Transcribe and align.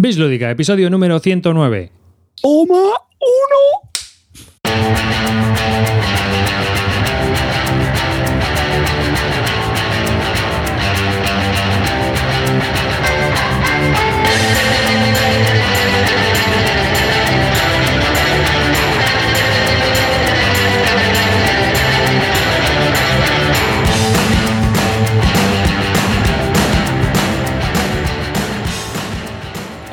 Bislúdica, 0.00 0.48
episodio 0.48 0.90
número 0.90 1.18
109. 1.18 1.90
¡Toma 2.40 2.82
uno! 3.18 3.90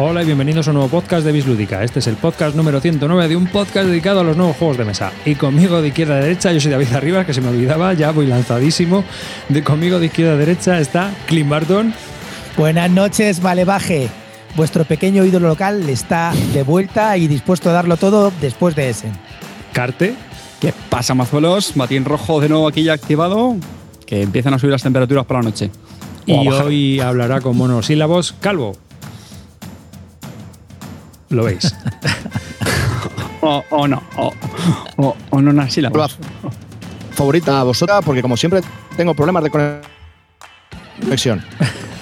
Hola 0.07 0.21
y 0.21 0.25
bienvenidos 0.27 0.67
a 0.67 0.69
un 0.69 0.75
nuevo 0.75 0.89
podcast 0.91 1.25
de 1.25 1.32
Bislúdica. 1.32 1.83
Este 1.83 1.97
es 1.97 2.05
el 2.05 2.15
podcast 2.15 2.55
número 2.55 2.79
109 2.79 3.27
de 3.27 3.36
un 3.36 3.47
podcast 3.47 3.87
dedicado 3.87 4.19
a 4.19 4.23
los 4.23 4.37
nuevos 4.37 4.55
juegos 4.55 4.77
de 4.77 4.86
mesa. 4.86 5.11
Y 5.25 5.33
conmigo 5.33 5.82
de 5.82 5.87
izquierda 5.87 6.18
a 6.18 6.19
derecha, 6.19 6.51
yo 6.51 6.61
soy 6.61 6.69
David 6.69 6.93
Arribas, 6.93 7.25
que 7.25 7.33
se 7.33 7.41
me 7.41 7.47
olvidaba, 7.47 7.91
ya 7.93 8.11
voy 8.11 8.27
lanzadísimo. 8.27 9.04
De 9.49 9.63
conmigo 9.63 9.97
de 9.97 10.05
izquierda 10.05 10.33
a 10.33 10.36
derecha 10.36 10.79
está 10.79 11.11
Clint 11.25 11.49
Barton. 11.49 11.91
Buenas 12.55 12.91
noches, 12.91 13.41
Malevaje. 13.41 14.07
Vuestro 14.55 14.86
pequeño 14.86 15.25
ídolo 15.25 15.47
local 15.47 15.89
está 15.89 16.33
de 16.54 16.61
vuelta 16.61 17.18
y 17.18 17.27
dispuesto 17.27 17.71
a 17.71 17.74
darlo 17.74 17.97
todo 17.97 18.32
después 18.41 18.75
de 18.75 18.91
ese. 18.91 19.07
Carte. 19.74 20.13
¿Qué 20.61 20.71
pasa, 20.91 21.15
mazuelos? 21.15 21.75
Matín 21.75 22.05
rojo 22.05 22.39
de 22.41 22.49
nuevo 22.49 22.68
aquí 22.68 22.83
ya 22.83 22.93
activado. 22.93 23.55
Que 24.05 24.21
empiezan 24.21 24.54
a 24.54 24.60
subir 24.60 24.71
las 24.71 24.83
temperaturas 24.83 25.25
por 25.25 25.37
la 25.37 25.49
noche. 25.49 25.71
Y 26.27 26.47
hoy 26.47 26.99
hablará 26.99 27.41
con 27.41 27.57
monosílabos 27.57 28.35
Calvo. 28.39 28.85
Lo 31.29 31.43
veis. 31.43 31.75
O, 33.47 33.63
o 33.69 33.88
no. 33.88 34.02
O, 34.17 34.33
o, 34.97 35.16
o 35.30 35.41
no 35.41 35.52
una 35.52 35.69
sílaba. 35.69 36.08
Favorita 37.11 37.59
a 37.59 37.63
vosotras 37.63 38.02
porque 38.03 38.23
como 38.23 38.36
siempre 38.36 38.61
tengo 38.97 39.13
problemas 39.13 39.44
de 39.44 39.52
conexión. 41.03 41.44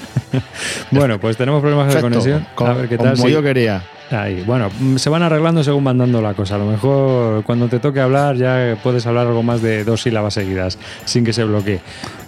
bueno, 0.92 1.20
pues 1.20 1.36
tenemos 1.36 1.60
problemas 1.60 1.94
de 1.94 2.00
conexión. 2.00 2.48
co- 2.56 2.66
A 2.66 2.74
ver 2.76 2.88
qué 2.88 2.98
tal. 2.98 3.16
Como 3.16 3.28
sí. 3.28 3.34
yo 3.34 3.44
quería. 3.44 3.84
Ahí, 4.14 4.44
bueno, 4.46 4.70
mm, 4.80 4.98
se 4.98 5.10
van 5.10 5.24
arreglando 5.24 5.64
según 5.64 5.84
van 5.84 5.98
dando 5.98 6.22
la 6.22 6.34
cosa. 6.34 6.56
A 6.56 6.58
lo 6.60 6.66
mejor 6.66 7.44
cuando 7.44 7.68
te 7.68 7.80
toque 7.80 8.00
hablar 8.00 8.36
ya 8.36 8.78
puedes 8.84 9.06
hablar 9.08 9.28
algo 9.28 9.42
más 9.44 9.62
de 9.62 9.84
dos 9.84 10.04
sílabas 10.04 10.36
seguidas 10.36 10.78
sin 11.06 11.26
que 11.26 11.34
se 11.34 11.44
bloquee. 11.44 11.82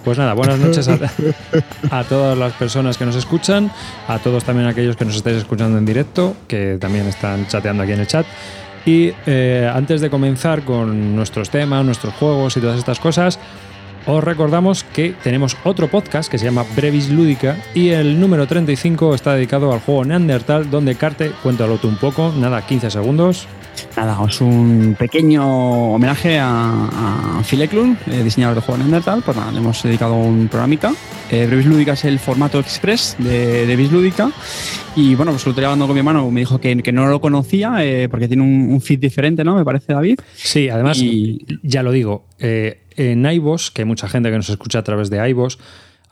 Pues 0.04 0.18
nada, 0.18 0.34
buenas 0.34 0.60
noches 0.60 0.88
a, 1.92 2.04
todas 2.04 2.38
las 2.38 2.54
personas 2.54 2.98
que 2.98 3.06
nos 3.06 3.16
escuchan, 3.16 3.72
a 4.08 4.20
todos 4.20 4.44
también 4.44 4.68
aquellos 4.68 4.96
que 4.96 5.06
nos 5.06 5.16
estáis 5.16 5.38
escuchando 5.38 5.78
en 5.78 5.86
directo, 5.86 6.36
que 6.48 6.78
también 6.80 7.08
están 7.08 7.48
chateando 7.48 7.84
aquí 7.84 7.92
en 7.92 8.00
el 8.00 8.08
chat. 8.08 8.26
Y 8.86 9.12
eh, 9.26 9.70
antes 9.74 10.02
de 10.02 10.10
comenzar 10.10 10.62
con 10.64 11.16
nuestros 11.16 11.50
temas, 11.50 11.84
nuestros 11.84 12.14
juegos 12.14 12.56
y 12.58 12.62
todas 12.62 12.78
estas 12.78 13.00
cosas, 13.00 13.40
os 14.06 14.24
recordamos 14.24 14.84
que 14.84 15.16
tenemos 15.24 15.58
otro 15.64 15.88
podcast 15.88 16.30
que 16.30 16.38
se 16.38 16.46
llama 16.46 16.66
Brevis 16.76 17.10
Lúdica 17.10 17.58
y 17.74 17.90
el 17.90 18.20
número 18.20 18.48
35 18.48 19.16
está 19.16 19.34
dedicado 19.34 19.72
al 19.74 19.80
juego 19.80 20.06
Neandertal, 20.06 20.70
donde 20.70 20.96
Carte, 20.96 21.32
cuéntalo 21.44 21.78
tú 21.78 21.88
un 21.88 21.98
poco, 21.98 22.32
nada, 22.38 22.66
15 22.66 22.92
segundos. 22.92 23.48
Nada, 23.98 24.18
es 24.28 24.42
un 24.42 24.96
pequeño 25.00 25.94
homenaje 25.94 26.38
a, 26.40 27.40
a 27.40 27.44
Phil 27.50 27.62
Eklund, 27.62 27.98
eh, 28.08 28.24
diseñador 28.24 28.56
de 28.56 28.62
juego 28.62 28.78
Neandertal. 28.80 29.22
Pues 29.24 29.38
nada, 29.38 29.52
le 29.52 29.60
hemos 29.60 29.82
dedicado 29.84 30.16
un 30.16 30.48
programita. 30.50 30.94
Eh, 31.32 31.46
Brevis 31.48 31.66
Lúdica 31.66 31.94
es 31.94 32.04
el 32.06 32.20
formato 32.20 32.60
express 32.60 33.16
de, 33.20 33.66
de 33.66 33.76
Bislúdica. 33.76 34.32
Y 34.98 35.16
bueno, 35.16 35.32
pues 35.32 35.46
lo 35.46 35.52
estoy 35.52 35.64
hablando 35.66 35.88
con 35.88 35.94
mi 35.94 36.00
hermano, 36.00 36.30
me 36.30 36.42
dijo 36.42 36.60
que, 36.60 36.76
que 36.84 36.92
no 36.92 37.08
lo 37.08 37.20
conocía 37.22 37.84
eh, 37.86 38.08
porque 38.10 38.28
tiene 38.28 38.44
un, 38.44 38.70
un 38.72 38.82
feed 38.82 39.00
diferente, 39.00 39.44
¿no? 39.44 39.56
Me 39.56 39.66
parece, 39.66 39.94
David. 39.94 40.20
Sí, 40.36 40.70
además, 40.70 40.98
Y- 41.00 41.46
ya 41.64 41.82
lo 41.84 41.92
digo, 41.92 42.26
eh, 42.40 42.82
en 42.98 43.26
iVoox, 43.26 43.72
que 43.72 43.82
hay 43.82 43.86
mucha 43.88 44.08
gente 44.08 44.30
que 44.30 44.38
nos 44.38 44.50
escucha 44.50 44.80
a 44.80 44.84
través 44.84 45.10
de 45.10 45.28
iVoox, 45.30 45.58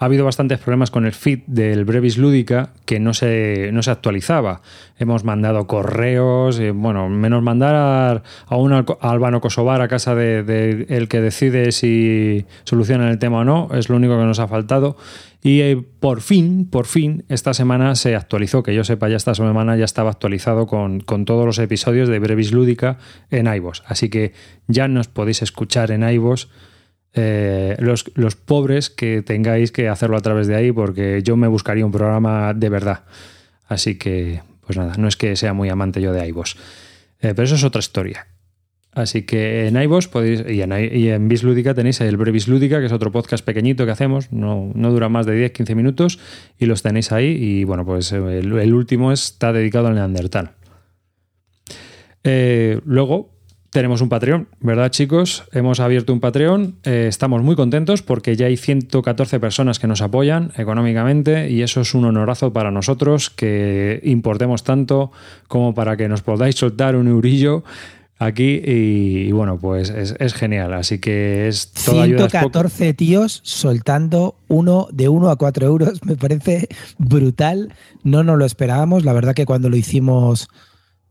ha 0.03 0.05
habido 0.05 0.25
bastantes 0.25 0.59
problemas 0.59 0.91
con 0.91 1.05
el 1.05 1.13
feed 1.13 1.39
del 1.47 1.85
Brevis 1.85 2.17
Lúdica 2.17 2.73
que 2.85 2.99
no 2.99 3.13
se, 3.13 3.69
no 3.71 3.81
se 3.81 3.91
actualizaba. 3.91 4.61
Hemos 4.99 5.23
mandado 5.23 5.65
correos, 5.65 6.59
eh, 6.59 6.71
bueno, 6.71 7.07
menos 7.07 7.41
mandar 7.41 8.23
a 8.45 8.55
un 8.57 8.73
albano 8.73 9.39
kosovar 9.39 9.81
a 9.81 9.87
casa 9.87 10.13
de, 10.13 10.43
de 10.43 10.85
el 10.89 11.07
que 11.07 11.21
decide 11.21 11.71
si 11.71 12.45
solucionan 12.65 13.07
el 13.07 13.17
tema 13.17 13.39
o 13.39 13.43
no, 13.45 13.69
es 13.73 13.87
lo 13.87 13.95
único 13.95 14.17
que 14.17 14.25
nos 14.25 14.39
ha 14.39 14.47
faltado. 14.49 14.97
Y 15.41 15.61
eh, 15.61 15.81
por 15.99 16.19
fin, 16.19 16.67
por 16.69 16.85
fin, 16.85 17.23
esta 17.29 17.53
semana 17.53 17.95
se 17.95 18.15
actualizó, 18.15 18.61
que 18.61 18.75
yo 18.75 18.83
sepa, 18.83 19.07
ya 19.07 19.15
esta 19.15 19.35
semana 19.35 19.77
ya 19.77 19.85
estaba 19.85 20.09
actualizado 20.09 20.67
con, 20.67 20.99
con 20.99 21.23
todos 21.23 21.45
los 21.45 21.59
episodios 21.59 22.09
de 22.09 22.19
Brevis 22.19 22.51
Lúdica 22.51 22.97
en 23.31 23.47
iVoox. 23.47 23.83
Así 23.85 24.09
que 24.09 24.33
ya 24.67 24.89
nos 24.89 25.07
podéis 25.07 25.41
escuchar 25.41 25.91
en 25.91 26.07
iVoox. 26.07 26.47
Eh, 27.15 27.75
los, 27.79 28.11
los 28.15 28.35
pobres 28.35 28.89
que 28.89 29.21
tengáis 29.21 29.71
que 29.71 29.87
hacerlo 29.87 30.17
a 30.17 30.21
través 30.21 30.47
de 30.47 30.55
ahí, 30.55 30.71
porque 30.71 31.21
yo 31.23 31.37
me 31.37 31.47
buscaría 31.47 31.85
un 31.85 31.91
programa 31.91 32.53
de 32.53 32.69
verdad. 32.69 33.03
Así 33.67 33.97
que, 33.97 34.41
pues 34.65 34.77
nada, 34.77 34.95
no 34.97 35.07
es 35.07 35.15
que 35.15 35.35
sea 35.35 35.53
muy 35.53 35.69
amante 35.69 36.01
yo 36.01 36.11
de 36.11 36.27
iVoox. 36.27 36.55
Eh, 37.21 37.33
pero 37.35 37.43
eso 37.43 37.55
es 37.55 37.63
otra 37.63 37.79
historia. 37.79 38.27
Así 38.91 39.23
que 39.23 39.67
en 39.67 39.81
iVoox 39.81 40.07
podéis, 40.07 40.43
y 40.47 40.61
en, 40.61 40.71
y 40.71 41.09
en 41.09 41.29
tenéis 41.75 42.01
el 42.01 42.17
Brevis 42.17 42.47
Lúdica, 42.47 42.79
que 42.79 42.85
es 42.87 42.91
otro 42.91 43.11
podcast 43.11 43.43
pequeñito 43.43 43.85
que 43.85 43.91
hacemos, 43.91 44.31
no, 44.31 44.71
no 44.75 44.91
dura 44.91 45.09
más 45.09 45.25
de 45.25 45.51
10-15 45.51 45.75
minutos, 45.75 46.19
y 46.59 46.65
los 46.65 46.83
tenéis 46.83 47.11
ahí. 47.11 47.27
Y 47.27 47.63
bueno, 47.63 47.85
pues 47.85 48.11
eh, 48.11 48.39
el, 48.39 48.73
último 48.73 49.11
está 49.11 49.53
dedicado 49.53 49.87
al 49.87 49.95
Neandertal. 49.95 50.51
Luego 52.85 53.32
tenemos 53.73 54.01
un 54.01 54.09
Patreon, 54.09 54.47
¿verdad, 54.59 54.91
chicos? 54.91 55.45
Hemos 55.51 55.79
abierto 55.79 56.13
un 56.13 56.19
Patreon. 56.19 56.75
eh, 56.83 57.07
estamos 57.09 57.41
muy 57.41 57.55
contentos 57.55 58.03
porque 58.03 58.35
ya 58.35 58.45
hay 58.45 58.55
114 58.55 59.39
personas 59.39 59.79
que 59.79 59.87
nos 59.87 60.01
apoyan 60.03 60.51
económicamente 60.57 61.49
y 61.49 61.63
eso 61.63 61.81
es 61.81 61.95
un 61.95 62.05
honorazo 62.05 62.53
para 62.53 62.69
nosotros 62.69 63.31
que 63.31 63.99
importemos 64.03 64.63
tanto 64.63 65.11
como 65.47 65.73
para 65.73 65.97
que 65.97 66.07
nos 66.07 66.21
podáis 66.21 66.55
soltar 66.55 66.95
un 66.95 67.07
eurillo 67.07 67.63
aquí 68.19 68.61
y, 68.63 69.31
bueno, 69.31 69.57
pues 69.57 69.89
es, 69.89 70.33
genial. 70.35 70.73
Así 70.73 70.99
que 70.99 71.47
es 71.47 71.71
toda 71.71 72.03
ayuda. 72.03 72.27
es 72.27 72.31
poco. 72.31 72.51
114 72.51 72.93
tíos 72.93 73.41
soltando 73.43 74.35
uno 74.49 74.87
de 74.91 75.09
1 75.09 75.29
a 75.31 75.35
4 75.35 75.65
euros. 75.65 76.05
Me 76.05 76.15
parece 76.15 76.67
brutal. 76.99 77.73
No 78.03 78.23
nos 78.23 78.37
lo 78.37 78.45
esperábamos. 78.45 79.03
La 79.03 79.13
verdad 79.13 79.33
que 79.33 79.45
cuando 79.45 79.71
lo 79.71 79.77
hicimos 79.77 80.47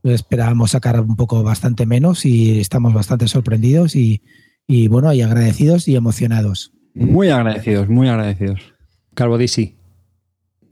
esperábamos 0.04 0.70
sacar 0.72 1.00
un 1.00 1.16
poco 1.16 1.42
bastante 1.42 1.86
menos 1.86 2.24
y 2.26 2.60
estamos 2.60 2.92
bastante 2.94 3.26
sorprendidos 3.28 3.96
y, 3.96 4.22
y 4.66 4.88
bueno, 4.88 5.12
y 5.12 5.22
agradecidos 5.22 5.88
y 5.88 5.96
emocionados. 5.96 6.72
Muy 6.94 7.30
agradecidos, 7.30 7.88
muy 7.88 8.08
agradecidos. 8.08 8.60
Calvo 9.14 9.38
DC. 9.38 9.74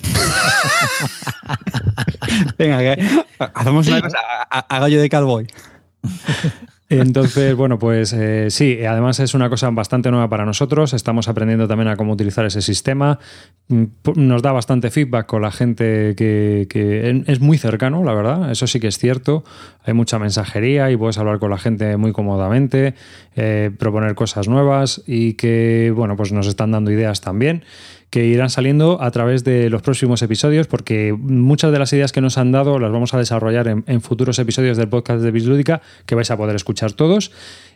Venga, 2.59 2.79
que 2.79 3.25
hacemos 3.55 3.87
una 3.89 4.01
cosa 4.01 4.19
a, 4.51 4.59
a- 4.59 4.77
a 4.77 4.81
gallo 4.81 5.01
de 5.01 5.09
cowboy. 5.09 5.47
Entonces, 6.91 7.55
bueno, 7.55 7.79
pues 7.79 8.13
eh, 8.13 8.51
sí, 8.51 8.85
además 8.85 9.21
es 9.21 9.35
una 9.35 9.49
cosa 9.49 9.71
bastante 9.71 10.11
nueva 10.11 10.29
para 10.29 10.45
nosotros. 10.45 10.93
Estamos 10.93 11.29
aprendiendo 11.29 11.69
también 11.69 11.89
a 11.89 11.97
cómo 11.97 12.13
utilizar 12.13 12.45
ese 12.45 12.63
sistema. 12.63 13.21
Mm, 13.69 13.85
Nos 14.17 14.43
da 14.43 14.51
bastante 14.51 14.91
feedback 14.91 15.27
con 15.27 15.43
la 15.43 15.53
gente 15.53 16.15
que, 16.17 16.67
que 16.69 17.23
es 17.27 17.41
muy 17.41 17.59
cercano, 17.59 18.03
la 18.03 18.13
verdad. 18.13 18.51
Eso 18.51 18.67
sí 18.67 18.81
que 18.81 18.89
es 18.89 18.99
cierto. 18.99 19.45
Hay 19.85 19.95
mucha 19.95 20.19
mensajería 20.19 20.91
y 20.91 20.97
puedes 20.97 21.17
hablar 21.19 21.39
con 21.39 21.51
la 21.51 21.59
gente 21.59 21.97
muy 21.97 22.13
cómodamente, 22.13 22.95
eh, 23.37 23.71
proponer 23.79 24.17
cosas 24.17 24.49
nuevas 24.49 25.03
y 25.07 25.35
que, 25.35 25.93
bueno, 25.95 26.17
pues 26.17 26.33
nos 26.33 26.49
están 26.49 26.73
dando 26.73 26.91
ideas 26.91 27.21
también 27.21 27.63
que 28.11 28.27
irán 28.27 28.51
saliendo 28.51 29.01
a 29.01 29.11
través 29.13 29.45
de 29.45 29.71
los 29.71 29.83
próximos 29.83 30.21
episodios, 30.23 30.67
porque 30.67 31.15
muchas 31.17 31.71
de 31.71 31.79
las 31.79 31.93
ideas 31.93 32.11
que 32.11 32.21
nos 32.21 32.39
han 32.39 32.51
dado 32.51 32.79
las 32.81 32.91
vamos 32.91 33.15
a 33.15 33.19
desarrollar 33.19 33.69
en, 33.69 34.01
futuros 34.01 34.39
episodios 34.41 34.77
del 34.77 34.89
podcast 34.89 35.23
de 35.23 35.31
Bislúdica, 35.31 35.81
que 36.07 36.17
vais 36.17 36.31
a 36.31 36.37
poder 36.37 36.57
escuchar 36.57 36.93
todos. 36.93 37.31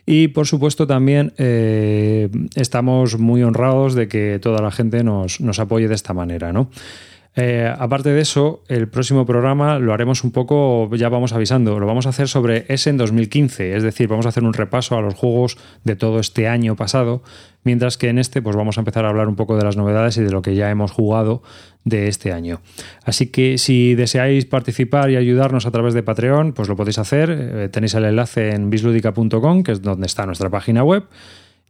Y 0.05 0.27
por 0.27 0.45
supuesto 0.45 0.85
también 0.85 1.33
eh, 1.37 2.29
estamos 2.55 3.17
muy 3.17 3.43
honrados 3.43 3.95
de 3.95 4.07
que 4.07 4.39
toda 4.41 4.61
la 4.61 4.71
gente 4.71 5.03
nos, 5.03 5.39
nos 5.39 5.59
apoye 5.59 5.87
de 5.87 5.95
esta 5.95 6.13
manera, 6.13 6.51
¿no? 6.51 6.69
Eh, 7.37 7.69
aparte 7.77 8.11
de 8.11 8.21
eso, 8.21 8.63
el 8.69 8.87
próximo 8.87 9.25
programa 9.25 9.77
lo 9.77 9.93
haremos 9.93 10.23
un 10.23 10.31
poco, 10.31 10.89
ya 10.95 11.09
vamos 11.09 11.33
avisando, 11.33 11.79
lo 11.79 11.85
vamos 11.85 12.05
a 12.05 12.09
hacer 12.09 12.29
sobre 12.29 12.65
Essen 12.69 12.95
2015, 12.95 13.75
es 13.75 13.83
decir, 13.83 14.07
vamos 14.07 14.25
a 14.25 14.29
hacer 14.29 14.43
un 14.45 14.53
repaso 14.53 14.97
a 14.97 15.01
los 15.01 15.15
juegos 15.15 15.57
de 15.83 15.97
todo 15.97 16.19
este 16.19 16.47
año 16.47 16.77
pasado, 16.77 17.23
mientras 17.65 17.97
que 17.97 18.07
en 18.07 18.19
este 18.19 18.41
pues 18.41 18.55
vamos 18.55 18.77
a 18.77 18.81
empezar 18.81 19.03
a 19.03 19.09
hablar 19.09 19.27
un 19.27 19.35
poco 19.35 19.57
de 19.57 19.65
las 19.65 19.75
novedades 19.75 20.15
y 20.15 20.21
de 20.21 20.31
lo 20.31 20.41
que 20.41 20.55
ya 20.55 20.71
hemos 20.71 20.91
jugado 20.91 21.43
de 21.83 22.07
este 22.07 22.31
año. 22.31 22.61
Así 23.03 23.27
que 23.27 23.57
si 23.57 23.95
deseáis 23.95 24.45
participar 24.45 25.11
y 25.11 25.17
ayudarnos 25.17 25.65
a 25.65 25.71
través 25.71 25.93
de 25.93 26.03
Patreon, 26.03 26.53
pues 26.53 26.69
lo 26.69 26.77
podéis 26.77 26.99
hacer, 26.99 27.29
Eh, 27.35 27.69
tenéis 27.69 27.93
el 27.95 28.05
enlace 28.05 28.51
en 28.51 28.69
bisludica.com, 28.69 29.63
que 29.63 29.73
es 29.73 29.81
donde 29.81 30.07
está 30.07 30.25
nuestra 30.25 30.49
página 30.49 30.83
web 30.83 31.03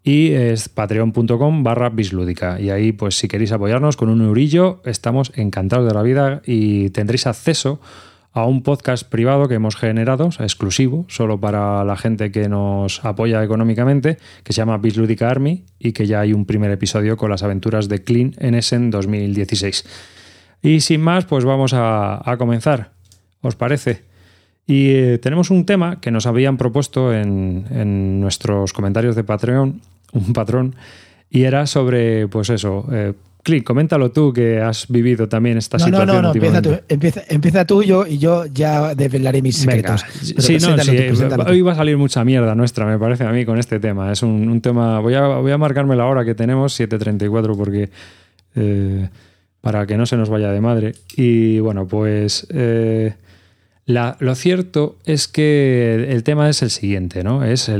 y 0.06 0.32
es 0.34 0.70
patreon.com 0.70 1.64
barra 1.64 1.90
bislúdica. 1.90 2.62
Y 2.62 2.70
ahí, 2.70 2.92
pues 2.92 3.18
si 3.18 3.28
queréis 3.28 3.52
apoyarnos 3.52 3.98
con 3.98 4.10
un 4.10 4.22
eurillo, 4.22 4.80
estamos 4.86 5.34
encantados 5.36 5.88
de 5.88 5.94
la 5.96 6.04
vida 6.04 6.42
y 6.46 6.92
tendréis 6.92 7.26
acceso 7.26 7.82
a 8.32 8.46
un 8.46 8.62
podcast 8.62 9.10
privado 9.10 9.48
que 9.48 9.56
hemos 9.56 9.76
generado, 9.76 10.30
exclusivo, 10.40 11.06
solo 11.08 11.40
para 11.40 11.84
la 11.86 11.96
gente 11.96 12.32
que 12.32 12.48
nos 12.50 13.04
apoya 13.04 13.44
económicamente, 13.44 14.18
que 14.44 14.54
se 14.54 14.58
llama 14.58 14.78
Bislúdica 14.78 15.30
Army 15.30 15.64
y 15.80 15.94
que 15.94 16.06
ya 16.06 16.20
hay 16.20 16.34
un 16.34 16.46
primer 16.46 16.70
episodio 16.70 17.18
con 17.18 17.32
las 17.32 17.44
aventuras 17.44 17.90
de 17.90 18.04
Clean 18.04 18.36
en 18.38 18.54
Essen 18.54 18.92
2016. 18.92 19.86
Y 20.62 20.82
sin 20.82 21.02
más, 21.02 21.26
pues 21.26 21.46
vamos 21.46 21.72
a, 21.74 22.36
comenzar. 22.38 22.92
¿Os 23.42 23.56
parece? 23.56 24.04
Y 24.68 24.90
eh, 24.90 25.18
tenemos 25.18 25.50
un 25.50 25.66
tema 25.66 26.02
que 26.02 26.12
nos 26.12 26.26
habían 26.28 26.58
propuesto 26.58 27.14
en, 27.14 28.20
nuestros 28.20 28.74
comentarios 28.74 29.16
de 29.16 29.24
Patreon, 29.24 29.82
un 30.16 30.34
patrón, 30.34 30.76
y 31.30 31.44
era 31.44 31.68
sobre, 31.68 32.28
pues 32.28 32.50
eso, 32.50 32.88
eh, 32.92 33.14
Clint, 33.46 33.64
coméntalo 33.64 34.12
tú 34.12 34.34
que 34.34 34.60
has 34.60 34.88
vivido 34.88 35.30
también 35.30 35.60
esta 35.60 35.78
situación. 35.78 36.08
No, 36.08 36.14
no, 36.14 36.22
no, 36.24 36.34
empieza 36.34 36.62
tú, 36.64 36.80
empieza, 37.30 37.66
tú 37.66 37.84
yo, 37.84 38.08
y 38.08 38.18
yo 38.18 38.48
ya 38.48 38.96
develaré 38.96 39.44
mis 39.44 39.58
secretos. 39.58 40.04
sí, 40.20 40.58
no, 40.58 40.76
sí, 40.80 40.98
hoy 41.46 41.62
va 41.62 41.74
a 41.74 41.76
salir 41.76 41.96
mucha 41.96 42.26
mierda 42.26 42.56
nuestra, 42.56 42.88
me 42.88 42.98
parece 42.98 43.24
a 43.24 43.32
mí, 43.32 43.46
con 43.46 43.60
este 43.60 43.80
tema. 43.80 44.12
Es 44.12 44.24
un, 44.24 44.62
tema. 44.62 45.00
Voy 45.00 45.14
a, 45.14 45.28
voy 45.28 45.52
a 45.52 45.60
marcarme 45.60 45.96
la 45.96 46.08
hora 46.08 46.26
que 46.26 46.34
tenemos, 46.34 46.80
7.34, 46.80 47.56
porque. 47.56 47.92
Eh, 48.56 49.10
para 49.62 49.86
que 49.86 49.98
no 49.98 50.08
se 50.08 50.18
nos 50.18 50.30
vaya 50.30 50.52
de 50.52 50.62
madre. 50.62 50.96
Y 51.16 51.60
bueno, 51.60 51.88
pues. 51.88 52.48
Eh, 52.50 53.14
lo 53.86 54.36
cierto 54.36 54.98
es 55.06 55.28
que 55.28 56.08
el 56.10 56.24
tema 56.24 56.50
es 56.50 56.62
el 56.62 56.72
siguiente, 56.72 57.24
¿no? 57.24 57.44
Es 57.44 57.72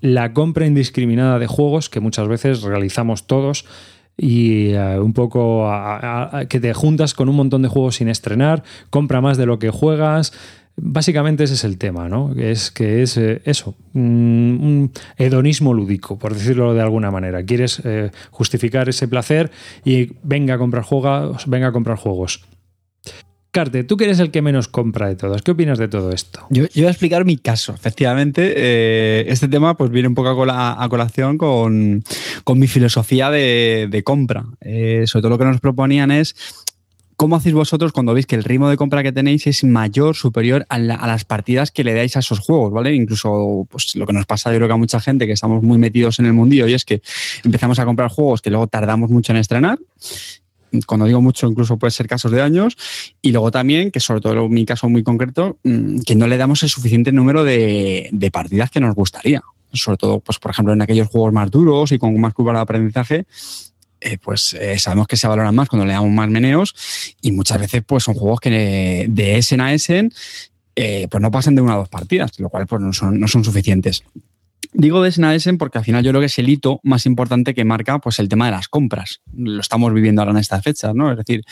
la 0.00 0.32
compra 0.32 0.66
indiscriminada 0.66 1.38
de 1.38 1.46
juegos 1.46 1.88
que 1.88 2.00
muchas 2.00 2.26
veces 2.26 2.62
realizamos 2.62 3.26
todos 3.26 3.64
y 4.16 4.70
eh, 4.70 4.98
un 4.98 5.12
poco 5.12 5.70
que 6.48 6.60
te 6.60 6.74
juntas 6.74 7.14
con 7.14 7.28
un 7.28 7.36
montón 7.36 7.62
de 7.62 7.68
juegos 7.68 7.96
sin 7.96 8.08
estrenar, 8.08 8.62
compra 8.90 9.20
más 9.20 9.36
de 9.38 9.46
lo 9.46 9.58
que 9.58 9.70
juegas. 9.70 10.32
Básicamente 10.76 11.44
ese 11.44 11.54
es 11.54 11.64
el 11.64 11.76
tema, 11.76 12.08
¿no? 12.08 12.32
Es 12.34 12.70
que 12.70 13.02
es 13.02 13.16
eh, 13.18 13.42
eso, 13.44 13.74
un 13.92 14.90
hedonismo 15.18 15.74
lúdico, 15.74 16.18
por 16.18 16.34
decirlo 16.34 16.72
de 16.72 16.80
alguna 16.80 17.10
manera. 17.10 17.44
Quieres 17.44 17.82
eh, 17.84 18.10
justificar 18.30 18.88
ese 18.88 19.06
placer 19.06 19.50
y 19.84 20.12
venga 20.22 20.54
a 20.54 20.58
comprar 20.58 20.82
juegos, 20.82 21.44
venga 21.46 21.68
a 21.68 21.72
comprar 21.72 21.98
juegos. 21.98 22.42
Carte, 23.52 23.84
tú 23.84 23.98
que 23.98 24.04
eres 24.04 24.18
el 24.18 24.30
que 24.30 24.40
menos 24.40 24.66
compra 24.66 25.08
de 25.08 25.14
todos, 25.14 25.42
¿qué 25.42 25.50
opinas 25.50 25.78
de 25.78 25.86
todo 25.86 26.10
esto? 26.10 26.46
Yo, 26.48 26.64
voy 26.74 26.86
a 26.86 26.88
explicar 26.88 27.26
mi 27.26 27.36
caso. 27.36 27.74
Efectivamente, 27.74 28.54
eh, 28.56 29.26
este 29.28 29.46
tema 29.46 29.76
pues 29.76 29.90
viene 29.90 30.08
un 30.08 30.14
poco 30.14 30.46
a, 30.48 30.88
colación 30.88 31.36
con, 31.36 32.02
mi 32.54 32.66
filosofía 32.66 33.30
de, 33.30 34.02
compra. 34.06 34.46
Eh, 34.62 35.04
sobre 35.06 35.20
todo 35.20 35.30
lo 35.32 35.38
que 35.38 35.44
nos 35.44 35.60
proponían 35.60 36.10
es 36.10 36.34
¿Cómo 37.22 37.36
hacéis 37.36 37.54
vosotros 37.54 37.92
cuando 37.92 38.14
veis 38.14 38.26
que 38.26 38.34
el 38.34 38.42
ritmo 38.42 38.68
de 38.68 38.76
compra 38.76 39.04
que 39.04 39.12
tenéis 39.12 39.46
es 39.46 39.62
mayor, 39.62 40.16
superior 40.16 40.66
a, 40.68 40.78
las 40.78 41.24
partidas 41.24 41.70
que 41.70 41.84
le 41.84 41.94
dais 41.94 42.16
a 42.16 42.18
esos 42.18 42.40
juegos, 42.40 42.72
¿vale? 42.72 42.94
Incluso 42.94 43.64
pues, 43.70 43.94
lo 43.94 44.06
que 44.06 44.12
nos 44.12 44.26
pasa 44.26 44.50
yo 44.50 44.56
creo 44.56 44.66
que 44.66 44.74
a 44.74 44.76
mucha 44.76 44.98
gente 44.98 45.26
que 45.26 45.32
estamos 45.34 45.62
muy 45.62 45.78
metidos 45.78 46.18
en 46.18 46.26
el 46.26 46.32
mundillo 46.32 46.66
y 46.66 46.74
es 46.74 46.84
que 46.84 47.00
empezamos 47.44 47.78
a 47.78 47.84
comprar 47.84 48.10
juegos 48.10 48.42
que 48.42 48.50
luego 48.50 48.66
tardamos 48.66 49.08
mucho 49.08 49.32
en 49.32 49.38
estrenar 49.38 49.78
cuando 50.86 51.06
digo 51.06 51.20
mucho, 51.20 51.46
incluso 51.46 51.76
puede 51.78 51.90
ser 51.90 52.06
casos 52.06 52.30
de 52.32 52.42
años. 52.42 52.76
Y 53.20 53.32
luego 53.32 53.50
también, 53.50 53.90
que 53.90 54.00
sobre 54.00 54.20
todo 54.20 54.46
en 54.46 54.52
mi 54.52 54.64
caso 54.64 54.88
muy 54.88 55.02
concreto, 55.02 55.58
mm, 55.64 56.00
que 56.00 56.14
no 56.14 56.26
le 56.26 56.36
damos 56.36 56.62
el 56.62 56.68
suficiente 56.68 57.12
número 57.12 57.44
de, 57.44 58.30
partidas 58.32 58.70
que 58.70 58.80
nos 58.80 58.94
gustaría. 58.94 59.42
Sobre 59.72 59.96
todo, 59.96 60.20
pues, 60.20 60.38
por 60.38 60.50
ejemplo, 60.50 60.72
en 60.72 60.82
aquellos 60.82 61.08
juegos 61.08 61.32
más 61.32 61.50
duros 61.50 61.92
y 61.92 61.98
con 61.98 62.18
más 62.20 62.34
curva 62.34 62.52
de 62.52 62.60
aprendizaje, 62.60 63.24
eh, 64.00 64.18
pues 64.18 64.54
eh, 64.54 64.78
sabemos 64.78 65.06
que 65.06 65.16
se 65.16 65.28
valoran 65.28 65.54
más 65.54 65.68
cuando 65.68 65.86
le 65.86 65.92
damos 65.92 66.10
más 66.10 66.28
meneos 66.28 66.74
y 67.22 67.30
muchas 67.30 67.60
veces 67.60 67.84
pues 67.86 68.02
son 68.02 68.14
juegos 68.14 68.40
que 68.40 69.06
de 69.08 69.38
Essen 69.38 69.60
a 69.60 69.72
Essen 69.72 70.12
eh, 70.74 71.06
pues 71.10 71.20
no 71.20 71.30
pasan 71.30 71.54
de 71.54 71.60
una 71.60 71.76
o 71.76 71.80
dos 71.80 71.88
partidas, 71.88 72.38
lo 72.38 72.48
cual 72.48 72.66
pues 72.66 72.80
no 72.80 72.92
son, 72.92 73.20
no 73.20 73.28
son 73.28 73.44
suficientes. 73.44 74.02
Digo 74.74 75.02
de 75.02 75.10
Essen 75.10 75.58
porque 75.58 75.76
al 75.76 75.84
final 75.84 76.02
yo 76.02 76.12
creo 76.12 76.20
que 76.20 76.26
es 76.26 76.38
el 76.38 76.48
hito 76.48 76.80
más 76.82 77.04
importante 77.04 77.52
que 77.52 77.62
marca 77.64 77.98
pues, 77.98 78.18
el 78.18 78.28
tema 78.30 78.46
de 78.46 78.52
las 78.52 78.68
compras. 78.68 79.20
Lo 79.36 79.60
estamos 79.60 79.92
viviendo 79.92 80.22
ahora 80.22 80.32
en 80.32 80.38
estas 80.38 80.62
fechas, 80.64 80.94
¿no? 80.94 81.10
Es 81.10 81.18
decir, 81.18 81.44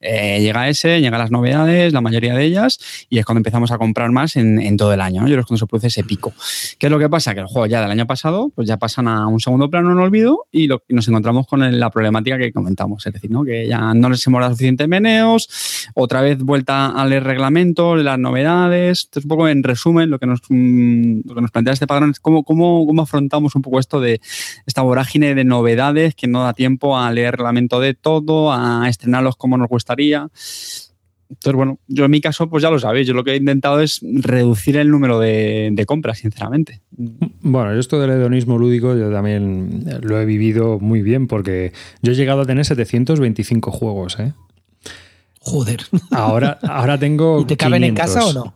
eh, 0.00 0.40
llega 0.40 0.68
ese, 0.68 1.00
llegan 1.00 1.18
las 1.18 1.32
novedades, 1.32 1.92
la 1.92 2.00
mayoría 2.00 2.34
de 2.34 2.44
ellas, 2.44 2.78
y 3.10 3.18
es 3.18 3.24
cuando 3.24 3.40
empezamos 3.40 3.72
a 3.72 3.78
comprar 3.78 4.12
más 4.12 4.36
en, 4.36 4.76
todo 4.76 4.92
el 4.92 5.00
año. 5.00 5.22
Yo 5.22 5.34
creo 5.34 5.42
que 5.42 5.48
cuando 5.48 5.58
se 5.58 5.66
produce 5.66 5.88
ese 5.88 6.04
pico. 6.04 6.32
¿Qué 6.78 6.86
es 6.86 6.90
lo 6.90 7.00
que 7.00 7.08
pasa? 7.08 7.34
Que 7.34 7.40
los 7.40 7.50
juegos 7.50 7.68
ya 7.68 7.80
del 7.80 7.90
año 7.90 8.06
pasado 8.06 8.52
pues 8.54 8.68
ya 8.68 8.76
pasan 8.76 9.08
a 9.08 9.26
un 9.26 9.40
segundo 9.40 9.68
plano 9.68 9.90
en 9.90 9.98
olvido 9.98 10.46
y, 10.52 10.68
nos 10.68 11.08
encontramos 11.08 11.48
con 11.48 11.80
la 11.80 11.90
problemática 11.90 12.38
que 12.38 12.52
comentamos. 12.52 13.04
Es 13.06 13.12
decir, 13.12 13.30
¿no? 13.30 13.42
que 13.42 13.66
ya 13.66 13.92
no 13.92 14.08
les 14.08 14.24
hemos 14.26 14.40
dado 14.40 14.52
suficientes 14.52 14.86
meneos, 14.86 15.48
otra 15.94 16.20
vez 16.20 16.38
vuelta 16.38 16.90
al 16.90 17.10
reglamento, 17.22 17.96
las 17.96 18.18
novedades. 18.18 19.06
Entonces, 19.06 19.24
un 19.24 19.28
poco 19.28 19.48
en 19.48 19.64
resumen, 19.64 20.10
lo 20.10 20.20
que 20.20 20.26
nos, 20.26 20.42
mm, 20.48 21.20
lo 21.24 21.34
que 21.34 21.40
nos 21.40 21.50
plantea 21.50 21.72
este 21.72 21.86
padrón 21.88 22.10
es 22.10 22.20
cómo, 22.20 22.44
cómo 22.44 22.67
cómo, 22.86 23.02
afrontamos 23.02 23.54
un 23.54 23.62
poco 23.62 23.80
esto 23.80 24.00
de 24.00 24.20
esta 24.66 24.82
vorágine 24.82 25.34
de 25.34 25.44
novedades 25.44 26.14
que 26.14 26.26
no 26.26 26.44
da 26.44 26.52
tiempo 26.52 26.98
a 26.98 27.10
leer 27.12 27.36
reglamento 27.36 27.80
de 27.80 27.94
todo, 27.94 28.52
a 28.52 28.88
estrenarlos 28.88 29.36
como 29.36 29.56
nos 29.56 29.68
gustaría. 29.68 30.28
Entonces, 31.30 31.56
bueno, 31.56 31.78
yo 31.88 32.06
en 32.06 32.10
mi 32.10 32.20
caso, 32.22 32.48
pues 32.48 32.62
ya 32.62 32.70
lo 32.70 32.78
sabéis, 32.78 33.06
yo 33.06 33.12
lo 33.12 33.22
que 33.22 33.32
he 33.32 33.36
intentado 33.36 33.80
es 33.80 34.00
reducir 34.02 34.78
el 34.78 34.90
número 34.90 35.18
de, 35.18 35.84
compras, 35.86 36.18
sinceramente. 36.18 36.80
Bueno, 36.90 37.74
yo 37.74 37.80
esto 37.80 38.00
del 38.00 38.10
hedonismo 38.10 38.56
lúdico 38.56 38.96
yo 38.96 39.10
también 39.10 39.84
lo 40.00 40.18
he 40.18 40.24
vivido 40.24 40.78
muy 40.80 41.02
bien 41.02 41.26
porque 41.26 41.72
yo 42.00 42.12
he 42.12 42.14
llegado 42.14 42.42
a 42.42 42.46
tener 42.46 42.64
725 42.64 43.70
juegos, 43.70 44.18
¿eh? 44.18 44.32
Joder. 45.40 45.82
Ahora, 46.10 46.58
ahora 46.62 46.98
tengo. 46.98 47.40
¿Y 47.42 47.44
te 47.44 47.56
caben 47.56 47.84
en 47.84 47.94
casa 47.94 48.24
o 48.24 48.32
no? 48.32 48.54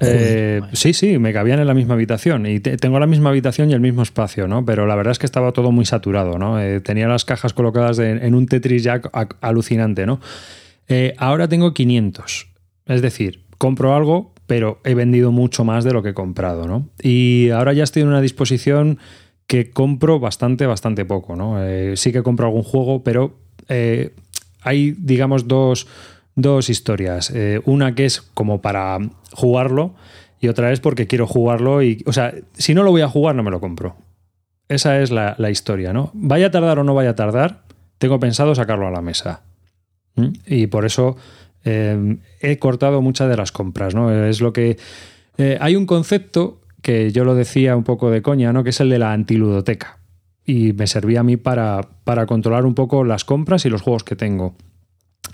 Eh, 0.00 0.60
sí, 0.72 0.92
sí, 0.92 1.18
me 1.18 1.32
cabían 1.32 1.60
en 1.60 1.68
la 1.68 1.74
misma 1.74 1.94
habitación 1.94 2.46
y 2.46 2.58
tengo 2.58 2.98
la 2.98 3.06
misma 3.06 3.30
habitación 3.30 3.70
y 3.70 3.74
el 3.74 3.80
mismo 3.80 4.02
espacio, 4.02 4.48
¿no? 4.48 4.64
Pero 4.64 4.86
la 4.86 4.96
verdad 4.96 5.12
es 5.12 5.20
que 5.20 5.26
estaba 5.26 5.52
todo 5.52 5.70
muy 5.70 5.84
saturado, 5.84 6.36
¿no? 6.36 6.60
Eh, 6.60 6.80
tenía 6.80 7.06
las 7.06 7.24
cajas 7.24 7.52
colocadas 7.52 8.00
en 8.00 8.34
un 8.34 8.46
Tetris 8.46 8.82
Jack 8.82 9.08
alucinante, 9.40 10.04
¿no? 10.04 10.20
Eh, 10.88 11.14
ahora 11.16 11.46
tengo 11.46 11.72
500, 11.72 12.48
es 12.86 13.02
decir, 13.02 13.44
compro 13.56 13.94
algo, 13.94 14.34
pero 14.48 14.80
he 14.84 14.94
vendido 14.94 15.30
mucho 15.30 15.64
más 15.64 15.84
de 15.84 15.92
lo 15.92 16.02
que 16.02 16.08
he 16.08 16.14
comprado, 16.14 16.66
¿no? 16.66 16.88
Y 17.00 17.50
ahora 17.50 17.72
ya 17.72 17.84
estoy 17.84 18.02
en 18.02 18.08
una 18.08 18.20
disposición 18.20 18.98
que 19.46 19.70
compro 19.70 20.18
bastante, 20.18 20.66
bastante 20.66 21.04
poco, 21.04 21.36
¿no? 21.36 21.58
sí 21.96 22.12
que 22.12 22.22
compro 22.22 22.46
algún 22.46 22.62
juego, 22.62 23.04
pero 23.04 23.36
hay, 24.62 24.96
digamos, 24.98 25.46
dos 25.46 25.86
dos 26.36 26.70
historias. 26.70 27.30
Eh, 27.30 27.60
una 27.64 27.94
que 27.94 28.06
es 28.06 28.20
como 28.20 28.60
para 28.60 28.98
jugarlo 29.32 29.94
y 30.40 30.48
otra 30.48 30.72
es 30.72 30.80
porque 30.80 31.06
quiero 31.06 31.26
jugarlo 31.26 31.82
y, 31.82 32.02
o 32.06 32.12
sea, 32.12 32.34
si 32.54 32.74
no 32.74 32.82
lo 32.82 32.90
voy 32.90 33.02
a 33.02 33.08
jugar 33.08 33.34
no 33.34 33.42
me 33.42 33.50
lo 33.50 33.60
compro. 33.60 33.96
Esa 34.68 35.00
es 35.00 35.10
la, 35.10 35.36
historia, 35.50 35.92
¿no? 35.92 36.10
Vaya 36.14 36.46
a 36.46 36.50
tardar 36.50 36.78
o 36.78 36.84
no 36.84 36.94
vaya 36.94 37.10
a 37.10 37.14
tardar, 37.14 37.64
tengo 37.98 38.18
pensado 38.18 38.54
sacarlo 38.54 38.86
a 38.86 38.90
la 38.90 39.02
mesa. 39.02 39.42
¿Mm? 40.16 40.28
Y 40.46 40.66
por 40.68 40.86
eso 40.86 41.16
eh, 41.64 42.16
he 42.40 42.58
cortado 42.58 43.02
muchas 43.02 43.28
de 43.28 43.36
las 43.36 43.52
compras, 43.52 43.94
¿no? 43.94 44.10
Es 44.10 44.40
lo 44.40 44.52
que... 44.52 44.78
Eh, 45.36 45.58
hay 45.60 45.76
un 45.76 45.86
concepto 45.86 46.60
que 46.80 47.10
yo 47.10 47.24
lo 47.24 47.34
decía 47.34 47.76
un 47.76 47.84
poco 47.84 48.10
de 48.10 48.22
coña, 48.22 48.52
¿no? 48.52 48.64
Que 48.64 48.70
es 48.70 48.80
el 48.80 48.88
de 48.88 48.98
la 48.98 49.12
antiludoteca. 49.12 49.98
Y 50.46 50.72
me 50.72 50.86
servía 50.86 51.20
a 51.20 51.24
mí 51.24 51.36
para, 51.36 51.80
para 52.04 52.26
controlar 52.26 52.66
un 52.66 52.74
poco 52.74 53.04
las 53.04 53.24
compras 53.24 53.64
y 53.66 53.70
los 53.70 53.82
juegos 53.82 54.04
que 54.04 54.16
tengo. 54.16 54.54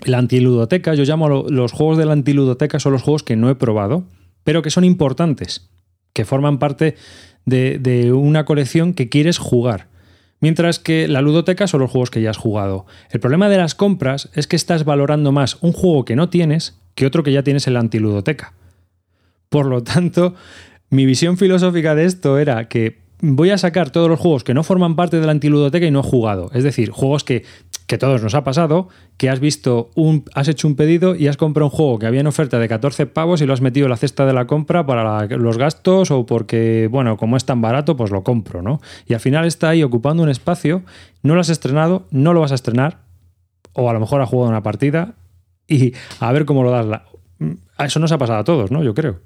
La 0.03 0.17
antiludoteca, 0.17 0.93
yo 0.95 1.03
llamo 1.03 1.29
los 1.29 1.71
juegos 1.71 1.97
de 1.97 2.05
la 2.05 2.13
antiludoteca, 2.13 2.79
son 2.79 2.93
los 2.93 3.01
juegos 3.01 3.23
que 3.23 3.35
no 3.35 3.49
he 3.49 3.55
probado, 3.55 4.03
pero 4.43 4.61
que 4.61 4.71
son 4.71 4.83
importantes, 4.83 5.69
que 6.13 6.25
forman 6.25 6.59
parte 6.59 6.95
de, 7.45 8.11
una 8.13 8.45
colección 8.45 8.93
que 8.93 9.09
quieres 9.09 9.37
jugar. 9.37 9.87
Mientras 10.39 10.79
que 10.79 11.07
la 11.07 11.21
ludoteca 11.21 11.67
son 11.67 11.81
los 11.81 11.91
juegos 11.91 12.09
que 12.09 12.21
ya 12.21 12.31
has 12.31 12.37
jugado. 12.37 12.87
El 13.11 13.19
problema 13.19 13.47
de 13.47 13.57
las 13.57 13.75
compras 13.75 14.29
es 14.33 14.47
que 14.47 14.55
estás 14.55 14.85
valorando 14.85 15.31
más 15.31 15.57
un 15.61 15.71
juego 15.71 16.03
que 16.03 16.15
no 16.15 16.29
tienes 16.29 16.79
que 16.95 17.05
otro 17.05 17.23
que 17.23 17.31
ya 17.31 17.43
tienes 17.43 17.67
en 17.67 17.75
la 17.75 17.79
antiludoteca. 17.79 18.53
Por 19.49 19.67
lo 19.67 19.83
tanto, 19.83 20.33
mi 20.89 21.05
visión 21.05 21.37
filosófica 21.37 21.93
de 21.93 22.05
esto 22.05 22.39
era 22.39 22.67
que 22.67 22.99
voy 23.21 23.51
a 23.51 23.57
sacar 23.57 23.91
todos 23.91 24.09
los 24.09 24.19
juegos 24.19 24.43
que 24.43 24.55
no 24.55 24.63
forman 24.63 24.95
parte 24.95 25.19
de 25.19 25.25
la 25.25 25.31
antiludoteca 25.31 25.85
y 25.85 25.91
no 25.91 25.99
he 25.99 26.03
jugado. 26.03 26.49
Es 26.53 26.63
decir, 26.63 26.89
juegos 26.89 27.23
que 27.23 27.43
que 27.91 27.97
todos 27.97 28.23
nos 28.23 28.35
ha 28.35 28.45
pasado, 28.45 28.87
que 29.17 29.29
has 29.29 29.41
visto 29.41 29.89
un, 29.95 30.23
has 30.33 30.47
hecho 30.47 30.65
un 30.65 30.77
pedido 30.77 31.13
y 31.13 31.27
has 31.27 31.35
comprado 31.35 31.65
un 31.65 31.71
juego 31.71 31.99
que 31.99 32.05
había 32.05 32.21
en 32.21 32.27
oferta 32.27 32.57
de 32.57 32.69
14 32.69 33.05
pavos 33.05 33.41
y 33.41 33.45
lo 33.45 33.51
has 33.51 33.59
metido 33.59 33.87
en 33.87 33.89
la 33.89 33.97
cesta 33.97 34.25
de 34.25 34.31
la 34.31 34.47
compra 34.47 34.85
para 34.85 35.25
los 35.25 35.57
gastos 35.57 36.09
o 36.09 36.25
porque, 36.25 36.87
bueno, 36.89 37.17
como 37.17 37.35
es 37.35 37.43
tan 37.43 37.59
barato, 37.59 37.97
pues 37.97 38.09
lo 38.09 38.23
compro, 38.23 38.61
¿no? 38.61 38.79
Y 39.07 39.13
al 39.13 39.19
final 39.19 39.43
está 39.43 39.67
ahí 39.67 39.83
ocupando 39.83 40.23
un 40.23 40.29
espacio, 40.29 40.83
no 41.21 41.35
lo 41.35 41.41
has 41.41 41.49
estrenado, 41.49 42.07
no 42.11 42.31
lo 42.31 42.39
vas 42.39 42.53
a 42.53 42.55
estrenar, 42.55 42.99
o 43.73 43.89
a 43.89 43.93
lo 43.93 43.99
mejor 43.99 44.21
has 44.21 44.29
jugado 44.29 44.49
una 44.49 44.63
partida 44.63 45.15
y 45.67 45.91
a 46.21 46.31
ver 46.31 46.45
cómo 46.45 46.63
lo 46.63 46.71
das. 46.71 46.85
La... 46.85 47.03
Eso 47.77 47.99
nos 47.99 48.13
ha 48.13 48.17
pasado 48.17 48.39
a 48.39 48.45
todos, 48.45 48.71
¿no? 48.71 48.83
Yo 48.83 48.93
creo. 48.93 49.19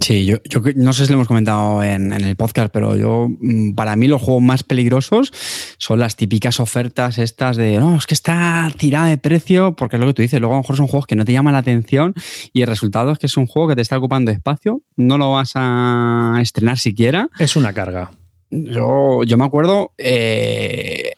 Sí, 0.00 0.24
yo, 0.24 0.38
yo 0.44 0.60
no 0.76 0.92
sé 0.92 1.04
si 1.04 1.12
lo 1.12 1.16
hemos 1.16 1.28
comentado 1.28 1.82
en, 1.82 2.12
el 2.12 2.34
podcast, 2.34 2.72
pero 2.72 2.96
yo, 2.96 3.28
mm, 3.28 3.74
para 3.74 3.94
mí 3.94 4.08
los 4.08 4.22
juegos 4.22 4.42
más 4.42 4.62
peligrosos 4.62 5.32
son 5.78 5.98
las 5.98 6.16
típicas 6.16 6.60
ofertas 6.60 7.18
estas 7.18 7.56
de, 7.56 7.78
no, 7.78 7.96
es 7.96 8.06
que 8.06 8.14
está 8.14 8.70
tirada 8.76 9.08
de 9.08 9.18
precio, 9.18 9.76
porque 9.76 9.96
es 9.96 10.00
lo 10.00 10.06
que 10.06 10.14
tú 10.14 10.22
dices, 10.22 10.40
luego 10.40 10.54
a 10.54 10.56
lo 10.56 10.62
mejor 10.62 10.76
son 10.76 10.86
juegos 10.86 11.06
que 11.06 11.16
no 11.16 11.24
te 11.24 11.32
llaman 11.32 11.52
la 11.52 11.58
atención 11.58 12.14
y 12.52 12.62
el 12.62 12.68
resultado 12.68 13.12
es 13.12 13.18
que 13.18 13.26
es 13.26 13.36
un 13.36 13.46
juego 13.46 13.68
que 13.68 13.76
te 13.76 13.82
está 13.82 13.98
ocupando 13.98 14.30
espacio, 14.30 14.82
no 14.96 15.18
lo 15.18 15.32
vas 15.32 15.52
a 15.54 16.38
estrenar 16.40 16.78
siquiera. 16.78 17.28
Es 17.38 17.56
una 17.56 17.72
carga. 17.72 18.10
Yo, 18.54 19.24
yo 19.24 19.38
me 19.38 19.46
acuerdo, 19.46 19.92
eh, 19.96 21.12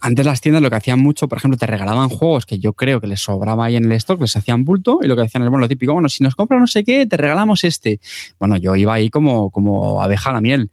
antes 0.00 0.24
las 0.24 0.40
tiendas 0.40 0.62
lo 0.62 0.70
que 0.70 0.76
hacían 0.76 1.00
mucho, 1.00 1.26
por 1.26 1.38
ejemplo, 1.38 1.58
te 1.58 1.66
regalaban 1.66 2.08
juegos 2.08 2.46
que 2.46 2.60
yo 2.60 2.72
creo 2.74 3.00
que 3.00 3.08
les 3.08 3.20
sobraba 3.20 3.64
ahí 3.64 3.74
en 3.74 3.86
el 3.86 3.92
stock, 3.92 4.20
les 4.20 4.36
hacían 4.36 4.64
bulto 4.64 5.00
y 5.02 5.08
lo 5.08 5.16
que 5.16 5.22
hacían 5.22 5.42
es, 5.42 5.50
bueno, 5.50 5.62
lo 5.62 5.68
típico, 5.68 5.92
bueno, 5.92 6.08
si 6.08 6.22
nos 6.22 6.36
compras 6.36 6.60
no 6.60 6.68
sé 6.68 6.84
qué, 6.84 7.04
te 7.04 7.16
regalamos 7.16 7.64
este. 7.64 7.98
Bueno, 8.38 8.56
yo 8.58 8.76
iba 8.76 8.94
ahí 8.94 9.10
como, 9.10 9.50
como 9.50 10.00
abeja 10.04 10.30
a 10.30 10.34
la 10.34 10.40
miel 10.40 10.70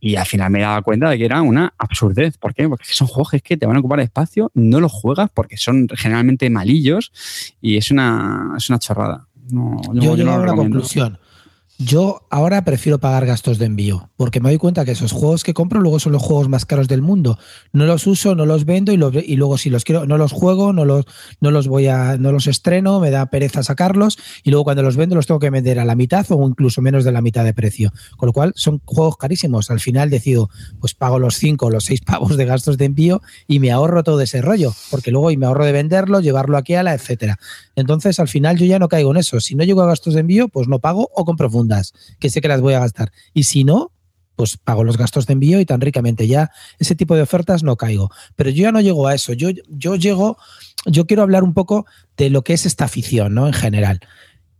y 0.00 0.16
al 0.16 0.26
final 0.26 0.50
me 0.50 0.60
daba 0.60 0.82
cuenta 0.82 1.08
de 1.08 1.18
que 1.18 1.26
era 1.26 1.40
una 1.40 1.72
absurdez. 1.78 2.36
¿Por 2.36 2.52
qué? 2.52 2.68
Porque 2.68 2.86
son 2.88 3.06
juegos 3.06 3.40
que 3.40 3.56
te 3.56 3.64
van 3.64 3.76
a 3.76 3.78
ocupar 3.78 4.00
espacio, 4.00 4.50
no 4.54 4.80
los 4.80 4.90
juegas 4.90 5.30
porque 5.32 5.56
son 5.56 5.86
generalmente 5.94 6.50
malillos 6.50 7.12
y 7.60 7.76
es 7.76 7.92
una, 7.92 8.54
es 8.56 8.68
una 8.70 8.80
chorrada. 8.80 9.28
yo, 9.92 10.16
llego 10.16 10.32
a 10.32 10.40
una 10.40 10.56
conclusión 10.56 11.16
yo 11.80 12.26
ahora 12.28 12.64
prefiero 12.64 12.98
pagar 12.98 13.24
gastos 13.24 13.58
de 13.58 13.66
envío, 13.66 14.10
porque 14.16 14.40
me 14.40 14.48
doy 14.48 14.58
cuenta 14.58 14.84
que 14.84 14.90
esos 14.90 15.12
juegos 15.12 15.44
que 15.44 15.54
compro 15.54 15.80
luego 15.80 16.00
son 16.00 16.10
los 16.10 16.22
juegos 16.22 16.48
más 16.48 16.66
caros 16.66 16.88
del 16.88 17.02
mundo. 17.02 17.38
No 17.72 17.86
los 17.86 18.08
uso, 18.08 18.34
no 18.34 18.46
los 18.46 18.64
vendo 18.64 18.90
y, 18.92 18.96
y 18.96 19.36
luego 19.36 19.58
si 19.58 19.70
los 19.70 19.84
quiero, 19.84 20.04
no 20.04 20.18
los 20.18 20.32
juego, 20.32 20.72
no 20.72 20.84
los, 20.84 21.04
no 21.40 21.52
los 21.52 21.68
voy 21.68 21.86
a, 21.86 22.16
no 22.18 22.32
los 22.32 22.48
estreno, 22.48 22.98
me 22.98 23.12
da 23.12 23.26
pereza 23.26 23.62
sacarlos 23.62 24.18
y 24.42 24.50
luego 24.50 24.64
cuando 24.64 24.82
los 24.82 24.96
vendo 24.96 25.14
los 25.14 25.28
tengo 25.28 25.38
que 25.38 25.50
vender 25.50 25.78
a 25.78 25.84
la 25.84 25.94
mitad 25.94 26.26
o 26.30 26.48
incluso 26.48 26.82
menos 26.82 27.04
de 27.04 27.12
la 27.12 27.20
mitad 27.20 27.44
de 27.44 27.54
precio. 27.54 27.92
Con 28.16 28.26
lo 28.26 28.32
cual 28.32 28.52
son 28.56 28.82
juegos 28.84 29.16
carísimos. 29.16 29.70
Al 29.70 29.78
final 29.78 30.10
decido, 30.10 30.50
pues 30.80 30.94
pago 30.94 31.20
los 31.20 31.36
cinco 31.36 31.66
o 31.66 31.70
los 31.70 31.84
seis 31.84 32.00
pavos 32.00 32.36
de 32.36 32.44
gastos 32.44 32.76
de 32.76 32.86
envío 32.86 33.22
y 33.46 33.60
me 33.60 33.70
ahorro 33.70 34.02
todo 34.02 34.20
ese 34.20 34.42
rollo, 34.42 34.74
porque 34.90 35.12
luego 35.12 35.30
y 35.30 35.36
me 35.36 35.46
ahorro 35.46 35.64
de 35.64 35.70
venderlo, 35.70 36.18
llevarlo 36.18 36.58
aquí 36.58 36.74
a 36.74 36.82
la, 36.82 36.94
etcétera. 36.94 37.38
Entonces 37.76 38.18
al 38.18 38.26
final 38.26 38.58
yo 38.58 38.66
ya 38.66 38.80
no 38.80 38.88
caigo 38.88 39.12
en 39.12 39.18
eso. 39.18 39.38
Si 39.38 39.54
no 39.54 39.62
llego 39.62 39.82
a 39.82 39.86
gastos 39.86 40.14
de 40.14 40.20
envío, 40.20 40.48
pues 40.48 40.66
no 40.66 40.80
pago 40.80 41.08
o 41.14 41.24
compro 41.24 41.48
que 42.18 42.30
sé 42.30 42.40
que 42.40 42.48
las 42.48 42.60
voy 42.60 42.74
a 42.74 42.80
gastar. 42.80 43.12
Y 43.34 43.44
si 43.44 43.64
no, 43.64 43.92
pues 44.36 44.56
pago 44.56 44.84
los 44.84 44.96
gastos 44.96 45.26
de 45.26 45.32
envío 45.32 45.60
y 45.60 45.66
tan 45.66 45.80
ricamente 45.80 46.28
ya 46.28 46.52
ese 46.78 46.94
tipo 46.94 47.16
de 47.16 47.22
ofertas 47.22 47.64
no 47.64 47.76
caigo. 47.76 48.10
Pero 48.36 48.50
yo 48.50 48.62
ya 48.62 48.72
no 48.72 48.80
llego 48.80 49.08
a 49.08 49.14
eso. 49.14 49.32
Yo, 49.32 49.50
yo 49.68 49.96
llego, 49.96 50.38
yo 50.86 51.06
quiero 51.06 51.24
hablar 51.24 51.42
un 51.42 51.54
poco 51.54 51.86
de 52.16 52.30
lo 52.30 52.42
que 52.42 52.52
es 52.52 52.64
esta 52.64 52.84
afición, 52.84 53.34
¿no? 53.34 53.48
En 53.48 53.52
general. 53.52 54.00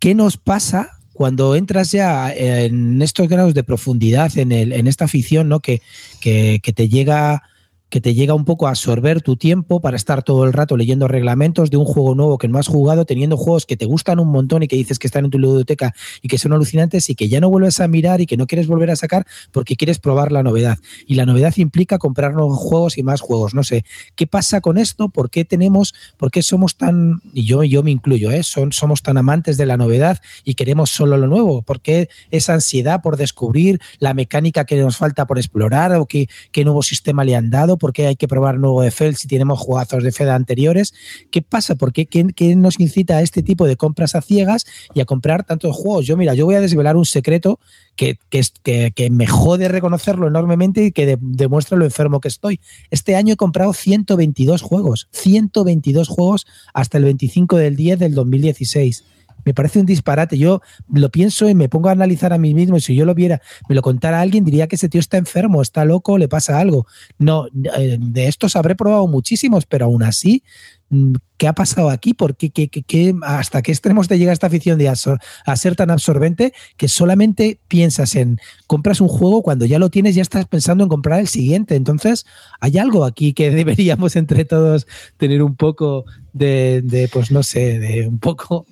¿Qué 0.01 0.15
nos 0.15 0.37
pasa 0.37 0.99
cuando 1.13 1.55
entras 1.55 1.93
ya 1.93 2.33
en 2.33 3.01
estos 3.03 3.29
grados 3.29 3.55
de 3.55 3.65
profundidad 3.65 4.37
en, 4.37 4.53
el, 4.53 4.73
en 4.73 4.89
esta 4.89 5.05
afición, 5.05 5.49
¿no? 5.49 5.61
Que, 5.61 5.81
que, 6.21 6.61
que 6.63 6.73
te 6.73 6.89
llega 6.89 7.45
que 7.91 8.01
te 8.01 8.15
llega 8.15 8.35
un 8.35 8.45
poco 8.45 8.67
a 8.67 8.71
absorber 8.71 9.23
tu 9.23 9.37
tiempo 9.37 9.81
para 9.81 9.97
estar 9.97 10.23
todo 10.23 10.45
el 10.45 10.53
rato 10.53 10.77
leyendo 10.77 11.09
reglamentos 11.09 11.71
de 11.71 11.77
un 11.77 11.85
juego 11.85 12.15
nuevo 12.15 12.39
que 12.39 12.49
no 12.49 12.59
has 12.59 12.69
jugado, 12.69 13.05
teniendo 13.07 13.37
juegos 13.37 13.65
que 13.67 13.77
te 13.77 13.87
gustan 13.87 14.19
un 14.19 14.29
montón 14.29 14.63
y 14.63 14.69
que 14.69 14.77
dices 14.77 14.99
que 14.99 15.07
están 15.07 15.25
en 15.25 15.31
tu 15.31 15.39
biblioteca 15.39 15.95
y 16.23 16.29
que 16.29 16.39
son 16.39 16.53
alucinantes 16.53 17.09
y 17.09 17.15
que 17.15 17.29
ya 17.29 17.41
no 17.41 17.49
vuelves 17.49 17.81
a 17.81 17.89
mirar 17.89 18.21
y 18.21 18.27
que 18.27 18.37
no 18.37 18.47
quieres 18.47 18.67
volver 18.67 18.91
a 18.91 18.97
sacar 18.97 19.27
porque 19.53 19.77
quieres 19.77 19.99
probar 19.99 20.33
la 20.33 20.43
novedad. 20.43 20.79
Y 21.07 21.15
la 21.15 21.25
novedad 21.25 21.55
implica 21.57 21.99
comprar 21.99 22.35
nuevos 22.35 22.59
juegos 22.59 22.99
y 22.99 23.03
más 23.03 23.21
juegos. 23.21 23.55
No 23.55 23.65
sé, 23.65 23.85
¿qué 24.15 24.27
pasa 24.27 24.61
con 24.61 24.77
esto? 24.77 25.09
¿Por 25.09 25.31
qué 25.31 25.45
tenemos, 25.45 25.95
por 26.17 26.31
qué 26.31 26.43
somos 26.43 26.77
tan, 26.77 27.23
y 27.33 27.45
yo, 27.45 27.65
yo 27.65 27.83
me 27.83 27.91
incluyo, 27.91 28.31
¿eh? 28.31 28.43
Son, 28.43 28.73
somos 28.73 29.03
tan 29.03 29.17
amantes 29.17 29.57
de 29.57 29.67
la 29.67 29.77
novedad 29.77 30.21
y 30.45 30.55
queremos 30.55 30.91
solo 30.91 31.17
lo 31.17 31.27
nuevo? 31.27 31.63
¿Por 31.63 31.81
qué 31.81 32.09
esa 32.31 32.55
ansiedad 32.55 33.01
por 33.01 33.17
descubrir 33.17 33.81
la 33.99 34.13
mecánica 34.13 34.65
que 34.65 34.77
nos 34.77 34.97
falta 34.97 35.27
por 35.27 35.39
explorar 35.39 35.95
o 35.95 36.07
qué, 36.07 36.29
qué 36.53 36.65
nuevo 36.65 36.83
sistema 36.83 37.25
le 37.25 37.35
han 37.35 37.51
dado? 37.51 37.78
Por 37.79 37.93
qué 37.93 38.07
hay 38.07 38.17
que 38.17 38.29
probar 38.29 38.59
nuevo 38.59 38.83
de 38.83 38.91
si 39.15 39.29
tenemos 39.29 39.59
jugazos 39.59 40.03
de 40.03 40.13
FED 40.13 40.29
anteriores. 40.29 40.93
¿Qué 41.31 41.43
pasa? 41.43 41.77
¿Por 41.77 41.93
qué, 41.93 42.07
qué, 42.07 42.57
nos 42.57 42.81
incita 42.81 43.19
a 43.19 43.23
este 43.23 43.43
tipo 43.43 43.67
de 43.67 43.77
compras 43.77 44.15
a 44.15 44.21
ciegas 44.21 44.67
y 44.95 45.01
a 45.01 45.05
comprar 45.05 45.45
tantos 45.45 45.77
juegos? 45.77 46.07
Yo, 46.07 46.17
mira, 46.17 46.35
yo 46.35 46.45
voy 46.45 46.57
a 46.57 46.61
desvelar 46.61 46.97
un 46.97 47.07
secreto 47.07 47.61
que, 47.97 48.19
que, 48.29 48.93
que 48.95 49.11
me 49.11 49.27
jode 49.27 49.69
reconocerlo 49.69 50.29
enormemente 50.29 50.85
y 50.85 50.93
que 50.93 51.19
demuestra 51.21 51.79
lo 51.79 51.85
enfermo 51.85 52.21
que 52.21 52.29
estoy. 52.29 52.61
Este 52.91 53.17
año 53.17 53.35
he 53.35 53.37
comprado 53.37 53.73
122 53.73 54.63
juegos, 54.63 55.09
122 55.13 56.09
juegos 56.09 56.47
hasta 56.75 56.99
el 56.99 57.05
25 57.05 57.57
del 57.57 57.77
10 57.77 57.99
del 57.99 58.15
2016 58.15 59.05
me 59.49 59.55
parece 59.55 59.81
un 59.81 59.87
disparate. 59.87 60.37
Yo 60.37 60.61
lo 60.93 61.09
pienso 61.09 61.49
y 61.49 61.55
me 61.55 61.71
pongo 61.71 61.89
a 61.89 61.93
analizar 61.93 62.35
a 62.35 62.39
mí 62.39 62.53
mismo 62.53 62.77
y 62.77 62.83
si 62.83 62.95
yo 62.95 63.07
lo 63.07 63.15
viera, 63.15 63.41
me 63.67 63.75
lo 63.75 63.81
contara 63.81 64.21
alguien, 64.21 64.45
diría 64.45 64.67
que 64.67 64.77
ese 64.77 64.91
tío 64.91 65.01
está 65.01 65.17
enfermo, 65.17 65.63
está 65.63 65.87
loco, 65.87 66.19
le 66.19 66.29
pasa 66.29 66.61
algo. 66.61 66.87
No, 67.19 67.47
eh, 67.79 67.97
de 67.99 68.27
estos 68.27 68.57
habré 68.57 68.75
probado 68.75 69.07
muchísimos, 69.07 69.65
pero 69.65 69.87
aún 69.87 70.03
así, 70.03 70.43
mm, 70.91 71.15
¿qué 71.39 71.49
ha 71.49 71.55
pasado 71.55 71.89
aquí? 71.89 72.13
¿Por 72.13 72.37
qué, 72.37 73.17
hasta 73.23 73.63
qué 73.63 73.73
extremos 73.73 74.07
te 74.07 74.19
llega 74.19 74.35
esta 74.35 74.49
afición 74.49 74.77
de 74.77 74.91
a 74.91 75.57
ser 75.57 75.77
tan 75.77 75.91
absorbente 75.91 76.53
que 76.77 76.89
solamente 76.89 77.59
piensas 77.67 78.15
en 78.15 78.39
compras 78.67 79.01
un 79.01 79.09
juego 79.09 79.43
cuando 79.43 79.65
ya 79.65 79.79
lo 79.79 79.89
tienes, 79.89 80.15
ya 80.15 80.21
estás 80.21 80.45
pensando 80.45 80.85
en 80.85 80.91
comprar 80.91 81.21
el 81.21 81.29
siguiente? 81.29 81.75
Entonces, 81.75 82.27
hay 82.61 82.77
algo 82.77 83.07
aquí 83.07 83.33
que 83.33 83.51
deberíamos 83.63 84.15
entre 84.15 84.45
todos 84.45 84.87
tener 85.17 85.43
un 85.43 85.57
poco 85.57 86.05
de, 86.35 86.83
de 86.85 87.09
pues 87.09 87.31
no 87.31 87.43
sé, 87.43 87.79
de 87.79 88.07
un 88.07 88.19
poco 88.19 88.67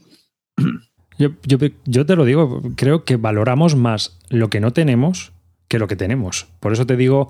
yo, 1.18 1.30
yo, 1.84 2.06
te 2.06 2.16
lo 2.16 2.24
digo, 2.24 2.62
creo 2.76 3.04
que 3.04 3.16
valoramos 3.16 3.76
más 3.76 4.18
lo 4.28 4.50
que 4.50 4.60
no 4.60 4.72
tenemos 4.72 5.32
que 5.68 5.78
lo 5.78 5.88
que 5.88 5.96
tenemos. 5.96 6.46
Por 6.60 6.72
eso 6.72 6.86
te 6.86 6.96
digo 6.96 7.28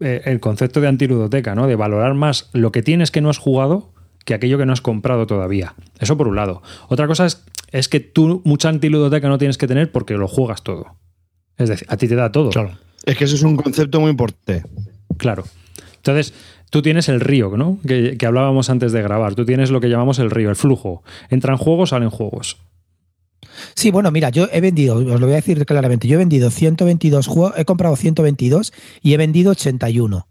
eh, 0.00 0.22
el 0.26 0.40
concepto 0.40 0.80
de 0.80 0.88
antiludoteca, 0.88 1.54
¿no? 1.54 1.66
De 1.66 1.76
valorar 1.76 2.14
más 2.14 2.50
lo 2.52 2.70
que 2.70 2.82
tienes 2.82 3.10
que 3.10 3.20
no 3.20 3.30
has 3.30 3.38
jugado 3.38 3.90
que 4.24 4.34
aquello 4.34 4.58
que 4.58 4.66
no 4.66 4.72
has 4.72 4.80
comprado 4.80 5.26
todavía. 5.26 5.74
Eso 5.98 6.16
por 6.16 6.28
un 6.28 6.36
lado. 6.36 6.62
Otra 6.88 7.06
cosa 7.06 7.26
es, 7.26 7.44
es 7.72 7.88
que 7.88 8.00
tú 8.00 8.40
mucha 8.44 8.68
antiludoteca 8.68 9.28
no 9.28 9.38
tienes 9.38 9.58
que 9.58 9.66
tener 9.66 9.92
porque 9.92 10.14
lo 10.14 10.28
juegas 10.28 10.62
todo. 10.62 10.96
Es 11.56 11.68
decir, 11.68 11.86
a 11.90 11.96
ti 11.96 12.08
te 12.08 12.14
da 12.14 12.32
todo. 12.32 12.50
Claro. 12.50 12.78
Es 13.04 13.16
que 13.16 13.24
eso 13.24 13.36
es 13.36 13.42
un 13.42 13.56
concepto 13.56 14.00
muy 14.00 14.10
importante. 14.10 14.64
Claro. 15.18 15.44
Entonces, 15.96 16.34
tú 16.70 16.82
tienes 16.82 17.08
el 17.08 17.20
río, 17.20 17.56
¿no? 17.56 17.78
Que, 17.86 18.16
hablábamos 18.26 18.70
antes 18.70 18.92
de 18.92 19.02
grabar. 19.02 19.34
Tú 19.34 19.44
tienes 19.44 19.70
lo 19.70 19.80
que 19.80 19.88
llamamos 19.88 20.18
el 20.18 20.30
río, 20.30 20.50
el 20.50 20.56
flujo. 20.56 21.02
Entran 21.30 21.56
juegos, 21.56 21.90
salen 21.90 22.10
juegos. 22.10 22.58
Sí, 23.74 23.90
bueno, 23.90 24.10
mira, 24.10 24.30
yo 24.30 24.48
he 24.52 24.60
vendido, 24.60 24.96
os 24.96 25.20
lo 25.20 25.26
voy 25.26 25.32
a 25.32 25.36
decir 25.36 25.64
claramente, 25.64 26.08
yo 26.08 26.14
he 26.14 26.18
vendido 26.18 26.50
122 26.50 27.26
juegos, 27.26 27.54
he 27.56 27.64
comprado 27.64 27.94
122 27.94 28.72
y 29.02 29.14
he 29.14 29.16
vendido 29.16 29.52
81. 29.52 30.26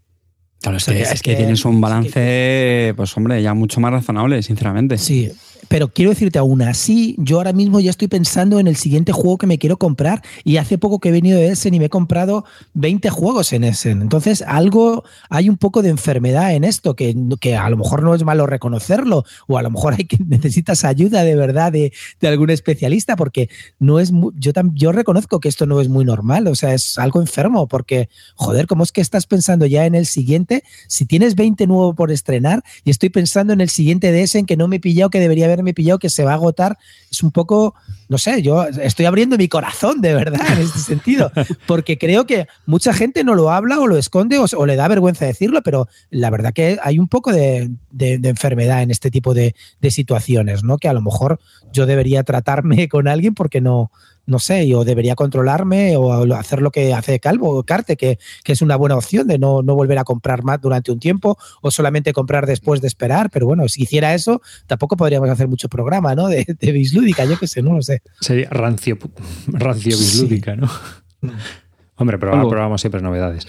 Claro, 0.60 0.76
es, 0.78 0.84
que, 0.84 1.02
es 1.02 1.22
que, 1.22 1.36
tienes 1.36 1.64
un 1.64 1.80
balance, 1.80 2.94
pues 2.96 3.16
hombre, 3.16 3.42
ya 3.42 3.54
mucho 3.54 3.80
más 3.80 3.92
razonable, 3.92 4.42
sinceramente. 4.42 4.98
Sí, 4.98 5.30
pero 5.68 5.88
quiero 5.88 6.10
decirte, 6.10 6.38
aún 6.38 6.62
así, 6.62 7.16
yo 7.18 7.38
ahora 7.38 7.52
mismo 7.52 7.80
ya 7.80 7.90
estoy 7.90 8.08
pensando 8.08 8.58
en 8.58 8.66
el 8.66 8.76
siguiente 8.76 9.12
juego 9.12 9.38
que 9.38 9.46
me 9.46 9.58
quiero 9.58 9.76
comprar 9.76 10.22
y 10.44 10.56
hace 10.56 10.78
poco 10.78 10.98
que 10.98 11.08
he 11.08 11.12
venido 11.12 11.38
de 11.38 11.48
Essen 11.48 11.74
y 11.74 11.78
me 11.78 11.86
he 11.86 11.90
comprado 11.90 12.44
20 12.74 13.10
juegos 13.10 13.52
en 13.52 13.64
Essen. 13.64 14.02
Entonces, 14.02 14.42
algo, 14.42 15.04
hay 15.30 15.48
un 15.48 15.56
poco 15.56 15.82
de 15.82 15.90
enfermedad 15.90 16.54
en 16.54 16.64
esto, 16.64 16.94
que, 16.96 17.14
que 17.40 17.56
a 17.56 17.68
lo 17.70 17.76
mejor 17.76 18.02
no 18.02 18.14
es 18.14 18.24
malo 18.24 18.46
reconocerlo 18.46 19.24
o 19.46 19.58
a 19.58 19.62
lo 19.62 19.70
mejor 19.70 19.94
hay 19.94 20.04
que, 20.04 20.18
necesitas 20.26 20.84
ayuda 20.84 21.22
de 21.24 21.36
verdad 21.36 21.72
de, 21.72 21.92
de 22.20 22.28
algún 22.28 22.50
especialista 22.50 23.16
porque 23.16 23.48
no 23.78 24.00
es, 24.00 24.12
yo, 24.36 24.52
yo 24.74 24.92
reconozco 24.92 25.40
que 25.40 25.48
esto 25.48 25.66
no 25.66 25.80
es 25.80 25.88
muy 25.88 26.04
normal, 26.04 26.46
o 26.48 26.54
sea, 26.54 26.74
es 26.74 26.98
algo 26.98 27.20
enfermo 27.20 27.68
porque, 27.68 28.08
joder, 28.34 28.66
¿cómo 28.66 28.82
es 28.82 28.92
que 28.92 29.00
estás 29.00 29.26
pensando 29.26 29.66
ya 29.66 29.86
en 29.86 29.94
el 29.94 30.06
siguiente? 30.06 30.64
Si 30.88 31.06
tienes 31.06 31.34
20 31.34 31.66
nuevos 31.66 31.94
por 31.94 32.10
estrenar 32.10 32.62
y 32.84 32.90
estoy 32.90 33.10
pensando 33.10 33.52
en 33.52 33.60
el 33.60 33.70
siguiente 33.70 34.12
de 34.12 34.22
Essen 34.22 34.46
que 34.46 34.56
no 34.56 34.68
me 34.68 34.76
he 34.76 34.80
pillado 34.80 35.10
que 35.10 35.20
debería 35.20 35.46
haber 35.46 35.53
me 35.62 35.74
pillado 35.74 35.98
que 35.98 36.10
se 36.10 36.24
va 36.24 36.32
a 36.32 36.34
agotar, 36.34 36.78
es 37.10 37.22
un 37.22 37.30
poco, 37.30 37.74
no 38.08 38.18
sé, 38.18 38.42
yo 38.42 38.64
estoy 38.64 39.06
abriendo 39.06 39.36
mi 39.36 39.48
corazón 39.48 40.00
de 40.00 40.14
verdad 40.14 40.40
en 40.52 40.62
este 40.62 40.78
sentido, 40.80 41.30
porque 41.66 41.98
creo 41.98 42.26
que 42.26 42.46
mucha 42.66 42.92
gente 42.92 43.24
no 43.24 43.34
lo 43.34 43.50
habla 43.50 43.80
o 43.80 43.86
lo 43.86 43.96
esconde 43.96 44.38
o, 44.38 44.66
le 44.66 44.76
da 44.76 44.88
vergüenza 44.88 45.26
decirlo, 45.26 45.62
pero 45.62 45.88
la 46.10 46.30
verdad 46.30 46.52
que 46.52 46.78
hay 46.82 46.98
un 46.98 47.08
poco 47.08 47.32
de, 47.32 47.70
enfermedad 47.98 48.82
en 48.82 48.90
este 48.90 49.10
tipo 49.10 49.34
de, 49.34 49.54
de 49.80 49.90
situaciones, 49.90 50.64
¿no? 50.64 50.78
Que 50.78 50.88
a 50.88 50.92
lo 50.92 51.02
mejor 51.02 51.40
yo 51.72 51.86
debería 51.86 52.22
tratarme 52.22 52.88
con 52.88 53.08
alguien 53.08 53.34
porque 53.34 53.60
no, 53.60 53.90
no 54.26 54.38
sé, 54.38 54.66
yo 54.66 54.84
debería 54.84 55.14
controlarme 55.14 55.96
o 55.96 56.34
hacer 56.34 56.62
lo 56.62 56.70
que 56.70 56.94
hace 56.94 57.20
Calvo 57.20 57.58
o 57.58 57.62
Carte, 57.64 57.96
que, 57.96 58.18
es 58.44 58.62
una 58.62 58.76
buena 58.76 58.96
opción 58.96 59.26
de 59.26 59.38
no, 59.38 59.62
volver 59.62 59.98
a 59.98 60.04
comprar 60.04 60.44
más 60.44 60.60
durante 60.60 60.92
un 60.92 60.98
tiempo 60.98 61.36
o 61.60 61.70
solamente 61.70 62.12
comprar 62.12 62.46
después 62.46 62.80
de 62.80 62.88
esperar. 62.88 63.30
Pero 63.30 63.46
bueno, 63.46 63.68
si 63.68 63.82
hiciera 63.82 64.14
eso, 64.14 64.40
tampoco 64.66 64.96
podríamos 64.96 65.28
hacer 65.28 65.48
mucho 65.48 65.68
programa, 65.68 66.14
¿no? 66.14 66.28
De, 66.28 66.44
de 66.58 66.72
bislúdica, 66.72 67.24
yo 67.24 67.38
qué 67.38 67.46
sé, 67.46 67.62
no 67.62 67.74
lo 67.74 67.82
sé. 67.82 68.02
Sería 68.20 68.48
rancio, 68.50 68.98
rancio 69.46 69.96
bislúdica, 69.96 70.56
¿no? 70.56 70.68
Mm. 71.20 71.30
Hombre, 71.96 72.18
pero 72.18 72.32
ahora 72.32 72.48
probamos 72.48 72.80
siempre 72.80 73.00
novedades. 73.00 73.46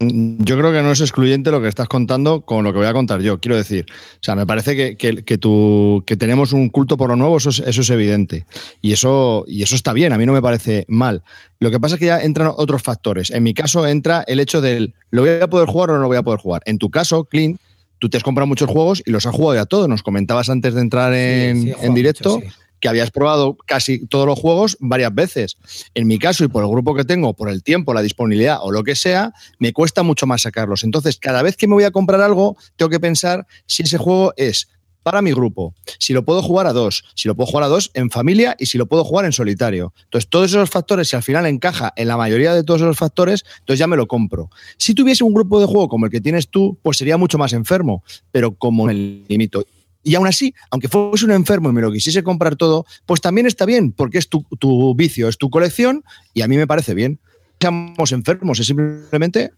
Yo 0.00 0.56
creo 0.56 0.72
que 0.72 0.82
no 0.82 0.92
es 0.92 1.00
excluyente 1.02 1.50
lo 1.50 1.60
que 1.60 1.68
estás 1.68 1.86
contando 1.86 2.40
con 2.40 2.64
lo 2.64 2.72
que 2.72 2.78
voy 2.78 2.86
a 2.86 2.92
contar 2.94 3.20
yo. 3.20 3.38
Quiero 3.38 3.56
decir, 3.56 3.84
o 3.90 4.22
sea, 4.22 4.34
me 4.34 4.46
parece 4.46 4.74
que, 4.74 4.96
que, 4.96 5.22
que 5.22 6.16
tenemos 6.16 6.54
un 6.54 6.70
culto 6.70 6.96
por 6.96 7.10
lo 7.10 7.16
nuevo, 7.16 7.36
eso 7.36 7.50
es, 7.50 7.58
eso 7.58 7.82
es 7.82 7.90
evidente. 7.90 8.46
Y 8.80 8.92
eso, 8.92 9.44
y 9.46 9.62
eso 9.62 9.74
está 9.74 9.92
bien, 9.92 10.14
a 10.14 10.18
mí 10.18 10.24
no 10.24 10.32
me 10.32 10.40
parece 10.40 10.86
mal. 10.88 11.22
Lo 11.58 11.70
que 11.70 11.78
pasa 11.78 11.96
es 11.96 11.98
que 11.98 12.06
ya 12.06 12.20
entran 12.20 12.50
otros 12.56 12.82
factores. 12.82 13.30
En 13.30 13.42
mi 13.42 13.52
caso 13.52 13.86
entra 13.86 14.24
el 14.26 14.40
hecho 14.40 14.62
del, 14.62 14.94
¿lo 15.10 15.20
voy 15.20 15.32
a 15.32 15.50
poder 15.50 15.68
jugar 15.68 15.90
o 15.90 15.94
no 15.94 16.00
lo 16.00 16.08
voy 16.08 16.16
a 16.16 16.22
poder 16.22 16.40
jugar? 16.40 16.62
En 16.64 16.78
tu 16.78 16.90
caso, 16.90 17.24
Clint, 17.24 17.60
tú 17.98 18.08
te 18.08 18.16
has 18.16 18.22
comprado 18.22 18.46
muchos 18.46 18.70
juegos 18.70 19.02
y 19.04 19.10
los 19.10 19.26
has 19.26 19.34
jugado 19.34 19.60
ya 19.60 19.66
todos. 19.66 19.86
Nos 19.86 20.02
comentabas 20.02 20.48
antes 20.48 20.72
de 20.72 20.80
entrar 20.80 21.12
en, 21.12 21.74
en 21.78 21.94
directo 21.94 22.40
que 22.80 22.88
habías 22.88 23.10
probado 23.10 23.56
casi 23.66 24.06
todos 24.06 24.26
los 24.26 24.38
juegos 24.38 24.76
varias 24.80 25.14
veces. 25.14 25.56
En 25.94 26.06
mi 26.06 26.18
caso 26.18 26.44
y 26.44 26.48
por 26.48 26.64
el 26.64 26.70
grupo 26.70 26.94
que 26.94 27.04
tengo, 27.04 27.34
por 27.34 27.48
el 27.50 27.62
tiempo, 27.62 27.94
la 27.94 28.02
disponibilidad 28.02 28.58
o 28.62 28.72
lo 28.72 28.82
que 28.82 28.96
sea, 28.96 29.32
me 29.58 29.72
cuesta 29.72 30.02
mucho 30.02 30.26
más 30.26 30.42
sacarlos. 30.42 30.84
Entonces, 30.84 31.18
cada 31.18 31.42
vez 31.42 31.56
que 31.56 31.66
me 31.66 31.74
voy 31.74 31.84
a 31.84 31.90
comprar 31.90 32.20
algo, 32.20 32.56
tengo 32.76 32.90
que 32.90 33.00
pensar 33.00 33.46
si 33.66 33.82
ese 33.82 33.98
juego 33.98 34.32
es 34.36 34.68
para 35.02 35.22
mi 35.22 35.32
grupo, 35.32 35.74
si 35.98 36.12
lo 36.12 36.24
puedo 36.24 36.42
jugar 36.42 36.66
a 36.66 36.72
dos, 36.72 37.04
si 37.14 37.26
lo 37.28 37.34
puedo 37.34 37.46
jugar 37.46 37.64
a 37.64 37.68
dos 37.68 37.90
en 37.94 38.10
familia 38.10 38.54
y 38.58 38.66
si 38.66 38.76
lo 38.76 38.86
puedo 38.86 39.04
jugar 39.04 39.24
en 39.24 39.32
solitario. 39.32 39.94
Entonces, 40.04 40.28
todos 40.28 40.50
esos 40.50 40.68
factores, 40.68 41.08
si 41.08 41.16
al 41.16 41.22
final 41.22 41.46
encaja 41.46 41.92
en 41.96 42.08
la 42.08 42.16
mayoría 42.16 42.54
de 42.54 42.64
todos 42.64 42.82
esos 42.82 42.98
factores, 42.98 43.44
entonces 43.60 43.78
ya 43.78 43.86
me 43.86 43.96
lo 43.96 44.06
compro. 44.06 44.50
Si 44.76 44.94
tuviese 44.94 45.24
un 45.24 45.32
grupo 45.32 45.58
de 45.60 45.66
juego 45.66 45.88
como 45.88 46.06
el 46.06 46.12
que 46.12 46.20
tienes 46.20 46.48
tú, 46.48 46.78
pues 46.82 46.98
sería 46.98 47.16
mucho 47.16 47.38
más 47.38 47.52
enfermo, 47.52 48.04
pero 48.30 48.54
como 48.54 48.86
me 48.86 48.94
limito 48.94 49.64
y 50.02 50.14
aún 50.14 50.26
así, 50.26 50.54
aunque 50.70 50.88
fuese 50.88 51.24
un 51.24 51.32
enfermo 51.32 51.70
y 51.70 51.72
me 51.72 51.80
lo 51.80 51.92
quisiese 51.92 52.22
comprar 52.22 52.56
todo, 52.56 52.86
pues 53.06 53.20
también 53.20 53.46
está 53.46 53.66
bien, 53.66 53.92
porque 53.92 54.18
es 54.18 54.28
tu, 54.28 54.94
vicio, 54.94 55.28
es 55.28 55.38
tu 55.38 55.50
colección 55.50 56.04
y 56.34 56.42
a 56.42 56.48
mí 56.48 56.56
me 56.56 56.66
parece 56.66 56.94
bien. 56.94 57.20
Seamos 57.60 58.12
enfermos, 58.12 58.58
es 58.58 58.66
simplemente 58.66 59.52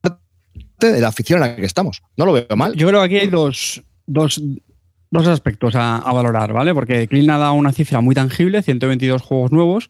parte 0.00 0.92
de 0.92 1.00
la 1.00 1.08
afición 1.08 1.42
en 1.42 1.48
la 1.48 1.56
que 1.56 1.64
estamos. 1.64 2.02
No 2.16 2.26
lo 2.26 2.32
veo 2.32 2.56
mal. 2.56 2.74
Yo 2.74 2.88
creo 2.88 3.00
que 3.00 3.06
aquí 3.06 3.16
hay 3.16 3.28
dos, 3.28 3.82
dos, 4.06 4.42
dos 5.10 5.26
aspectos 5.26 5.74
a, 5.74 6.00
valorar, 6.12 6.52
¿vale? 6.52 6.72
Porque 6.72 7.08
Clean 7.08 7.30
ha 7.30 7.38
dado 7.38 7.54
una 7.54 7.72
cifra 7.72 8.00
muy 8.00 8.14
tangible, 8.14 8.62
122 8.62 9.20
juegos 9.20 9.50
nuevos, 9.50 9.88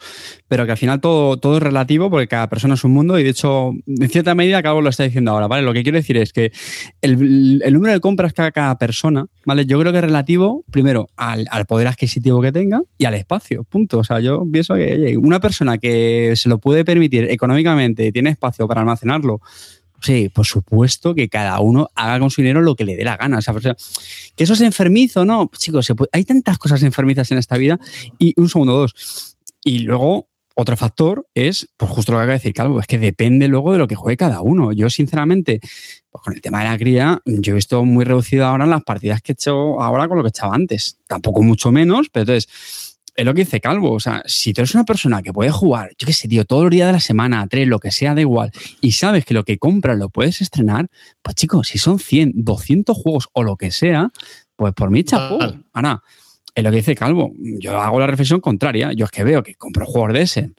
pero 0.48 0.64
que 0.64 0.72
al 0.72 0.78
final 0.78 1.00
todo, 1.00 1.36
todo 1.36 1.58
es 1.58 1.62
relativo 1.62 2.10
porque 2.10 2.26
cada 2.26 2.48
persona 2.48 2.74
es 2.74 2.84
un 2.84 2.92
mundo 2.92 3.18
y 3.18 3.24
de 3.24 3.30
hecho, 3.30 3.72
en 3.86 4.08
cierta 4.08 4.34
medida, 4.34 4.62
Cabo 4.62 4.80
lo 4.80 4.88
está 4.88 5.04
diciendo 5.04 5.32
ahora, 5.32 5.46
¿vale? 5.46 5.62
Lo 5.62 5.74
que 5.74 5.82
quiero 5.82 5.98
decir 5.98 6.16
es 6.16 6.32
que 6.32 6.52
el, 7.02 7.60
número 7.72 7.92
de 7.92 8.00
compras 8.00 8.32
que 8.32 8.40
haga 8.40 8.52
cada 8.52 8.78
persona, 8.78 9.26
¿vale? 9.44 9.66
Yo 9.66 9.78
creo 9.78 9.92
que 9.92 9.98
es 9.98 10.04
relativo, 10.04 10.64
primero, 10.70 11.08
al, 11.16 11.46
al, 11.50 11.66
poder 11.66 11.88
adquisitivo 11.88 12.40
que 12.40 12.52
tenga 12.52 12.80
y 12.96 13.04
al 13.04 13.14
espacio, 13.14 13.64
punto. 13.64 13.98
O 13.98 14.04
sea, 14.04 14.20
yo 14.20 14.44
pienso 14.50 14.74
que 14.74 15.18
una 15.20 15.40
persona 15.40 15.76
que 15.76 16.32
se 16.36 16.48
lo 16.48 16.58
puede 16.58 16.84
permitir 16.84 17.24
económicamente 17.30 18.06
y 18.06 18.12
tiene 18.12 18.30
espacio 18.30 18.66
para 18.66 18.80
almacenarlo, 18.80 19.40
Sí, 20.02 20.30
por 20.30 20.46
supuesto 20.46 21.14
que 21.14 21.28
cada 21.28 21.60
uno 21.60 21.90
haga 21.94 22.18
con 22.18 22.30
su 22.30 22.40
dinero 22.40 22.62
lo 22.62 22.74
que 22.74 22.84
le 22.84 22.96
dé 22.96 23.04
la 23.04 23.16
gana. 23.16 23.38
O 23.38 23.42
sea, 23.42 23.54
que 23.54 24.44
eso 24.44 24.54
es 24.54 24.60
enfermizo, 24.62 25.24
¿no? 25.24 25.50
Chicos, 25.56 25.92
hay 26.12 26.24
tantas 26.24 26.58
cosas 26.58 26.82
enfermizas 26.82 27.30
en 27.32 27.38
esta 27.38 27.56
vida. 27.56 27.78
Y 28.18 28.32
un 28.40 28.48
segundo, 28.48 28.72
dos. 28.72 29.36
Y 29.62 29.80
luego, 29.80 30.28
otro 30.54 30.76
factor 30.76 31.26
es, 31.34 31.68
pues 31.76 31.90
justo 31.90 32.12
lo 32.12 32.18
que 32.18 32.22
acaba 32.22 32.32
de 32.32 32.38
decir 32.38 32.54
Calvo, 32.54 32.80
es 32.80 32.86
que 32.86 32.98
depende 32.98 33.48
luego 33.48 33.72
de 33.72 33.78
lo 33.78 33.86
que 33.86 33.94
juegue 33.94 34.16
cada 34.16 34.40
uno. 34.40 34.72
Yo, 34.72 34.88
sinceramente, 34.88 35.60
pues 36.10 36.24
con 36.24 36.34
el 36.34 36.40
tema 36.40 36.60
de 36.60 36.64
la 36.64 36.78
cría, 36.78 37.20
yo 37.24 37.52
he 37.52 37.54
visto 37.54 37.84
muy 37.84 38.04
reducido 38.04 38.46
ahora 38.46 38.64
en 38.64 38.70
las 38.70 38.82
partidas 38.82 39.20
que 39.22 39.32
he 39.32 39.34
hecho 39.34 39.80
ahora 39.80 40.08
con 40.08 40.16
lo 40.16 40.22
que 40.22 40.30
echaba 40.30 40.54
antes. 40.54 40.98
Tampoco 41.06 41.42
mucho 41.42 41.70
menos, 41.72 42.08
pero 42.10 42.22
entonces 42.22 42.89
es 43.20 43.26
lo 43.26 43.34
que 43.34 43.42
dice 43.42 43.60
Calvo. 43.60 43.92
O 43.92 44.00
sea, 44.00 44.22
si 44.24 44.54
tú 44.54 44.62
eres 44.62 44.74
una 44.74 44.84
persona 44.84 45.22
que 45.22 45.32
puede 45.32 45.50
jugar, 45.50 45.90
yo 45.98 46.06
qué 46.06 46.12
sé, 46.14 46.26
tío, 46.26 46.46
todos 46.46 46.62
los 46.64 46.70
días 46.70 46.86
de 46.86 46.94
la 46.94 47.00
semana, 47.00 47.46
tres, 47.48 47.68
lo 47.68 47.78
que 47.78 47.90
sea, 47.90 48.14
da 48.14 48.22
igual, 48.22 48.50
y 48.80 48.92
sabes 48.92 49.26
que 49.26 49.34
lo 49.34 49.44
que 49.44 49.58
compras 49.58 49.98
lo 49.98 50.08
puedes 50.08 50.40
estrenar, 50.40 50.88
pues 51.20 51.36
chicos, 51.36 51.68
si 51.68 51.78
son 51.78 51.98
100, 51.98 52.32
200 52.36 52.96
juegos 52.96 53.28
o 53.32 53.42
lo 53.42 53.56
que 53.56 53.70
sea, 53.70 54.10
pues 54.56 54.72
por 54.72 54.90
mí, 54.90 55.04
chapó. 55.04 55.38
Ahora, 55.74 56.02
es 56.54 56.64
lo 56.64 56.70
que 56.70 56.76
dice 56.76 56.94
Calvo. 56.94 57.32
Yo 57.38 57.78
hago 57.78 58.00
la 58.00 58.06
reflexión 58.06 58.40
contraria. 58.40 58.92
Yo 58.92 59.04
es 59.04 59.10
que 59.10 59.22
veo 59.22 59.42
que 59.42 59.54
compro 59.54 59.84
juegos 59.84 60.14
de 60.14 60.22
ese. 60.22 60.52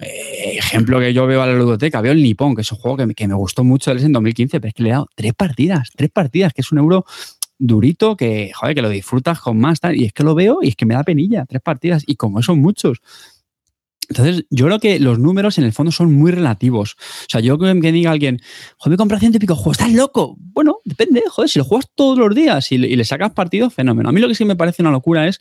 Eh, 0.00 0.56
ejemplo 0.58 0.98
que 0.98 1.14
yo 1.14 1.26
veo 1.26 1.42
a 1.42 1.46
la 1.46 1.54
ludoteca, 1.54 2.00
veo 2.00 2.12
el 2.12 2.22
Nippon, 2.22 2.56
que 2.56 2.62
es 2.62 2.72
un 2.72 2.78
juego 2.78 2.96
que 2.96 3.06
me, 3.06 3.14
que 3.14 3.28
me 3.28 3.34
gustó 3.34 3.62
mucho 3.62 3.92
en 3.92 4.12
2015, 4.12 4.60
pero 4.60 4.68
es 4.68 4.74
que 4.74 4.82
le 4.82 4.88
he 4.88 4.92
dado 4.92 5.08
tres 5.14 5.32
partidas, 5.34 5.90
tres 5.94 6.10
partidas, 6.10 6.52
que 6.52 6.60
es 6.60 6.72
un 6.72 6.78
euro 6.78 7.04
durito 7.58 8.16
que, 8.16 8.52
joder, 8.54 8.74
que 8.74 8.82
lo 8.82 8.88
disfrutas 8.88 9.40
con 9.40 9.58
más, 9.58 9.80
tal, 9.80 9.96
y 9.96 10.04
es 10.04 10.12
que 10.12 10.24
lo 10.24 10.34
veo 10.34 10.58
y 10.62 10.68
es 10.68 10.76
que 10.76 10.86
me 10.86 10.94
da 10.94 11.02
penilla, 11.02 11.46
tres 11.46 11.62
partidas, 11.62 12.02
y 12.06 12.16
como 12.16 12.42
son 12.42 12.60
muchos. 12.60 12.98
Entonces, 14.08 14.44
yo 14.50 14.66
creo 14.66 14.80
que 14.80 15.00
los 15.00 15.18
números 15.18 15.56
en 15.58 15.64
el 15.64 15.72
fondo 15.72 15.90
son 15.90 16.12
muy 16.12 16.30
relativos. 16.30 16.96
O 16.98 17.26
sea, 17.28 17.40
yo 17.40 17.58
que, 17.58 17.80
que 17.80 17.92
diga 17.92 18.10
alguien, 18.10 18.40
joder, 18.76 18.90
me 18.90 18.96
compras 18.98 19.20
ciento 19.20 19.36
y 19.36 19.40
pico 19.40 19.58
estás 19.70 19.92
loco. 19.92 20.36
Bueno, 20.38 20.78
depende, 20.84 21.22
joder, 21.28 21.48
si 21.48 21.58
lo 21.58 21.64
juegas 21.64 21.88
todos 21.94 22.18
los 22.18 22.34
días 22.34 22.70
y, 22.70 22.74
y 22.74 22.96
le 22.96 23.04
sacas 23.04 23.32
partido, 23.32 23.70
fenómeno. 23.70 24.08
A 24.08 24.12
mí 24.12 24.20
lo 24.20 24.28
que 24.28 24.34
sí 24.34 24.44
me 24.44 24.56
parece 24.56 24.82
una 24.82 24.90
locura 24.90 25.26
es 25.26 25.40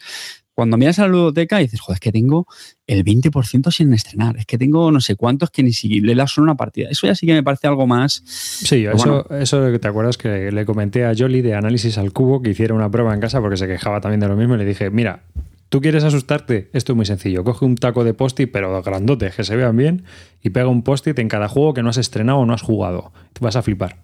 cuando 0.53 0.77
miras 0.77 0.99
a 0.99 1.03
la 1.03 1.07
ludoteca 1.09 1.59
y 1.59 1.65
dices, 1.65 1.81
joder, 1.81 1.95
es 1.95 1.99
que 1.99 2.11
tengo 2.11 2.47
el 2.85 3.03
20% 3.03 3.71
sin 3.71 3.93
estrenar, 3.93 4.37
es 4.37 4.45
que 4.45 4.57
tengo 4.57 4.91
no 4.91 5.01
sé 5.01 5.15
cuántos 5.15 5.49
que 5.49 5.63
ni 5.63 5.73
siquiera 5.73 6.13
le 6.13 6.27
solo 6.27 6.45
una 6.45 6.55
partida. 6.55 6.89
Eso 6.89 7.07
ya 7.07 7.15
sí 7.15 7.25
que 7.25 7.33
me 7.33 7.43
parece 7.43 7.67
algo 7.67 7.87
más. 7.87 8.21
Sí, 8.25 8.85
eso, 8.85 9.29
eso 9.31 9.79
te 9.79 9.87
acuerdas 9.87 10.17
que 10.17 10.51
le 10.51 10.65
comenté 10.65 11.05
a 11.05 11.13
Jolly 11.17 11.41
de 11.41 11.55
Análisis 11.55 11.97
al 11.97 12.13
Cubo 12.13 12.41
que 12.41 12.51
hiciera 12.51 12.73
una 12.73 12.89
prueba 12.89 13.13
en 13.13 13.19
casa 13.19 13.41
porque 13.41 13.57
se 13.57 13.67
quejaba 13.67 14.01
también 14.01 14.19
de 14.19 14.27
lo 14.27 14.35
mismo 14.35 14.55
y 14.55 14.57
le 14.59 14.65
dije, 14.65 14.89
mira, 14.89 15.23
tú 15.69 15.81
quieres 15.81 16.03
asustarte, 16.03 16.69
esto 16.73 16.91
es 16.91 16.95
muy 16.95 17.05
sencillo, 17.05 17.43
coge 17.43 17.65
un 17.65 17.75
taco 17.75 18.03
de 18.03 18.13
post-it, 18.13 18.51
pero 18.51 18.83
grandote, 18.83 19.31
que 19.35 19.43
se 19.43 19.55
vean 19.55 19.75
bien, 19.75 20.03
y 20.43 20.51
pega 20.51 20.67
un 20.67 20.83
post-it 20.83 21.17
en 21.17 21.29
cada 21.29 21.47
juego 21.47 21.73
que 21.73 21.81
no 21.81 21.89
has 21.89 21.97
estrenado 21.97 22.37
o 22.37 22.45
no 22.45 22.53
has 22.53 22.61
jugado. 22.61 23.11
Te 23.33 23.43
vas 23.43 23.55
a 23.55 23.63
flipar. 23.63 23.97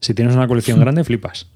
Si 0.00 0.14
tienes 0.14 0.34
una 0.34 0.48
colección 0.48 0.80
grande, 0.80 1.04
flipas. 1.04 1.48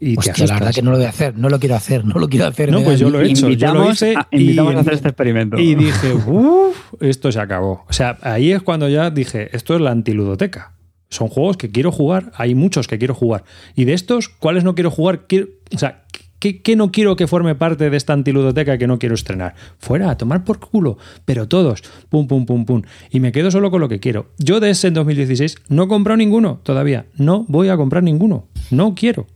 Y 0.00 0.16
la 0.16 0.54
verdad 0.54 0.74
que 0.74 0.82
no 0.82 0.90
lo 0.90 0.96
voy 0.96 1.06
a 1.06 1.10
hacer, 1.10 1.36
no 1.36 1.48
lo 1.48 1.60
quiero 1.60 1.76
hacer, 1.76 2.04
no 2.04 2.18
lo 2.18 2.28
quiero 2.28 2.46
hacer. 2.46 2.72
No, 2.72 2.82
pues 2.82 2.98
yo 2.98 3.10
lo 3.10 3.20
he 3.20 3.30
hecho, 3.30 3.48
yo 3.50 3.72
lo 3.72 3.90
hice 3.90 4.14
a, 4.16 4.26
invitamos 4.32 4.74
a 4.74 4.80
hacer 4.80 4.94
este 4.94 5.08
experimento. 5.08 5.58
Y 5.58 5.74
dije, 5.74 6.12
uff, 6.12 6.94
esto 7.00 7.30
se 7.30 7.38
acabó. 7.40 7.84
O 7.88 7.92
sea, 7.92 8.18
ahí 8.22 8.52
es 8.52 8.62
cuando 8.62 8.88
ya 8.88 9.10
dije, 9.10 9.54
esto 9.54 9.74
es 9.74 9.80
la 9.80 9.90
antiludoteca. 9.90 10.72
Son 11.08 11.28
juegos 11.28 11.58
que 11.58 11.70
quiero 11.70 11.92
jugar, 11.92 12.32
hay 12.36 12.54
muchos 12.54 12.88
que 12.88 12.98
quiero 12.98 13.14
jugar. 13.14 13.44
Y 13.76 13.84
de 13.84 13.92
estos, 13.92 14.28
¿cuáles 14.28 14.64
no 14.64 14.74
quiero 14.74 14.90
jugar? 14.90 15.26
o 15.74 15.78
sea, 15.78 16.04
¿qué, 16.38 16.62
¿qué, 16.62 16.74
no 16.74 16.90
quiero 16.90 17.16
que 17.16 17.26
forme 17.26 17.54
parte 17.54 17.90
de 17.90 17.96
esta 17.96 18.14
antiludoteca 18.14 18.78
que 18.78 18.86
no 18.86 18.98
quiero 18.98 19.14
estrenar? 19.14 19.54
Fuera, 19.78 20.10
a 20.10 20.16
tomar 20.16 20.42
por 20.42 20.58
culo. 20.58 20.96
Pero 21.26 21.48
todos, 21.48 21.82
pum, 22.08 22.26
pum, 22.26 22.46
pum, 22.46 22.64
pum. 22.64 22.82
Y 23.10 23.20
me 23.20 23.30
quedo 23.30 23.50
solo 23.50 23.70
con 23.70 23.82
lo 23.82 23.90
que 23.90 24.00
quiero. 24.00 24.30
Yo 24.38 24.58
de 24.58 24.70
ese 24.70 24.88
en 24.88 24.94
2016 24.94 25.56
no 25.68 25.84
he 25.84 25.88
comprado 25.88 26.16
ninguno 26.16 26.60
todavía. 26.62 27.04
No 27.14 27.44
voy 27.46 27.68
a 27.68 27.76
comprar 27.76 28.02
ninguno. 28.02 28.48
No 28.70 28.94
quiero 28.94 29.26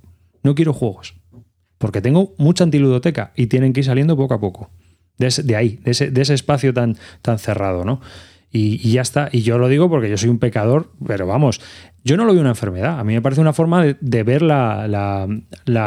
no 0.46 0.54
quiero 0.54 0.72
juegos. 0.72 1.14
Porque 1.76 2.00
tengo 2.00 2.34
mucha 2.38 2.64
antiludoteca 2.64 3.32
y 3.36 3.48
tienen 3.48 3.74
que 3.74 3.80
ir 3.80 3.86
saliendo 3.86 4.16
poco 4.16 4.32
a 4.32 4.40
poco. 4.40 4.70
De, 5.18 5.56
ahí, 5.56 5.78
de 5.82 5.90
ese, 5.90 6.34
espacio 6.34 6.72
tan, 6.72 6.96
tan 7.22 7.38
cerrado, 7.38 7.84
¿no? 7.84 8.00
Y, 8.50 8.80
y, 8.86 8.92
ya 8.92 9.02
está. 9.02 9.28
Y 9.32 9.42
yo 9.42 9.58
lo 9.58 9.68
digo 9.68 9.90
porque 9.90 10.08
yo 10.08 10.16
soy 10.16 10.30
un 10.30 10.38
pecador, 10.38 10.92
pero 11.06 11.26
vamos, 11.26 11.60
yo 12.06 12.16
no 12.16 12.24
lo 12.24 12.32
veo 12.32 12.40
una 12.40 12.50
enfermedad. 12.50 13.00
A 13.00 13.04
mí 13.04 13.14
me 13.14 13.20
parece 13.20 13.40
una 13.40 13.52
forma 13.52 13.84
de, 13.84 14.22
ver 14.22 14.40
la, 14.40 15.26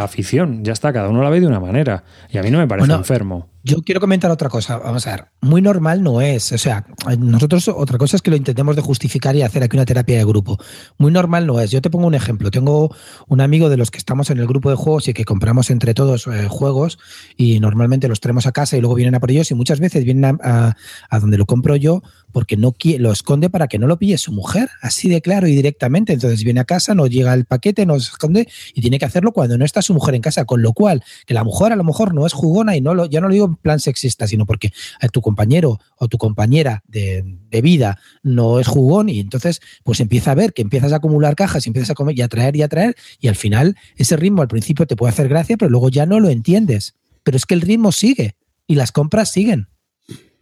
afición. 0.01 0.65
Ya 0.65 0.73
está, 0.73 0.91
cada 0.91 1.07
uno 1.07 1.23
la 1.23 1.29
ve 1.29 1.39
de 1.39 1.47
una 1.47 1.61
manera. 1.61 2.03
Y 2.29 2.37
a 2.37 2.43
mí 2.43 2.51
no 2.51 2.57
me 2.57 2.67
parece 2.67 2.91
enfermo. 2.91 3.47
Yo 3.61 3.81
quiero 3.81 3.99
comentar 3.99 4.31
otra 4.31 4.47
cosa. 4.47 4.77
Vamos 4.77 5.05
a 5.05 5.11
ver. 5.11 5.25
Muy 5.41 5.61
normal 5.61 6.01
no 6.01 6.21
es. 6.21 6.51
O 6.53 6.57
sea, 6.57 6.85
nosotros 7.17 7.67
otra 7.67 7.97
cosa 7.97 8.15
es 8.15 8.21
que 8.21 8.31
lo 8.31 8.37
intentemos 8.37 8.75
de 8.75 8.81
justificar 8.81 9.35
y 9.35 9.41
hacer 9.41 9.63
aquí 9.63 9.75
una 9.75 9.85
terapia 9.85 10.17
de 10.17 10.23
grupo. 10.23 10.57
Muy 10.97 11.11
normal 11.11 11.45
no 11.45 11.59
es. 11.59 11.69
Yo 11.69 11.81
te 11.81 11.89
pongo 11.89 12.07
un 12.07 12.15
ejemplo. 12.15 12.51
Tengo 12.51 12.95
un 13.27 13.41
amigo 13.41 13.69
de 13.69 13.75
los 13.75 13.91
que 13.91 13.97
estamos 13.97 14.29
en 14.29 14.39
el 14.39 14.47
grupo 14.47 14.69
de 14.69 14.75
juegos 14.75 15.07
y 15.09 15.13
que 15.13 15.25
compramos 15.25 15.69
entre 15.69 15.93
todos 15.93 16.27
eh, 16.27 16.47
juegos 16.49 16.99
y 17.35 17.59
normalmente 17.59 18.07
los 18.07 18.21
traemos 18.21 18.45
a 18.45 18.53
casa 18.53 18.77
y 18.77 18.81
luego 18.81 18.95
vienen 18.95 19.15
a 19.15 19.19
por 19.19 19.29
ellos 19.29 19.51
y 19.51 19.55
muchas 19.55 19.79
veces 19.79 20.05
vienen 20.05 20.39
a, 20.41 20.75
a 21.09 21.19
donde 21.19 21.37
lo 21.37 21.45
compro 21.45 21.75
yo 21.75 22.01
porque 22.31 22.57
no 22.57 22.73
lo 22.99 23.11
esconde 23.11 23.49
para 23.49 23.67
que 23.67 23.79
no 23.79 23.87
lo 23.87 23.97
pille 23.97 24.17
su 24.17 24.31
mujer, 24.31 24.69
así 24.81 25.09
de 25.09 25.21
claro 25.21 25.47
y 25.47 25.55
directamente. 25.55 26.13
Entonces 26.13 26.43
viene 26.43 26.59
a 26.59 26.65
casa, 26.65 26.95
nos 26.95 27.09
llega 27.09 27.33
el 27.33 27.45
paquete, 27.45 27.85
nos 27.85 28.09
esconde 28.09 28.47
y 28.73 28.81
tiene 28.81 28.99
que 28.99 29.05
hacerlo 29.05 29.31
cuando 29.31 29.57
no 29.57 29.65
está 29.65 29.81
su 29.81 29.93
mujer 29.93 30.15
en 30.15 30.21
casa. 30.21 30.45
Con 30.45 30.61
lo 30.61 30.73
cual, 30.73 31.03
que 31.25 31.33
la 31.33 31.43
mujer 31.43 31.73
a 31.73 31.75
lo 31.75 31.83
mejor 31.83 32.13
no 32.13 32.25
es 32.25 32.33
jugona 32.33 32.75
y 32.75 32.81
no 32.81 32.93
lo, 32.93 33.05
ya 33.05 33.21
no 33.21 33.27
lo 33.27 33.33
digo 33.33 33.58
plan 33.61 33.79
sexista, 33.79 34.27
sino 34.27 34.45
porque 34.45 34.71
tu 35.11 35.21
compañero 35.21 35.79
o 35.97 36.07
tu 36.07 36.17
compañera 36.17 36.83
de, 36.87 37.23
vida 37.61 37.99
no 38.23 38.59
es 38.59 38.67
jugón 38.67 39.09
y 39.09 39.19
entonces 39.19 39.59
pues 39.83 39.99
empieza 39.99 40.31
a 40.31 40.35
ver 40.35 40.53
que 40.53 40.61
empiezas 40.61 40.93
a 40.93 40.97
acumular 40.97 41.35
cajas 41.35 41.65
y 41.65 41.69
empiezas 41.69 41.89
a 41.89 41.93
comer 41.93 42.17
y 42.17 42.21
a 42.21 42.29
traer 42.29 42.55
y 42.55 42.61
a 42.61 42.69
traer 42.69 42.95
y 43.19 43.27
al 43.27 43.35
final 43.35 43.75
ese 43.97 44.15
ritmo 44.15 44.41
al 44.41 44.47
principio 44.47 44.87
te 44.87 44.95
puede 44.95 45.11
hacer 45.11 45.27
gracia, 45.27 45.57
pero 45.57 45.69
luego 45.69 45.89
ya 45.89 46.05
no 46.05 46.19
lo 46.19 46.29
entiendes. 46.29 46.95
Pero 47.23 47.37
es 47.37 47.45
que 47.45 47.53
el 47.53 47.61
ritmo 47.61 47.91
sigue 47.91 48.35
y 48.65 48.75
las 48.75 48.91
compras 48.91 49.31
siguen. 49.31 49.67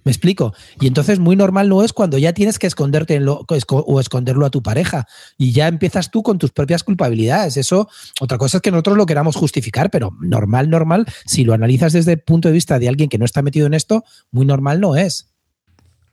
¿Me 0.07 0.11
explico? 0.11 0.53
Y 0.79 0.87
entonces 0.87 1.19
muy 1.19 1.35
normal 1.35 1.67
no 1.67 1.83
es 1.83 1.91
cuando 1.91 2.17
ya 2.17 2.31
tienes 2.31 2.59
que 2.59 2.65
esconderte 2.65 3.15
en 3.15 3.25
lo, 3.25 3.45
o 3.69 3.99
esconderlo 3.99 4.45
a 4.45 4.49
tu 4.49 4.63
pareja 4.63 5.05
y 5.37 5.51
ya 5.51 5.67
empiezas 5.67 6.11
tú 6.11 6.23
con 6.23 6.37
tus 6.37 6.51
propias 6.51 6.85
culpabilidades. 6.85 7.57
Eso, 7.57 7.89
otra 8.21 8.37
cosa 8.37 8.59
es 8.59 8.61
que 8.61 8.71
nosotros 8.71 8.95
lo 8.95 9.05
queramos 9.05 9.35
justificar, 9.35 9.89
pero 9.89 10.15
normal, 10.21 10.69
normal, 10.69 11.07
si 11.25 11.43
lo 11.43 11.53
analizas 11.53 11.91
desde 11.91 12.13
el 12.13 12.19
punto 12.19 12.47
de 12.47 12.53
vista 12.53 12.79
de 12.79 12.87
alguien 12.87 13.09
que 13.09 13.17
no 13.17 13.25
está 13.25 13.41
metido 13.41 13.67
en 13.67 13.73
esto, 13.73 14.05
muy 14.31 14.45
normal 14.45 14.79
no 14.79 14.95
es. 14.95 15.27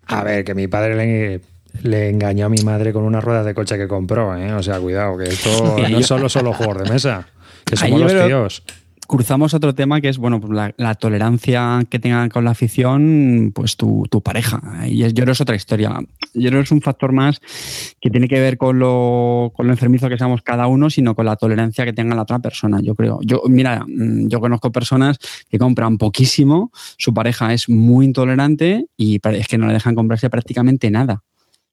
A 0.07 0.24
ver, 0.24 0.42
que 0.42 0.57
mi 0.57 0.66
padre 0.66 1.40
le 1.85 2.09
engañó 2.11 2.46
a 2.46 2.48
mi 2.48 2.62
madre 2.64 2.92
con 2.92 3.04
unas 3.04 3.22
ruedas 3.22 3.46
de 3.46 3.54
coche 3.54 3.78
que 3.78 3.87
compró, 3.87 4.37
¿eh? 4.37 4.54
O 4.54 4.62
sea, 4.64 4.80
cuidado, 4.80 5.16
que 5.18 5.28
esto 5.30 5.76
no 5.88 5.98
es 6.00 6.07
solo, 6.09 6.28
solo 6.28 6.52
juegos 6.52 6.83
de 6.83 6.90
mesa, 6.90 7.28
que 7.64 7.76
somos 7.76 8.00
los 8.00 8.26
tíos 8.26 8.64
cruzamos 9.07 9.55
otro 9.55 9.75
tema 9.75 10.01
que 10.01 10.09
es, 10.09 10.19
bueno, 10.19 10.40
pues 10.40 10.73
la, 10.77 10.95
tolerancia 10.95 11.85
que 11.88 11.99
tenga 11.99 12.29
con 12.29 12.45
la 12.45 12.51
afición, 12.51 13.53
pues 13.55 13.77
tu, 13.77 14.09
pareja. 14.23 14.61
Y 14.87 14.99
yo 14.99 15.12
creo 15.12 15.33
es 15.33 15.40
otra 15.40 15.57
historia. 15.57 15.99
Yo 16.35 16.51
creo 16.51 16.62
es 16.62 16.71
un 16.71 16.81
factor 16.81 17.12
más 17.12 17.40
que 18.01 18.11
tiene 18.11 18.29
que 18.29 18.40
ver 18.40 18.57
con 18.59 18.79
lo, 18.79 19.53
con 19.55 19.67
lo 19.67 19.73
enfermizo 19.73 20.09
que 20.09 20.17
seamos 20.17 20.43
cada 20.43 20.67
uno, 20.67 20.90
sino 20.90 21.14
con 21.14 21.27
la 21.27 21.37
tolerancia 21.37 21.85
que 21.85 21.93
tenga 21.93 22.14
la 22.14 22.23
otra 22.23 22.38
persona, 22.38 22.81
yo 22.81 22.95
creo. 22.95 23.21
Yo, 23.23 23.43
mira, 23.49 23.85
mm, 23.87 24.29
yo 24.29 24.40
conozco 24.40 24.73
personas 24.73 25.19
que 25.51 25.59
compran 25.59 25.99
poquísimo, 25.99 26.71
su 26.97 27.12
pareja 27.12 27.53
es 27.53 27.69
muy 27.69 28.07
intolerante 28.07 28.87
y 28.97 29.21
es 29.23 29.49
que 29.49 29.59
no 29.59 29.67
le 29.67 29.75
dejan 29.75 29.95
comprarse 29.95 30.31
prácticamente 30.31 30.90
nada. 30.90 31.23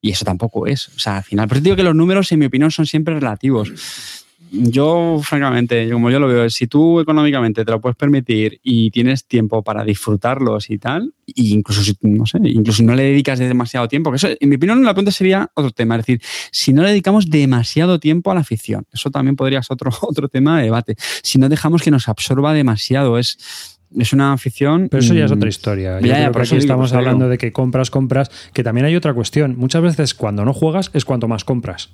Y 0.04 0.12
eso 0.12 0.26
tampoco 0.26 0.65
es. 0.65 0.89
O 0.89 1.00
sea, 1.00 1.17
al 1.17 1.24
final, 1.24 1.48
pero 1.48 1.62
digo 1.62 1.76
que 1.76 1.84
los 1.84 1.96
números, 1.96 2.32
en 2.32 2.39
mi 2.39 2.46
opinión, 2.48 2.72
son 2.72 2.88
siempre 2.88 3.13
relativos 3.13 4.20
yo, 4.54 5.22
francamente, 5.24 5.90
como 5.90 6.10
yo 6.10 6.20
lo 6.20 6.28
veo, 6.28 6.50
si 6.50 6.68
tú 6.68 7.00
económicamente 7.00 7.64
te 7.64 7.72
lo 7.72 7.80
puedes 7.80 7.96
permitir 7.96 8.60
y 8.62 8.92
tienes 8.92 9.26
tiempo 9.26 9.64
para 9.64 9.86
disfrutarlos 9.86 10.70
y 10.70 10.78
tal, 10.78 11.14
e 11.26 11.34
incluso 11.36 11.82
si, 11.82 11.96
no 12.02 12.26
sé, 12.26 12.40
incluso 12.44 12.84
no 12.84 12.94
le 12.94 13.04
dedicas 13.04 13.40
demasiado 13.40 13.88
tiempo, 13.88 14.12
que 14.12 14.18
eso, 14.18 14.28
en 14.38 14.50
mi 14.50 14.58
opinión, 14.58 14.84
la 14.84 14.94
pregunta 14.94 15.12
sería 15.12 15.50
otro 15.54 15.72
tema, 15.72 15.96
es 15.96 16.06
decir, 16.06 16.22
si 16.52 16.74
no 16.74 16.82
le 16.84 16.90
dedicamos 16.90 17.30
demasiado 17.30 17.98
tiempo 18.00 18.30
a 18.30 18.36
la 18.36 18.42
afición, 18.42 18.86
eso 18.92 19.10
también 19.10 19.38
podría 19.38 19.64
ser 19.64 19.76
otro, 19.76 19.92
otro 20.02 20.28
tema 20.28 20.58
de 20.58 20.66
debate. 20.66 20.96
Si 21.24 21.40
no 21.40 21.48
dejamos 21.48 21.82
que 21.82 21.92
nos 21.92 22.10
absorba 22.10 22.54
demasiado, 22.54 23.18
es, 23.18 23.80
es 23.98 24.14
una 24.14 24.34
afición. 24.34 24.90
Pero 24.90 25.02
eso 25.02 25.14
ya 25.14 25.26
es 25.26 25.32
otra 25.32 25.50
historia. 25.50 26.00
por 26.32 26.42
eso 26.42 26.58
estamos 26.58 26.92
hablando 26.94 27.30
de 27.30 27.38
que 27.38 27.52
compras, 27.52 27.90
compras, 27.90 28.30
que 28.54 28.64
también 28.64 28.86
hay 28.86 28.96
otra 28.96 29.14
cuestión. 29.14 29.56
Muchas 29.58 29.82
veces 29.82 30.14
cuando 30.14 30.44
no 30.44 30.54
juegas 30.54 30.92
es 30.94 31.06
cuanto 31.06 31.28
más 31.28 31.44
compras. 31.46 31.90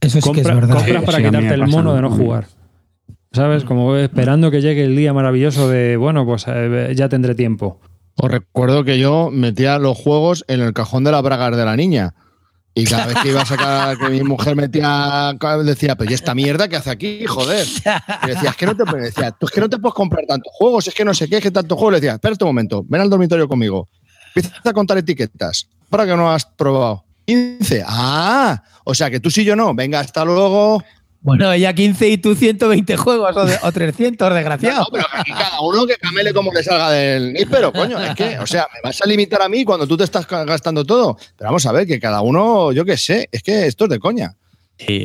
Eso 0.00 0.20
sí 0.20 0.32
que 0.32 0.40
es 0.40 0.46
verdad. 0.46 0.76
Compras 0.76 1.04
para 1.04 1.18
quitarte 1.18 1.54
el 1.54 1.66
mono 1.66 1.94
de 1.94 2.02
no 2.02 2.10
jugar. 2.10 2.46
¿Sabes? 3.32 3.64
Como 3.64 3.96
esperando 3.96 4.50
que 4.50 4.62
llegue 4.62 4.84
el 4.84 4.96
día 4.96 5.12
maravilloso 5.12 5.68
de, 5.68 5.96
bueno, 5.96 6.24
pues 6.24 6.46
eh, 6.48 6.92
ya 6.96 7.08
tendré 7.08 7.34
tiempo. 7.34 7.80
Os 8.16 8.30
recuerdo 8.30 8.84
que 8.84 8.98
yo 8.98 9.30
metía 9.30 9.78
los 9.78 9.96
juegos 9.98 10.44
en 10.48 10.60
el 10.60 10.72
cajón 10.72 11.04
de 11.04 11.12
la 11.12 11.20
bragas 11.20 11.56
de 11.56 11.64
la 11.64 11.76
niña. 11.76 12.14
Y 12.78 12.84
cada 12.84 13.06
vez 13.06 13.16
que 13.22 13.30
iba 13.30 13.40
a 13.40 13.46
sacar, 13.46 13.96
que 13.96 14.10
mi 14.10 14.22
mujer 14.22 14.54
metía, 14.54 15.34
decía, 15.64 15.96
pero 15.96 16.10
¿y 16.10 16.14
esta 16.14 16.34
mierda 16.34 16.68
qué 16.68 16.76
hace 16.76 16.90
aquí? 16.90 17.24
Joder. 17.24 17.66
Y 18.24 18.26
decía, 18.26 18.50
es 18.50 18.56
que 18.56 18.66
no 18.66 18.76
te, 18.76 18.84
decía, 18.98 19.30
tú 19.30 19.46
es 19.46 19.52
que 19.52 19.62
no 19.62 19.70
te 19.70 19.78
puedes 19.78 19.94
comprar 19.94 20.26
tantos 20.26 20.52
juegos, 20.54 20.86
es 20.86 20.94
que 20.94 21.02
no 21.02 21.14
sé 21.14 21.26
qué, 21.26 21.38
es 21.38 21.42
que 21.42 21.50
tantos 21.50 21.78
juegos. 21.78 21.94
Le 21.94 22.00
decía, 22.00 22.14
espera 22.14 22.36
un 22.38 22.46
momento, 22.46 22.84
ven 22.86 23.00
al 23.00 23.08
dormitorio 23.08 23.48
conmigo. 23.48 23.88
Empieza 24.34 24.60
a 24.62 24.72
contar 24.74 24.98
etiquetas. 24.98 25.68
Para 25.88 26.04
que 26.04 26.14
no 26.16 26.30
has 26.30 26.44
probado. 26.44 27.05
15. 27.26 27.84
Ah, 27.86 28.62
o 28.84 28.94
sea 28.94 29.10
que 29.10 29.20
tú 29.20 29.30
sí 29.30 29.44
yo 29.44 29.56
no. 29.56 29.74
Venga, 29.74 30.00
hasta 30.00 30.24
luego. 30.24 30.82
Bueno, 31.26 31.52
ella 31.52 31.72
15 31.72 32.08
y 32.08 32.18
tú 32.18 32.36
120 32.36 32.96
juegos 32.96 33.36
o, 33.62 33.72
300, 33.72 34.32
desgraciado. 34.32 34.82
No, 34.82 34.86
pero 34.92 35.06
aquí 35.12 35.32
cada 35.32 35.60
uno 35.60 35.84
que 35.84 35.96
camele 35.96 36.32
como 36.32 36.52
le 36.52 36.62
salga 36.62 36.90
del 36.92 37.34
pero 37.50 37.72
coño, 37.72 38.00
es 38.00 38.14
que, 38.14 38.38
o 38.38 38.46
sea, 38.46 38.68
me 38.72 38.80
vas 38.88 39.02
a 39.02 39.06
limitar 39.06 39.42
a 39.42 39.48
mí 39.48 39.64
cuando 39.64 39.88
tú 39.88 39.96
te 39.96 40.04
estás 40.04 40.24
gastando 40.28 40.84
todo. 40.84 41.18
Pero 41.36 41.48
vamos 41.48 41.66
a 41.66 41.72
ver, 41.72 41.84
que 41.84 41.98
cada 41.98 42.20
uno, 42.20 42.70
yo 42.70 42.84
qué 42.84 42.96
sé, 42.96 43.28
es 43.32 43.42
que 43.42 43.66
esto 43.66 43.84
es 43.84 43.90
de 43.90 43.98
coña. 43.98 44.36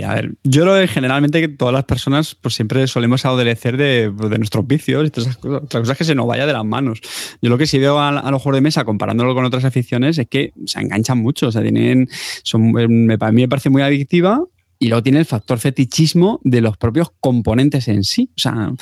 A 0.03 0.15
ver, 0.15 0.33
yo 0.43 0.65
lo 0.65 0.75
generalmente 0.87 1.39
que 1.39 1.47
todas 1.47 1.73
las 1.73 1.85
personas 1.85 2.35
pues 2.35 2.55
siempre 2.55 2.85
solemos 2.87 3.25
adolecer 3.25 3.77
de, 3.77 4.11
de 4.11 4.37
nuestros 4.37 4.67
vicios 4.67 5.07
y 5.07 5.09
todas 5.09 5.29
esas 5.29 5.37
cosas. 5.37 5.63
Otra 5.63 5.79
cosa 5.79 5.93
es 5.93 5.97
que 5.97 6.03
se 6.03 6.15
nos 6.15 6.27
vaya 6.27 6.45
de 6.45 6.53
las 6.53 6.65
manos. 6.65 6.99
Yo 7.41 7.49
lo 7.49 7.57
que 7.57 7.65
sí 7.65 7.79
veo 7.79 7.99
a, 7.99 8.11
los 8.31 8.41
juegos 8.41 8.57
de 8.57 8.61
mesa, 8.61 8.83
comparándolo 8.83 9.33
con 9.33 9.45
otras 9.45 9.63
aficiones, 9.63 10.17
es 10.17 10.27
que 10.27 10.53
se 10.65 10.79
enganchan 10.79 11.19
mucho. 11.19 11.47
O 11.47 11.51
sea, 11.51 11.61
tienen. 11.61 12.09
Son, 12.43 12.71
me, 12.71 13.17
a 13.19 13.31
mí 13.31 13.41
me 13.41 13.47
parece 13.47 13.69
muy 13.69 13.81
adictiva 13.81 14.43
y 14.81 14.87
luego 14.87 15.03
tiene 15.03 15.19
el 15.19 15.25
factor 15.25 15.59
fetichismo 15.59 16.41
de 16.43 16.59
los 16.59 16.75
propios 16.75 17.11
componentes 17.19 17.87
en 17.87 18.03
sí. 18.03 18.31
O 18.35 18.39
sea, 18.39 18.73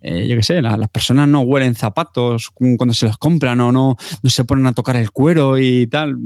eh, 0.00 0.26
yo 0.28 0.36
qué 0.36 0.42
sé, 0.44 0.62
las 0.62 0.88
personas 0.88 1.28
no 1.28 1.40
huelen 1.40 1.74
zapatos 1.74 2.50
cuando 2.50 2.94
se 2.94 3.06
los 3.06 3.18
compran 3.18 3.60
o 3.60 3.72
no, 3.72 3.96
no 4.22 4.30
se 4.30 4.44
ponen 4.44 4.66
a 4.66 4.72
tocar 4.72 4.94
el 4.94 5.10
cuero 5.10 5.58
y 5.58 5.88
tal. 5.88 6.16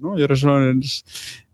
¿no? 0.00 0.18
Yo 0.18 0.24
creo 0.24 0.28
que 0.28 0.34
eso 0.34 0.70
es, 0.70 1.04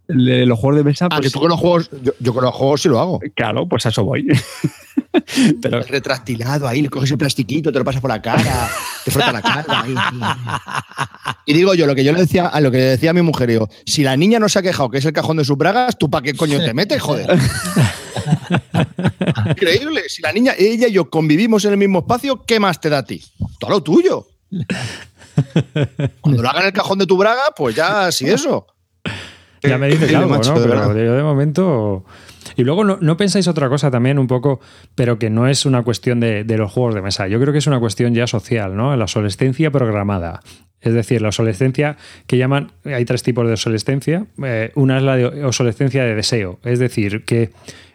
los 0.06 0.58
juegos 0.58 0.76
de 0.76 0.84
mesa. 0.84 1.08
Ah, 1.10 1.18
pues, 1.20 1.32
tú 1.32 1.40
con 1.40 1.48
los 1.48 1.58
juegos, 1.58 1.90
yo, 2.20 2.34
con 2.34 2.44
los 2.44 2.54
juegos 2.54 2.82
sí 2.82 2.88
lo 2.88 3.00
hago. 3.00 3.20
Claro, 3.34 3.68
pues 3.68 3.86
a 3.86 3.88
eso 3.88 4.04
voy. 4.04 4.26
Pero 5.62 5.80
retrastilado 5.82 6.66
ahí, 6.66 6.82
le 6.82 6.88
coges 6.88 7.10
el 7.10 7.18
plastiquito, 7.18 7.72
te 7.72 7.78
lo 7.78 7.84
pasas 7.84 8.00
por 8.00 8.10
la 8.10 8.20
cara, 8.20 8.68
te 9.04 9.10
frota 9.10 9.32
la 9.32 9.42
cara. 9.42 9.64
Y 11.46 11.52
digo 11.52 11.74
yo, 11.74 11.86
lo 11.86 11.94
que 11.94 12.04
yo 12.04 12.12
le 12.12 12.20
decía, 12.20 12.46
a 12.46 12.60
lo 12.60 12.70
que 12.70 12.78
le 12.78 12.84
decía 12.84 13.10
a 13.10 13.12
mi 13.12 13.22
mujer, 13.22 13.48
digo, 13.48 13.68
si 13.86 14.02
la 14.02 14.16
niña 14.16 14.38
no 14.38 14.48
se 14.48 14.58
ha 14.58 14.62
quejado 14.62 14.90
que 14.90 14.98
es 14.98 15.04
el 15.04 15.12
cajón 15.12 15.36
de 15.36 15.44
sus 15.44 15.56
bragas, 15.56 15.96
¿tú 15.98 16.10
para 16.10 16.22
qué 16.22 16.34
coño 16.34 16.58
te 16.58 16.74
metes, 16.74 17.00
joder? 17.00 17.38
Increíble. 19.46 20.02
Si 20.08 20.22
la 20.22 20.32
niña, 20.32 20.54
ella 20.58 20.88
y 20.88 20.92
yo 20.92 21.08
convivimos 21.10 21.64
en 21.64 21.72
el 21.72 21.78
mismo 21.78 22.00
espacio, 22.00 22.42
¿qué 22.44 22.58
más 22.58 22.80
te 22.80 22.88
da 22.88 22.98
a 22.98 23.04
ti? 23.04 23.22
Todo 23.58 23.70
lo 23.70 23.82
tuyo. 23.82 24.26
Cuando 26.20 26.42
lo 26.42 26.48
hagan 26.48 26.62
en 26.62 26.66
el 26.68 26.72
cajón 26.72 26.98
de 26.98 27.06
tu 27.06 27.16
braga, 27.16 27.42
pues 27.56 27.74
ya, 27.74 28.10
sí, 28.10 28.28
eso. 28.28 28.66
Ya 29.68 29.78
me 29.78 29.88
dices 29.88 30.14
algo, 30.14 30.36
¿no? 30.36 30.54
Pero 30.54 31.14
de 31.14 31.22
momento. 31.22 32.04
Y 32.56 32.64
luego 32.64 32.84
no, 32.84 33.16
pensáis 33.16 33.48
otra 33.48 33.68
cosa 33.68 33.90
también 33.90 34.18
un 34.18 34.26
poco, 34.26 34.60
pero 34.94 35.18
que 35.18 35.30
no 35.30 35.48
es 35.48 35.66
una 35.66 35.82
cuestión 35.82 36.20
de, 36.20 36.44
los 36.44 36.72
juegos 36.72 36.94
de 36.94 37.02
mesa. 37.02 37.26
Yo 37.26 37.40
creo 37.40 37.52
que 37.52 37.58
es 37.58 37.66
una 37.66 37.80
cuestión 37.80 38.14
ya 38.14 38.26
social, 38.26 38.76
¿no? 38.76 38.94
La 38.96 39.04
obsolescencia 39.04 39.70
programada. 39.70 40.40
Es 40.80 40.92
decir, 40.92 41.22
la 41.22 41.28
obsolescencia 41.28 41.96
que 42.26 42.36
llaman, 42.36 42.72
hay 42.84 43.04
tres 43.06 43.22
tipos 43.22 43.46
de 43.46 43.52
obsolescencia. 43.52 44.26
Eh, 44.44 44.70
una 44.74 44.98
es 44.98 45.02
la 45.02 45.16
de 45.16 45.44
obsolescencia 45.44 46.04
de 46.04 46.14
deseo. 46.14 46.60
Es 46.62 46.78
decir, 46.78 47.24
que 47.24 47.50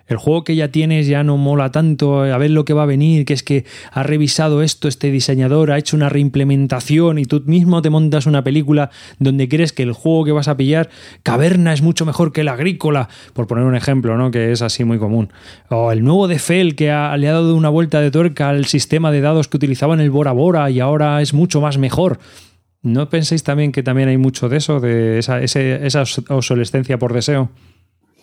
el 0.09 0.17
juego 0.17 0.43
que 0.43 0.55
ya 0.55 0.69
tienes 0.69 1.07
ya 1.07 1.23
no 1.23 1.37
mola 1.37 1.71
tanto, 1.71 2.23
a 2.23 2.37
ver 2.37 2.51
lo 2.51 2.65
que 2.65 2.73
va 2.73 2.83
a 2.83 2.87
venir, 2.87 3.25
que 3.25 3.33
es 3.33 3.43
que 3.43 3.65
ha 3.91 4.03
revisado 4.03 4.63
esto 4.63 4.87
este 4.87 5.11
diseñador, 5.11 5.71
ha 5.71 5.77
hecho 5.77 5.95
una 5.95 6.09
reimplementación 6.09 7.19
y 7.19 7.25
tú 7.25 7.43
mismo 7.45 7.81
te 7.81 7.91
montas 7.91 8.25
una 8.25 8.43
película 8.43 8.89
donde 9.19 9.47
crees 9.47 9.71
que 9.71 9.83
el 9.83 9.93
juego 9.93 10.25
que 10.25 10.31
vas 10.31 10.47
a 10.47 10.57
pillar, 10.57 10.89
Caverna 11.21 11.73
es 11.73 11.83
mucho 11.83 12.05
mejor 12.05 12.33
que 12.33 12.41
el 12.41 12.47
Agrícola, 12.47 13.07
por 13.33 13.45
poner 13.45 13.63
un 13.65 13.75
ejemplo, 13.75 14.17
¿no? 14.17 14.31
que 14.31 14.51
es 14.51 14.63
así 14.63 14.83
muy 14.83 14.97
común. 14.97 15.31
O 15.69 15.91
el 15.91 16.03
nuevo 16.03 16.27
de 16.27 16.39
Fel 16.39 16.75
que 16.75 16.89
ha, 16.89 17.15
le 17.15 17.29
ha 17.29 17.33
dado 17.33 17.55
una 17.55 17.69
vuelta 17.69 18.01
de 18.01 18.09
tuerca 18.09 18.49
al 18.49 18.65
sistema 18.65 19.11
de 19.11 19.21
dados 19.21 19.47
que 19.47 19.57
utilizaba 19.57 19.93
en 19.93 19.99
el 19.99 20.09
Bora 20.09 20.31
Bora 20.31 20.69
y 20.71 20.79
ahora 20.79 21.21
es 21.21 21.35
mucho 21.35 21.61
más 21.61 21.77
mejor. 21.77 22.19
¿No 22.81 23.09
pensáis 23.09 23.43
también 23.43 23.71
que 23.71 23.83
también 23.83 24.09
hay 24.09 24.17
mucho 24.17 24.49
de 24.49 24.57
eso, 24.57 24.79
de 24.79 25.19
esa, 25.19 25.39
esa 25.41 26.03
obsolescencia 26.29 26.97
por 26.97 27.13
deseo? 27.13 27.51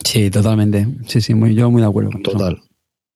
Sí, 0.04 0.30
totalmente. 0.30 0.86
Sí, 1.06 1.20
sí, 1.20 1.34
muy, 1.34 1.54
yo 1.54 1.70
muy 1.70 1.82
de 1.82 1.88
acuerdo. 1.88 2.10
Total. 2.22 2.60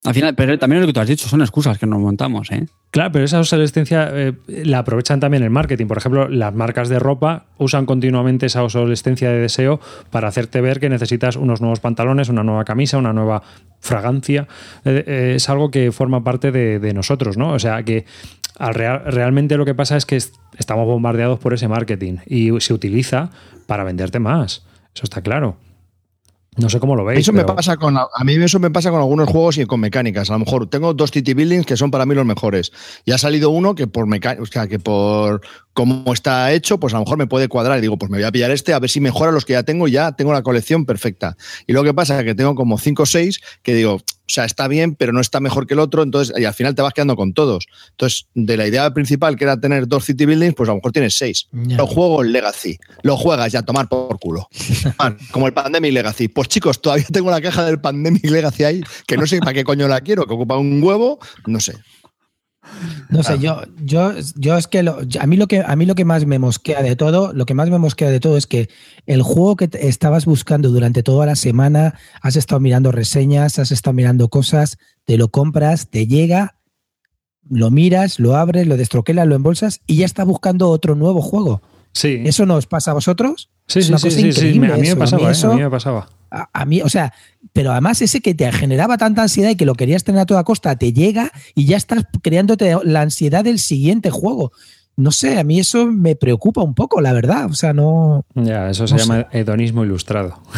Al 0.03 0.15
final, 0.15 0.35
pero 0.35 0.59
también 0.59 0.81
lo 0.81 0.87
que 0.87 0.95
tú 0.95 1.01
has 1.01 1.09
dicho 1.09 1.29
son 1.29 1.43
excusas 1.43 1.79
que 1.79 1.87
nos 1.87 2.01
montamos, 2.01 2.51
¿eh? 2.53 2.67
Claro, 2.91 3.13
pero 3.13 3.25
esa 3.27 3.39
obsolescencia 3.39 4.09
eh, 4.11 4.33
la 4.49 4.79
aprovechan 4.79 5.21
también 5.21 5.43
el 5.43 5.51
marketing. 5.51 5.87
Por 5.87 5.99
ejemplo, 5.99 6.27
las 6.29 6.55
marcas 6.55 6.89
de 6.89 6.99
ropa 6.99 7.45
usan 7.59 7.85
continuamente 7.85 8.47
esa 8.47 8.65
obsolescencia 8.65 9.31
de 9.31 9.41
deseo 9.41 9.79
para 10.11 10.29
hacerte 10.29 10.63
ver 10.63 10.81
que 10.81 10.89
necesitas 10.89 11.37
unos 11.37 11.61
nuevos 11.61 11.81
pantalones, 11.81 12.31
una 12.31 12.43
nueva 12.43 12.65
camisa, 12.65 12.97
una 12.97 13.13
nueva 13.13 13.43
fragancia. 13.79 14.49
Eh, 14.87 15.05
eh, 15.07 15.33
es 15.37 15.51
algo 15.51 15.71
que 15.71 15.93
forma 15.93 16.25
parte 16.25 16.51
de, 16.51 16.95
nosotros, 16.95 17.37
¿no? 17.37 17.53
O 17.53 17.59
sea, 17.59 17.83
que 17.83 18.07
al 18.59 18.75
realmente 18.75 19.59
lo 19.59 19.67
que 19.67 19.75
pasa 19.75 19.99
es 19.99 20.07
que 20.07 20.17
estamos 20.17 20.87
bombardeados 20.87 21.39
por 21.39 21.53
ese 21.53 21.69
marketing 21.69 22.17
y 22.27 22.59
se 22.61 22.73
utiliza 22.73 23.31
para 23.67 23.85
venderte 23.85 24.19
más. 24.19 24.65
Eso 24.95 25.05
está 25.05 25.21
claro. 25.21 25.59
No 26.57 26.69
sé 26.69 26.81
cómo 26.81 26.97
lo 26.97 27.05
veis. 27.05 27.21
Eso 27.21 27.33
me 27.33 27.45
pasa 27.45 27.77
con, 27.77 27.97
a 27.97 28.25
mí 28.25 28.35
eso 28.35 28.59
me 28.59 28.71
pasa 28.71 28.91
con 28.91 29.01
algunos 29.01 29.29
juegos 29.29 29.59
y 29.59 29.67
con 29.67 29.79
mecánicas. 29.79 30.31
A 30.31 30.33
lo 30.33 30.41
mejor 30.41 30.67
tengo 30.69 30.95
dos 30.95 31.13
City 31.13 31.33
Buildings 31.33 31.65
que 31.65 31.77
son 31.77 31.91
para 31.93 32.07
mí 32.07 32.15
los 32.15 32.27
mejores. 32.27 32.73
Y 33.05 33.13
ha 33.13 33.19
salido 33.19 33.51
uno 33.51 33.77
que 33.77 33.87
por 33.87 34.07
mecánica, 34.07 34.43
o 34.43 34.47
sea, 34.47 34.67
que 34.67 34.81
por 34.81 35.43
cómo 35.81 36.13
está 36.13 36.53
hecho, 36.53 36.79
pues 36.79 36.93
a 36.93 36.99
lo 36.99 37.05
mejor 37.05 37.17
me 37.17 37.27
puede 37.27 37.49
cuadrar. 37.49 37.79
Y 37.79 37.81
digo, 37.81 37.97
pues 37.97 38.11
me 38.11 38.19
voy 38.19 38.25
a 38.27 38.31
pillar 38.31 38.51
este 38.51 38.75
a 38.75 38.79
ver 38.79 38.91
si 38.91 39.01
mejora 39.01 39.33
los 39.33 39.47
que 39.47 39.55
ya 39.55 39.63
tengo 39.63 39.89
ya 39.89 40.13
tengo 40.13 40.31
la 40.31 40.43
colección 40.43 40.85
perfecta. 40.85 41.39
Y 41.67 41.73
lo 41.73 41.83
que 41.83 41.95
pasa 41.95 42.19
es 42.19 42.25
que 42.27 42.35
tengo 42.35 42.55
como 42.55 42.77
cinco 42.77 43.05
o 43.05 43.07
seis 43.07 43.41
que 43.63 43.75
digo, 43.75 43.95
o 43.95 44.03
sea, 44.27 44.45
está 44.45 44.69
bien, 44.69 44.95
pero 44.95 45.15
no 45.15 45.23
está 45.23 45.41
mejor 45.41 45.67
que 45.67 45.73
el 45.73 45.81
otro, 45.81 46.03
entonces, 46.03 46.39
y 46.39 46.45
al 46.45 46.53
final 46.53 46.75
te 46.75 46.83
vas 46.83 46.93
quedando 46.93 47.17
con 47.17 47.33
todos. 47.33 47.67
Entonces, 47.93 48.27
de 48.35 48.59
la 48.59 48.67
idea 48.67 48.93
principal, 48.93 49.37
que 49.37 49.45
era 49.45 49.59
tener 49.59 49.89
dos 49.89 50.05
City 50.05 50.27
Buildings, 50.27 50.55
pues 50.55 50.69
a 50.69 50.73
lo 50.73 50.77
mejor 50.77 50.93
tienes 50.93 51.17
seis. 51.17 51.49
Los 51.51 51.89
juegos 51.89 52.27
Legacy, 52.27 52.79
lo 53.03 53.17
juegas 53.17 53.51
ya, 53.51 53.63
tomar 53.63 53.89
por 53.89 54.19
culo. 54.19 54.49
Como 55.33 55.47
el 55.47 55.55
Pandemic 55.55 55.95
Legacy. 55.95 56.29
Pues 56.29 56.49
chicos, 56.49 56.83
todavía 56.83 57.07
tengo 57.11 57.31
la 57.31 57.41
caja 57.41 57.65
del 57.65 57.81
Pandemic 57.81 58.23
Legacy 58.31 58.65
ahí, 58.65 58.85
que 59.07 59.17
no 59.17 59.27
sé 59.27 59.39
para 59.39 59.55
qué 59.55 59.65
coño 59.65 59.89
la 59.89 60.03
quiero, 60.03 60.27
que 60.27 60.35
ocupa 60.35 60.59
un 60.59 60.83
huevo, 60.83 61.19
no 61.47 61.59
sé. 61.59 61.73
No 63.11 63.23
sé, 63.23 63.39
yo, 63.39 63.63
yo, 63.83 64.13
yo 64.37 64.57
es 64.57 64.67
que 64.67 64.79
a 64.79 65.27
mí 65.27 65.37
lo 65.37 65.49
que 65.49 65.61
a 65.61 65.77
mí 65.77 65.87
lo 65.87 65.95
que 65.95 66.05
más 66.05 66.27
me 66.27 66.39
mosquea 66.39 66.83
de 66.83 66.97
todo, 66.97 67.33
lo 67.33 67.47
que 67.47 67.55
más 67.55 67.71
me 67.71 67.79
mosquea 67.79 68.11
de 68.11 68.21
todo 68.21 68.37
es 68.37 68.47
que 68.47 68.69
el 69.07 69.23
juego 69.23 69.57
que 69.57 69.69
estabas 69.73 70.27
buscando 70.27 70.71
durante 70.71 71.03
toda 71.03 71.27
la 71.27 71.37
semana, 71.37 71.95
has 72.23 72.37
estado 72.37 72.61
mirando 72.61 72.93
reseñas, 72.93 73.59
has 73.59 73.73
estado 73.73 73.95
mirando 73.95 74.29
cosas, 74.29 74.79
te 75.05 75.17
lo 75.17 75.29
compras, 75.29 75.89
te 75.89 76.07
llega, 76.07 76.57
lo 77.49 77.71
miras, 77.71 78.21
lo 78.21 78.37
abres, 78.37 78.67
lo 78.67 78.77
destroquelas, 78.77 79.27
lo 79.27 79.35
embolsas 79.35 79.81
y 79.87 79.97
ya 79.97 80.07
está 80.07 80.25
buscando 80.25 80.71
otro 80.71 80.95
nuevo 80.95 81.21
juego. 81.21 81.63
Sí. 81.93 82.23
¿Eso 82.25 82.47
nos 82.47 82.67
pasa 82.67 82.93
a 82.93 82.95
vosotros? 82.95 83.51
Sí, 83.67 83.81
Es 83.81 83.87
sí, 83.87 83.91
una 83.93 83.99
sí, 83.99 84.07
cosa 84.09 84.17
sí, 84.17 84.23
sí. 84.23 84.29
increíble 84.29 84.73
A 84.73 84.77
mí 84.77 84.89
me 84.89 84.97
pasaba, 84.97 85.29
¿eh? 85.29 85.33
eso- 85.33 85.53
A 85.53 85.57
mí 85.57 85.63
me 85.63 85.71
pasaba. 85.71 86.09
a, 86.31 86.49
a 86.53 86.65
mí, 86.65 86.81
o 86.83 86.89
sea, 86.89 87.13
pero 87.53 87.73
además 87.73 88.01
ese 88.03 88.21
que 88.21 88.35
te 88.35 88.51
generaba 88.53 88.97
tanta 88.99 89.23
ansiedad 89.23 89.51
y 89.51 89.57
que 89.57 89.65
lo 89.67 89.75
querías 89.75 90.05
tener 90.05 90.21
a 90.21 90.27
toda 90.27 90.45
costa, 90.45 90.77
te 90.77 90.93
llega 90.93 91.33
y 91.55 91.67
ya 91.67 91.77
estás 91.77 92.05
creándote 92.23 92.77
la 92.85 93.01
ansiedad 93.03 93.43
del 93.45 93.59
siguiente 93.59 94.11
juego. 94.11 94.53
No 95.01 95.11
sé, 95.13 95.39
a 95.39 95.45
mí 95.45 95.59
eso 95.59 95.87
me 95.87 96.15
preocupa 96.17 96.63
un 96.63 96.75
poco, 96.75 97.01
la 97.01 97.13
verdad. 97.13 97.47
O 97.47 97.55
sea, 97.55 97.73
no. 97.73 98.25
Ya, 98.35 98.71
eso 98.71 98.87
se 98.87 98.95
No 98.95 98.99
sé. 99.01 99.07
llama 99.07 99.27
hedonismo 99.33 99.85
ilustrado. 99.85 100.39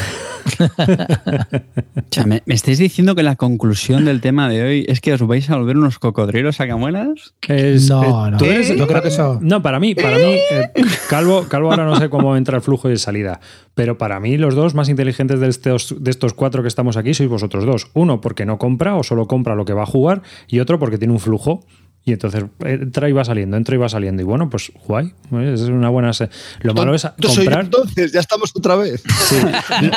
O 0.82 2.14
sea, 2.14 2.26
¿me, 2.26 2.42
me 2.46 2.54
estáis 2.54 2.78
diciendo 2.78 3.14
que 3.14 3.22
la 3.22 3.36
conclusión 3.36 4.04
del 4.04 4.20
tema 4.20 4.48
de 4.48 4.62
hoy 4.62 4.84
es 4.88 5.00
que 5.00 5.12
os 5.12 5.26
vais 5.26 5.48
a 5.50 5.56
volver 5.56 5.76
unos 5.78 5.98
cocodrilos 5.98 6.56
sacamuelas? 6.56 7.34
Es- 7.48 7.88
No, 7.88 8.28
eh, 8.28 8.30
no. 8.32 8.38
eres- 8.40 8.76
Yo 8.76 8.86
creo 8.86 9.02
que 9.02 9.08
eso- 9.08 9.38
No, 9.40 9.62
para 9.62 9.80
mí, 9.80 9.94
para 9.94 10.16
mí, 10.18 10.34
eh, 10.50 10.70
Calvo, 11.08 11.44
Calvo 11.48 11.70
ahora 11.70 11.84
no 11.84 11.96
sé 11.96 12.10
cómo 12.10 12.36
entra 12.36 12.56
el 12.56 12.62
flujo 12.62 12.88
y 12.88 12.92
de 12.92 12.98
salida, 12.98 13.40
pero 13.74 13.96
para 13.98 14.20
mí 14.20 14.36
los 14.36 14.54
dos 14.54 14.74
más 14.74 14.88
inteligentes 14.88 15.40
de 15.40 15.48
estos, 15.48 15.94
de 15.98 16.10
estos 16.10 16.34
cuatro 16.34 16.62
que 16.62 16.68
estamos 16.68 16.96
aquí 16.96 17.14
sois 17.14 17.30
vosotros 17.30 17.64
dos. 17.64 17.88
Uno 17.94 18.20
porque 18.20 18.44
no 18.44 18.58
compra 18.58 18.96
o 18.96 19.02
solo 19.02 19.26
compra 19.26 19.54
lo 19.54 19.64
que 19.64 19.72
va 19.72 19.84
a 19.84 19.86
jugar 19.86 20.22
y 20.48 20.60
otro 20.60 20.78
porque 20.78 20.98
tiene 20.98 21.14
un 21.14 21.20
flujo. 21.20 21.64
Y 22.04 22.12
entonces 22.12 22.44
entra 22.64 23.08
y 23.08 23.12
va 23.12 23.24
saliendo, 23.24 23.56
entra 23.56 23.76
y 23.76 23.78
va 23.78 23.88
saliendo. 23.88 24.22
Y 24.22 24.24
bueno, 24.24 24.50
pues 24.50 24.72
guay. 24.88 25.12
Es 25.54 25.60
una 25.62 25.88
buena. 25.88 26.12
se- 26.12 26.28
Lo 26.62 26.74
malo 26.74 26.96
es 26.96 27.06
comprar. 27.24 27.60
entonces, 27.66 28.10
ya 28.10 28.18
estamos 28.18 28.50
otra 28.56 28.74
vez. 28.74 29.04
sí. 29.28 29.36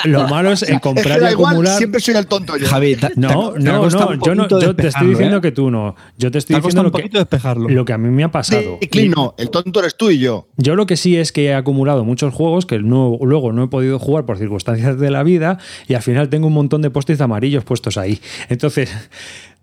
Lo 0.03 0.27
malo 0.29 0.51
es 0.51 0.61
en 0.61 0.75
Es 0.75 0.81
comprar 0.81 1.15
que 1.17 1.23
da 1.23 1.29
y 1.29 1.33
igual, 1.33 1.53
acumular. 1.53 1.77
siempre 1.79 1.99
soy 1.99 2.13
el 2.15 2.27
tonto 2.27 2.57
yo. 2.57 2.67
Javi, 2.67 2.95
te- 2.95 3.09
No, 3.15 3.53
te- 3.53 3.61
te 3.63 3.69
ha 3.69 3.73
no, 3.73 3.89
no, 3.89 4.13
yo 4.23 4.35
no, 4.35 4.47
yo 4.47 4.47
te 4.47 4.55
estoy 4.55 4.73
despejarlo, 4.75 5.09
diciendo 5.09 5.37
¿eh? 5.37 5.41
que 5.41 5.51
tú 5.51 5.71
no. 5.71 5.95
Yo 6.19 6.29
te 6.29 6.37
estoy 6.37 6.57
diciendo 6.57 6.83
lo 6.83 6.91
que, 6.91 7.09
despejarlo. 7.09 7.69
lo 7.69 7.85
que 7.85 7.93
a 7.93 7.97
mí 7.97 8.09
me 8.09 8.23
ha 8.23 8.29
pasado. 8.31 8.77
Sí, 8.81 8.87
Clint, 8.87 9.15
no, 9.15 9.33
el 9.39 9.49
tonto 9.49 9.79
eres 9.79 9.97
tú 9.97 10.11
y 10.11 10.19
yo. 10.19 10.47
Yo 10.57 10.75
lo 10.75 10.85
que 10.85 10.97
sí 10.97 11.17
es 11.17 11.31
que 11.31 11.45
he 11.45 11.53
acumulado 11.55 12.05
muchos 12.05 12.31
juegos 12.35 12.67
que 12.67 12.77
no- 12.77 13.17
luego 13.19 13.51
no 13.51 13.63
he 13.63 13.67
podido 13.67 13.97
jugar 13.97 14.27
por 14.27 14.37
circunstancias 14.37 14.99
de 14.99 15.09
la 15.09 15.23
vida 15.23 15.57
y 15.87 15.95
al 15.95 16.03
final 16.03 16.29
tengo 16.29 16.45
un 16.45 16.53
montón 16.53 16.83
de 16.83 16.91
post-its 16.91 17.21
amarillos 17.21 17.63
puestos 17.63 17.97
ahí. 17.97 18.21
Entonces, 18.49 18.91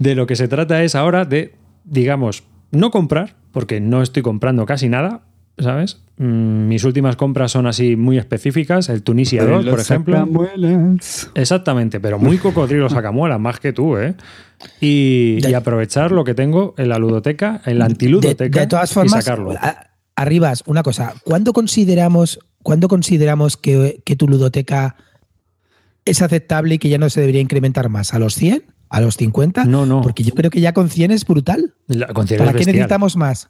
de 0.00 0.16
lo 0.16 0.26
que 0.26 0.34
se 0.34 0.48
trata 0.48 0.82
es 0.82 0.96
ahora 0.96 1.24
de, 1.24 1.54
digamos, 1.84 2.44
no 2.70 2.90
comprar, 2.90 3.36
porque 3.52 3.80
no 3.80 4.02
estoy 4.02 4.22
comprando 4.22 4.64
casi 4.66 4.88
nada, 4.88 5.22
¿sabes? 5.58 6.00
Mm, 6.16 6.68
mis 6.68 6.84
últimas 6.84 7.16
compras 7.16 7.52
son 7.52 7.66
así 7.66 7.96
muy 7.96 8.16
específicas, 8.18 8.88
el 8.88 9.02
Tunisia 9.02 9.44
2, 9.44 9.66
por 9.66 9.80
ejemplo. 9.80 10.14
sacamuelas. 10.16 11.30
Exactamente, 11.34 12.00
pero 12.00 12.18
muy 12.18 12.38
cocodrilo 12.38 12.88
sacamuela, 12.88 13.38
más 13.38 13.60
que 13.60 13.72
tú, 13.72 13.96
¿eh? 13.96 14.14
Y, 14.80 15.38
y 15.46 15.54
aprovechar 15.54 16.12
lo 16.12 16.24
que 16.24 16.34
tengo 16.34 16.74
en 16.78 16.88
la 16.88 16.98
ludoteca, 16.98 17.60
en 17.66 17.78
la 17.78 17.86
De, 17.86 17.92
antiludoteca 17.92 18.60
de 18.60 18.66
todas 18.66 18.90
y 18.90 18.94
formas, 18.94 19.24
sacarlo. 19.24 19.52
a- 19.52 19.88
Arribas, 20.14 20.62
una 20.66 20.82
cosa. 20.82 21.14
¿Cuándo 21.24 21.52
consideramos, 21.54 22.38
¿cuándo 22.62 22.86
consideramos 22.86 23.56
que, 23.56 24.02
que 24.04 24.14
tu 24.14 24.28
ludoteca 24.28 24.94
es 26.04 26.20
aceptable 26.22 26.74
y 26.74 26.78
que 26.78 26.90
ya 26.90 26.98
no 26.98 27.08
se 27.10 27.20
debería 27.20 27.40
incrementar 27.40 27.88
más? 27.88 28.12
¿A 28.14 28.18
los 28.18 28.34
100? 28.34 28.62
¿A 28.92 29.00
los 29.00 29.16
50? 29.16 29.64
No, 29.64 29.86
no. 29.86 30.02
Porque 30.02 30.22
yo 30.22 30.34
creo 30.34 30.50
que 30.50 30.60
ya 30.60 30.72
con 30.74 30.90
100 30.90 31.10
es 31.12 31.24
brutal. 31.24 31.74
La- 31.86 32.08
con 32.08 32.28
cierre 32.28 32.44
¿Para 32.44 32.58
es 32.58 32.66
qué 32.66 32.70
necesitamos 32.72 33.16
más? 33.16 33.48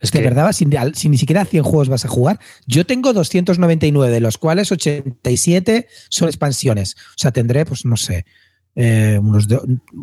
Es 0.00 0.10
de 0.10 0.20
que- 0.20 0.24
verdad, 0.24 0.52
si, 0.52 0.64
si 0.94 1.08
ni 1.08 1.18
siquiera 1.18 1.44
100 1.44 1.62
juegos 1.64 1.88
vas 1.88 2.04
a 2.04 2.08
jugar. 2.08 2.38
Yo 2.66 2.86
tengo 2.86 3.12
299, 3.12 4.10
de 4.12 4.20
los 4.20 4.38
cuales 4.38 4.72
87 4.72 5.86
son 6.08 6.28
expansiones. 6.28 6.94
O 7.10 7.14
sea, 7.18 7.30
tendré, 7.32 7.66
pues 7.66 7.84
no 7.84 7.96
sé, 7.96 8.24
eh, 8.74 9.18
unos, 9.20 9.48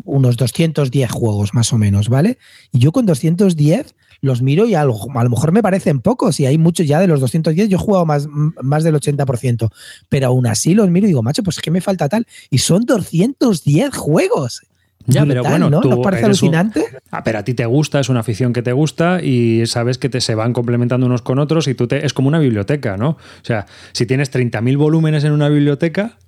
unos 0.04 0.36
210 0.36 1.10
juegos 1.10 1.54
más 1.54 1.72
o 1.72 1.78
menos, 1.78 2.08
¿vale? 2.08 2.38
Y 2.72 2.78
yo 2.78 2.92
con 2.92 3.06
210 3.06 3.94
los 4.20 4.42
miro 4.42 4.66
y 4.66 4.74
algo, 4.74 5.08
a 5.18 5.24
lo 5.24 5.30
mejor 5.30 5.52
me 5.52 5.62
parecen 5.62 6.00
pocos 6.00 6.40
y 6.40 6.46
hay 6.46 6.58
muchos 6.58 6.86
ya 6.86 6.98
de 7.00 7.06
los 7.06 7.20
210, 7.20 7.68
yo 7.68 7.76
he 7.76 7.80
jugado 7.80 8.06
más, 8.06 8.26
más 8.30 8.82
del 8.84 8.94
80%, 8.94 9.68
pero 10.08 10.28
aún 10.28 10.46
así 10.46 10.74
los 10.74 10.90
miro 10.90 11.06
y 11.06 11.08
digo, 11.08 11.22
macho, 11.22 11.42
pues 11.42 11.56
es 11.58 11.62
que 11.62 11.70
me 11.70 11.80
falta 11.80 12.08
tal. 12.08 12.26
Y 12.50 12.58
son 12.58 12.82
210 12.84 13.94
juegos. 13.96 14.62
Ya, 15.08 15.22
Brutal, 15.22 15.42
pero 15.42 15.50
bueno, 15.50 15.70
¿no? 15.70 15.80
tú 15.82 15.90
¿Nos 15.90 15.98
parece 16.00 16.22
un- 16.22 16.26
alucinante? 16.30 16.84
Ah, 17.12 17.22
pero 17.22 17.38
a 17.38 17.44
ti 17.44 17.54
te 17.54 17.64
gusta, 17.64 18.00
es 18.00 18.08
una 18.08 18.20
afición 18.20 18.52
que 18.52 18.62
te 18.62 18.72
gusta 18.72 19.22
y 19.22 19.64
sabes 19.66 19.98
que 19.98 20.08
te 20.08 20.20
se 20.20 20.34
van 20.34 20.52
complementando 20.52 21.06
unos 21.06 21.22
con 21.22 21.38
otros 21.38 21.68
y 21.68 21.74
tú 21.74 21.86
te. 21.86 22.04
Es 22.04 22.12
como 22.12 22.26
una 22.26 22.40
biblioteca, 22.40 22.96
¿no? 22.96 23.10
O 23.10 23.18
sea, 23.44 23.66
si 23.92 24.04
tienes 24.06 24.32
30.000 24.32 24.76
volúmenes 24.76 25.22
en 25.22 25.30
una 25.30 25.48
biblioteca 25.48 26.18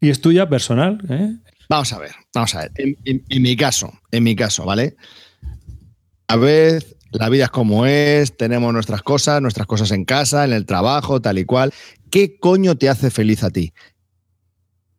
y 0.00 0.10
es 0.10 0.20
tuya 0.20 0.48
personal, 0.48 1.00
¿eh? 1.08 1.34
Vamos 1.68 1.92
a 1.92 1.98
ver, 1.98 2.12
vamos 2.32 2.54
a 2.54 2.60
ver. 2.60 2.70
En, 2.76 2.96
en- 3.04 3.24
en 3.28 3.42
mi 3.42 3.56
caso, 3.56 3.92
en 4.12 4.22
mi 4.22 4.36
caso, 4.36 4.64
¿vale? 4.64 4.94
A 6.28 6.36
vez 6.36 6.94
la 7.12 7.28
vida 7.28 7.44
es 7.44 7.50
como 7.50 7.86
es, 7.86 8.36
tenemos 8.36 8.72
nuestras 8.72 9.02
cosas, 9.02 9.40
nuestras 9.42 9.66
cosas 9.66 9.90
en 9.90 10.04
casa, 10.04 10.44
en 10.44 10.52
el 10.52 10.66
trabajo, 10.66 11.20
tal 11.20 11.38
y 11.38 11.44
cual. 11.44 11.72
¿Qué 12.10 12.38
coño 12.38 12.76
te 12.76 12.88
hace 12.88 13.10
feliz 13.10 13.44
a 13.44 13.50
ti? 13.50 13.72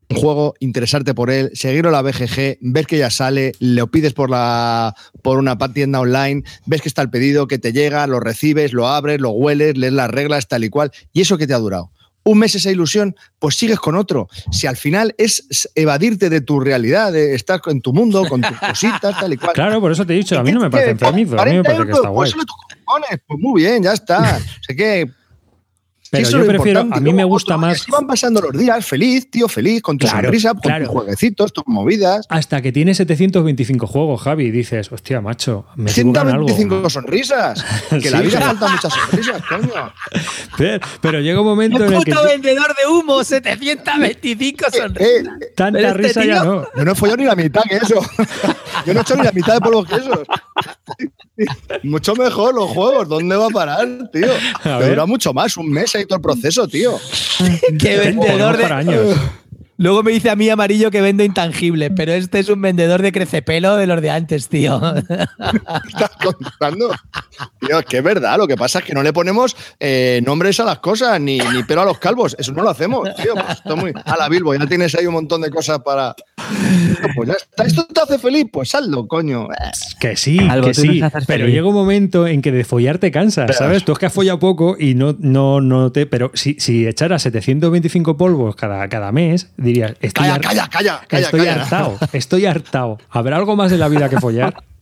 Un 0.09 0.17
juego, 0.17 0.53
interesarte 0.59 1.15
por 1.15 1.31
él, 1.31 1.49
seguirlo 1.53 1.89
a 1.89 1.91
la 1.93 2.01
BGG, 2.03 2.57
ves 2.61 2.85
que 2.85 2.97
ya 2.97 3.09
sale, 3.09 3.53
lo 3.59 3.87
pides 3.89 4.13
por 4.13 4.29
la 4.29 4.95
por 5.23 5.39
una 5.39 5.57
tienda 5.73 6.01
online, 6.01 6.43
ves 6.65 6.81
que 6.81 6.89
está 6.89 7.01
el 7.01 7.09
pedido, 7.09 7.47
que 7.47 7.57
te 7.57 7.73
llega, 7.73 8.05
lo 8.05 8.19
recibes, 8.19 8.73
lo 8.73 8.87
abres, 8.87 9.19
lo 9.19 9.31
hueles, 9.31 9.75
lees 9.77 9.93
las 9.93 10.11
reglas, 10.11 10.47
tal 10.47 10.65
y 10.65 10.69
cual, 10.69 10.91
y 11.13 11.21
eso 11.21 11.37
que 11.37 11.47
te 11.47 11.53
ha 11.53 11.57
durado. 11.57 11.91
Un 12.23 12.39
mes 12.39 12.55
esa 12.55 12.71
ilusión, 12.71 13.15
pues 13.39 13.55
sigues 13.55 13.79
con 13.79 13.95
otro. 13.95 14.29
Si 14.51 14.67
al 14.67 14.77
final 14.77 15.13
es 15.17 15.69
evadirte 15.75 16.29
de 16.29 16.41
tu 16.41 16.59
realidad, 16.59 17.11
de 17.11 17.35
estar 17.35 17.61
en 17.67 17.81
tu 17.81 17.93
mundo, 17.93 18.25
con 18.27 18.41
tus 18.41 18.57
cositas, 18.59 19.19
tal 19.19 19.33
y 19.33 19.37
cual. 19.37 19.53
Claro, 19.53 19.81
por 19.81 19.91
eso 19.91 20.05
te 20.05 20.13
he 20.13 20.17
dicho, 20.17 20.39
a 20.39 20.43
mí 20.43 20.51
no 20.51 20.59
me 20.59 20.69
parece 20.69 20.91
enfermizo, 20.91 21.39
a 21.39 21.45
mí 21.45 21.57
me 21.57 21.63
40 21.63 21.69
parece 21.69 21.85
que 21.85 21.91
está 21.91 22.09
guay. 22.09 22.31
Pues, 22.31 23.19
pues 23.27 23.39
muy 23.39 23.61
bien, 23.61 23.83
ya 23.83 23.93
está. 23.93 24.39
sé 24.67 24.75
que 24.75 25.09
Pero 26.13 26.27
eso 26.27 26.37
yo 26.37 26.45
prefiero, 26.45 26.81
a 26.91 26.99
mí 26.99 27.11
me 27.11 27.23
gusta 27.23 27.57
más. 27.57 27.81
así 27.81 27.89
van 27.91 28.05
pasando 28.05 28.39
los 28.39 28.51
días, 28.53 28.85
feliz, 28.85 29.29
tío, 29.31 29.47
feliz, 29.47 29.81
con 29.81 29.97
tu 29.97 30.05
Claro, 30.05 30.25
sonrisa, 30.27 30.51
con 30.51 30.59
claro. 30.61 30.85
tus 30.85 30.93
jueguecitos, 30.93 31.53
tus 31.53 31.63
movidas. 31.65 32.25
Hasta 32.29 32.61
que 32.61 32.71
tienes 32.71 32.97
725 32.97 33.87
juegos, 33.87 34.21
Javi, 34.21 34.45
y 34.45 34.51
dices, 34.51 34.91
hostia, 34.91 35.21
macho, 35.21 35.65
me 35.75 35.89
equivoco 35.89 36.21
en 36.21 36.27
algo. 36.29 36.47
125 36.47 36.89
sonrisas. 36.91 37.65
Que 38.01 38.11
la 38.11 38.21
vida 38.21 38.39
falta 38.41 38.67
muchas 38.67 38.93
sonrisas, 38.93 39.41
coño. 39.49 39.93
Pero, 40.57 40.85
pero 41.01 41.19
llega 41.19 41.41
un 41.41 41.47
momento 41.47 41.77
en 41.83 41.91
el 41.93 42.03
que 42.03 42.11
puto 42.11 42.23
vendedor 42.25 42.67
de 42.75 42.87
humo, 42.91 43.23
725 43.23 44.65
sonrisas. 44.71 45.07
Eh, 45.09 45.23
tanta 45.55 45.79
Pero 45.79 45.89
este 45.89 46.01
risa 46.21 46.25
ya 46.25 46.43
no. 46.43 46.67
yo 46.75 46.85
no 46.85 46.91
he 46.91 46.95
follado 46.95 47.17
ni 47.17 47.25
la 47.25 47.35
mitad 47.35 47.63
que 47.67 47.77
eso. 47.77 47.95
Yo 48.85 48.93
no 48.93 48.99
he 48.99 49.03
hecho 49.03 49.15
ni 49.15 49.23
la 49.23 49.31
mitad 49.31 49.53
de 49.53 49.61
polvos 49.61 49.87
que 49.87 49.95
esos. 49.95 50.19
Mucho 51.83 52.15
mejor 52.15 52.53
los 52.53 52.69
juegos. 52.69 53.07
¿Dónde 53.07 53.35
va 53.35 53.45
a 53.47 53.49
parar, 53.49 53.87
tío? 54.11 54.27
A 54.63 54.81
dura 54.81 55.05
mucho 55.05 55.33
más, 55.33 55.55
un 55.57 55.71
mes 55.71 55.95
ahí 55.95 56.02
todo 56.05 56.17
el 56.17 56.21
proceso, 56.21 56.67
tío. 56.67 56.99
Qué 57.79 57.97
vendedor 57.97 58.57
de. 58.57 58.65
años. 58.65 59.17
Luego 59.77 60.03
me 60.03 60.11
dice 60.11 60.29
a 60.29 60.35
mí 60.35 60.49
amarillo 60.49 60.91
que 60.91 61.01
vendo 61.01 61.23
intangible, 61.23 61.89
pero 61.91 62.11
este 62.13 62.39
es 62.39 62.49
un 62.49 62.61
vendedor 62.61 63.01
de 63.01 63.11
crecepelo 63.11 63.75
de 63.75 63.87
los 63.87 64.01
de 64.01 64.09
antes, 64.11 64.47
tío. 64.47 64.79
estás 65.09 66.11
contando? 66.23 66.91
Tío, 67.59 67.79
es 67.79 67.85
que 67.85 67.97
es 67.97 68.03
verdad. 68.03 68.37
Lo 68.37 68.47
que 68.47 68.55
pasa 68.55 68.79
es 68.79 68.85
que 68.85 68.93
no 68.93 69.01
le 69.03 69.13
ponemos 69.13 69.55
eh, 69.79 70.21
nombres 70.25 70.59
a 70.59 70.65
las 70.65 70.79
cosas, 70.79 71.19
ni, 71.19 71.39
ni 71.39 71.63
pelo 71.63 71.81
a 71.81 71.85
los 71.85 71.97
calvos. 71.97 72.35
Eso 72.37 72.51
no 72.51 72.61
lo 72.63 72.69
hacemos, 72.69 73.09
tío. 73.15 73.33
Pues 73.33 73.49
esto 73.49 73.75
muy... 73.75 73.91
A 74.05 74.17
la 74.17 74.29
Bilbo, 74.29 74.53
ya 74.55 74.65
tienes 74.67 74.93
ahí 74.95 75.05
un 75.07 75.13
montón 75.13 75.41
de 75.41 75.49
cosas 75.49 75.79
para. 75.79 76.15
Pues 77.15 77.29
ya 77.29 77.35
está. 77.35 77.63
¿Esto 77.63 77.85
te 77.85 78.01
hace 78.01 78.19
feliz? 78.19 78.45
Pues 78.51 78.73
hazlo, 78.75 79.07
coño. 79.07 79.47
Que 79.99 80.15
sí, 80.15 80.37
que 80.63 80.73
sí. 80.73 81.01
Pero 81.27 81.47
llega 81.47 81.67
un 81.67 81.73
momento 81.73 82.27
en 82.27 82.41
que 82.41 82.51
de 82.51 82.63
follar 82.63 82.99
te 82.99 83.11
cansas, 83.11 83.45
Pero- 83.47 83.57
¿sabes? 83.57 83.83
Tú 83.83 83.93
es 83.93 83.99
que 83.99 84.05
has 84.05 84.13
follado 84.13 84.39
poco 84.39 84.75
y 84.79 84.93
no, 84.95 85.15
no, 85.19 85.61
no 85.61 85.91
te. 85.91 86.05
Pero 86.05 86.31
si, 86.33 86.55
si 86.59 86.87
echaras 86.87 87.23
725 87.23 88.17
polvos 88.17 88.55
cada, 88.55 88.87
cada 88.89 89.11
mes, 89.11 89.49
dirías. 89.63 89.93
Estoy 90.01 90.27
Calla, 90.27 90.39
calla, 90.39 90.67
calla, 90.69 91.01
calla. 91.07 91.25
estoy 91.25 91.39
calla. 91.39 91.53
hartado, 91.61 91.97
estoy 92.13 92.45
hartado. 92.45 92.97
¿Habrá 93.09 93.37
algo 93.37 93.55
más 93.55 93.71
en 93.71 93.79
la 93.79 93.87
vida 93.87 94.09
que 94.09 94.19
follar? 94.19 94.53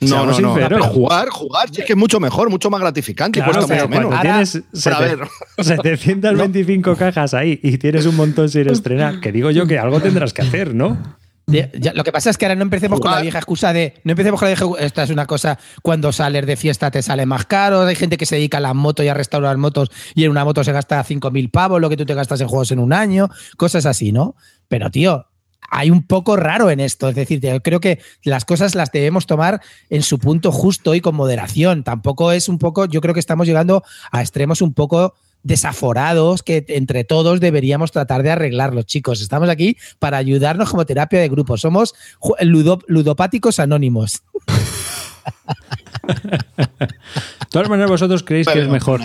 No, 0.00 0.24
no, 0.26 0.38
no. 0.38 0.54
Pero 0.54 0.80
jugar, 0.84 1.28
jugar, 1.28 1.68
sí 1.72 1.80
es 1.80 1.84
que 1.88 1.94
es 1.94 1.98
mucho 1.98 2.20
mejor, 2.20 2.50
mucho 2.50 2.70
más 2.70 2.80
gratificante 2.80 3.40
Claro, 3.40 3.50
y 3.50 3.54
cuesta 3.66 3.74
pero 3.74 3.88
mucho 3.88 4.08
menos. 4.10 4.20
tienes 4.22 4.62
sete- 4.72 5.00
ver. 5.16 5.18
725 5.60 6.94
cajas 6.96 7.34
ahí 7.34 7.58
y 7.64 7.78
tienes 7.78 8.06
un 8.06 8.14
montón 8.14 8.48
sin 8.48 8.68
estrenar, 8.70 9.18
que 9.18 9.32
digo 9.32 9.50
yo 9.50 9.66
que 9.66 9.76
algo 9.76 10.00
tendrás 10.00 10.32
que 10.32 10.42
hacer, 10.42 10.72
¿no? 10.72 11.17
Ya, 11.48 11.92
lo 11.94 12.04
que 12.04 12.12
pasa 12.12 12.28
es 12.28 12.36
que 12.36 12.44
ahora 12.44 12.56
no 12.56 12.62
empecemos 12.62 13.00
con 13.00 13.10
la 13.10 13.22
vieja 13.22 13.38
excusa 13.38 13.72
de. 13.72 13.94
No 14.04 14.12
empecemos 14.12 14.38
con 14.38 14.50
la 14.50 14.54
vieja. 14.54 14.84
Esta 14.84 15.02
es 15.02 15.10
una 15.10 15.26
cosa. 15.26 15.58
Cuando 15.82 16.12
sales 16.12 16.46
de 16.46 16.56
fiesta 16.56 16.90
te 16.90 17.02
sale 17.02 17.24
más 17.24 17.46
caro. 17.46 17.82
Hay 17.82 17.96
gente 17.96 18.18
que 18.18 18.26
se 18.26 18.36
dedica 18.36 18.58
a 18.58 18.60
las 18.60 18.74
motos 18.74 19.04
y 19.04 19.08
a 19.08 19.14
restaurar 19.14 19.56
motos. 19.56 19.90
Y 20.14 20.24
en 20.24 20.30
una 20.30 20.44
moto 20.44 20.62
se 20.62 20.72
gasta 20.72 21.02
5.000 21.02 21.50
pavos, 21.50 21.80
lo 21.80 21.88
que 21.88 21.96
tú 21.96 22.04
te 22.04 22.14
gastas 22.14 22.40
en 22.42 22.48
juegos 22.48 22.70
en 22.70 22.78
un 22.78 22.92
año. 22.92 23.28
Cosas 23.56 23.86
así, 23.86 24.12
¿no? 24.12 24.36
Pero, 24.68 24.90
tío. 24.90 25.26
Hay 25.70 25.90
un 25.90 26.06
poco 26.06 26.36
raro 26.36 26.70
en 26.70 26.80
esto, 26.80 27.10
es 27.10 27.14
decir, 27.14 27.40
yo 27.40 27.60
creo 27.60 27.78
que 27.78 28.00
las 28.22 28.46
cosas 28.46 28.74
las 28.74 28.90
debemos 28.90 29.26
tomar 29.26 29.60
en 29.90 30.02
su 30.02 30.18
punto 30.18 30.50
justo 30.50 30.94
y 30.94 31.02
con 31.02 31.14
moderación. 31.14 31.84
Tampoco 31.84 32.32
es 32.32 32.48
un 32.48 32.56
poco, 32.58 32.86
yo 32.86 33.02
creo 33.02 33.12
que 33.12 33.20
estamos 33.20 33.46
llegando 33.46 33.82
a 34.10 34.22
extremos 34.22 34.62
un 34.62 34.72
poco 34.72 35.14
desaforados 35.42 36.42
que 36.42 36.64
entre 36.68 37.04
todos 37.04 37.40
deberíamos 37.40 37.92
tratar 37.92 38.22
de 38.22 38.30
arreglarlos, 38.30 38.86
chicos. 38.86 39.20
Estamos 39.20 39.48
aquí 39.48 39.76
para 39.98 40.16
ayudarnos 40.18 40.70
como 40.70 40.86
terapia 40.86 41.20
de 41.20 41.28
grupo. 41.28 41.56
Somos 41.56 41.94
ludopáticos 42.86 43.58
anónimos. 43.58 44.22
De 46.58 47.50
todas 47.50 47.68
maneras, 47.68 47.90
vosotros 47.90 48.22
creéis 48.22 48.48
que 48.48 48.60
es 48.60 48.68
mejor 48.68 49.00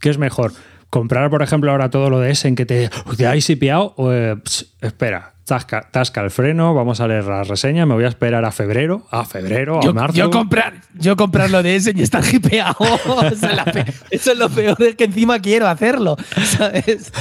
¿qué 0.00 0.10
es 0.10 0.18
mejor? 0.18 0.52
¿Comprar, 0.90 1.30
por 1.30 1.42
ejemplo, 1.42 1.70
ahora 1.70 1.90
todo 1.90 2.10
lo 2.10 2.20
de 2.20 2.30
Essen 2.30 2.54
que 2.54 2.64
te, 2.64 2.90
te 3.16 3.26
hay 3.26 3.40
sipiado? 3.40 3.94
O, 3.96 4.12
eh, 4.12 4.36
espera, 4.80 5.34
tasca, 5.46 5.88
tasca 5.90 6.20
el 6.22 6.30
freno, 6.30 6.74
vamos 6.74 7.00
a 7.00 7.06
leer 7.08 7.24
la 7.24 7.44
reseña, 7.44 7.86
me 7.86 7.94
voy 7.94 8.04
a 8.04 8.08
esperar 8.08 8.44
a 8.44 8.50
febrero, 8.52 9.06
a 9.10 9.24
febrero, 9.24 9.78
a 9.78 9.82
Yo, 9.82 9.94
marzo. 9.94 10.16
yo 10.18 10.30
comprar, 10.30 10.74
yo 10.94 11.16
comprar 11.16 11.50
lo 11.50 11.62
de 11.62 11.76
ese 11.76 11.92
y 11.96 12.02
estar 12.02 12.22
hipeado. 12.30 12.76
Eso 13.32 13.46
es, 13.46 13.94
eso 14.10 14.34
lo 14.34 14.48
peor, 14.50 14.76
es 14.82 14.96
que 14.96 15.04
encima 15.04 15.38
quiero 15.38 15.68
hacerlo. 15.68 16.16
¿sabes? 16.44 17.12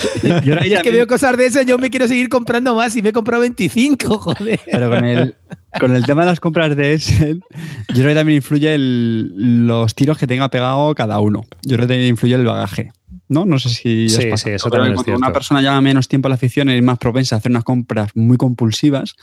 Yo 0.43 0.53
ahora 0.53 0.61
es 0.65 0.71
ya 0.71 0.81
que 0.81 0.91
veo 0.91 1.07
cosas 1.07 1.38
de 1.38 1.45
ese, 1.45 1.65
yo 1.65 1.77
me 1.77 1.89
quiero 1.89 2.07
seguir 2.07 2.27
comprando 2.29 2.75
más 2.75 2.95
y 2.95 3.01
me 3.01 3.09
he 3.09 3.13
comprado 3.13 3.41
25, 3.41 4.17
joder. 4.19 4.59
Pero 4.69 4.89
con 4.89 5.05
el, 5.05 5.35
con 5.79 5.95
el 5.95 6.05
tema 6.05 6.21
de 6.23 6.27
las 6.27 6.39
compras 6.39 6.75
de 6.75 6.93
Essen, 6.93 7.41
yo 7.89 7.93
creo 7.95 8.07
que 8.09 8.15
también 8.15 8.38
influye 8.38 8.73
el- 8.75 9.67
los 9.67 9.93
tiros 9.95 10.17
que 10.17 10.27
tenga 10.27 10.49
pegado 10.49 10.93
cada 10.95 11.19
uno. 11.19 11.45
Yo 11.63 11.75
creo 11.75 11.88
que 11.88 11.93
también 11.93 12.09
influye 12.09 12.35
el 12.35 12.45
bagaje. 12.45 12.91
¿No? 13.27 13.43
No 13.45 13.57
sé 13.57 13.69
si. 13.69 14.07
Sí, 14.09 14.27
pasa. 14.27 14.43
sí, 14.43 14.49
eso 14.51 14.69
también 14.69 14.93
es 14.93 15.07
una 15.07 15.33
persona 15.33 15.59
lleva 15.61 15.79
menos 15.81 16.07
tiempo 16.07 16.27
a 16.27 16.29
la 16.29 16.35
afición 16.35 16.69
es 16.69 16.83
más 16.83 16.99
propensa 16.99 17.35
a 17.35 17.39
hacer 17.39 17.49
unas 17.51 17.63
compras 17.63 18.11
muy 18.15 18.38
compulsivas 18.38 19.15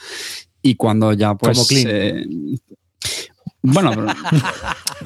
y 0.63 0.77
cuando 0.77 1.13
ya 1.13 1.35
pues. 1.35 1.57
Como 1.59 1.67
Clean. 1.67 1.87
eh, 1.91 2.25
bueno, 3.65 3.91
pero- 3.91 4.07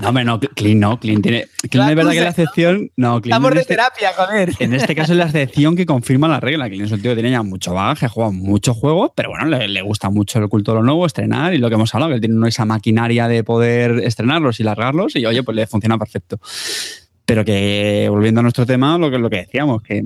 no, 0.01 0.09
hombre, 0.09 0.25
no, 0.25 0.41
Clean 0.41 0.81
no, 0.81 0.99
Clean 0.99 1.21
tiene. 1.21 1.47
Clean 1.71 1.91
es 1.91 1.97
verdad 1.97 2.13
que 2.13 2.21
la 2.23 2.31
excepción. 2.31 2.91
No, 2.97 3.21
Clean 3.21 3.35
Estamos 3.37 3.55
de 3.55 3.61
este- 3.61 3.75
terapia, 3.75 4.13
joder. 4.17 4.53
en 4.61 4.73
este 4.73 4.95
caso 4.95 5.13
es 5.13 5.19
la 5.19 5.27
excepción 5.27 5.77
que 5.77 5.85
confirma 5.85 6.27
la 6.27 6.41
regla. 6.41 6.71
Que 6.71 6.77
en 6.77 6.85
ese 6.85 6.97
tío 6.97 7.13
tiene 7.13 7.31
ya 7.31 7.43
mucho 7.43 7.75
bagaje, 7.75 8.07
ha 8.07 8.09
jugado 8.09 8.33
muchos 8.33 8.75
juegos, 8.77 9.11
pero 9.15 9.29
bueno, 9.29 9.45
le, 9.45 9.69
le 9.69 9.83
gusta 9.83 10.09
mucho 10.09 10.39
el 10.39 10.49
culto 10.49 10.73
de 10.73 10.79
lo 10.79 10.85
nuevo, 10.85 11.05
estrenar 11.05 11.53
y 11.53 11.59
lo 11.59 11.69
que 11.69 11.75
hemos 11.75 11.95
hablado, 11.95 12.11
que 12.11 12.15
él 12.15 12.21
tiene 12.23 12.49
esa 12.49 12.65
maquinaria 12.65 13.29
de 13.29 13.45
poder 13.45 13.99
estrenarlos 14.05 14.59
y 14.59 14.63
largarlos 14.63 15.17
y 15.17 15.27
oye, 15.27 15.43
pues 15.43 15.55
le 15.55 15.67
funciona 15.67 15.99
perfecto. 15.99 16.41
Pero 17.27 17.45
que 17.45 18.07
volviendo 18.09 18.41
a 18.41 18.43
nuestro 18.43 18.65
tema, 18.65 18.97
lo 18.97 19.11
que, 19.11 19.19
lo 19.19 19.29
que 19.29 19.37
decíamos, 19.39 19.83
que 19.83 20.03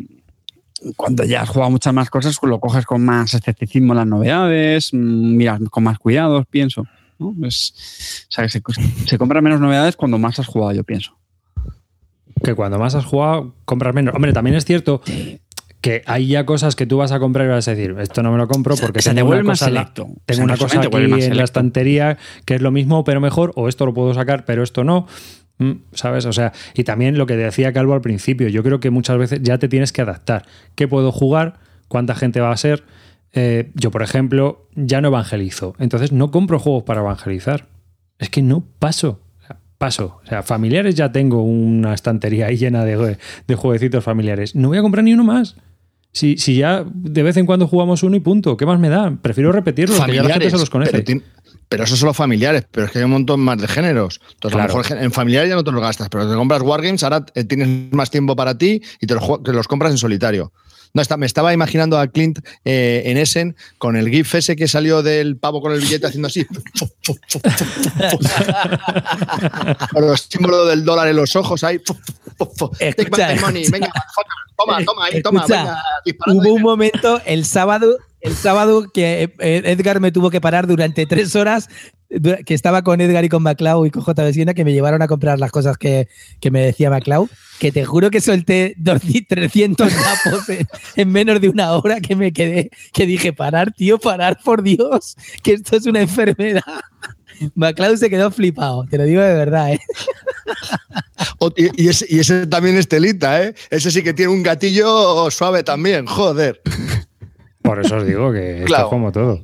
cuando 0.97 1.25
ya 1.25 1.43
has 1.43 1.49
jugado 1.49 1.71
muchas 1.71 1.93
más 1.93 2.11
cosas, 2.11 2.37
pues 2.40 2.51
lo 2.51 2.61
coges 2.61 2.87
con 2.87 3.05
más 3.05 3.35
escepticismo 3.35 3.95
las 3.95 4.07
novedades, 4.07 4.93
mm, 4.93 5.37
miras 5.37 5.61
con 5.71 5.85
más 5.85 5.99
cuidados, 5.99 6.47
pienso. 6.49 6.87
¿no? 7.19 7.35
Es, 7.47 8.27
o 8.29 8.33
sea, 8.33 8.45
que 8.45 8.51
se, 8.51 8.62
se 9.07 9.19
compran 9.19 9.45
menos 9.45 9.61
novedades 9.61 9.97
cuando 9.97 10.19
más 10.19 10.38
has 10.38 10.47
jugado, 10.47 10.73
yo 10.73 10.85
pienso. 10.85 11.16
Que 12.43 12.55
cuando 12.55 12.79
más 12.79 12.95
has 12.95 13.05
jugado, 13.05 13.55
compras 13.64 13.95
menos. 13.95 14.14
Hombre, 14.14 14.33
también 14.33 14.57
es 14.57 14.64
cierto 14.64 15.03
que 15.81 16.03
hay 16.07 16.27
ya 16.27 16.45
cosas 16.45 16.77
que 16.77 16.87
tú 16.87 16.99
vas 16.99 17.12
a 17.12 17.19
comprar 17.19 17.47
y 17.47 17.51
vas 17.51 17.66
a 17.66 17.75
decir, 17.75 17.97
esto 17.99 18.23
no 18.23 18.33
me 18.33 18.38
lo 18.38 18.49
compro 18.49 18.77
porque 18.77 19.01
se 19.01 19.11
te 19.11 19.16
tengo 19.16 19.29
una 19.29 19.37
vuelve 19.37 19.49
más 19.49 19.61
cosa, 19.61 19.71
la-. 19.71 19.83
O 19.83 19.95
tengo 19.95 20.16
sea, 20.27 20.45
una 20.45 20.57
cosa 20.57 20.81
te 20.81 20.87
aquí 20.87 21.25
en 21.25 21.37
la 21.37 21.45
estantería 21.45 22.19
que 22.45 22.55
es 22.55 22.62
lo 22.62 22.71
mismo 22.71 23.05
pero 23.05 23.21
mejor, 23.21 23.53
o 23.57 23.69
esto 23.69 23.87
lo 23.87 23.95
puedo 23.95 24.12
sacar 24.14 24.45
pero 24.45 24.62
esto 24.62 24.85
no. 24.85 25.07
Mm, 25.61 25.73
¿Sabes? 25.92 26.25
O 26.25 26.33
sea, 26.33 26.53
y 26.75 26.85
también 26.85 27.18
lo 27.18 27.27
que 27.27 27.37
decía 27.37 27.73
Calvo 27.73 27.94
al 27.94 28.01
principio, 28.01 28.49
yo 28.49 28.62
creo 28.62 28.81
que 28.81 28.90
muchas 28.90 29.18
veces 29.18 29.40
ya 29.42 29.59
te 29.59 29.68
tienes 29.68 29.92
que 29.92 30.01
adaptar. 30.03 30.46
¿Qué 30.75 30.88
puedo 30.88 31.12
jugar? 31.12 31.61
¿Cuánta 31.87 32.14
gente 32.14 32.40
va 32.40 32.51
a 32.51 32.57
ser? 32.57 32.83
Eh, 33.33 33.70
yo, 33.75 33.90
por 33.90 34.03
ejemplo, 34.03 34.66
ya 34.75 35.03
no 35.03 35.09
evangelizo. 35.09 35.75
Entonces 35.79 36.12
no 36.12 36.31
compro 36.31 36.59
juegos 36.59 36.85
para 36.85 37.03
evangelizar. 37.03 37.68
Es 38.18 38.31
que 38.31 38.42
no 38.42 38.64
paso. 38.79 39.20
O 39.38 39.46
sea, 39.46 39.61
Paso. 39.77 40.20
O 40.25 40.27
sea, 40.27 40.42
familiares 40.42 40.94
ya 40.94 41.12
tengo 41.12 41.42
una 41.42 41.92
estantería 41.92 42.46
ahí 42.46 42.57
llena 42.57 42.85
de, 42.85 43.18
de 43.46 43.55
jueguecitos 43.55 44.03
familiares. 44.03 44.57
No 44.57 44.68
voy 44.68 44.79
a 44.79 44.83
comprar 44.83 45.05
ni 45.05 45.12
uno 45.12 45.25
más. 45.25 45.57
Si, 46.12 46.38
si 46.38 46.57
ya 46.57 46.85
de 46.85 47.23
vez 47.23 47.37
en 47.37 47.46
cuando 47.46 47.68
jugamos 47.68 48.03
uno 48.03 48.16
y 48.16 48.20
punto, 48.20 48.57
¿qué 48.57 48.66
más 48.66 48.81
me 48.81 48.88
da? 48.88 49.16
Prefiero 49.23 49.53
repetirlos, 49.53 50.01
que 50.01 50.14
ya 50.14 50.23
la 50.25 50.31
gente 50.31 50.51
se 50.51 50.59
los 50.59 50.70
conoce. 50.70 51.03
Pero, 51.03 51.20
pero 51.71 51.85
eso 51.85 51.97
son 51.97 52.09
los 52.09 52.17
familiares, 52.17 52.65
pero 52.71 52.87
es 52.87 52.93
que 52.93 52.99
hay 52.99 53.05
un 53.05 53.13
montón 53.13 53.41
más 53.41 53.57
de 53.57 53.69
géneros. 53.69 54.21
Entonces, 54.33 54.57
Claro. 54.57 54.73
a 54.73 54.77
lo 54.77 54.83
mejor 54.83 54.99
en 54.99 55.13
familiares 55.13 55.49
ya 55.49 55.55
no 55.55 55.63
te 55.65 55.71
los 55.71 55.81
gastas, 55.81 56.09
pero 56.11 56.29
te 56.29 56.35
compras 56.35 56.61
Wargames, 56.63 57.03
ahora 57.05 57.25
eh, 57.35 57.45
tienes 57.45 57.69
más 57.93 58.11
tiempo 58.11 58.35
para 58.37 58.59
ti 58.59 58.83
y 59.01 59.07
te 59.07 59.15
los, 59.15 59.23
los 59.45 59.69
compras 59.69 59.93
en 59.93 59.99
solitario. 59.99 60.53
No, 60.93 61.01
está, 61.01 61.17
me 61.17 61.27
estaba 61.27 61.53
imaginando 61.53 62.01
a 62.01 62.09
Clint 62.09 62.41
eh, 62.65 63.03
en 63.07 63.17
Essen 63.17 63.55
con 63.79 63.95
el 63.95 64.09
GIF 64.11 64.35
ese 64.35 64.57
que 64.57 64.67
salió 64.67 65.05
del 65.05 65.37
pavo 65.37 65.63
con 65.63 65.71
el 65.73 65.79
billete 65.81 66.09
haciendo 66.09 66.27
así. 66.27 66.45
con 69.93 70.07
los 70.07 70.23
símbolos 70.23 70.69
del 70.69 70.85
dólar 70.85 71.09
en 71.09 71.17
los 71.17 71.35
ojos 71.37 71.63
ahí. 71.65 71.79
Take 71.79 73.03
Escucha. 73.03 73.29
back 73.29 73.37
my 73.37 73.41
money. 73.43 73.69
Venga, 73.71 73.93
toma, 74.57 74.85
toma, 74.85 75.05
ahí, 75.05 75.23
toma. 75.23 75.41
Escucha, 75.43 75.59
venga, 75.63 75.83
disparando 76.05 76.43
Hubo 76.43 76.55
un 76.55 76.63
momento 76.63 77.21
el 77.25 77.45
sábado, 77.45 77.97
el 78.21 78.35
sábado 78.35 78.91
que 78.93 79.35
eh, 79.39 79.63
Edgar 79.65 80.01
me 80.01 80.13
tuvo 80.13 80.31
que 80.31 80.41
parar 80.41 80.67
durante 80.67 81.07
tres 81.07 81.35
horas, 81.37 81.69
que 82.09 82.55
estaba 82.55 82.83
con 82.83 83.01
Edgar 83.01 83.25
y 83.25 83.29
con 83.29 83.43
MacLeod 83.43 83.87
y 83.87 83.91
con 83.91 84.03
JB 84.03 84.33
Siena, 84.33 84.55
que 84.55 84.65
me 84.65 84.73
llevaron 84.73 85.01
a 85.01 85.09
comprar 85.09 85.39
las 85.39 85.53
cosas 85.53 85.79
que, 85.79 86.09
que 86.41 86.51
me 86.51 86.61
decía 86.61 86.91
MacLeod, 86.91 87.29
que 87.61 87.71
te 87.71 87.85
juro 87.85 88.11
que 88.11 88.21
solté 88.21 88.75
200, 88.79 89.29
300 89.29 89.93
napos 89.93 90.49
en, 90.49 90.67
en 90.97 91.13
menos 91.13 91.41
de 91.41 91.49
una 91.49 91.73
hora 91.73 92.01
que 92.01 92.17
me 92.17 92.33
quedé, 92.33 92.71
que 92.93 93.07
dije, 93.07 93.33
parar, 93.33 93.73
tío, 93.73 93.99
parar, 93.99 94.39
por 94.45 94.63
Dios, 94.63 95.17
que 95.43 95.53
esto 95.55 95.77
es 95.77 95.87
una 95.87 96.01
enfermedad. 96.01 96.63
MacLeod 97.55 97.97
se 97.97 98.11
quedó 98.11 98.31
flipado, 98.31 98.85
te 98.91 98.99
lo 98.99 99.05
digo 99.05 99.23
de 99.23 99.35
verdad, 99.35 99.73
¿eh? 99.73 99.81
Y, 101.57 101.85
y 101.85 101.89
ese, 101.89 102.07
y 102.09 102.19
ese 102.19 102.47
también 102.47 102.77
es 102.77 102.89
telita, 102.89 103.43
¿eh? 103.43 103.55
Ese 103.71 103.91
sí 103.91 104.03
que 104.03 104.13
tiene 104.13 104.33
un 104.33 104.43
gatillo 104.43 105.31
suave 105.31 105.63
también, 105.63 106.07
joder. 106.07 106.61
Por 107.62 107.81
eso 107.81 107.96
os 107.96 108.07
digo 108.07 108.33
que 108.33 108.55
esto 108.57 108.66
Claro. 108.66 108.85
es 108.85 108.90
como 108.90 109.12
todo. 109.12 109.40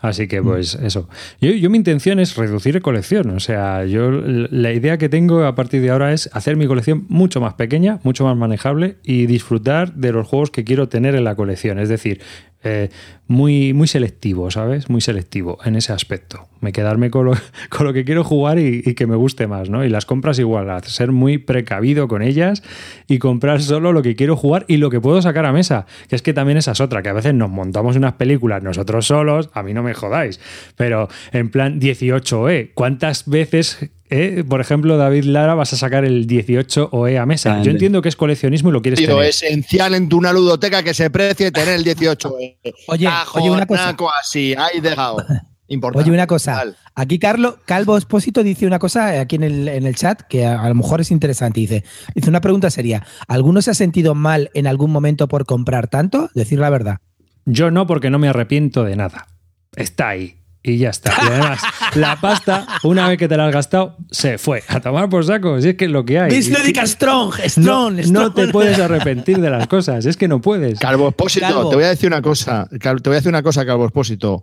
Así 0.00 0.28
que, 0.28 0.42
pues, 0.42 0.76
eso. 0.76 1.08
Yo, 1.42 1.50
yo 1.50 1.68
mi 1.68 1.76
intención 1.76 2.20
es 2.20 2.34
reducir 2.36 2.80
colección. 2.80 3.30
O 3.30 3.40
sea, 3.40 3.84
yo 3.84 4.10
la 4.10 4.72
idea 4.72 4.96
que 4.96 5.10
tengo 5.10 5.44
a 5.44 5.54
partir 5.54 5.82
de 5.82 5.90
ahora 5.90 6.14
es 6.14 6.30
hacer 6.32 6.56
mi 6.56 6.66
colección 6.66 7.04
mucho 7.08 7.38
más 7.42 7.52
pequeña, 7.54 8.00
mucho 8.02 8.24
más 8.24 8.34
manejable 8.34 8.96
y 9.04 9.26
disfrutar 9.26 9.92
de 9.94 10.12
los 10.12 10.26
juegos 10.26 10.50
que 10.50 10.64
quiero 10.64 10.88
tener 10.88 11.14
en 11.14 11.24
la 11.24 11.34
colección. 11.34 11.78
Es 11.78 11.90
decir, 11.90 12.22
eh, 12.62 12.90
muy, 13.26 13.72
muy 13.72 13.88
selectivo, 13.88 14.50
¿sabes? 14.50 14.90
Muy 14.90 15.00
selectivo 15.00 15.58
en 15.64 15.76
ese 15.76 15.92
aspecto. 15.92 16.48
Me 16.60 16.72
quedarme 16.72 17.10
con 17.10 17.24
lo, 17.24 17.32
con 17.70 17.86
lo 17.86 17.92
que 17.92 18.04
quiero 18.04 18.24
jugar 18.24 18.58
y, 18.58 18.82
y 18.84 18.94
que 18.94 19.06
me 19.06 19.16
guste 19.16 19.46
más, 19.46 19.70
¿no? 19.70 19.84
Y 19.84 19.88
las 19.88 20.04
compras 20.04 20.38
igual, 20.38 20.68
ser 20.84 21.12
muy 21.12 21.38
precavido 21.38 22.06
con 22.08 22.22
ellas 22.22 22.62
y 23.08 23.18
comprar 23.18 23.62
solo 23.62 23.92
lo 23.92 24.02
que 24.02 24.14
quiero 24.14 24.36
jugar 24.36 24.64
y 24.68 24.76
lo 24.76 24.90
que 24.90 25.00
puedo 25.00 25.22
sacar 25.22 25.46
a 25.46 25.52
mesa. 25.52 25.86
Que 26.08 26.16
es 26.16 26.22
que 26.22 26.32
también 26.32 26.58
esa 26.58 26.72
es 26.72 26.80
otra, 26.80 27.02
que 27.02 27.08
a 27.08 27.14
veces 27.14 27.34
nos 27.34 27.50
montamos 27.50 27.96
unas 27.96 28.14
películas 28.14 28.62
nosotros 28.62 29.06
solos, 29.06 29.48
a 29.54 29.62
mí 29.62 29.72
no 29.72 29.82
me 29.82 29.94
jodáis, 29.94 30.40
pero 30.76 31.08
en 31.32 31.50
plan 31.50 31.80
18E, 31.80 32.72
¿cuántas 32.74 33.26
veces... 33.26 33.90
eh, 34.10 34.44
por 34.48 34.60
ejemplo, 34.60 34.96
David 34.96 35.24
Lara, 35.24 35.54
vas 35.54 35.72
a 35.72 35.76
sacar 35.76 36.04
el 36.04 36.26
18 36.26 36.88
OE 36.92 37.18
a 37.18 37.26
mesa. 37.26 37.62
Yo 37.62 37.70
entiendo 37.70 38.02
que 38.02 38.08
es 38.08 38.16
coleccionismo 38.16 38.70
y 38.70 38.72
lo 38.72 38.82
quieres 38.82 38.98
Tío, 38.98 39.08
tener. 39.08 39.24
esencial 39.24 39.94
en 39.94 40.08
tu 40.08 40.18
una 40.18 40.32
ludoteca 40.32 40.82
que 40.82 40.92
se 40.94 41.10
precie 41.10 41.50
tener 41.52 41.74
el 41.74 41.84
18. 41.84 42.34
eh. 42.40 42.58
Oye, 42.88 43.08
oye, 43.34 43.50
una 43.50 43.66
cosa. 43.66 43.80
Cajonaco 43.82 44.10
así, 44.20 44.54
ahí 44.58 44.80
dejado. 44.80 45.24
Importante. 45.68 46.02
Oye, 46.08 46.12
una 46.14 46.26
cosa. 46.26 46.64
Aquí 46.96 47.20
Carlos 47.20 47.54
Calvo 47.64 47.96
Espósito 47.96 48.42
dice 48.42 48.66
una 48.66 48.80
cosa 48.80 49.20
aquí 49.20 49.36
en 49.36 49.44
el, 49.44 49.68
en 49.68 49.86
el 49.86 49.94
chat 49.94 50.20
que 50.22 50.44
a, 50.44 50.60
a 50.60 50.68
lo 50.68 50.74
mejor 50.74 51.00
es 51.00 51.12
interesante. 51.12 51.60
Dice, 51.60 51.84
dice 52.14 52.28
una 52.28 52.40
pregunta 52.40 52.70
seria. 52.70 53.06
¿Alguno 53.28 53.62
se 53.62 53.70
ha 53.70 53.74
sentido 53.74 54.16
mal 54.16 54.50
en 54.54 54.66
algún 54.66 54.90
momento 54.90 55.28
por 55.28 55.46
comprar 55.46 55.86
tanto? 55.86 56.28
Decir 56.34 56.58
la 56.58 56.70
verdad. 56.70 56.98
Yo 57.44 57.70
no, 57.70 57.86
porque 57.86 58.10
no 58.10 58.18
me 58.18 58.28
arrepiento 58.28 58.82
de 58.82 58.96
nada. 58.96 59.28
Está 59.76 60.08
ahí. 60.08 60.39
Y 60.62 60.76
ya 60.76 60.90
está. 60.90 61.12
Y 61.22 61.26
además, 61.26 61.60
la 61.94 62.20
pasta, 62.20 62.66
una 62.82 63.08
vez 63.08 63.16
que 63.18 63.28
te 63.28 63.36
la 63.36 63.46
has 63.46 63.52
gastado, 63.54 63.96
se 64.10 64.36
fue. 64.36 64.62
A 64.68 64.80
tomar 64.80 65.08
por 65.08 65.24
saco. 65.24 65.58
Si 65.60 65.70
es 65.70 65.74
que 65.76 65.86
es 65.86 65.90
lo 65.90 66.04
que 66.04 66.18
hay. 66.20 66.30
Bislúdica 66.30 66.86
Strong, 66.86 67.34
No, 67.56 67.90
Strong, 67.90 68.06
no 68.12 68.32
te 68.34 68.42
strong. 68.42 68.52
puedes 68.52 68.78
arrepentir 68.78 69.40
de 69.40 69.48
las 69.50 69.66
cosas. 69.68 70.04
Es 70.04 70.16
que 70.18 70.28
no 70.28 70.40
puedes. 70.42 70.78
Calvo 70.78 71.08
Expósito, 71.08 71.46
Calvo. 71.46 71.70
te 71.70 71.76
voy 71.76 71.84
a 71.84 71.88
decir 71.88 72.08
una 72.08 72.20
cosa. 72.20 72.68
Te 72.70 72.88
voy 72.92 73.12
a 73.12 73.14
decir 73.14 73.30
una 73.30 73.42
cosa, 73.42 73.64
Calvo 73.64 73.84
Expósito. 73.84 74.42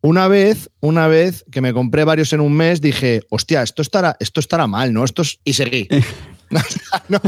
Una 0.00 0.28
vez, 0.28 0.70
una 0.78 1.08
vez 1.08 1.44
que 1.50 1.60
me 1.60 1.72
compré 1.72 2.04
varios 2.04 2.32
en 2.32 2.40
un 2.40 2.52
mes, 2.52 2.80
dije, 2.80 3.22
hostia, 3.30 3.64
esto 3.64 3.82
estará, 3.82 4.16
esto 4.20 4.38
estará 4.38 4.68
mal, 4.68 4.92
¿no? 4.92 5.04
Esto 5.04 5.22
es... 5.22 5.40
Y 5.42 5.54
seguí. 5.54 5.88
no, 7.08 7.20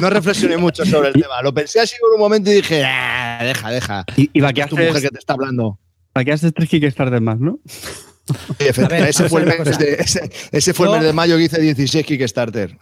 no 0.00 0.10
reflexioné 0.10 0.56
mucho 0.56 0.84
sobre 0.84 1.08
el 1.08 1.14
tema. 1.14 1.40
Lo 1.42 1.54
pensé 1.54 1.78
así 1.80 1.94
por 2.00 2.12
un 2.12 2.18
momento 2.18 2.50
y 2.50 2.54
dije, 2.54 2.82
"Ah, 2.84 3.38
deja, 3.44 3.70
deja. 3.70 4.04
Y, 4.16 4.30
y 4.32 4.40
va 4.40 4.48
Es 4.48 4.54
que 4.54 4.64
tu 4.66 4.76
mujer 4.76 4.90
haces, 4.90 5.02
que 5.04 5.08
te 5.10 5.18
está 5.18 5.34
hablando. 5.34 5.78
Va 6.18 6.24
que 6.24 6.32
haces 6.32 6.52
tres 6.54 6.68
Kickstarter 6.68 7.20
más, 7.20 7.38
¿no? 7.38 7.60
Sí, 8.58 8.82
ver, 8.88 9.08
ese, 9.08 9.28
fue 9.28 9.40
el 9.42 9.46
mes 9.46 9.78
de, 9.78 9.94
ese, 9.94 10.30
ese 10.52 10.74
fue 10.74 10.86
el 10.86 10.92
Yo- 10.92 10.98
mes 10.98 11.06
de 11.06 11.12
mayo 11.14 11.36
que 11.38 11.44
hice 11.44 11.60
16 11.60 12.04
Kickstarter. 12.04 12.76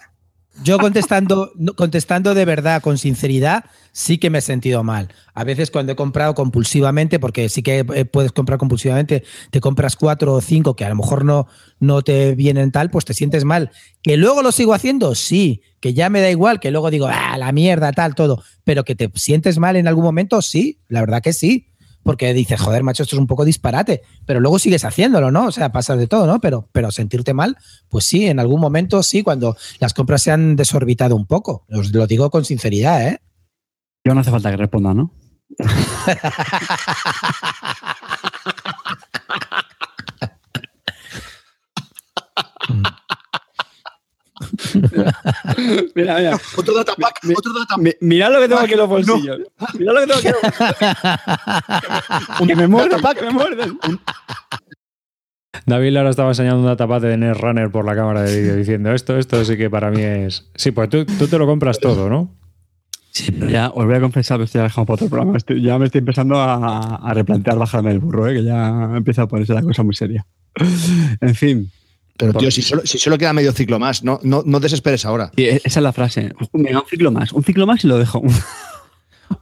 Yo 0.63 0.79
contestando, 0.79 1.53
contestando 1.77 2.35
de 2.35 2.47
verdad, 2.47 2.81
con 2.81 2.97
sinceridad, 2.97 3.67
sí 3.93 4.17
que 4.17 4.31
me 4.31 4.39
he 4.39 4.41
sentido 4.41 4.83
mal. 4.83 5.13
A 5.35 5.45
veces 5.45 5.71
cuando 5.71 5.93
he 5.93 5.97
comprado 5.97 6.35
compulsivamente, 6.35 7.19
porque 7.19 7.51
sí 7.51 7.63
que 7.63 7.85
eh, 7.95 8.05
puedes 8.07 8.33
comprar 8.33 8.59
compulsivamente, 8.59 9.23
te 9.51 9.61
compras 9.61 9.97
cuatro 9.97 10.33
o 10.33 10.41
cinco 10.41 10.75
que 10.75 10.87
a 10.87 10.89
lo 10.89 10.97
mejor 10.97 11.27
no, 11.27 11.47
no 11.79 12.01
te 12.01 12.35
vienen 12.35 12.73
tal, 12.73 12.91
pues 12.91 13.05
te 13.05 13.13
sientes 13.13 13.45
mal. 13.45 13.71
¿Que 14.03 14.17
luego 14.17 14.43
lo 14.43 14.51
sigo 14.51 14.73
haciendo? 14.73 15.15
Sí. 15.15 15.61
Que 15.79 15.93
ya 15.93 16.09
me 16.09 16.23
da 16.23 16.31
igual, 16.31 16.59
que 16.59 16.71
luego 16.71 16.91
digo, 16.91 17.07
ah, 17.07 17.37
la 17.37 17.53
mierda, 17.53 17.93
tal, 17.93 18.15
todo. 18.15 18.43
Pero 18.65 18.83
que 18.85 18.95
te 18.95 19.11
sientes 19.15 19.59
mal 19.59 19.77
en 19.77 19.87
algún 19.89 20.05
momento, 20.05 20.41
sí, 20.41 20.81
la 20.89 21.01
verdad 21.01 21.21
que 21.23 21.35
sí. 21.35 21.69
Porque 22.07 22.33
dices, 22.33 22.59
joder, 22.59 22.83
macho, 22.83 23.03
esto 23.03 23.17
es 23.17 23.21
un 23.21 23.27
poco 23.27 23.45
disparate, 23.45 24.03
pero 24.25 24.41
luego 24.41 24.59
sigues 24.59 24.85
haciéndolo, 24.85 25.31
¿no? 25.31 25.47
O 25.47 25.53
sea, 25.53 25.73
pasa 25.73 25.97
de 25.97 26.07
todo, 26.07 26.27
¿no? 26.27 26.41
Pero, 26.41 26.71
pero 26.73 26.91
sentirte 26.91 27.35
mal, 27.35 27.59
pues 27.91 28.07
sí, 28.07 28.27
en 28.27 28.41
algún 28.41 28.61
momento 28.61 29.03
sí, 29.03 29.23
cuando 29.23 29.57
las 29.81 29.93
compras 29.93 30.23
se 30.23 30.31
han 30.31 30.57
desorbitado 30.57 31.17
un 31.17 31.27
poco. 31.27 31.67
Os 31.71 31.93
lo 31.93 32.07
digo 32.07 32.31
con 32.31 32.47
sinceridad, 32.47 33.07
¿eh? 33.07 33.21
Yo 34.05 34.15
no 34.15 34.21
hace 34.21 34.31
falta 34.31 34.51
que 34.51 34.57
responda, 34.57 34.95
¿no? 34.95 35.13
mira, 45.95 46.17
mira. 46.17 46.41
Otro 46.57 46.75
datapack, 46.75 47.25
Mi- 47.25 47.35
otro 47.37 47.53
datapack. 47.53 47.79
Mi- 47.83 47.93
Mirad 48.01 48.33
lo 48.33 48.41
que 48.41 48.49
tengo 48.49 48.61
aquí 48.61 48.73
en 48.73 48.79
los 48.79 48.89
bolsillos. 48.89 49.39
Mirad 49.79 49.95
lo 49.95 50.01
que 50.01 50.07
tengo 50.07 50.19
aquí. 50.19 50.29
en 50.29 50.35
los 50.35 50.43
bolsillos. 52.39 52.47
que 52.47 52.57
me 52.57 52.67
muerden, 52.69 53.01
que 53.15 53.23
me 53.25 53.31
muerden. 53.31 53.79
David 55.65 55.97
ahora 55.97 56.11
estaba 56.11 56.29
enseñando 56.31 56.61
un 56.61 56.67
datapad 56.67 57.01
de 57.01 57.17
Netrunner 57.17 57.71
por 57.71 57.85
la 57.87 57.95
cámara 57.97 58.23
de 58.23 58.41
vídeo 58.41 58.57
diciendo 58.57 58.93
esto, 58.93 59.17
esto 59.19 59.43
sí 59.45 59.57
que 59.57 59.71
para 59.71 59.91
mí 59.91 60.03
es. 60.03 60.51
Sí, 60.55 60.71
pues 60.71 60.89
tú, 60.91 61.05
tú 61.07 61.27
te 61.29 61.39
lo 61.39 61.47
compras 61.47 61.79
todo, 61.81 62.09
¿no? 62.11 62.35
Sí, 63.11 63.33
pero 63.33 63.49
ya 63.51 63.71
os 63.71 63.87
voy 63.87 63.95
a 63.95 64.01
confesar, 64.01 64.39
estoy 64.43 64.61
dejando 64.61 64.87
para 64.87 64.95
otro 64.97 65.09
programa. 65.09 65.39
Estoy- 65.39 65.63
ya 65.63 65.79
me 65.79 65.87
estoy 65.87 66.01
empezando 66.01 66.39
a, 66.39 66.97
a 66.97 67.15
replantear 67.15 67.57
bajarme 67.59 67.91
el 67.91 67.99
burro, 68.01 68.29
¿eh? 68.29 68.35
que 68.35 68.45
ya 68.45 68.91
empieza 68.95 69.23
a 69.23 69.27
ponerse 69.29 69.55
la 69.55 69.63
cosa 69.63 69.83
muy 69.83 69.95
seria. 69.95 70.27
En 71.23 71.35
fin, 71.35 71.71
Pero 72.17 72.33
tío, 72.35 72.51
si 72.51 72.63
solo, 72.63 72.83
si 72.85 72.99
solo 72.99 73.19
queda 73.19 73.33
medio 73.33 73.53
ciclo 73.53 73.79
más, 73.79 74.03
no, 74.03 74.19
no, 74.23 74.43
no 74.45 74.61
desesperes 74.61 75.05
ahora. 75.05 75.31
e- 75.37 75.61
esa 75.65 75.81
es 75.81 75.83
la 75.83 75.93
frase. 75.93 76.33
Venga, 76.53 76.81
un 76.81 76.87
ciclo 76.89 77.11
más, 77.11 77.33
un 77.33 77.43
ciclo 77.45 77.67
más 77.67 77.85
y 77.85 77.89
lo 77.89 77.99
dejo. 77.99 78.23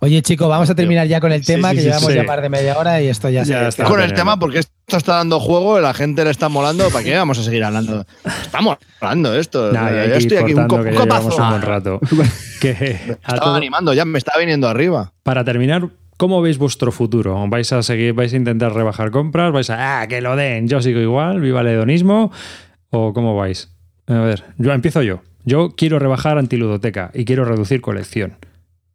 Oye, 0.00 0.22
chicos, 0.22 0.48
vamos 0.48 0.68
a 0.70 0.74
terminar 0.74 1.06
ya 1.06 1.20
con 1.20 1.30
el 1.30 1.44
tema, 1.44 1.70
sí, 1.70 1.76
que 1.76 1.82
sí, 1.82 1.88
llevamos 1.88 2.10
sí. 2.10 2.16
ya 2.16 2.22
más 2.24 2.40
de 2.40 2.48
media 2.48 2.78
hora 2.78 3.02
y 3.02 3.08
esto 3.08 3.28
ya, 3.28 3.42
Ya 3.44 3.62
se 3.64 3.68
está. 3.68 3.84
con 3.84 4.00
el 4.00 4.14
tema 4.14 4.38
porque 4.38 4.60
esto 4.60 4.96
está 4.96 5.16
dando 5.16 5.38
juego, 5.40 5.78
la 5.78 5.92
gente 5.92 6.24
le 6.24 6.30
está 6.30 6.48
molando. 6.48 6.88
¿Para 6.88 7.04
qué 7.04 7.14
vamos 7.16 7.38
a 7.38 7.42
seguir 7.42 7.62
hablando? 7.64 8.06
Está 8.24 8.60
molando 8.62 9.34
esto. 9.36 9.72
Nah, 9.72 9.90
yo 9.90 10.04
ir 10.04 10.12
estoy 10.12 10.38
aquí 10.38 10.54
un, 10.54 10.66
co- 10.68 10.82
que 10.82 10.88
un 10.88 10.94
copazo. 10.94 11.36
un 11.36 11.48
buen 11.50 11.62
rato. 11.62 12.00
Que 12.60 12.70
a 12.70 13.12
Estaba 13.12 13.40
todo- 13.40 13.54
animando, 13.56 13.92
ya 13.92 14.06
me 14.06 14.16
está 14.16 14.38
viniendo 14.38 14.66
arriba. 14.68 15.12
para 15.22 15.44
terminar, 15.44 15.86
¿cómo 16.16 16.40
veis 16.42 16.58
vuestro 16.58 16.92
futuro? 16.92 17.46
¿Vais 17.48 17.72
a 17.72 17.82
seguir, 17.82 18.12
vais 18.12 18.32
a 18.32 18.36
intentar 18.36 18.72
rebajar 18.74 19.10
compras? 19.10 19.52
¿Vais 19.52 19.70
a, 19.70 20.00
ah, 20.00 20.06
que 20.08 20.20
lo 20.20 20.36
den, 20.36 20.68
yo 20.68 20.80
sigo 20.80 21.00
igual, 21.00 21.40
viva 21.40 21.60
el 21.60 21.68
hedonismo? 21.68 22.30
¿O 22.90 23.12
cómo 23.12 23.36
vais? 23.36 23.70
A 24.06 24.18
ver, 24.20 24.44
yo 24.58 24.72
empiezo 24.72 25.02
yo. 25.02 25.22
Yo 25.44 25.74
quiero 25.76 25.98
rebajar 25.98 26.38
antiludoteca 26.38 27.10
y 27.14 27.24
quiero 27.24 27.44
reducir 27.44 27.80
colección. 27.80 28.36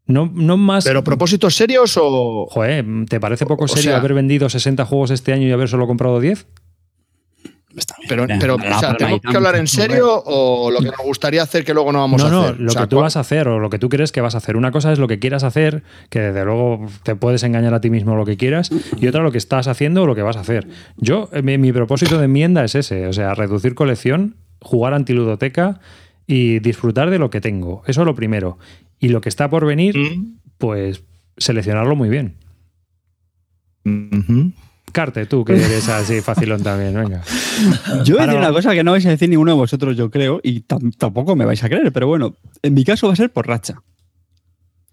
No, 0.08 0.32
no 0.34 0.58
más. 0.58 0.86
¿Pero 0.86 1.04
propósitos 1.04 1.56
serios 1.56 1.96
o.? 2.02 2.48
Joder, 2.50 2.84
¿te 3.08 3.20
parece 3.20 3.46
poco 3.46 3.66
O 3.66 3.68
serio 3.68 3.92
sea- 3.92 3.98
haber 3.98 4.16
vendido 4.16 4.50
60 4.50 4.84
juegos 4.86 5.12
este 5.12 5.34
año 5.34 5.48
y 5.48 5.52
haber 5.52 5.68
solo 5.70 5.86
comprado 5.86 6.20
10? 6.20 6.48
Pero, 8.08 8.26
pero 8.40 8.56
o 8.56 8.80
sea, 8.80 8.98
¿tenemos 8.98 9.22
que 9.22 9.38
hablar 9.38 9.56
en 9.56 9.68
serio 9.68 10.24
o 10.26 10.72
lo 10.72 10.80
que 10.80 10.88
nos 10.88 10.98
gustaría 11.06 11.44
hacer 11.44 11.64
que 11.64 11.74
luego 11.74 11.92
no 11.92 12.00
vamos 12.00 12.20
no, 12.22 12.28
a 12.28 12.32
no, 12.32 12.42
hacer? 12.42 12.60
lo 12.60 12.68
O 12.68 12.72
sea, 12.72 12.82
que 12.82 12.88
tú 12.88 12.96
¿cuál- 12.96 13.04
vas 13.04 13.16
a 13.16 13.20
hacer 13.20 13.48
o 13.48 13.60
lo 13.60 13.70
que 13.70 13.78
tú 13.78 13.90
crees 13.90 14.12
que 14.12 14.22
vas 14.22 14.34
a 14.34 14.40
hacer. 14.40 14.58
Una 14.58 14.72
cosa 14.72 14.92
es 14.92 14.98
lo 14.98 15.08
que 15.08 15.20
quieras 15.20 15.44
hacer, 15.44 15.84
que 16.10 16.20
desde 16.20 16.46
luego 16.46 16.88
te 17.04 17.16
puedes 17.16 17.44
engañar 17.44 17.74
a 17.76 17.82
ti 17.82 17.92
mismo 17.92 18.16
lo 18.16 18.26
que 18.26 18.38
quieras, 18.38 18.72
y 19.00 19.08
otra 19.08 19.22
lo 19.22 19.32
que 19.32 19.38
estás 19.38 19.68
haciendo 19.68 20.04
o 20.04 20.08
lo 20.08 20.16
que 20.16 20.24
vas 20.24 20.36
a 20.36 20.40
hacer. 20.40 20.68
Yo, 20.98 21.30
eh, 21.32 21.44
mi, 21.44 21.58
mi 21.60 21.72
propósito 21.72 22.18
de 22.18 22.26
enmienda 22.26 22.64
es 22.66 22.74
ese, 22.74 23.06
o 23.06 23.14
sea, 23.14 23.36
reducir 23.36 23.76
colección, 23.76 24.36
jugar 24.62 24.94
antiludoteca 24.96 25.80
y 26.26 26.60
disfrutar 26.60 27.12
de 27.12 27.20
lo 27.20 27.30
que 27.30 27.40
tengo. 27.40 27.84
Eso 27.86 28.02
es 28.02 28.06
lo 28.06 28.16
primero. 28.16 28.58
Y 29.00 29.10
lo 29.10 29.22
que 29.22 29.30
está 29.30 29.50
por 29.50 29.66
venir, 29.66 29.96
Mm, 29.98 30.38
pues 30.58 31.04
seleccionarlo 31.38 31.96
muy 31.96 32.10
bien. 32.10 32.36
Carte, 34.92 35.26
tú 35.26 35.46
que 35.46 35.54
eres 35.54 35.88
así 35.90 36.22
facilón 36.22 36.64
también, 36.64 36.94
venga. 36.96 37.22
Yo 38.04 38.16
voy 38.16 38.24
a 38.24 38.26
decir 38.28 38.40
una 38.40 38.52
cosa 38.52 38.74
que 38.74 38.84
no 38.84 38.92
vais 38.92 39.06
a 39.06 39.10
decir 39.10 39.30
ninguno 39.30 39.52
de 39.52 39.58
vosotros, 39.58 39.96
yo 39.96 40.10
creo, 40.10 40.40
y 40.44 40.62
tam- 40.62 40.94
tampoco 40.98 41.36
me 41.36 41.46
vais 41.46 41.64
a 41.64 41.70
creer, 41.70 41.92
pero 41.92 42.08
bueno, 42.08 42.36
en 42.64 42.74
mi 42.74 42.84
caso 42.84 43.08
va 43.08 43.14
a 43.14 43.16
ser 43.16 43.32
por 43.32 43.48
racha. 43.48 43.76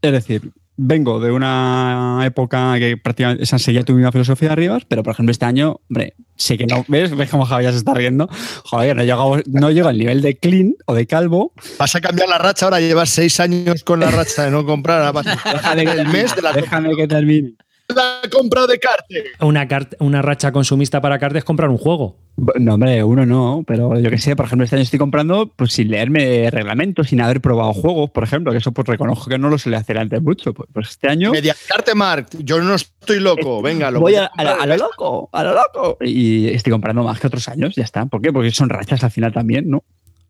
Es 0.03 0.12
decir, 0.12 0.53
vengo 0.76 1.18
de 1.20 1.32
una 1.32 2.20
época 2.26 2.78
que 2.78 2.97
prácticamente 2.99 3.42
esa 3.44 3.59
seguía 3.59 3.82
tu 3.82 3.94
misma 3.94 4.12
filosofía 4.12 4.51
de 4.51 4.57
Rivas, 4.57 4.82
pero 4.86 5.03
por 5.03 5.14
ejemplo 5.14 5.32
este 5.32 5.47
año, 5.47 5.80
hombre, 5.88 6.14
sé 6.36 6.59
que 6.59 6.66
no, 6.66 6.84
¿ves? 6.88 7.16
¿Ves 7.16 7.30
cómo 7.30 7.47
Javier 7.47 7.72
se 7.72 7.78
está 7.78 7.94
riendo? 7.94 8.28
Joder, 8.64 8.94
no 8.94 9.03
llego, 9.03 9.38
no 9.47 9.70
llego 9.70 9.88
al 9.88 9.97
nivel 9.99 10.20
de 10.20 10.36
clean 10.36 10.74
o 10.84 10.94
de 10.94 11.07
calvo. 11.07 11.53
Vas 11.78 11.94
a 11.97 12.01
cambiar 12.03 12.28
la 12.28 12.36
racha 12.38 12.66
ahora, 12.66 12.78
llevas 12.80 13.09
seis 13.09 13.40
años 13.40 13.82
con 13.84 14.01
la 14.01 14.11
racha 14.11 14.44
de 14.44 14.51
no 14.51 14.66
comprar. 14.66 14.99
ahora 15.03 15.12
vas- 15.12 15.26
Déjame 15.53 15.84
que 15.86 15.92
el 15.92 16.09
mes 16.09 16.36
de 16.36 16.42
la, 16.42 16.53
Déjame 16.53 16.94
que 16.94 17.09
termine. 17.09 17.55
La 17.95 18.20
compra 18.30 18.66
de 18.66 18.78
Carte. 18.78 19.24
Una, 19.41 19.66
cart- 19.68 19.95
una 20.01 20.22
racha 20.22 20.53
consumista 20.53 21.01
para 21.01 21.18
Carte 21.18 21.39
es 21.39 21.45
comprar 21.45 21.68
un 21.70 21.78
juego. 21.78 22.16
No, 22.59 22.74
hombre, 22.74 23.03
uno 23.03 23.24
no, 23.24 23.64
pero 23.66 23.99
yo 23.99 24.11
que 24.11 24.18
sé, 24.18 24.37
por 24.37 24.45
ejemplo, 24.47 24.64
este 24.64 24.76
año 24.76 24.82
estoy 24.82 24.99
comprando 24.99 25.51
pues 25.57 25.72
sin 25.72 25.91
leerme 25.91 26.51
reglamentos, 26.51 27.09
sin 27.09 27.20
haber 27.22 27.41
probado 27.41 27.72
juegos, 27.72 28.11
por 28.11 28.24
ejemplo, 28.24 28.53
que 28.53 28.59
eso 28.59 28.72
pues 28.72 28.87
reconozco 28.87 29.30
que 29.30 29.39
no 29.39 29.49
lo 29.49 29.57
suele 29.57 29.78
hacer 29.78 29.97
antes 29.99 30.20
mucho. 30.20 30.53
Pues, 30.53 30.68
pues 30.72 30.89
este 30.91 31.09
año 31.09 31.30
Media 31.32 31.55
Carte 31.68 31.95
Mark, 31.95 32.26
yo 32.41 32.61
no 32.61 32.74
estoy 32.74 33.20
loco. 33.20 33.62
Venga, 33.62 33.91
lo 33.91 34.01
voy 34.01 34.12
voy 34.12 34.20
a, 34.22 34.30
a, 34.37 34.62
a 34.62 34.66
lo 34.66 34.76
loco, 34.76 35.30
a 35.32 35.45
lo 35.45 35.55
loco. 35.55 35.97
Y 36.03 36.49
estoy 36.49 36.72
comprando 36.72 37.03
más 37.03 37.18
que 37.20 37.26
otros 37.28 37.49
años, 37.49 37.74
ya 37.74 37.84
está. 37.84 38.05
¿Por 38.07 38.20
qué? 38.20 38.32
Porque 38.32 38.51
son 38.51 38.68
rachas 38.68 39.03
al 39.05 39.11
final 39.11 39.32
también, 39.32 39.70
¿no? 39.70 39.82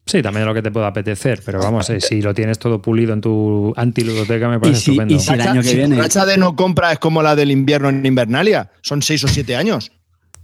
Sí, 0.09 0.23
también 0.23 0.47
lo 0.47 0.55
que 0.55 0.63
te 0.63 0.71
pueda 0.71 0.87
apetecer, 0.87 1.43
pero 1.45 1.59
vamos, 1.59 1.91
eh, 1.91 2.01
si 2.01 2.23
lo 2.23 2.33
tienes 2.33 2.61
todo 2.61 2.81
pulido 2.81 3.13
en 3.13 3.21
tu 3.21 3.73
antiludoteca 3.77 4.49
me 4.49 4.61
parece 4.61 4.79
Y 4.79 4.83
si- 4.83 4.91
estupendo. 4.93 5.15
y 5.15 5.19
si- 5.19 5.33
el 5.33 5.41
año 5.41 5.63
que 5.63 5.67
si 5.67 5.73
tu 5.73 5.79
viene. 5.79 5.97
racha 6.01 6.25
de 6.25 6.39
no 6.39 6.55
compra 6.55 6.93
es 6.93 7.01
como 7.01 7.23
la 7.25 7.35
del 7.35 7.51
invierno 7.51 7.89
en 7.89 8.07
Invernalia. 8.07 8.71
Son 8.83 9.03
seis 9.03 9.25
o 9.25 9.29
siete 9.29 9.57
años. 9.57 9.91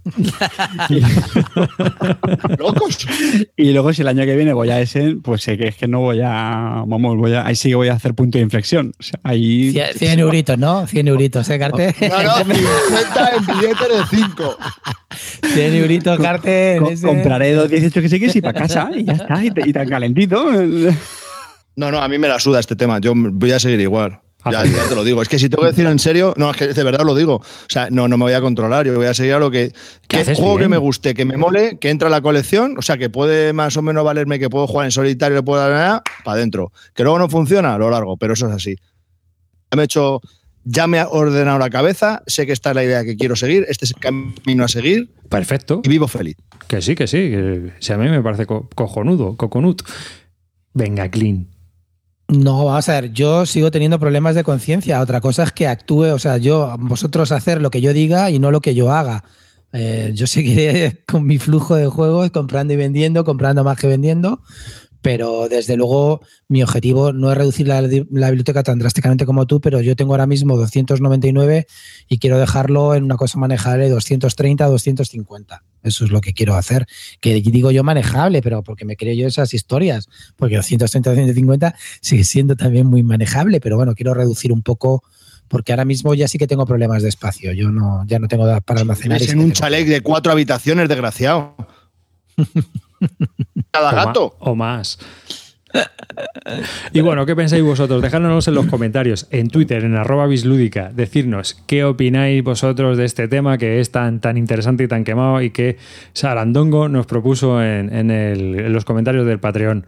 Locos. 2.57 3.07
Y 3.55 3.71
luego 3.71 3.93
si 3.93 4.01
el 4.01 4.07
año 4.07 4.23
que 4.25 4.35
viene 4.35 4.53
voy 4.53 4.69
a 4.69 4.79
ese, 4.81 5.15
pues 5.21 5.43
sé 5.43 5.57
que 5.57 5.67
es 5.69 5.75
que 5.75 5.87
no 5.87 6.01
voy 6.01 6.21
a, 6.23 6.83
vamos, 6.85 7.17
voy 7.17 7.33
a, 7.33 7.45
ahí 7.45 7.55
sí 7.55 7.69
que 7.69 7.75
voy 7.75 7.87
a 7.89 7.93
hacer 7.93 8.13
punto 8.13 8.37
de 8.37 8.43
inflexión. 8.43 8.93
O 8.99 9.03
sea, 9.03 9.19
ahí 9.23 9.71
100, 9.71 9.93
100 9.95 10.19
euritos, 10.19 10.57
¿no? 10.57 10.87
100 10.87 11.07
euritos, 11.07 11.49
¿eh, 11.49 11.59
Carte? 11.59 11.95
No, 12.09 12.23
no, 12.23 12.37
50 12.43 13.31
en 13.37 13.45
billete 13.45 13.83
de 13.89 14.05
5. 14.27 14.57
100 15.53 15.75
euritos, 15.75 16.19
Carte. 16.19 16.75
en 16.75 16.83
co- 16.83 16.89
ese- 16.89 17.07
compraré 17.07 17.53
dos 17.53 17.69
18 17.69 18.01
que 18.01 18.09
sé 18.09 18.19
que 18.19 18.29
sí 18.29 18.41
para 18.41 18.59
casa 18.59 18.89
y 18.95 19.03
ya 19.03 19.13
está, 19.13 19.43
y, 19.43 19.51
y 19.65 19.73
tan 19.73 19.87
calentito. 19.87 20.51
No, 21.75 21.91
no, 21.91 21.99
a 21.99 22.07
mí 22.07 22.17
me 22.19 22.27
la 22.27 22.39
suda 22.39 22.59
este 22.59 22.75
tema. 22.75 22.99
Yo 22.99 23.13
voy 23.15 23.51
a 23.51 23.59
seguir 23.59 23.79
igual. 23.79 24.19
Ya, 24.51 24.65
ya 24.65 24.89
te 24.89 24.95
lo 24.95 25.03
digo. 25.03 25.21
Es 25.21 25.29
que 25.29 25.39
si 25.39 25.47
tengo 25.49 25.61
que 25.63 25.69
decir 25.69 25.85
en 25.85 25.99
serio, 25.99 26.33
no, 26.37 26.51
es 26.51 26.57
que 26.57 26.67
de 26.67 26.83
verdad 26.83 27.05
lo 27.05 27.15
digo. 27.15 27.35
O 27.35 27.43
sea, 27.69 27.89
no, 27.89 28.07
no 28.07 28.17
me 28.17 28.25
voy 28.25 28.33
a 28.33 28.41
controlar. 28.41 28.85
Yo 28.85 28.93
voy 28.95 29.05
a 29.05 29.13
seguir 29.13 29.33
a 29.33 29.39
lo 29.39 29.49
que. 29.51 29.71
Que 30.07 30.23
juego 30.25 30.55
bien. 30.57 30.65
que 30.65 30.69
me 30.69 30.77
guste, 30.77 31.13
que 31.13 31.23
me 31.25 31.37
mole, 31.37 31.77
que 31.79 31.89
entra 31.89 32.07
a 32.09 32.11
la 32.11 32.21
colección. 32.21 32.77
O 32.77 32.81
sea, 32.81 32.97
que 32.97 33.09
puede 33.09 33.53
más 33.53 33.77
o 33.77 33.81
menos 33.81 34.03
valerme 34.03 34.39
que 34.39 34.49
puedo 34.49 34.67
jugar 34.67 34.85
en 34.85 34.91
solitario, 34.91 35.35
le 35.37 35.43
puedo 35.43 35.61
dar 35.67 36.03
para 36.25 36.35
adentro. 36.37 36.71
Que 36.93 37.03
luego 37.03 37.19
no 37.19 37.29
funciona, 37.29 37.77
lo 37.77 37.89
largo, 37.89 38.17
pero 38.17 38.33
eso 38.33 38.47
es 38.47 38.53
así. 38.53 38.75
Ya 39.71 39.75
me 39.77 39.83
he 39.83 39.85
hecho. 39.85 40.21
Ya 40.65 40.87
me 40.87 40.99
ha 40.99 41.09
ordenado 41.09 41.59
la 41.59 41.69
cabeza, 41.69 42.23
sé 42.25 42.45
que 42.45 42.53
esta 42.53 42.69
es 42.69 42.75
la 42.77 42.85
idea 42.85 43.03
que 43.03 43.17
quiero 43.17 43.35
seguir, 43.35 43.65
este 43.67 43.83
es 43.83 43.91
el 43.91 43.99
camino 43.99 44.63
a 44.63 44.69
seguir 44.69 45.11
Perfecto. 45.27 45.81
y 45.83 45.89
vivo 45.89 46.07
feliz. 46.07 46.37
Que 46.69 46.81
sí, 46.81 46.95
que 46.95 47.05
sí. 47.05 47.17
Que, 47.17 47.73
si 47.79 47.91
a 47.91 47.97
mí 47.97 48.07
me 48.07 48.21
parece 48.21 48.45
co- 48.45 48.69
cojonudo, 48.73 49.35
coconut. 49.35 49.81
Venga, 50.73 51.09
clean. 51.09 51.47
No, 52.27 52.65
vamos 52.65 52.89
a 52.89 53.01
ver, 53.01 53.11
yo 53.11 53.45
sigo 53.45 53.69
teniendo 53.69 53.99
problemas 53.99 54.35
de 54.35 54.43
conciencia. 54.43 55.01
Otra 55.01 55.21
cosa 55.21 55.43
es 55.43 55.51
que 55.51 55.67
actúe, 55.67 56.13
o 56.13 56.19
sea, 56.19 56.37
yo, 56.37 56.75
vosotros 56.79 57.31
hacer 57.31 57.61
lo 57.61 57.69
que 57.69 57.81
yo 57.81 57.93
diga 57.93 58.31
y 58.31 58.39
no 58.39 58.49
lo 58.49 58.61
que 58.61 58.75
yo 58.75 58.91
haga. 58.91 59.23
Eh, 59.73 60.11
yo 60.13 60.27
seguiré 60.27 61.03
con 61.07 61.25
mi 61.25 61.37
flujo 61.37 61.75
de 61.75 61.87
juegos, 61.87 62.31
comprando 62.31 62.73
y 62.73 62.77
vendiendo, 62.77 63.25
comprando 63.25 63.63
más 63.63 63.77
que 63.77 63.87
vendiendo, 63.87 64.41
pero 65.03 65.49
desde 65.49 65.75
luego 65.75 66.21
mi 66.47 66.63
objetivo 66.63 67.11
no 67.11 67.29
es 67.29 67.37
reducir 67.37 67.67
la, 67.67 67.81
la 67.81 68.29
biblioteca 68.29 68.63
tan 68.63 68.79
drásticamente 68.79 69.25
como 69.25 69.45
tú, 69.45 69.59
pero 69.59 69.81
yo 69.81 69.97
tengo 69.97 70.13
ahora 70.13 70.25
mismo 70.25 70.55
299 70.55 71.67
y 72.07 72.17
quiero 72.19 72.39
dejarlo 72.39 72.95
en 72.95 73.03
una 73.03 73.17
cosa 73.17 73.37
manejable 73.37 73.83
de 73.83 73.89
230 73.91 74.63
a 74.63 74.67
250. 74.69 75.63
Eso 75.83 76.05
es 76.05 76.11
lo 76.11 76.21
que 76.21 76.33
quiero 76.33 76.55
hacer. 76.55 76.87
Que 77.19 77.33
digo 77.41 77.69
yo 77.71 77.83
manejable, 77.83 78.41
pero 78.41 78.63
porque 78.63 78.85
me 78.85 78.95
creo 78.95 79.13
yo 79.13 79.27
esas 79.27 79.53
historias. 79.53 80.07
Porque 80.37 80.55
230 80.55 81.09
a 81.09 81.13
250 81.13 81.75
sigue 81.99 82.23
siendo 82.23 82.55
también 82.55 82.87
muy 82.87 83.03
manejable, 83.03 83.59
pero 83.59 83.75
bueno, 83.75 83.93
quiero 83.95 84.13
reducir 84.13 84.53
un 84.53 84.63
poco 84.63 85.03
porque 85.49 85.73
ahora 85.73 85.83
mismo 85.83 86.13
ya 86.13 86.29
sí 86.29 86.37
que 86.37 86.47
tengo 86.47 86.65
problemas 86.65 87.03
de 87.03 87.09
espacio. 87.09 87.51
Yo 87.51 87.69
no, 87.69 88.05
ya 88.07 88.19
no 88.19 88.29
tengo 88.29 88.45
para 88.61 88.79
almacenar. 88.79 89.19
sí 89.19 89.31
en 89.31 89.39
un 89.39 89.51
chalet 89.51 89.85
de 89.85 89.99
cuatro 89.99 90.31
habitaciones, 90.31 90.87
desgraciado. 90.87 91.57
Cada 93.71 93.89
O 93.91 93.95
ma- 93.95 94.05
gato. 94.05 94.35
O 94.39 94.55
más. 94.55 94.99
Y 96.91 97.01
bueno, 97.01 97.25
¿qué 97.25 97.35
pensáis 97.35 97.63
vosotros? 97.63 98.01
Dejádnoslo 98.01 98.51
en 98.51 98.55
los 98.55 98.67
comentarios, 98.67 99.27
en 99.31 99.49
Twitter, 99.49 99.83
en 99.83 99.95
arroba 99.95 100.27
bislúdica, 100.27 100.91
decirnos 100.93 101.55
qué 101.65 101.83
opináis 101.83 102.43
vosotros 102.43 102.97
de 102.97 103.05
este 103.05 103.27
tema 103.27 103.57
que 103.57 103.79
es 103.79 103.91
tan, 103.91 104.19
tan 104.19 104.37
interesante 104.37 104.83
y 104.83 104.87
tan 104.87 105.03
quemado 105.03 105.41
y 105.41 105.49
que 105.49 105.77
Sarandongo 106.13 106.89
nos 106.89 107.07
propuso 107.07 107.63
en, 107.63 107.91
en 107.91 108.11
el- 108.11 108.59
en 108.59 108.73
los 108.73 108.85
comentarios 108.85 109.25
del 109.25 109.39
Patreon. 109.39 109.87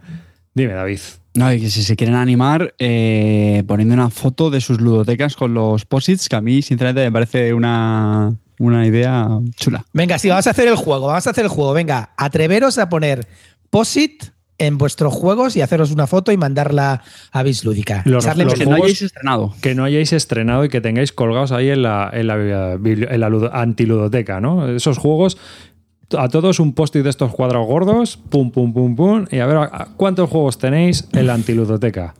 Dime, 0.54 0.72
David. 0.72 0.98
No, 1.34 1.52
y 1.52 1.60
que 1.60 1.68
si 1.70 1.82
se 1.82 1.94
quieren 1.96 2.16
animar, 2.16 2.74
eh, 2.78 3.62
poniendo 3.68 3.94
una 3.94 4.10
foto 4.10 4.50
de 4.50 4.60
sus 4.60 4.80
ludotecas 4.80 5.36
con 5.36 5.54
los 5.54 5.84
posits, 5.84 6.28
que 6.28 6.34
a 6.36 6.40
mí, 6.40 6.62
sinceramente, 6.62 7.04
me 7.04 7.12
parece 7.12 7.52
una, 7.54 8.34
una 8.58 8.86
idea 8.86 9.28
chula. 9.56 9.84
Venga, 9.92 10.18
sí, 10.18 10.28
vamos 10.28 10.46
a 10.46 10.50
hacer 10.50 10.68
el 10.68 10.76
juego, 10.76 11.06
vamos 11.08 11.26
a 11.26 11.30
hacer 11.30 11.44
el 11.44 11.50
juego. 11.50 11.72
Venga, 11.72 12.10
atreveros 12.16 12.78
a 12.78 12.88
poner 12.88 13.26
posit 13.70 14.24
en 14.58 14.78
vuestros 14.78 15.12
juegos 15.12 15.54
y 15.56 15.60
haceros 15.60 15.90
una 15.90 16.06
foto 16.06 16.32
y 16.32 16.36
mandarla 16.36 17.02
a 17.30 17.42
Bislúdica. 17.42 18.02
Los- 18.06 18.24
que 18.26 18.64
no 18.66 18.74
hayáis 18.76 19.02
estrenado. 19.02 19.54
Que 19.60 19.74
no 19.74 19.84
hayáis 19.84 20.12
estrenado 20.12 20.64
y 20.64 20.68
que 20.68 20.80
tengáis 20.80 21.12
colgados 21.12 21.52
ahí 21.52 21.68
en 21.68 21.82
la, 21.82 22.10
en 22.12 22.26
la, 22.26 22.72
en 22.74 23.48
antiludoteca, 23.52 24.40
¿no? 24.40 24.68
Esos 24.68 24.96
juegos, 24.98 25.36
a 26.16 26.28
todos 26.28 26.58
un 26.60 26.72
post-it 26.72 27.02
de 27.02 27.10
estos 27.10 27.32
cuadrados 27.34 27.66
gordos, 27.66 28.16
pum, 28.16 28.50
pum, 28.50 28.72
pum, 28.72 28.96
pum, 28.96 29.26
y 29.30 29.40
a 29.40 29.46
ver 29.46 29.68
cuántos 29.96 30.30
juegos 30.30 30.56
tenéis 30.58 31.06
en 31.12 31.26
la 31.26 31.34
antiludoteca. 31.34 32.14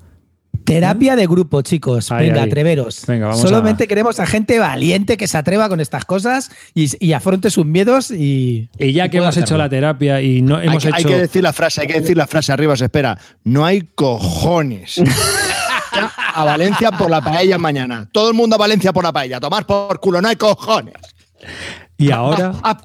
Terapia 0.66 1.16
de 1.16 1.26
grupo, 1.26 1.62
chicos. 1.62 2.10
Ahí, 2.12 2.28
Venga, 2.28 2.42
ahí. 2.42 2.48
atreveros. 2.48 3.04
Venga, 3.06 3.28
vamos 3.28 3.40
Solamente 3.40 3.84
a- 3.84 3.86
queremos 3.86 4.20
a 4.20 4.26
gente 4.26 4.58
valiente 4.58 5.16
que 5.16 5.26
se 5.28 5.38
atreva 5.38 5.68
con 5.68 5.80
estas 5.80 6.04
cosas 6.04 6.50
y, 6.74 6.90
y 7.04 7.12
afronte 7.12 7.50
sus 7.50 7.64
miedos 7.64 8.10
y. 8.10 8.68
Y 8.78 8.92
ya 8.92 9.08
que 9.08 9.18
hemos 9.18 9.36
hecho 9.36 9.56
la 9.56 9.68
terapia 9.68 10.20
y 10.20 10.42
no 10.42 10.60
hemos 10.60 10.82
que, 10.84 10.90
hay 10.92 11.00
hecho... 11.00 11.08
que 11.08 11.18
decir 11.18 11.42
la 11.42 11.52
frase, 11.52 11.80
hay 11.82 11.86
que 11.86 12.00
decir 12.00 12.16
la 12.16 12.26
frase 12.26 12.52
arriba, 12.52 12.76
se 12.76 12.84
espera. 12.84 13.18
No 13.44 13.64
hay 13.64 13.88
cojones. 13.94 15.00
a 16.34 16.44
Valencia 16.44 16.90
por 16.92 17.10
la 17.10 17.22
paella 17.22 17.56
mañana. 17.58 18.08
Todo 18.12 18.28
el 18.28 18.34
mundo 18.34 18.56
a 18.56 18.58
Valencia 18.58 18.92
por 18.92 19.04
la 19.04 19.12
paella. 19.12 19.40
Tomar 19.40 19.64
por 19.66 19.98
culo, 20.00 20.20
no 20.20 20.28
hay 20.28 20.36
cojones. 20.36 20.94
Y 21.98 22.10
ahora, 22.10 22.52
Ah, 22.62 22.76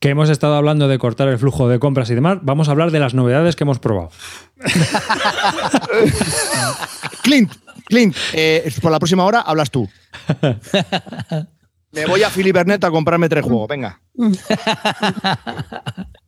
que 0.00 0.08
hemos 0.08 0.30
estado 0.30 0.54
hablando 0.54 0.88
de 0.88 0.98
cortar 0.98 1.28
el 1.28 1.38
flujo 1.38 1.68
de 1.68 1.78
compras 1.78 2.08
y 2.10 2.14
demás, 2.14 2.38
vamos 2.42 2.68
a 2.68 2.70
hablar 2.70 2.90
de 2.90 2.98
las 2.98 3.12
novedades 3.12 3.56
que 3.56 3.64
hemos 3.64 3.78
probado. 3.78 4.10
Clint, 7.22 7.52
Clint, 7.86 8.16
eh, 8.32 8.72
por 8.80 8.90
la 8.90 8.98
próxima 8.98 9.24
hora 9.24 9.40
hablas 9.40 9.70
tú. 9.70 9.88
Me 11.92 12.06
voy 12.06 12.22
a 12.22 12.30
Filibernet 12.30 12.82
a 12.84 12.90
comprarme 12.90 13.28
tres 13.28 13.44
juegos, 13.44 13.68
venga. 13.68 14.00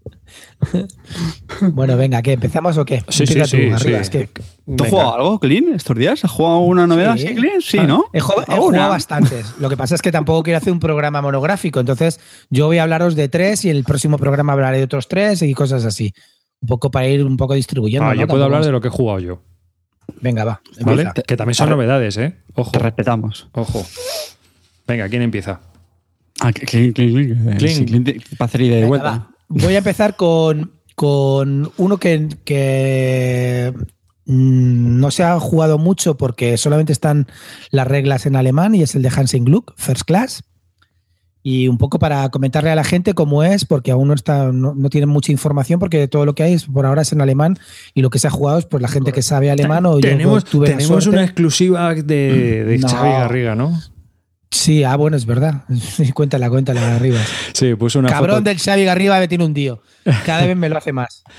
Bueno, 1.72 1.96
venga, 1.96 2.20
¿qué? 2.22 2.32
¿Empezamos 2.32 2.76
o 2.78 2.84
qué? 2.84 3.02
Sí, 3.08 3.26
sí, 3.26 3.34
tú, 3.38 3.44
sí, 3.46 3.56
arriba, 3.70 3.78
sí. 3.78 3.92
es 3.94 4.10
que- 4.10 4.28
¿Tú 4.76 4.84
has 4.84 4.90
jugado 4.90 5.14
algo, 5.14 5.40
Clean, 5.40 5.64
estos 5.74 5.96
días? 5.96 6.24
¿Has 6.24 6.30
jugado 6.30 6.58
una 6.60 6.86
novedad 6.86 7.16
Sí. 7.16 7.26
así, 7.26 7.34
Clean? 7.34 7.60
Sí, 7.60 7.78
¿no? 7.80 8.04
He, 8.12 8.20
jugado- 8.20 8.44
he 8.48 8.52
¿Alguna? 8.54 8.76
jugado 8.78 8.90
bastantes. 8.90 9.54
Lo 9.58 9.68
que 9.68 9.76
pasa 9.76 9.94
es 9.94 10.02
que 10.02 10.12
tampoco 10.12 10.42
quiero 10.42 10.58
hacer 10.58 10.72
un 10.72 10.80
programa 10.80 11.22
monográfico. 11.22 11.80
Entonces, 11.80 12.20
yo 12.50 12.66
voy 12.66 12.78
a 12.78 12.82
hablaros 12.82 13.14
de 13.16 13.28
tres 13.28 13.64
y 13.64 13.70
el 13.70 13.84
próximo 13.84 14.18
programa 14.18 14.52
hablaré 14.52 14.78
de 14.78 14.84
otros 14.84 15.08
tres 15.08 15.42
y 15.42 15.54
cosas 15.54 15.84
así. 15.84 16.12
Un 16.60 16.68
poco 16.68 16.90
para 16.90 17.06
ir 17.08 17.24
un 17.24 17.36
poco 17.36 17.54
distribuyendo. 17.54 18.06
Ah, 18.08 18.14
¿no? 18.14 18.20
yo 18.20 18.26
puedo 18.26 18.44
hablar 18.44 18.64
de 18.64 18.72
lo 18.72 18.80
que 18.80 18.88
he 18.88 18.90
jugado 18.90 19.20
yo. 19.20 19.42
Venga, 20.20 20.44
va. 20.44 20.60
¿Vale? 20.80 21.10
Que 21.26 21.36
también 21.36 21.54
son 21.54 21.70
novedades, 21.70 22.16
¿eh? 22.16 22.36
Ojo, 22.54 22.70
Te 22.72 22.78
respetamos. 22.78 23.48
ojo. 23.52 23.86
Venga, 24.86 25.08
¿quién 25.08 25.22
empieza? 25.22 25.60
Ah, 26.40 26.52
Clean, 26.52 26.92
Clean, 26.92 27.12
Clean. 27.12 27.56
Clean. 27.58 27.74
Sí, 27.74 27.84
Clean, 27.84 28.04
te- 28.04 28.20
para 28.36 28.46
hacer 28.46 28.60
idea 28.62 28.76
de 28.76 28.82
Venga, 28.82 28.88
vuelta. 28.88 29.28
Voy 29.48 29.74
a 29.74 29.78
empezar 29.78 30.16
con, 30.16 30.72
con 30.94 31.70
uno 31.76 31.96
que, 31.98 32.28
que, 32.44 33.72
mm, 34.26 35.00
no 35.00 35.10
se 35.10 35.22
ha 35.22 35.38
jugado 35.40 35.78
mucho 35.78 36.16
porque 36.16 36.56
solamente 36.56 36.92
están 36.92 37.26
las 37.70 37.86
reglas 37.86 38.26
en 38.26 38.36
alemán 38.36 38.74
y 38.74 38.82
es 38.82 38.94
el 38.94 39.02
de 39.02 39.08
Hansen 39.08 39.44
Gluck, 39.44 39.74
First 39.76 40.02
Class. 40.02 40.42
Y 41.42 41.68
un 41.68 41.78
poco 41.78 41.98
para 41.98 42.28
comentarle 42.28 42.70
a 42.70 42.74
la 42.74 42.84
gente 42.84 43.14
cómo 43.14 43.42
es, 43.42 43.64
porque 43.64 43.90
aún 43.90 44.08
no 44.08 44.14
está, 44.14 44.52
no, 44.52 44.74
no 44.74 44.90
tienen 44.90 45.08
mucha 45.08 45.32
información, 45.32 45.80
porque 45.80 46.08
todo 46.08 46.26
lo 46.26 46.34
que 46.34 46.42
hay 46.42 46.52
es, 46.52 46.66
por 46.66 46.84
ahora 46.84 47.02
es 47.02 47.12
en 47.12 47.22
alemán 47.22 47.58
y 47.94 48.02
lo 48.02 48.10
que 48.10 48.18
se 48.18 48.26
ha 48.26 48.30
jugado 48.30 48.58
es 48.58 48.66
pues 48.66 48.82
la 48.82 48.88
gente 48.88 49.12
que 49.12 49.22
sabe 49.22 49.50
alemán 49.50 49.86
o 49.86 49.94
yo 49.94 50.00
tenemos 50.00 50.44
tuve 50.44 50.68
la 50.68 50.76
tenemos 50.76 51.06
una 51.06 51.22
exclusiva 51.22 51.94
de, 51.94 52.64
de 52.64 52.78
No. 52.78 52.88
Xavi 52.88 53.10
Garriga, 53.10 53.54
¿no? 53.54 53.80
Sí, 54.50 54.82
ah, 54.84 54.96
bueno, 54.96 55.16
es 55.16 55.26
verdad. 55.26 55.64
Sí, 55.74 56.12
cuéntala, 56.12 56.48
cuéntala 56.50 56.96
arriba. 56.96 57.18
Sí, 57.52 57.74
puso 57.74 57.98
una 57.98 58.08
Cabrón 58.08 58.36
foto, 58.38 58.48
del 58.50 58.58
Xavi 58.58 58.84
Garriba 58.84 59.18
me 59.18 59.28
tiene 59.28 59.44
un 59.44 59.54
tío. 59.54 59.82
Cada 60.24 60.46
vez 60.46 60.56
me 60.56 60.68
lo 60.68 60.78
hace 60.78 60.92
más. 60.92 61.22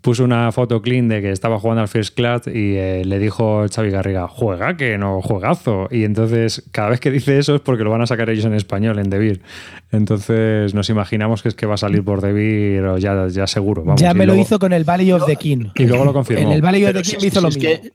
puso 0.00 0.24
una 0.24 0.50
foto 0.52 0.80
clean 0.80 1.06
de 1.08 1.20
que 1.20 1.30
estaba 1.32 1.58
jugando 1.60 1.82
al 1.82 1.88
First 1.88 2.14
Class 2.16 2.46
y 2.46 2.76
eh, 2.76 3.02
le 3.04 3.18
dijo 3.18 3.66
Xavi 3.72 3.90
Garriga, 3.90 4.26
juega 4.26 4.76
que 4.76 4.96
no, 4.96 5.20
juegazo. 5.20 5.86
Y 5.90 6.04
entonces, 6.04 6.62
cada 6.72 6.88
vez 6.90 6.98
que 7.00 7.10
dice 7.10 7.38
eso 7.38 7.54
es 7.56 7.60
porque 7.60 7.84
lo 7.84 7.90
van 7.90 8.00
a 8.02 8.06
sacar 8.06 8.30
ellos 8.30 8.44
en 8.46 8.54
español, 8.54 8.98
en 8.98 9.10
Debir. 9.10 9.42
Entonces, 9.90 10.72
nos 10.74 10.88
imaginamos 10.88 11.42
que 11.42 11.48
es 11.50 11.54
que 11.54 11.66
va 11.66 11.74
a 11.74 11.78
salir 11.78 12.02
por 12.04 12.20
Debir 12.22 12.82
o 12.84 12.96
ya, 12.98 13.28
ya 13.28 13.46
seguro. 13.46 13.84
Vamos, 13.84 14.00
ya 14.00 14.12
y 14.12 14.14
me 14.14 14.24
lo 14.24 14.32
luego- 14.32 14.42
hizo 14.46 14.58
con 14.58 14.72
el 14.72 14.84
Valley 14.84 15.12
of 15.12 15.26
the 15.26 15.36
King. 15.36 15.66
Y 15.74 15.84
luego 15.86 16.04
lo 16.04 16.12
confirmó. 16.12 16.46
En 16.46 16.52
el 16.52 16.62
Valley 16.62 16.84
of 16.84 16.88
Pero 16.90 17.02
the 17.02 17.10
King 17.10 17.18
si- 17.18 17.22
me 17.22 17.26
hizo 17.28 17.40
si 17.40 17.42
lo 17.42 17.48
mismo. 17.48 17.62
que- 17.62 17.92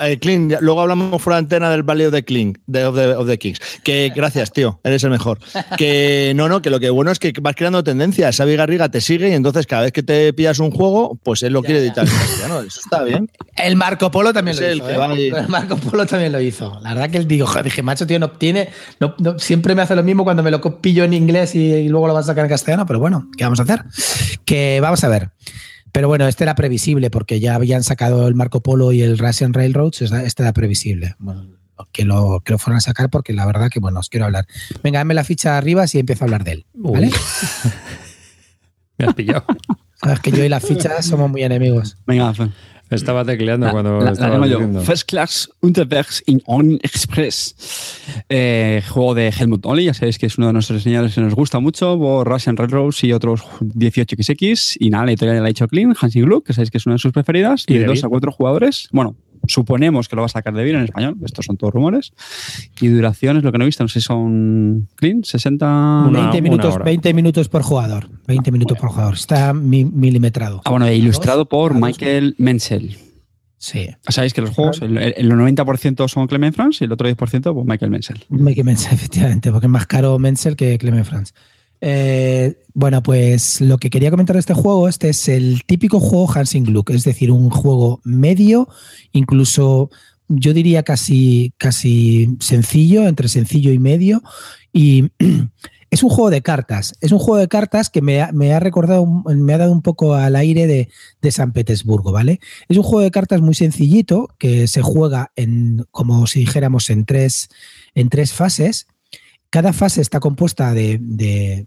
Eh, 0.00 0.18
Clint, 0.18 0.50
ya- 0.50 0.58
luego 0.60 0.80
hablamos 0.82 1.20
fuera 1.22 1.36
de 1.36 1.40
antena 1.40 1.70
del 1.70 1.82
Valley 1.82 2.06
of 2.06 2.12
the, 2.12 2.24
King, 2.24 2.54
de, 2.66 2.84
of, 2.84 2.96
the, 2.96 3.06
of 3.14 3.26
the 3.26 3.38
Kings. 3.38 3.58
Que 3.84 4.12
gracias, 4.14 4.52
tío, 4.52 4.80
eres 4.84 5.04
el 5.04 5.10
mejor. 5.10 5.38
Que 5.76 6.32
no, 6.34 6.48
no, 6.48 6.62
que 6.62 6.70
lo 6.70 6.80
que 6.80 6.90
bueno 6.90 7.10
es 7.10 7.18
que 7.18 7.32
vas 7.40 7.54
creando 7.54 7.84
tendencias. 7.84 8.36
Xavi 8.36 8.56
Garriga 8.56 8.88
te 8.88 9.00
sigue 9.00 9.28
y 9.28 9.32
entonces 9.32 9.66
cada 9.66 9.82
vez 9.82 9.92
que 9.92 10.02
te 10.02 10.32
pillas 10.32 10.58
un 10.58 10.70
juego, 10.70 11.18
pues 11.22 11.42
él 11.42 11.52
lo 11.52 11.62
quiere 11.62 11.80
editar 11.80 12.06
en 12.06 12.12
castellano. 12.12 12.60
Eso 12.60 12.80
está 12.84 13.02
bien. 13.04 13.30
El 13.56 13.76
Marco 13.76 14.10
Polo 14.10 14.32
también 14.32 14.56
Es 14.56 14.60
lo 14.60 14.66
el 14.68 14.76
hizo. 14.78 14.86
que 14.86 15.26
¿eh? 15.28 15.32
El 15.38 15.48
Marco 15.48 15.76
Polo 15.76 16.06
también 16.06 16.32
lo 16.32 16.40
hizo. 16.40 16.78
La 16.82 16.94
verdad 16.94 17.10
que 17.10 17.18
él 17.18 17.28
dijo, 17.28 17.62
dije, 17.62 17.82
macho, 17.82 18.06
tío, 18.06 18.18
no 18.18 18.30
tiene. 18.32 18.68
No, 19.00 19.14
no- 19.18 19.38
siempre 19.38 19.74
me 19.74 19.82
hace 19.82 19.94
lo 19.94 20.02
mismo 20.02 20.24
cuando 20.24 20.42
me 20.42 20.50
lo 20.50 20.60
pillo 20.80 21.04
en 21.04 21.12
inglés 21.12 21.54
y, 21.54 21.60
y 21.72 21.88
luego 21.88 22.06
lo 22.08 22.14
vas 22.14 22.24
a 22.26 22.28
sacar 22.28 22.44
en 22.44 22.50
castellano, 22.50 22.86
pero 22.86 22.98
bueno, 22.98 23.28
¿qué 23.36 23.44
vamos 23.44 23.60
a 23.60 23.62
hacer? 23.64 23.84
Que 24.44 24.80
vamos 24.80 25.02
a 25.04 25.08
ver. 25.08 25.30
Pero 25.92 26.08
bueno, 26.08 26.26
este 26.26 26.44
era 26.44 26.54
previsible 26.54 27.10
porque 27.10 27.38
ya 27.38 27.54
habían 27.54 27.82
sacado 27.82 28.26
el 28.26 28.34
Marco 28.34 28.62
Polo 28.62 28.92
y 28.92 29.02
el 29.02 29.18
Russian 29.18 29.52
Railroads. 29.52 30.02
Este 30.02 30.42
era 30.42 30.52
previsible. 30.52 31.14
Bueno, 31.18 31.46
que 31.92 32.04
lo, 32.04 32.40
que 32.40 32.52
lo 32.52 32.58
fueran 32.58 32.78
a 32.78 32.80
sacar 32.80 33.10
porque 33.10 33.32
la 33.32 33.44
verdad 33.44 33.68
que, 33.70 33.78
bueno, 33.78 34.00
os 34.00 34.08
quiero 34.08 34.26
hablar. 34.26 34.46
Venga, 34.82 35.00
dame 35.00 35.14
la 35.14 35.24
ficha 35.24 35.58
arriba 35.58 35.86
si 35.86 35.98
empiezo 35.98 36.24
a 36.24 36.26
hablar 36.26 36.44
de 36.44 36.52
él. 36.52 36.66
¿Vale? 36.74 37.10
Me 38.98 39.06
has 39.06 39.14
pillado. 39.14 39.44
Sabes 40.00 40.20
que 40.20 40.32
yo 40.32 40.44
y 40.44 40.48
las 40.48 40.64
fichas 40.64 41.04
somos 41.04 41.30
muy 41.30 41.42
enemigos. 41.42 41.96
Venga. 42.06 42.32
Estaba 42.92 43.24
tecleando 43.24 43.66
La, 43.66 43.72
cuando 43.72 43.98
la- 43.98 44.04
la 44.04 44.12
estaba 44.12 44.46
yo. 44.46 44.58
diciendo. 44.58 44.80
First 44.82 45.08
Class 45.08 45.50
Unterwegs 45.60 46.22
in 46.26 46.42
On 46.46 46.74
Express. 46.82 47.54
Eh, 48.28 48.82
juego 48.88 49.14
de 49.14 49.28
Helmut 49.36 49.64
Olli, 49.66 49.84
ya 49.86 49.94
sabéis 49.94 50.18
que 50.18 50.26
es 50.26 50.38
uno 50.38 50.48
de 50.48 50.52
nuestros 50.52 50.78
diseñadores 50.78 51.14
que 51.14 51.20
nos 51.20 51.34
gusta 51.34 51.58
mucho, 51.60 51.98
por 51.98 52.28
Russian 52.28 52.56
Railroads 52.56 53.02
y 53.04 53.12
otros 53.12 53.42
18XX. 53.60 54.76
Y 54.80 54.90
nada, 54.90 55.04
la 55.06 55.12
editorial 55.12 55.38
la 55.40 55.46
ha 55.46 55.50
hecho 55.50 55.66
Clean, 55.68 55.94
Hansi 55.98 56.20
Gluck, 56.20 56.46
que 56.46 56.52
sabéis 56.52 56.70
que 56.70 56.78
es 56.78 56.86
una 56.86 56.94
de 56.94 56.98
sus 56.98 57.12
preferidas, 57.12 57.64
¿Y 57.66 57.78
de 57.78 57.84
dos 57.86 58.04
a 58.04 58.08
cuatro 58.08 58.32
jugadores. 58.32 58.88
Bueno, 58.92 59.16
suponemos 59.46 60.08
que 60.08 60.16
lo 60.16 60.22
va 60.22 60.26
a 60.26 60.28
sacar 60.28 60.54
de 60.54 60.64
bien 60.64 60.76
en 60.76 60.84
español, 60.84 61.16
estos 61.24 61.46
son 61.46 61.56
todos 61.56 61.72
rumores. 61.74 62.12
Y 62.80 62.88
duración 62.88 63.36
es 63.36 63.42
lo 63.44 63.52
que 63.52 63.58
no 63.58 63.64
he 63.64 63.66
visto, 63.66 63.82
no 63.84 63.88
sé 63.88 64.00
si 64.00 64.06
son 64.06 64.88
Clean, 64.96 65.24
60. 65.24 65.66
Una- 66.08 66.20
20, 66.20 66.42
minutos, 66.42 66.74
hora. 66.76 66.84
20 66.84 67.14
minutos 67.14 67.48
por 67.48 67.62
jugador. 67.62 68.08
20 68.26 68.52
minutos 68.52 68.78
por 68.78 68.90
jugador. 68.90 69.14
Está 69.14 69.52
mi- 69.52 69.84
milimetrado. 69.84 70.62
Ah, 70.64 70.70
bueno, 70.70 70.90
ilustrado 70.90 71.48
por. 71.48 71.74
Michael 71.74 72.34
Menzel. 72.38 72.96
Sí. 73.58 73.88
Sabéis 74.08 74.34
que 74.34 74.40
los 74.40 74.50
juegos, 74.50 74.82
el, 74.82 74.98
el 74.98 75.30
90% 75.30 76.08
son 76.08 76.26
Clement 76.26 76.52
France 76.56 76.78
y 76.82 76.86
el 76.86 76.92
otro 76.92 77.08
10% 77.08 77.54
pues 77.54 77.64
Michael 77.64 77.92
Menzel. 77.92 78.24
Mickey 78.28 78.64
Menzel, 78.64 78.92
efectivamente, 78.94 79.52
porque 79.52 79.66
es 79.66 79.70
más 79.70 79.86
caro 79.86 80.18
Menzel 80.18 80.56
que 80.56 80.76
Clement 80.78 81.06
Franz. 81.06 81.32
Eh, 81.84 82.62
bueno, 82.74 83.02
pues 83.02 83.60
lo 83.60 83.76
que 83.76 83.90
quería 83.90 84.12
comentar 84.12 84.36
de 84.36 84.40
este 84.40 84.54
juego, 84.54 84.88
este 84.88 85.08
es 85.08 85.28
el 85.28 85.64
típico 85.66 85.98
juego 85.98 86.30
Hansing 86.32 86.64
Gluck, 86.64 86.90
es 86.90 87.02
decir, 87.02 87.32
un 87.32 87.50
juego 87.50 88.00
medio, 88.04 88.68
incluso 89.10 89.90
yo 90.28 90.54
diría 90.54 90.84
casi, 90.84 91.52
casi 91.58 92.36
sencillo, 92.38 93.08
entre 93.08 93.28
sencillo 93.28 93.72
y 93.72 93.80
medio, 93.80 94.22
y 94.72 95.10
es 95.90 96.04
un 96.04 96.08
juego 96.08 96.30
de 96.30 96.40
cartas, 96.40 96.94
es 97.00 97.10
un 97.10 97.18
juego 97.18 97.38
de 97.38 97.48
cartas 97.48 97.90
que 97.90 98.00
me 98.00 98.22
ha, 98.22 98.30
me 98.30 98.54
ha 98.54 98.60
recordado, 98.60 99.04
me 99.04 99.52
ha 99.52 99.58
dado 99.58 99.72
un 99.72 99.82
poco 99.82 100.14
al 100.14 100.36
aire 100.36 100.68
de, 100.68 100.88
de 101.20 101.32
San 101.32 101.52
Petersburgo, 101.52 102.12
¿vale? 102.12 102.38
Es 102.68 102.76
un 102.76 102.84
juego 102.84 103.00
de 103.00 103.10
cartas 103.10 103.40
muy 103.40 103.54
sencillito 103.54 104.28
que 104.38 104.68
se 104.68 104.82
juega 104.82 105.32
en, 105.34 105.84
como 105.90 106.28
si 106.28 106.40
dijéramos, 106.40 106.90
en 106.90 107.06
tres, 107.06 107.48
en 107.96 108.08
tres 108.08 108.32
fases. 108.32 108.86
Cada 109.52 109.74
fase 109.74 110.00
está 110.00 110.18
compuesta 110.18 110.72
de, 110.72 110.98
de- 110.98 111.66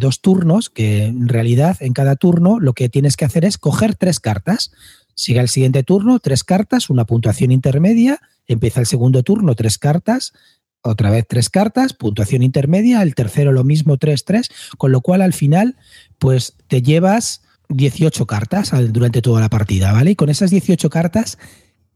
dos 0.00 0.20
turnos, 0.22 0.70
que 0.70 1.04
en 1.04 1.28
realidad 1.28 1.76
en 1.80 1.92
cada 1.92 2.16
turno 2.16 2.58
lo 2.58 2.72
que 2.72 2.88
tienes 2.88 3.16
que 3.16 3.24
hacer 3.26 3.44
es 3.44 3.58
coger 3.58 3.94
tres 3.94 4.18
cartas. 4.18 4.72
Sigue 5.14 5.38
el 5.38 5.48
siguiente 5.48 5.84
turno, 5.84 6.18
tres 6.18 6.42
cartas, 6.42 6.90
una 6.90 7.04
puntuación 7.04 7.52
intermedia. 7.52 8.18
Empieza 8.48 8.80
el 8.80 8.86
segundo 8.86 9.22
turno, 9.22 9.54
tres 9.54 9.78
cartas. 9.78 10.32
Otra 10.80 11.10
vez 11.10 11.26
tres 11.28 11.48
cartas, 11.48 11.92
puntuación 11.92 12.42
intermedia. 12.42 13.02
El 13.02 13.14
tercero 13.14 13.52
lo 13.52 13.62
mismo, 13.62 13.98
tres, 13.98 14.24
tres. 14.24 14.48
Con 14.78 14.90
lo 14.90 15.00
cual 15.00 15.22
al 15.22 15.32
final, 15.32 15.76
pues 16.18 16.54
te 16.66 16.82
llevas 16.82 17.42
18 17.68 18.26
cartas 18.26 18.72
durante 18.92 19.22
toda 19.22 19.40
la 19.42 19.48
partida, 19.48 19.92
¿vale? 19.92 20.10
Y 20.10 20.16
con 20.16 20.28
esas 20.28 20.50
18 20.50 20.90
cartas 20.90 21.38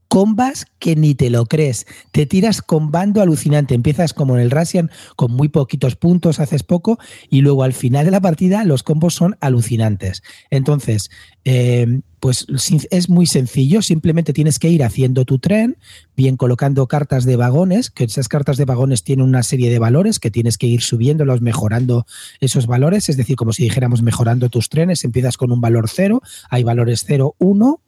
combas 0.09 0.67
que 0.79 0.97
ni 0.97 1.15
te 1.15 1.31
lo 1.31 1.47
crees. 1.47 1.87
Te 2.13 2.27
tiras 2.27 2.63
combando 2.63 3.21
alucinante. 3.21 3.75
Empiezas 3.75 4.13
como 4.13 4.37
en 4.37 4.43
el 4.43 4.51
Russian 4.51 4.91
con 5.17 5.33
muy 5.33 5.49
poquitos 5.49 5.97
puntos, 5.97 6.41
haces 6.41 6.63
poco, 6.63 6.99
y 7.29 7.41
luego 7.41 7.63
al 7.63 7.73
final 7.73 8.05
de 8.05 8.11
la 8.11 8.21
partida 8.21 8.65
los 8.65 8.83
combos 8.83 9.15
son 9.15 9.37
alucinantes. 9.41 10.23
Entonces, 10.51 11.11
eh, 11.45 12.01
pues 12.21 12.47
es 12.91 13.09
muy 13.09 13.27
sencillo, 13.27 13.83
simplemente 13.83 14.33
tienes 14.33 14.59
que 14.59 14.69
ir 14.69 14.83
haciendo 14.83 15.25
tu 15.25 15.39
tren, 15.39 15.77
bien 16.17 16.37
colocando 16.37 16.89
cartas 16.89 17.25
de 17.25 17.37
vagones, 17.37 17.91
que 17.91 18.05
esas 18.05 18.29
cartas 18.29 18.57
de 18.57 18.65
vagones 18.65 19.05
tienen 19.05 19.27
una 19.27 19.43
serie 19.43 19.71
de 19.71 19.79
valores 19.79 20.19
que 20.19 20.31
tienes 20.31 20.59
que 20.59 20.67
ir 20.67 20.83
subiéndolos, 20.83 21.43
mejorando 21.43 22.07
esos 22.41 22.67
valores, 22.67 23.09
es 23.09 23.17
decir, 23.17 23.37
como 23.37 23.53
si 23.53 23.63
dijéramos 23.63 24.03
mejorando 24.03 24.49
tus 24.49 24.69
trenes, 24.69 25.05
empiezas 25.05 25.37
con 25.37 25.53
un 25.53 25.61
valor 25.61 25.89
0, 25.89 26.21
hay 26.51 26.65
valores 26.65 27.05
0, 27.07 27.37
1, 27.39 27.81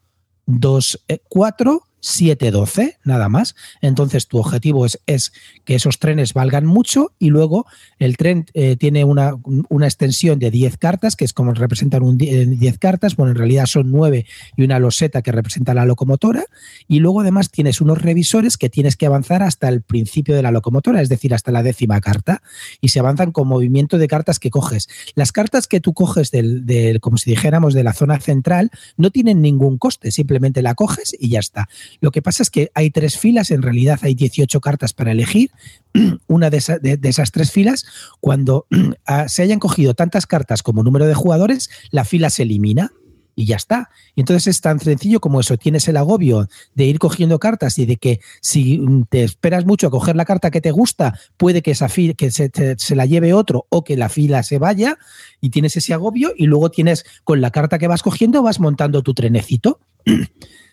2, 0.46 1.04
4 1.28 1.87
7-12, 2.02 2.96
nada 3.04 3.28
más. 3.28 3.54
Entonces 3.80 4.26
tu 4.28 4.38
objetivo 4.38 4.86
es, 4.86 5.00
es, 5.06 5.32
que 5.64 5.74
esos 5.74 5.98
trenes 5.98 6.34
valgan 6.34 6.66
mucho 6.66 7.12
y 7.18 7.30
luego 7.30 7.66
el 7.98 8.16
tren 8.16 8.46
eh, 8.54 8.76
tiene 8.76 9.04
una, 9.04 9.34
una, 9.68 9.86
extensión 9.86 10.38
de 10.38 10.50
10 10.50 10.76
cartas, 10.78 11.16
que 11.16 11.24
es 11.24 11.32
como 11.32 11.52
representan 11.52 12.02
un 12.02 12.18
10 12.18 12.78
cartas, 12.78 13.16
bueno, 13.16 13.32
en 13.32 13.38
realidad 13.38 13.66
son 13.66 13.90
9 13.90 14.26
y 14.56 14.62
una 14.64 14.78
loseta 14.78 15.22
que 15.22 15.32
representa 15.32 15.74
la 15.74 15.84
locomotora, 15.84 16.44
y 16.86 17.00
luego 17.00 17.20
además 17.20 17.50
tienes 17.50 17.80
unos 17.80 18.00
revisores 18.00 18.56
que 18.56 18.68
tienes 18.68 18.96
que 18.96 19.06
avanzar 19.06 19.42
hasta 19.42 19.68
el 19.68 19.82
principio 19.82 20.34
de 20.34 20.42
la 20.42 20.50
locomotora, 20.50 21.02
es 21.02 21.08
decir, 21.08 21.34
hasta 21.34 21.52
la 21.52 21.62
décima 21.62 22.00
carta, 22.00 22.42
y 22.80 22.88
se 22.88 23.00
avanzan 23.00 23.32
con 23.32 23.48
movimiento 23.48 23.98
de 23.98 24.08
cartas 24.08 24.38
que 24.38 24.50
coges. 24.50 24.88
Las 25.14 25.32
cartas 25.32 25.66
que 25.66 25.80
tú 25.80 25.94
coges 25.94 26.30
del, 26.30 26.66
del 26.66 27.00
como 27.00 27.16
si 27.18 27.30
dijéramos, 27.30 27.74
de 27.74 27.84
la 27.84 27.92
zona 27.92 28.20
central, 28.20 28.70
no 28.96 29.10
tienen 29.10 29.42
ningún 29.42 29.78
coste, 29.78 30.10
simplemente 30.10 30.62
la 30.62 30.74
coges 30.74 31.16
y 31.18 31.30
ya 31.30 31.40
está. 31.40 31.68
Lo 32.00 32.10
que 32.10 32.22
pasa 32.22 32.42
es 32.42 32.50
que 32.50 32.70
hay 32.74 32.90
tres 32.90 33.18
filas, 33.18 33.50
en 33.50 33.62
realidad 33.62 33.98
hay 34.02 34.14
18 34.14 34.60
cartas 34.60 34.92
para 34.92 35.12
elegir. 35.12 35.50
Una 36.26 36.50
de, 36.50 36.58
esas 37.02 37.32
tres 37.32 37.50
filas, 37.50 37.86
cuando 38.20 38.66
ah, 39.06 39.28
se 39.28 39.42
hayan 39.42 39.58
cogido 39.58 39.94
tantas 39.94 40.26
cartas 40.26 40.62
como 40.62 40.82
número 40.82 41.06
de 41.06 41.14
jugadores, 41.14 41.70
la 41.90 42.04
fila 42.04 42.30
se 42.30 42.42
elimina 42.42 42.92
y 43.38 43.46
ya 43.46 43.54
está. 43.54 43.88
Y 44.16 44.20
entonces 44.22 44.48
es 44.48 44.60
tan 44.60 44.80
sencillo 44.80 45.20
como 45.20 45.38
eso. 45.38 45.56
Tienes 45.56 45.86
el 45.86 45.96
agobio 45.96 46.48
de 46.74 46.86
ir 46.86 46.98
cogiendo 46.98 47.38
cartas 47.38 47.78
y 47.78 47.86
de 47.86 47.96
que 47.96 48.18
si 48.40 48.84
te 49.10 49.22
esperas 49.22 49.64
mucho 49.64 49.86
a 49.86 49.90
coger 49.90 50.16
la 50.16 50.24
carta 50.24 50.50
que 50.50 50.60
te 50.60 50.72
gusta, 50.72 51.16
puede 51.36 51.62
que 51.62 51.70
esa 51.70 51.88
fila, 51.88 52.14
que 52.14 52.32
se, 52.32 52.50
se, 52.76 52.96
la 52.96 53.06
lleve 53.06 53.32
otro 53.32 53.66
o 53.68 53.84
que 53.84 53.96
la 53.96 54.08
fila 54.08 54.42
se 54.42 54.58
vaya 54.58 54.98
y 55.40 55.50
tienes 55.50 55.76
ese 55.76 55.94
agobio 55.94 56.32
y 56.36 56.46
luego 56.46 56.72
tienes 56.72 57.06
con 57.22 57.40
la 57.40 57.52
carta 57.52 57.78
que 57.78 57.86
vas 57.86 58.02
cogiendo 58.02 58.42
vas 58.42 58.58
montando 58.58 59.02
tu 59.02 59.14
trenecito. 59.14 59.78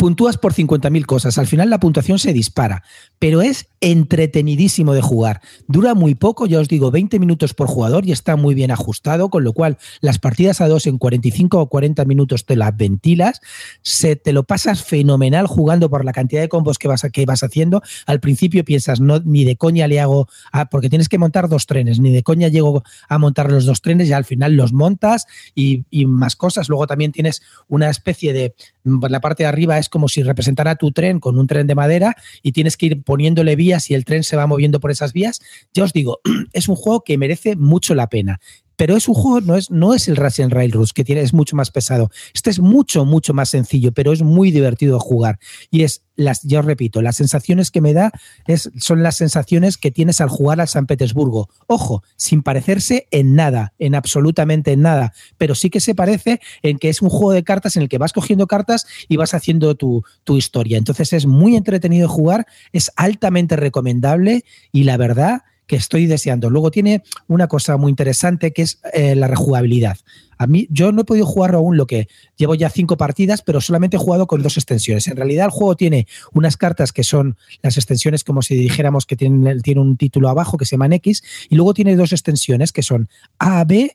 puntúas 0.00 0.38
por 0.38 0.54
50.000 0.54 1.04
cosas. 1.04 1.36
Al 1.36 1.46
final 1.46 1.68
la 1.68 1.78
puntuación 1.78 2.18
se 2.18 2.32
dispara, 2.32 2.84
pero 3.18 3.42
es 3.42 3.66
entretenidísimo 3.82 4.94
de 4.94 5.02
jugar. 5.02 5.42
Dura 5.68 5.92
muy 5.92 6.14
poco, 6.14 6.46
ya 6.46 6.58
os 6.58 6.68
digo, 6.68 6.90
20 6.90 7.18
minutos 7.18 7.52
por 7.52 7.68
jugador 7.68 8.06
y 8.06 8.12
está 8.12 8.36
muy 8.36 8.54
bien 8.54 8.70
ajustado, 8.70 9.28
con 9.28 9.44
lo 9.44 9.52
cual 9.52 9.76
las 10.00 10.18
partidas 10.18 10.62
a 10.62 10.68
dos 10.68 10.86
en 10.86 10.96
45 10.96 11.60
o 11.60 11.68
40 11.68 12.06
minutos 12.06 12.46
te 12.46 12.56
las 12.56 12.74
ventilas, 12.74 13.42
se 13.82 14.16
te 14.16 14.32
lo 14.32 14.44
pasas 14.44 14.82
fenomenal 14.82 15.46
jugando 15.46 15.90
por 15.90 16.06
la 16.06 16.14
cantidad 16.14 16.40
de 16.40 16.48
combos 16.48 16.78
que 16.78 16.88
vas, 16.88 17.02
que 17.12 17.26
vas 17.26 17.42
haciendo. 17.42 17.82
Al 18.06 18.20
principio 18.20 18.64
piensas, 18.64 19.02
no, 19.02 19.20
ni 19.20 19.44
de 19.44 19.56
coña 19.56 19.86
le 19.86 20.00
hago, 20.00 20.28
porque 20.70 20.88
tienes 20.88 21.10
que 21.10 21.18
montar 21.18 21.50
dos 21.50 21.66
trenes, 21.66 22.00
ni 22.00 22.10
de 22.10 22.22
coña 22.22 22.48
llego 22.48 22.84
a 23.06 23.18
montar 23.18 23.52
los 23.52 23.66
dos 23.66 23.82
trenes 23.82 24.08
y 24.08 24.14
al 24.14 24.24
final 24.24 24.54
los 24.54 24.72
montas 24.72 25.26
y, 25.54 25.84
y 25.90 26.06
más 26.06 26.36
cosas. 26.36 26.70
Luego 26.70 26.86
también 26.86 27.12
tienes 27.12 27.42
una 27.68 27.90
especie 27.90 28.32
de, 28.32 28.54
la 28.84 29.20
parte 29.20 29.42
de 29.42 29.48
arriba 29.48 29.78
es 29.78 29.88
como 29.88 30.08
si 30.08 30.22
representara 30.22 30.76
tu 30.76 30.92
tren 30.92 31.20
con 31.20 31.38
un 31.38 31.46
tren 31.46 31.66
de 31.66 31.74
madera 31.74 32.16
y 32.42 32.52
tienes 32.52 32.76
que 32.76 32.86
ir 32.86 33.02
poniéndole 33.02 33.56
vías 33.56 33.90
y 33.90 33.94
el 33.94 34.04
tren 34.04 34.24
se 34.24 34.36
va 34.36 34.46
moviendo 34.46 34.80
por 34.80 34.90
esas 34.90 35.12
vías. 35.12 35.40
Ya 35.74 35.84
os 35.84 35.92
digo, 35.92 36.20
es 36.52 36.68
un 36.68 36.76
juego 36.76 37.02
que 37.04 37.18
merece 37.18 37.56
mucho 37.56 37.94
la 37.94 38.08
pena. 38.08 38.40
Pero 38.80 38.96
es 38.96 39.08
un 39.08 39.14
juego, 39.14 39.42
no 39.42 39.56
es, 39.56 39.70
no 39.70 39.92
es 39.92 40.08
el 40.08 40.16
Russian 40.16 40.48
Railroads, 40.48 40.94
que 40.94 41.04
tiene, 41.04 41.20
es 41.20 41.34
mucho 41.34 41.54
más 41.54 41.70
pesado. 41.70 42.10
Este 42.32 42.48
es 42.48 42.60
mucho, 42.60 43.04
mucho 43.04 43.34
más 43.34 43.50
sencillo, 43.50 43.92
pero 43.92 44.10
es 44.10 44.22
muy 44.22 44.50
divertido 44.52 44.94
de 44.94 45.00
jugar. 45.00 45.38
Y 45.70 45.82
es, 45.82 46.02
las, 46.16 46.42
yo 46.44 46.62
repito, 46.62 47.02
las 47.02 47.16
sensaciones 47.16 47.70
que 47.70 47.82
me 47.82 47.92
da 47.92 48.10
es, 48.46 48.70
son 48.78 49.02
las 49.02 49.18
sensaciones 49.18 49.76
que 49.76 49.90
tienes 49.90 50.22
al 50.22 50.30
jugar 50.30 50.62
al 50.62 50.68
San 50.68 50.86
Petersburgo. 50.86 51.50
Ojo, 51.66 52.02
sin 52.16 52.42
parecerse 52.42 53.06
en 53.10 53.34
nada, 53.34 53.74
en 53.78 53.94
absolutamente 53.94 54.72
en 54.72 54.80
nada, 54.80 55.12
pero 55.36 55.54
sí 55.54 55.68
que 55.68 55.80
se 55.80 55.94
parece 55.94 56.40
en 56.62 56.78
que 56.78 56.88
es 56.88 57.02
un 57.02 57.10
juego 57.10 57.32
de 57.32 57.44
cartas 57.44 57.76
en 57.76 57.82
el 57.82 57.90
que 57.90 57.98
vas 57.98 58.14
cogiendo 58.14 58.46
cartas 58.46 58.86
y 59.08 59.18
vas 59.18 59.34
haciendo 59.34 59.74
tu, 59.74 60.04
tu 60.24 60.38
historia. 60.38 60.78
Entonces 60.78 61.12
es 61.12 61.26
muy 61.26 61.54
entretenido 61.54 62.08
de 62.08 62.14
jugar, 62.14 62.46
es 62.72 62.90
altamente 62.96 63.56
recomendable 63.56 64.42
y 64.72 64.84
la 64.84 64.96
verdad 64.96 65.42
que 65.70 65.76
estoy 65.76 66.06
deseando. 66.06 66.50
Luego 66.50 66.72
tiene 66.72 67.04
una 67.28 67.46
cosa 67.46 67.76
muy 67.76 67.90
interesante 67.90 68.52
que 68.52 68.62
es 68.62 68.80
eh, 68.92 69.14
la 69.14 69.28
rejugabilidad. 69.28 69.98
A 70.36 70.48
mí, 70.48 70.66
yo 70.68 70.90
no 70.90 71.02
he 71.02 71.04
podido 71.04 71.26
jugar 71.26 71.54
aún 71.54 71.76
lo 71.76 71.86
que 71.86 72.08
llevo 72.36 72.56
ya 72.56 72.68
cinco 72.70 72.96
partidas, 72.96 73.40
pero 73.42 73.60
solamente 73.60 73.96
he 73.96 74.00
jugado 74.00 74.26
con 74.26 74.42
dos 74.42 74.56
extensiones. 74.56 75.06
En 75.06 75.16
realidad, 75.16 75.44
el 75.44 75.52
juego 75.52 75.76
tiene 75.76 76.08
unas 76.32 76.56
cartas 76.56 76.92
que 76.92 77.04
son 77.04 77.36
las 77.62 77.76
extensiones, 77.76 78.24
como 78.24 78.42
si 78.42 78.56
dijéramos 78.56 79.06
que 79.06 79.14
tienen, 79.14 79.62
tiene 79.62 79.80
un 79.80 79.96
título 79.96 80.28
abajo 80.28 80.58
que 80.58 80.64
se 80.64 80.72
llaman 80.72 80.92
X, 80.94 81.22
y 81.48 81.54
luego 81.54 81.72
tiene 81.72 81.94
dos 81.94 82.10
extensiones 82.10 82.72
que 82.72 82.82
son 82.82 83.08
A, 83.38 83.62
B 83.62 83.94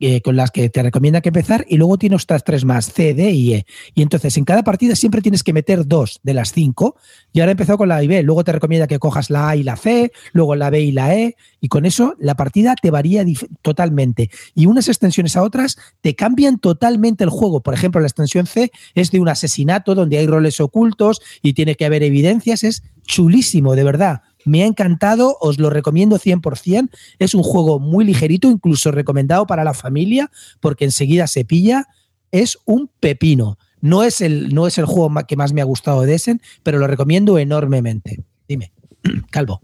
eh, 0.00 0.22
con 0.22 0.34
las 0.34 0.50
que 0.50 0.68
te 0.70 0.82
recomienda 0.82 1.20
que 1.20 1.28
empezar 1.28 1.64
y 1.68 1.76
luego 1.76 1.98
tiene 1.98 2.16
otras 2.16 2.42
tres 2.42 2.64
más, 2.64 2.92
C, 2.92 3.14
D 3.14 3.30
y 3.30 3.54
E. 3.54 3.66
Y 3.94 4.02
entonces 4.02 4.36
en 4.36 4.44
cada 4.44 4.62
partida 4.62 4.96
siempre 4.96 5.20
tienes 5.20 5.42
que 5.42 5.52
meter 5.52 5.86
dos 5.86 6.20
de 6.22 6.34
las 6.34 6.52
cinco 6.52 6.96
y 7.32 7.40
ahora 7.40 7.50
he 7.50 7.52
empezado 7.52 7.78
con 7.78 7.88
la 7.88 7.96
A 7.96 8.02
y 8.02 8.08
B. 8.08 8.22
Luego 8.22 8.42
te 8.42 8.52
recomienda 8.52 8.86
que 8.86 8.98
cojas 8.98 9.30
la 9.30 9.50
A 9.50 9.56
y 9.56 9.62
la 9.62 9.76
C, 9.76 10.10
luego 10.32 10.56
la 10.56 10.70
B 10.70 10.80
y 10.80 10.92
la 10.92 11.14
E 11.14 11.36
y 11.60 11.68
con 11.68 11.86
eso 11.86 12.16
la 12.18 12.34
partida 12.34 12.74
te 12.80 12.90
varía 12.90 13.24
totalmente. 13.62 14.30
Y 14.54 14.66
unas 14.66 14.88
extensiones 14.88 15.36
a 15.36 15.42
otras 15.42 15.76
te 16.00 16.14
cambian 16.14 16.58
totalmente 16.58 17.24
el 17.24 17.30
juego. 17.30 17.60
Por 17.60 17.74
ejemplo, 17.74 18.00
la 18.00 18.06
extensión 18.06 18.46
C 18.46 18.70
es 18.94 19.10
de 19.10 19.20
un 19.20 19.28
asesinato 19.28 19.94
donde 19.94 20.18
hay 20.18 20.26
roles 20.26 20.60
ocultos 20.60 21.20
y 21.42 21.52
tiene 21.52 21.74
que 21.74 21.84
haber 21.84 22.02
evidencias. 22.02 22.64
Es 22.64 22.82
chulísimo, 23.04 23.76
de 23.76 23.84
verdad. 23.84 24.22
Me 24.44 24.62
ha 24.62 24.66
encantado, 24.66 25.36
os 25.40 25.58
lo 25.58 25.70
recomiendo 25.70 26.18
100%. 26.18 26.90
Es 27.18 27.34
un 27.34 27.42
juego 27.42 27.78
muy 27.78 28.04
ligerito, 28.04 28.50
incluso 28.50 28.90
recomendado 28.90 29.46
para 29.46 29.64
la 29.64 29.74
familia, 29.74 30.30
porque 30.60 30.84
enseguida 30.84 31.26
se 31.26 31.44
pilla. 31.44 31.88
Es 32.30 32.58
un 32.64 32.90
pepino. 33.00 33.58
No 33.80 34.02
es 34.02 34.20
el, 34.20 34.54
no 34.54 34.66
es 34.66 34.78
el 34.78 34.84
juego 34.84 35.12
que 35.26 35.36
más 35.36 35.52
me 35.52 35.60
ha 35.60 35.64
gustado 35.64 36.02
de 36.02 36.14
Essen, 36.14 36.40
pero 36.62 36.78
lo 36.78 36.86
recomiendo 36.86 37.38
enormemente. 37.38 38.22
Dime, 38.48 38.72
Calvo. 39.30 39.60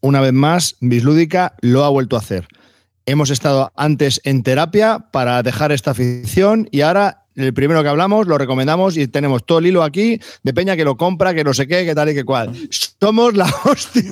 Una 0.00 0.20
vez 0.20 0.32
más, 0.32 0.76
Bislúdica 0.80 1.54
lo 1.60 1.84
ha 1.84 1.88
vuelto 1.88 2.16
a 2.16 2.20
hacer. 2.20 2.46
Hemos 3.04 3.30
estado 3.30 3.72
antes 3.76 4.20
en 4.24 4.42
terapia 4.42 5.08
para 5.12 5.42
dejar 5.42 5.72
esta 5.72 5.92
afición 5.92 6.68
y 6.72 6.80
ahora 6.80 7.25
el 7.36 7.52
primero 7.52 7.82
que 7.82 7.88
hablamos, 7.88 8.26
lo 8.26 8.38
recomendamos 8.38 8.96
y 8.96 9.06
tenemos 9.08 9.44
todo 9.44 9.58
el 9.58 9.66
hilo 9.66 9.82
aquí 9.82 10.18
de 10.42 10.54
Peña 10.54 10.74
que 10.76 10.84
lo 10.84 10.96
compra, 10.96 11.34
que 11.34 11.44
no 11.44 11.52
sé 11.52 11.66
qué, 11.66 11.84
que 11.84 11.94
tal 11.94 12.08
y 12.08 12.14
que 12.14 12.24
cual. 12.24 12.52
Somos 12.70 13.34
la 13.34 13.52
hostia. 13.64 14.02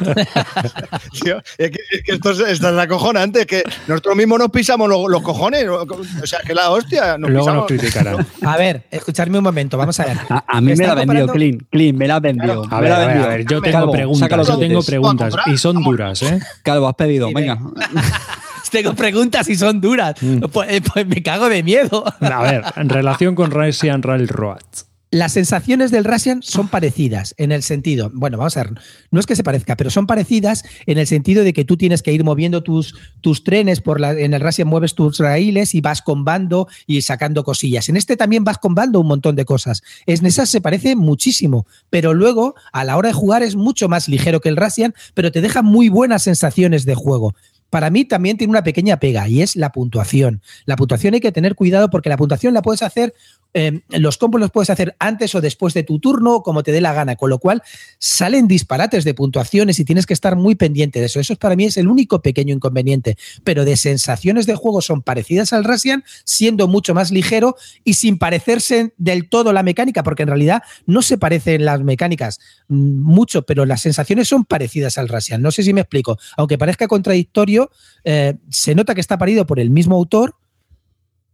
es 1.58 1.70
que, 1.70 2.12
esto, 2.12 2.30
es, 2.30 2.60
la 2.60 2.88
cojona 2.88 3.22
antes, 3.22 3.46
que 3.46 3.62
nosotros 3.86 4.16
mismos 4.16 4.38
nos 4.38 4.50
pisamos 4.50 4.88
los, 4.88 5.22
cojones. 5.22 5.68
O 5.68 6.26
sea, 6.26 6.40
que 6.40 6.54
la 6.54 6.70
hostia. 6.70 7.18
Nos 7.18 7.30
Luego 7.30 7.52
nos 7.52 7.66
criticarán. 7.66 8.26
A 8.42 8.56
ver, 8.56 8.84
escuchadme 8.90 9.38
un 9.38 9.44
momento, 9.44 9.76
vamos 9.76 10.00
a 10.00 10.06
ver. 10.06 10.16
A, 10.28 10.60
mí 10.60 10.74
me 10.74 10.86
la 10.86 10.92
ha 10.92 10.94
vendido, 10.94 11.28
Clean. 11.28 11.58
Clean, 11.70 11.96
me 11.96 12.08
la 12.08 12.16
ha 12.16 12.20
vendido. 12.20 12.64
a, 12.70 12.80
ver, 12.80 12.92
a, 12.92 13.28
ver, 13.28 13.46
yo 13.46 13.60
tengo 13.60 13.90
preguntas, 13.90 14.46
yo 14.48 14.58
tengo 14.58 14.82
preguntas 14.82 15.34
y 15.46 15.56
son 15.58 15.82
duras, 15.82 16.22
¿eh? 16.22 16.40
Calvo, 16.62 16.88
has 16.88 16.94
pedido, 16.94 17.30
venga. 17.32 17.58
tengo 18.76 18.94
preguntas 18.94 19.48
y 19.48 19.56
son 19.56 19.80
duras. 19.80 20.16
Mm. 20.20 20.40
Pues, 20.52 20.70
eh, 20.70 20.82
pues, 20.82 21.06
me 21.06 21.22
cago 21.22 21.48
de 21.48 21.62
miedo. 21.62 22.04
A 22.20 22.42
ver, 22.42 22.62
en 22.76 22.88
relación 22.90 23.34
con 23.34 23.50
Russian 23.50 24.02
Railroads. 24.02 24.86
Las 25.12 25.32
sensaciones 25.32 25.92
del 25.92 26.04
Russian 26.04 26.42
son 26.42 26.66
parecidas 26.68 27.32
en 27.38 27.52
el 27.52 27.62
sentido, 27.62 28.10
bueno, 28.12 28.38
vamos 28.38 28.56
a 28.56 28.64
ver, 28.64 28.74
no 29.12 29.20
es 29.20 29.24
que 29.24 29.36
se 29.36 29.44
parezca, 29.44 29.76
pero 29.76 29.88
son 29.88 30.08
parecidas 30.08 30.64
en 30.84 30.98
el 30.98 31.06
sentido 31.06 31.44
de 31.44 31.52
que 31.52 31.64
tú 31.64 31.76
tienes 31.76 32.02
que 32.02 32.12
ir 32.12 32.24
moviendo 32.24 32.64
tus, 32.64 32.96
tus 33.20 33.44
trenes, 33.44 33.80
por 33.80 34.00
la, 34.00 34.12
en 34.12 34.34
el 34.34 34.40
Russian 34.40 34.66
mueves 34.66 34.96
tus 34.96 35.18
raíles 35.18 35.76
y 35.76 35.80
vas 35.80 36.02
combando 36.02 36.66
y 36.88 37.02
sacando 37.02 37.44
cosillas. 37.44 37.88
En 37.88 37.96
este 37.96 38.16
también 38.16 38.42
vas 38.42 38.58
combando 38.58 38.98
un 38.98 39.06
montón 39.06 39.36
de 39.36 39.44
cosas. 39.44 39.84
En 40.06 40.26
esas 40.26 40.50
se 40.50 40.60
parece 40.60 40.96
muchísimo, 40.96 41.66
pero 41.88 42.12
luego 42.12 42.56
a 42.72 42.84
la 42.84 42.96
hora 42.96 43.08
de 43.10 43.14
jugar 43.14 43.44
es 43.44 43.54
mucho 43.54 43.88
más 43.88 44.08
ligero 44.08 44.40
que 44.40 44.48
el 44.48 44.56
Russian, 44.56 44.92
pero 45.14 45.30
te 45.30 45.40
deja 45.40 45.62
muy 45.62 45.88
buenas 45.88 46.24
sensaciones 46.24 46.84
de 46.84 46.96
juego 46.96 47.32
para 47.70 47.90
mí 47.90 48.04
también 48.04 48.36
tiene 48.36 48.50
una 48.50 48.62
pequeña 48.62 48.98
pega 48.98 49.28
y 49.28 49.42
es 49.42 49.56
la 49.56 49.72
puntuación. 49.72 50.42
La 50.64 50.76
puntuación 50.76 51.14
hay 51.14 51.20
que 51.20 51.32
tener 51.32 51.54
cuidado 51.54 51.90
porque 51.90 52.08
la 52.08 52.16
puntuación 52.16 52.54
la 52.54 52.62
puedes 52.62 52.82
hacer 52.82 53.14
eh, 53.58 53.80
los 53.88 54.18
combos 54.18 54.38
los 54.38 54.50
puedes 54.50 54.68
hacer 54.68 54.94
antes 54.98 55.34
o 55.34 55.40
después 55.40 55.72
de 55.72 55.82
tu 55.82 55.98
turno, 55.98 56.42
como 56.42 56.62
te 56.62 56.72
dé 56.72 56.82
la 56.82 56.92
gana, 56.92 57.16
con 57.16 57.30
lo 57.30 57.38
cual 57.38 57.62
salen 57.98 58.48
disparates 58.48 59.02
de 59.04 59.14
puntuaciones 59.14 59.78
y 59.78 59.86
tienes 59.86 60.04
que 60.04 60.12
estar 60.12 60.36
muy 60.36 60.56
pendiente 60.56 61.00
de 61.00 61.06
eso. 61.06 61.20
Eso 61.20 61.34
para 61.36 61.56
mí 61.56 61.64
es 61.64 61.78
el 61.78 61.88
único 61.88 62.20
pequeño 62.20 62.54
inconveniente, 62.54 63.16
pero 63.44 63.64
de 63.64 63.78
sensaciones 63.78 64.44
de 64.44 64.56
juego 64.56 64.82
son 64.82 65.00
parecidas 65.00 65.54
al 65.54 65.64
Russian, 65.64 66.04
siendo 66.24 66.68
mucho 66.68 66.92
más 66.92 67.10
ligero 67.10 67.56
y 67.82 67.94
sin 67.94 68.18
parecerse 68.18 68.92
del 68.98 69.30
todo 69.30 69.54
la 69.54 69.62
mecánica, 69.62 70.02
porque 70.02 70.24
en 70.24 70.28
realidad 70.28 70.62
no 70.84 71.00
se 71.00 71.16
parecen 71.16 71.64
las 71.64 71.80
mecánicas 71.80 72.40
mucho, 72.68 73.46
pero 73.46 73.64
las 73.64 73.80
sensaciones 73.80 74.28
son 74.28 74.44
parecidas 74.44 74.98
al 74.98 75.08
Russian. 75.08 75.40
No 75.40 75.50
sé 75.50 75.62
si 75.62 75.72
me 75.72 75.80
explico. 75.80 76.18
Aunque 76.36 76.58
parezca 76.58 76.88
contradictorio, 76.88 77.70
eh, 78.04 78.34
se 78.50 78.74
nota 78.74 78.94
que 78.94 79.00
está 79.00 79.16
parido 79.16 79.46
por 79.46 79.60
el 79.60 79.70
mismo 79.70 79.96
autor 79.96 80.34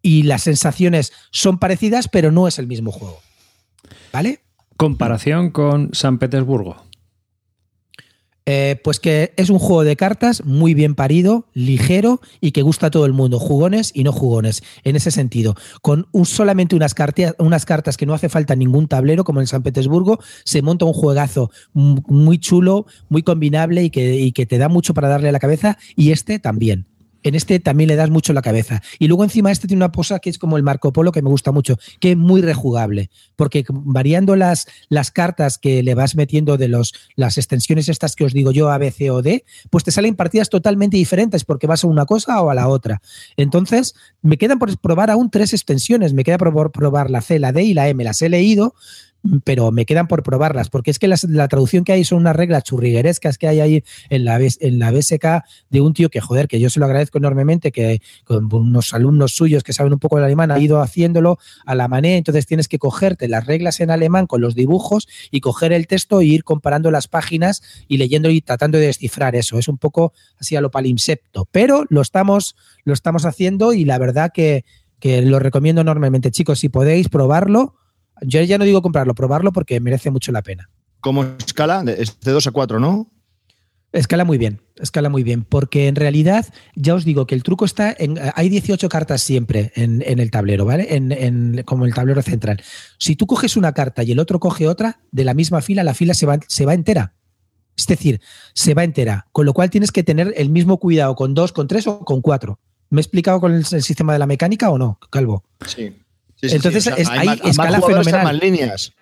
y 0.03 0.25
las 0.25 0.43
sensaciones 0.43 1.13
son 1.31 1.59
parecidas, 1.59 2.09
pero 2.09 2.33
no 2.33 2.49
es 2.49 2.59
el 2.59 2.67
mismo 2.67 2.93
juego. 2.93 3.21
¿Vale? 4.13 4.41
Comparación 4.77 5.51
con 5.51 5.91
San 5.95 6.19
Petersburgo. 6.19 6.77
Eh, 8.45 8.81
pues 8.83 8.99
que 8.99 9.33
es 9.37 9.51
un 9.51 9.61
juego 9.61 9.85
de 9.85 9.95
cartas 9.95 10.45
muy 10.45 10.75
bien 10.75 10.97
parido, 10.97 11.47
ligero 11.55 12.21
y 12.41 12.51
que 12.51 12.63
gusta 12.63 12.89
a 12.89 12.91
todo 12.91 13.07
el 13.07 13.13
mundo, 13.13 13.39
jugones 13.39 13.93
y 13.95 14.03
no 14.03 14.11
jugones, 14.11 14.65
en 14.83 14.97
ese 14.97 15.13
sentido. 15.13 15.55
Con 15.81 16.09
un, 16.11 16.27
solamente 16.27 16.75
unas, 16.75 16.95
unas 17.39 17.65
cartas 17.65 17.97
que 17.97 18.05
no 18.05 18.15
hace 18.15 18.29
falta 18.29 18.57
ningún 18.57 18.89
tablero, 18.89 19.23
como 19.23 19.41
en 19.41 19.47
San 19.47 19.63
Petersburgo, 19.63 20.19
se 20.45 20.61
monta 20.61 20.85
un 20.85 20.93
juegazo 20.93 21.53
muy 21.73 22.39
chulo, 22.39 22.87
muy 23.09 23.23
combinable 23.23 23.85
y 23.85 23.91
que, 23.91 24.17
y 24.17 24.33
que 24.33 24.45
te 24.45 24.59
da 24.59 24.69
mucho 24.69 24.93
para 24.93 25.09
darle 25.09 25.29
a 25.29 25.33
la 25.33 25.39
cabeza, 25.39 25.79
y 25.95 26.11
este 26.11 26.41
también 26.41 26.89
en 27.23 27.35
este 27.35 27.61
también 27.61 27.89
le 27.89 27.97
das 27.97 28.11
mucho 28.11 28.33
la 28.33 28.43
cabeza. 28.43 28.83
Y 28.99 29.09
luego 29.09 29.25
encima 29.25 29.51
este 29.51 29.69
tiene 29.69 29.79
una 29.79 29.93
posa 29.93 30.19
que 30.19 30.31
es 30.31 30.39
como 30.39 30.57
el 30.57 30.63
Marco 30.63 30.93
Polo 30.93 31.13
que 31.13 31.23
me 31.23 31.31
gusta 31.31 31.53
mucho, 31.53 31.79
que 32.01 32.13
es 32.13 32.17
muy 32.17 32.43
rejugable, 32.43 33.11
porque 33.37 33.65
variando 33.69 34.37
las, 34.37 34.67
las 34.89 35.11
cartas 35.11 35.59
que 35.59 35.83
le 35.83 35.95
vas 35.95 36.17
metiendo 36.17 36.57
de 36.57 36.69
los, 36.69 36.95
las 37.17 37.39
extensiones 37.39 37.89
estas 37.89 38.17
que 38.17 38.25
os 38.25 38.33
digo 38.33 38.53
yo, 38.53 38.71
A, 38.71 38.79
B, 38.79 38.91
C 38.91 39.11
o 39.11 39.23
D, 39.23 39.45
pues 39.71 39.85
te 39.85 39.91
salen 39.91 40.17
partidas 40.17 40.49
totalmente 40.49 40.97
diferentes 40.97 41.45
porque 41.45 41.67
vas 41.67 41.85
a 41.85 41.87
una 41.87 42.07
cosa 42.07 42.41
o 42.43 42.51
a 42.51 42.55
la 42.55 42.69
otra. 42.69 43.01
Entonces, 43.37 43.95
me 44.21 44.39
quedan 44.39 44.59
por 44.59 44.77
probar 44.79 45.11
aún 45.11 45.31
tres 45.31 45.53
extensiones. 45.53 46.13
Me 46.13 46.25
queda 46.25 46.39
por 46.39 46.73
probar 46.73 47.11
la 47.11 47.21
C, 47.21 47.39
la 47.39 47.53
D 47.53 47.63
y 47.63 47.75
la 47.75 47.89
M. 47.89 48.03
Las 48.05 48.23
he 48.23 48.29
leído, 48.29 48.75
pero 49.45 49.71
me 49.71 49.87
quedan 49.87 50.09
por 50.09 50.23
probarlas, 50.23 50.69
porque 50.69 50.91
es 50.91 50.99
que 50.99 51.09
la 51.09 51.49
traducción 51.49 51.85
que 51.85 51.93
hay 51.93 52.05
son 52.05 52.19
unas 52.19 52.35
reglas 52.35 52.65
churriguerescas 52.65 53.39
que 53.39 53.49
hay 53.49 53.61
ahí 53.61 53.85
en 54.11 54.25
la, 54.25 54.41
en 54.41 54.79
la 54.79 54.91
BSK 54.91 55.45
de 55.71 55.81
un 55.81 55.95
tío 55.95 56.11
que, 56.11 56.21
joder, 56.21 56.49
que 56.49 56.59
yo 56.59 56.71
se 56.71 56.81
lo 56.81 56.87
agradezco 56.87 57.19
enormemente, 57.19 57.71
que 57.71 58.03
con 58.25 58.53
unos 58.53 58.95
alumnos 58.95 59.33
suyos 59.33 59.63
que 59.63 59.73
saben 59.73 59.93
un 59.93 59.99
poco 59.99 60.19
el 60.19 60.25
alemán 60.25 60.51
ha 60.51 60.59
ido 60.59 60.81
haciéndolo 60.81 61.39
a 61.65 61.75
la 61.75 61.89
manera, 61.89 62.17
entonces 62.17 62.47
tienes 62.47 62.69
que 62.69 62.79
cogerte 62.79 63.29
las 63.29 63.47
reglas 63.47 63.81
en 63.81 63.91
alemán 63.91 64.27
con 64.27 64.41
los 64.41 64.55
dibujos 64.55 65.09
y 65.31 65.41
coger 65.41 65.73
el 65.73 65.87
texto 65.87 66.21
e 66.21 66.25
ir 66.25 66.45
comparando 66.45 66.91
las 66.91 67.07
páginas 67.07 67.63
y 67.87 67.99
leyendo 67.99 68.29
y 68.31 68.41
tratando 68.41 68.79
de 68.79 68.87
descifrar 68.87 69.37
eso. 69.37 69.59
Es 69.59 69.69
un 69.69 69.79
poco 69.79 70.13
así 70.39 70.57
a 70.57 70.61
lo 70.61 70.71
palimpsepto, 70.71 71.49
pero 71.51 71.85
lo 71.89 72.01
estamos, 72.01 72.57
lo 72.85 72.93
estamos 72.93 73.25
haciendo 73.25 73.73
y 73.73 73.85
la 73.85 73.99
verdad 73.99 74.33
que, 74.35 74.65
que 74.99 75.23
lo 75.23 75.39
recomiendo 75.39 75.81
enormemente. 75.81 76.31
Chicos, 76.31 76.59
si 76.59 76.69
podéis 76.69 77.09
probarlo, 77.09 77.77
yo 78.23 78.43
ya 78.43 78.59
no 78.59 78.65
digo 78.65 78.83
comprarlo, 78.83 79.15
probarlo 79.15 79.53
porque 79.53 79.81
merece 79.81 80.11
mucho 80.11 80.33
la 80.33 80.43
pena. 80.43 80.71
¿Cómo 81.01 81.25
escala? 81.25 81.85
Es 81.97 82.21
de 82.21 82.33
2 82.33 82.47
a 82.47 82.51
4, 82.53 82.79
¿no? 82.79 83.11
Escala 83.93 84.25
muy 84.25 84.39
bien, 84.39 84.63
escala 84.77 85.11
muy 85.11 85.23
bien, 85.23 85.45
porque 85.45 85.87
en 85.87 85.97
realidad 85.97 86.47
ya 86.75 86.95
os 86.95 87.05
digo 87.05 87.27
que 87.27 87.35
el 87.35 87.43
truco 87.43 87.67
está 87.67 87.95
en, 87.99 88.19
hay 88.35 88.49
18 88.49 88.89
cartas 88.89 89.21
siempre 89.21 89.71
en, 89.75 90.01
el 90.03 90.31
tablero, 90.31 90.65
¿vale? 90.65 90.97
En, 90.97 91.63
como 91.67 91.85
el 91.85 91.93
tablero 91.93 92.23
central. 92.23 92.63
Si 92.99 93.17
tú 93.17 93.27
coges 93.27 93.57
una 93.59 93.73
carta 93.73 94.03
y 94.03 94.13
el 94.13 94.19
otro 94.19 94.41
coge 94.41 94.67
otra, 94.67 95.01
de 95.11 95.25
la 95.25 95.35
misma 95.35 95.61
fila, 95.61 95.85
la 95.85 95.93
fila 95.93 96.15
se 96.15 96.25
va, 96.25 96.39
se 96.49 96.65
va 96.65 96.73
entera. 96.73 97.15
Es 97.77 97.87
decir, 97.87 98.23
se 98.55 98.73
va 98.73 98.85
entera, 98.85 99.27
con 99.31 99.45
lo 99.45 99.53
cual 99.53 99.69
tienes 99.69 99.93
que 99.93 100.03
tener 100.03 100.33
el 100.39 100.49
mismo 100.49 100.79
cuidado 100.79 101.15
con 101.15 101.35
dos, 101.35 101.53
con 101.53 101.69
tres 101.69 101.87
o 101.87 102.01
con 102.01 102.23
cuatro. 102.23 102.61
¿Me 102.89 103.01
he 103.01 103.03
explicado 103.03 103.41
con 103.41 103.53
el 103.53 103.65
sistema 103.67 104.15
de 104.15 104.21
la 104.21 104.27
mecánica 104.27 104.71
o 104.71 104.79
no, 104.79 104.99
Calvo? 105.11 105.45
Sí. 105.67 105.95
Entonces, 106.43 106.87
hay, 107.09 107.41
escala 107.45 107.81
fenomenal. 107.81 108.39
líneas. 108.39 108.93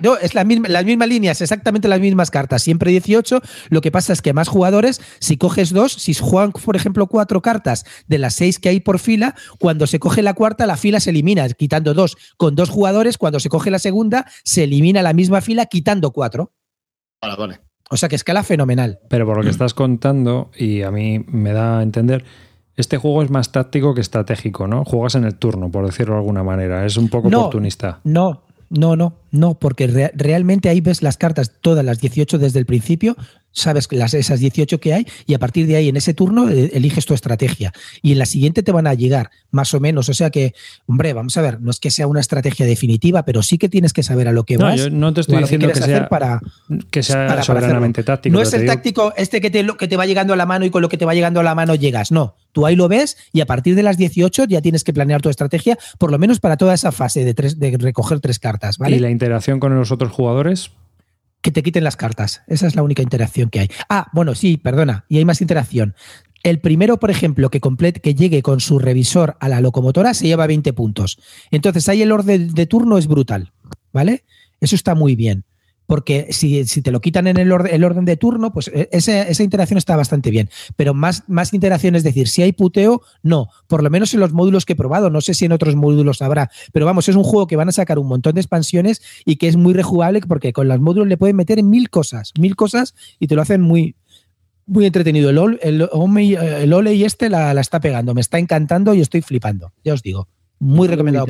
no, 0.00 0.16
es 0.16 0.34
la 0.34 0.44
misma, 0.44 0.68
las 0.68 0.84
mismas 0.84 1.08
líneas, 1.08 1.40
exactamente 1.40 1.88
las 1.88 2.00
mismas 2.00 2.30
cartas, 2.30 2.62
siempre 2.62 2.92
18. 2.92 3.40
Lo 3.70 3.80
que 3.80 3.90
pasa 3.90 4.12
es 4.12 4.22
que 4.22 4.32
más 4.32 4.48
jugadores, 4.48 5.00
si 5.18 5.36
coges 5.36 5.72
dos, 5.72 5.92
si 5.92 6.14
juegan, 6.14 6.52
por 6.52 6.76
ejemplo, 6.76 7.06
cuatro 7.08 7.42
cartas 7.42 7.84
de 8.06 8.18
las 8.18 8.34
seis 8.34 8.58
que 8.58 8.68
hay 8.68 8.80
por 8.80 8.98
fila, 8.98 9.34
cuando 9.58 9.86
se 9.86 9.98
coge 9.98 10.22
la 10.22 10.34
cuarta, 10.34 10.66
la 10.66 10.76
fila 10.76 11.00
se 11.00 11.10
elimina, 11.10 11.48
quitando 11.48 11.94
dos. 11.94 12.16
Con 12.36 12.54
dos 12.54 12.70
jugadores, 12.70 13.18
cuando 13.18 13.40
se 13.40 13.48
coge 13.48 13.70
la 13.70 13.78
segunda, 13.78 14.26
se 14.44 14.64
elimina 14.64 15.02
la 15.02 15.12
misma 15.12 15.40
fila, 15.40 15.66
quitando 15.66 16.12
cuatro. 16.12 16.52
Vale, 17.20 17.36
vale. 17.36 17.60
O 17.90 17.96
sea 17.96 18.08
que 18.08 18.14
escala 18.14 18.44
fenomenal. 18.44 19.00
Pero 19.08 19.26
por 19.26 19.36
lo 19.36 19.42
que 19.42 19.50
estás 19.50 19.74
contando, 19.74 20.52
y 20.56 20.82
a 20.82 20.92
mí 20.92 21.18
me 21.26 21.52
da 21.52 21.80
a 21.80 21.82
entender 21.82 22.24
este 22.80 22.96
juego 22.96 23.22
es 23.22 23.30
más 23.30 23.52
táctico 23.52 23.94
que 23.94 24.00
estratégico, 24.00 24.66
¿no? 24.66 24.84
Juegas 24.84 25.14
en 25.14 25.24
el 25.24 25.34
turno, 25.34 25.70
por 25.70 25.86
decirlo 25.86 26.14
de 26.14 26.20
alguna 26.20 26.42
manera. 26.42 26.84
Es 26.84 26.96
un 26.96 27.08
poco 27.08 27.28
oportunista. 27.28 28.00
No, 28.04 28.42
no, 28.70 28.94
no, 28.94 29.14
no, 29.32 29.54
porque 29.54 30.10
realmente 30.14 30.68
ahí 30.68 30.80
ves 30.80 31.02
las 31.02 31.16
cartas, 31.16 31.52
todas 31.60 31.84
las 31.84 32.00
18 32.00 32.38
desde 32.38 32.60
el 32.60 32.66
principio, 32.66 33.16
sabes 33.52 33.88
las, 33.90 34.14
esas 34.14 34.38
18 34.38 34.78
que 34.78 34.94
hay 34.94 35.06
y 35.26 35.34
a 35.34 35.40
partir 35.40 35.66
de 35.66 35.74
ahí 35.74 35.88
en 35.88 35.96
ese 35.96 36.14
turno 36.14 36.48
eh, 36.48 36.70
eliges 36.74 37.04
tu 37.04 37.14
estrategia. 37.14 37.72
Y 38.00 38.12
en 38.12 38.18
la 38.18 38.26
siguiente 38.26 38.62
te 38.62 38.70
van 38.70 38.86
a 38.86 38.94
llegar, 38.94 39.30
más 39.50 39.74
o 39.74 39.80
menos. 39.80 40.08
O 40.08 40.14
sea 40.14 40.30
que, 40.30 40.54
hombre, 40.86 41.12
vamos 41.12 41.36
a 41.36 41.42
ver, 41.42 41.60
no 41.60 41.72
es 41.72 41.80
que 41.80 41.90
sea 41.90 42.06
una 42.06 42.20
estrategia 42.20 42.64
definitiva, 42.64 43.24
pero 43.24 43.42
sí 43.42 43.58
que 43.58 43.68
tienes 43.68 43.92
que 43.92 44.02
saber 44.02 44.28
a 44.28 44.32
lo 44.32 44.44
que 44.44 44.56
no, 44.56 44.66
vas. 44.66 44.78
Yo 44.78 44.90
no 44.90 45.12
te 45.12 45.22
estoy 45.22 45.38
diciendo 45.38 45.68
que, 45.68 45.80
sea, 45.80 46.08
para, 46.08 46.40
que 46.90 47.02
sea 47.02 47.42
soberanamente 47.42 48.02
táctico. 48.02 48.32
No 48.32 48.42
es 48.42 48.52
el 48.52 48.66
táctico 48.66 49.12
este 49.16 49.40
que 49.40 49.50
te, 49.50 49.66
que 49.78 49.88
te 49.88 49.96
va 49.96 50.06
llegando 50.06 50.32
a 50.32 50.36
la 50.36 50.46
mano 50.46 50.64
y 50.64 50.70
con 50.70 50.82
lo 50.82 50.88
que 50.88 50.96
te 50.96 51.04
va 51.04 51.14
llegando 51.14 51.40
a 51.40 51.42
la 51.42 51.54
mano 51.54 51.74
llegas. 51.74 52.12
No, 52.12 52.36
tú 52.52 52.66
ahí 52.66 52.76
lo 52.76 52.88
ves 52.88 53.16
y 53.32 53.40
a 53.40 53.46
partir 53.46 53.74
de 53.74 53.82
las 53.82 53.96
18 53.96 54.44
ya 54.44 54.60
tienes 54.60 54.84
que 54.84 54.92
planear 54.92 55.22
tu 55.22 55.28
estrategia, 55.28 55.78
por 55.98 56.10
lo 56.10 56.18
menos 56.18 56.40
para 56.40 56.56
toda 56.56 56.74
esa 56.74 56.92
fase 56.92 57.24
de, 57.24 57.34
tres, 57.34 57.58
de 57.58 57.76
recoger 57.78 58.20
tres 58.20 58.38
cartas. 58.38 58.78
¿vale? 58.78 58.96
¿Y 58.96 59.00
la 59.00 59.10
interacción 59.10 59.60
con 59.60 59.74
los 59.74 59.92
otros 59.92 60.12
jugadores? 60.12 60.72
Que 61.40 61.50
te 61.50 61.62
quiten 61.62 61.84
las 61.84 61.96
cartas. 61.96 62.42
Esa 62.46 62.66
es 62.66 62.74
la 62.74 62.82
única 62.82 63.02
interacción 63.02 63.48
que 63.48 63.60
hay. 63.60 63.70
Ah, 63.88 64.08
bueno, 64.12 64.34
sí, 64.34 64.58
perdona. 64.58 65.06
Y 65.08 65.18
hay 65.18 65.24
más 65.24 65.40
interacción. 65.40 65.94
El 66.42 66.60
primero, 66.60 66.98
por 66.98 67.10
ejemplo, 67.10 67.50
que, 67.50 67.60
complete, 67.60 68.00
que 68.00 68.14
llegue 68.14 68.42
con 68.42 68.60
su 68.60 68.78
revisor 68.78 69.36
a 69.40 69.48
la 69.48 69.60
locomotora 69.60 70.14
se 70.14 70.26
lleva 70.26 70.46
20 70.46 70.72
puntos. 70.72 71.18
Entonces 71.50 71.88
ahí 71.88 72.02
el 72.02 72.12
orden 72.12 72.52
de 72.52 72.66
turno 72.66 72.98
es 72.98 73.06
brutal. 73.06 73.52
¿Vale? 73.92 74.24
Eso 74.60 74.76
está 74.76 74.94
muy 74.94 75.16
bien 75.16 75.44
porque 75.90 76.28
si, 76.30 76.64
te 76.82 76.92
lo 76.92 77.00
quitan 77.00 77.26
en 77.26 77.36
el, 77.36 77.50
orden 77.50 78.04
de 78.04 78.16
turno, 78.16 78.52
pues 78.52 78.68
e, 78.72 78.88
esa, 78.92 79.42
interacción 79.42 79.76
está 79.76 79.96
bastante 79.96 80.30
bien. 80.30 80.48
Pero 80.76 80.94
más, 80.94 81.24
más 81.26 81.52
interacción, 81.52 81.96
es 81.96 82.04
decir, 82.04 82.28
si 82.28 82.42
hay 82.42 82.52
puteo, 82.52 83.02
no. 83.24 83.48
Por 83.66 83.82
lo 83.82 83.90
menos 83.90 84.14
en 84.14 84.20
los 84.20 84.32
módulos 84.32 84.64
que 84.64 84.74
he 84.74 84.76
probado, 84.76 85.10
no 85.10 85.20
sé 85.20 85.34
si 85.34 85.46
en 85.46 85.50
otros 85.50 85.74
módulos 85.74 86.22
habrá. 86.22 86.48
Pero 86.72 86.86
vamos, 86.86 87.08
es 87.08 87.16
un 87.16 87.24
juego 87.24 87.48
que 87.48 87.56
van 87.56 87.70
a 87.70 87.72
sacar 87.72 87.98
un 87.98 88.06
montón 88.06 88.36
de 88.36 88.40
expansiones 88.40 89.02
y 89.24 89.34
que 89.34 89.48
es 89.48 89.56
muy 89.56 89.74
rejugable 89.74 90.20
porque 90.20 90.52
con 90.52 90.68
los 90.68 90.78
módulos 90.78 91.08
le 91.08 91.16
pueden 91.16 91.34
meter 91.34 91.60
mil 91.64 91.90
cosas, 91.90 92.34
mil 92.38 92.54
cosas 92.54 92.94
y 93.18 93.26
te 93.26 93.34
lo 93.34 93.42
hacen 93.42 93.60
muy, 93.60 93.96
muy 94.66 94.86
entretenido. 94.86 95.30
El, 95.30 95.58
el, 95.60 96.72
Ole 96.72 96.94
y 96.94 97.02
este 97.02 97.28
la, 97.28 97.50
está 97.60 97.80
pegando, 97.80 98.14
me 98.14 98.20
está 98.20 98.38
encantando 98.38 98.94
y 98.94 99.00
estoy 99.00 99.22
flipando, 99.22 99.72
ya 99.82 99.94
os 99.94 100.04
digo. 100.04 100.28
Muy 100.60 100.86
recomendado. 100.86 101.26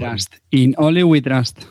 In 0.50 0.74
Ole 0.76 1.02
we 1.02 1.22
trust. 1.22 1.62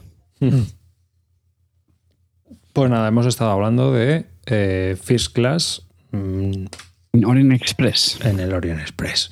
Pues 2.80 2.90
nada, 2.90 3.10
hemos 3.10 3.26
estado 3.26 3.52
hablando 3.52 3.92
de 3.92 4.28
eh, 4.46 4.96
First 5.04 5.34
Class. 5.34 5.86
Mm, 6.12 6.68
en 7.12 7.26
Orient 7.26 7.52
Express. 7.52 8.18
En 8.24 8.40
el 8.40 8.54
Orient 8.54 8.80
Express. 8.80 9.32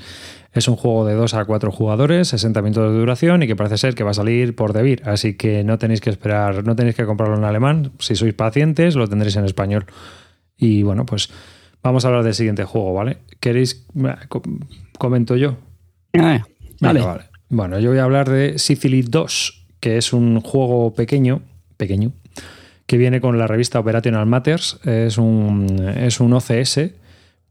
Es 0.52 0.68
un 0.68 0.76
juego 0.76 1.06
de 1.06 1.14
2 1.14 1.34
a 1.34 1.46
4 1.46 1.72
jugadores, 1.72 2.28
60 2.28 2.62
minutos 2.62 2.92
de 2.92 3.00
duración 3.00 3.44
y 3.44 3.48
que 3.48 3.56
parece 3.56 3.78
ser 3.78 3.96
que 3.96 4.04
va 4.04 4.12
a 4.12 4.16
salir 4.16 4.54
por 4.54 4.74
debir. 4.74 5.02
Así 5.06 5.36
que 5.36 5.64
no 5.64 5.78
tenéis 5.78 6.02
que 6.02 6.10
esperar, 6.10 6.66
no 6.66 6.76
tenéis 6.76 6.98
que 6.98 7.06
comprarlo 7.06 7.38
en 7.38 7.46
alemán. 7.46 7.94
Si 8.00 8.18
sois 8.18 8.34
pacientes, 8.34 8.98
lo 8.98 9.08
tendréis 9.08 9.38
en 9.38 9.46
español. 9.46 9.86
Y 10.58 10.84
bueno, 10.84 11.06
pues 11.06 11.30
vamos 11.82 12.04
a 12.04 12.10
hablar 12.10 12.26
del 12.26 12.34
siguiente 12.34 12.66
juego, 12.66 12.94
¿vale? 12.94 13.20
¿Queréis? 13.40 13.88
Comento 15.00 15.38
yo. 15.38 15.56
vale. 16.12 16.44
vale. 16.82 17.24
Bueno, 17.48 17.80
yo 17.80 17.92
voy 17.92 18.00
a 18.00 18.04
hablar 18.04 18.30
de 18.30 18.60
Sicily 18.60 19.04
2, 19.04 19.68
que 19.80 19.96
es 19.96 20.12
un 20.12 20.42
juego 20.42 20.94
pequeño, 20.94 21.44
pequeño, 21.78 22.12
que 22.88 22.98
viene 22.98 23.22
con 23.22 23.38
la 23.38 23.46
revista 23.48 23.80
Operational 23.80 24.26
Matters. 24.26 24.80
Es 24.86 25.18
un, 25.18 25.68
es 25.96 26.20
un 26.20 26.34
OCS, 26.34 26.80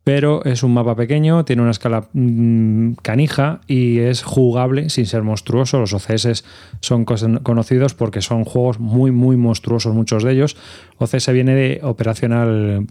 pero 0.02 0.44
es 0.44 0.62
un 0.62 0.72
mapa 0.72 0.96
pequeño, 0.96 1.44
tiene 1.44 1.62
una 1.62 1.72
escala 1.72 2.08
mm, 2.12 2.92
canija 3.02 3.60
y 3.66 3.98
es 3.98 4.22
jugable 4.22 4.88
sin 4.88 5.06
ser 5.06 5.22
monstruoso. 5.22 5.78
Los 5.78 5.92
OCS 5.92 6.44
son 6.80 7.04
conocidos 7.04 7.94
porque 7.94 8.22
son 8.22 8.44
juegos 8.44 8.80
muy, 8.80 9.10
muy 9.10 9.36
monstruosos, 9.36 9.94
muchos 9.94 10.24
de 10.24 10.32
ellos. 10.32 10.56
OCS 10.98 11.32
viene 11.32 11.54
de 11.54 11.80
Operational 11.82 12.86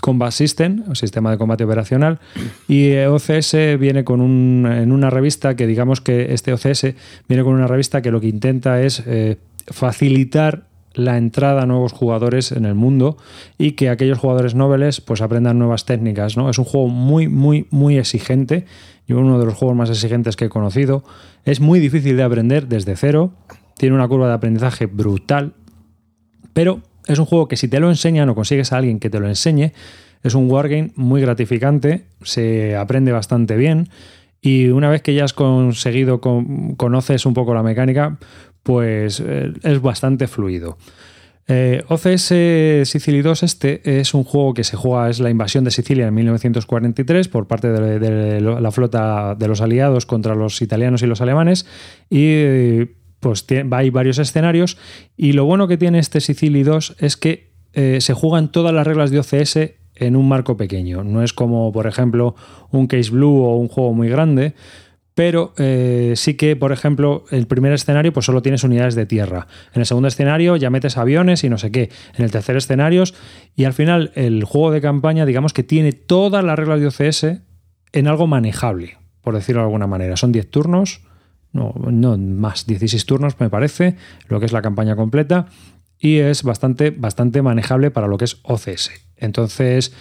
Combat 0.00 0.32
System, 0.32 0.94
sistema 0.94 1.30
de 1.30 1.38
combate 1.38 1.64
operacional, 1.64 2.18
y 2.66 2.96
OCS 2.96 3.78
viene 3.78 4.04
con 4.04 4.20
un, 4.20 4.66
en 4.66 4.90
una 4.90 5.10
revista 5.10 5.54
que 5.54 5.66
digamos 5.66 6.00
que 6.00 6.32
este 6.32 6.52
OCS 6.52 6.94
viene 7.28 7.44
con 7.44 7.54
una 7.54 7.66
revista 7.66 8.00
que 8.00 8.10
lo 8.10 8.20
que 8.20 8.28
intenta 8.28 8.80
es 8.80 9.02
eh, 9.06 9.36
facilitar 9.66 10.67
la 10.94 11.16
entrada 11.16 11.62
a 11.62 11.66
nuevos 11.66 11.92
jugadores 11.92 12.52
en 12.52 12.64
el 12.64 12.74
mundo 12.74 13.16
y 13.56 13.72
que 13.72 13.88
aquellos 13.88 14.18
jugadores 14.18 14.54
nobles 14.54 15.00
pues 15.00 15.20
aprendan 15.20 15.58
nuevas 15.58 15.84
técnicas. 15.84 16.36
¿no? 16.36 16.50
Es 16.50 16.58
un 16.58 16.64
juego 16.64 16.88
muy, 16.88 17.28
muy, 17.28 17.66
muy 17.70 17.98
exigente 17.98 18.66
y 19.06 19.12
uno 19.12 19.38
de 19.38 19.46
los 19.46 19.54
juegos 19.54 19.76
más 19.76 19.90
exigentes 19.90 20.36
que 20.36 20.46
he 20.46 20.48
conocido. 20.48 21.04
Es 21.44 21.60
muy 21.60 21.80
difícil 21.80 22.16
de 22.16 22.22
aprender 22.22 22.68
desde 22.68 22.96
cero, 22.96 23.32
tiene 23.76 23.94
una 23.94 24.08
curva 24.08 24.28
de 24.28 24.34
aprendizaje 24.34 24.86
brutal, 24.86 25.54
pero 26.52 26.82
es 27.06 27.18
un 27.18 27.26
juego 27.26 27.48
que 27.48 27.56
si 27.56 27.68
te 27.68 27.80
lo 27.80 27.88
enseñan 27.88 28.28
o 28.28 28.34
consigues 28.34 28.72
a 28.72 28.76
alguien 28.76 28.98
que 28.98 29.08
te 29.08 29.20
lo 29.20 29.28
enseñe, 29.28 29.72
es 30.22 30.34
un 30.34 30.50
wargame 30.50 30.92
muy 30.96 31.20
gratificante, 31.20 32.04
se 32.22 32.76
aprende 32.76 33.12
bastante 33.12 33.56
bien 33.56 33.88
y 34.40 34.68
una 34.68 34.88
vez 34.88 35.02
que 35.02 35.14
ya 35.14 35.24
has 35.24 35.32
conseguido, 35.32 36.20
conoces 36.20 37.26
un 37.26 37.34
poco 37.34 37.54
la 37.54 37.62
mecánica, 37.62 38.18
pues 38.68 39.22
eh, 39.24 39.50
es 39.62 39.80
bastante 39.80 40.26
fluido. 40.26 40.76
Eh, 41.46 41.82
OCS 41.88 42.86
Sicily 42.86 43.22
2 43.22 43.42
este 43.42 43.98
es 43.98 44.12
un 44.12 44.24
juego 44.24 44.52
que 44.52 44.62
se 44.62 44.76
juega, 44.76 45.08
es 45.08 45.20
la 45.20 45.30
invasión 45.30 45.64
de 45.64 45.70
Sicilia 45.70 46.06
en 46.06 46.12
1943 46.12 47.28
por 47.28 47.46
parte 47.46 47.68
de, 47.68 48.40
la 48.42 48.70
flota 48.70 49.34
de 49.36 49.48
los 49.48 49.62
aliados 49.62 50.04
contra 50.04 50.34
los 50.34 50.60
italianos 50.60 51.02
y 51.02 51.06
los 51.06 51.22
alemanes 51.22 51.64
y 52.10 52.84
pues 53.20 53.46
hay 53.70 53.88
varios 53.88 54.18
escenarios 54.18 54.76
y 55.16 55.32
lo 55.32 55.46
bueno 55.46 55.66
que 55.66 55.78
tiene 55.78 55.98
este 55.98 56.20
Sicily 56.20 56.62
2 56.62 56.96
es 56.98 57.16
que 57.16 57.48
eh, 57.72 58.02
se 58.02 58.12
juegan 58.12 58.52
todas 58.52 58.74
las 58.74 58.86
reglas 58.86 59.10
de 59.10 59.20
OCS 59.20 59.56
en 59.94 60.14
un 60.14 60.28
marco 60.28 60.58
pequeño, 60.58 61.04
no 61.04 61.22
es 61.22 61.32
como 61.32 61.72
por 61.72 61.86
ejemplo 61.86 62.34
un 62.70 62.86
Case 62.86 63.10
Blue 63.10 63.44
o 63.44 63.56
un 63.56 63.68
juego 63.68 63.94
muy 63.94 64.10
grande, 64.10 64.52
pero 65.18 65.52
eh, 65.56 66.12
sí 66.14 66.34
que, 66.34 66.54
por 66.54 66.70
ejemplo, 66.70 67.24
el 67.32 67.48
primer 67.48 67.72
escenario 67.72 68.12
pues 68.12 68.24
solo 68.24 68.40
tienes 68.40 68.62
unidades 68.62 68.94
de 68.94 69.04
tierra. 69.04 69.48
En 69.74 69.80
el 69.80 69.86
segundo 69.86 70.06
escenario 70.06 70.54
ya 70.54 70.70
metes 70.70 70.96
aviones 70.96 71.42
y 71.42 71.48
no 71.48 71.58
sé 71.58 71.72
qué. 71.72 71.90
En 72.16 72.24
el 72.24 72.30
tercer 72.30 72.56
escenario 72.56 73.02
y 73.56 73.64
al 73.64 73.72
final 73.72 74.12
el 74.14 74.44
juego 74.44 74.70
de 74.70 74.80
campaña, 74.80 75.26
digamos 75.26 75.52
que 75.52 75.64
tiene 75.64 75.90
todas 75.90 76.44
las 76.44 76.56
reglas 76.56 76.78
de 76.78 76.86
OCS 76.86 77.40
en 77.90 78.06
algo 78.06 78.28
manejable, 78.28 78.96
por 79.20 79.34
decirlo 79.34 79.62
de 79.62 79.64
alguna 79.64 79.88
manera. 79.88 80.16
Son 80.16 80.30
10 80.30 80.52
turnos, 80.52 81.00
no, 81.50 81.74
no 81.74 82.16
más, 82.16 82.68
16 82.68 83.04
turnos 83.04 83.40
me 83.40 83.50
parece, 83.50 83.96
lo 84.28 84.38
que 84.38 84.46
es 84.46 84.52
la 84.52 84.62
campaña 84.62 84.94
completa 84.94 85.46
y 85.98 86.18
es 86.18 86.44
bastante, 86.44 86.92
bastante 86.92 87.42
manejable 87.42 87.90
para 87.90 88.06
lo 88.06 88.18
que 88.18 88.26
es 88.26 88.38
OCS. 88.44 88.92
Entonces, 89.16 89.92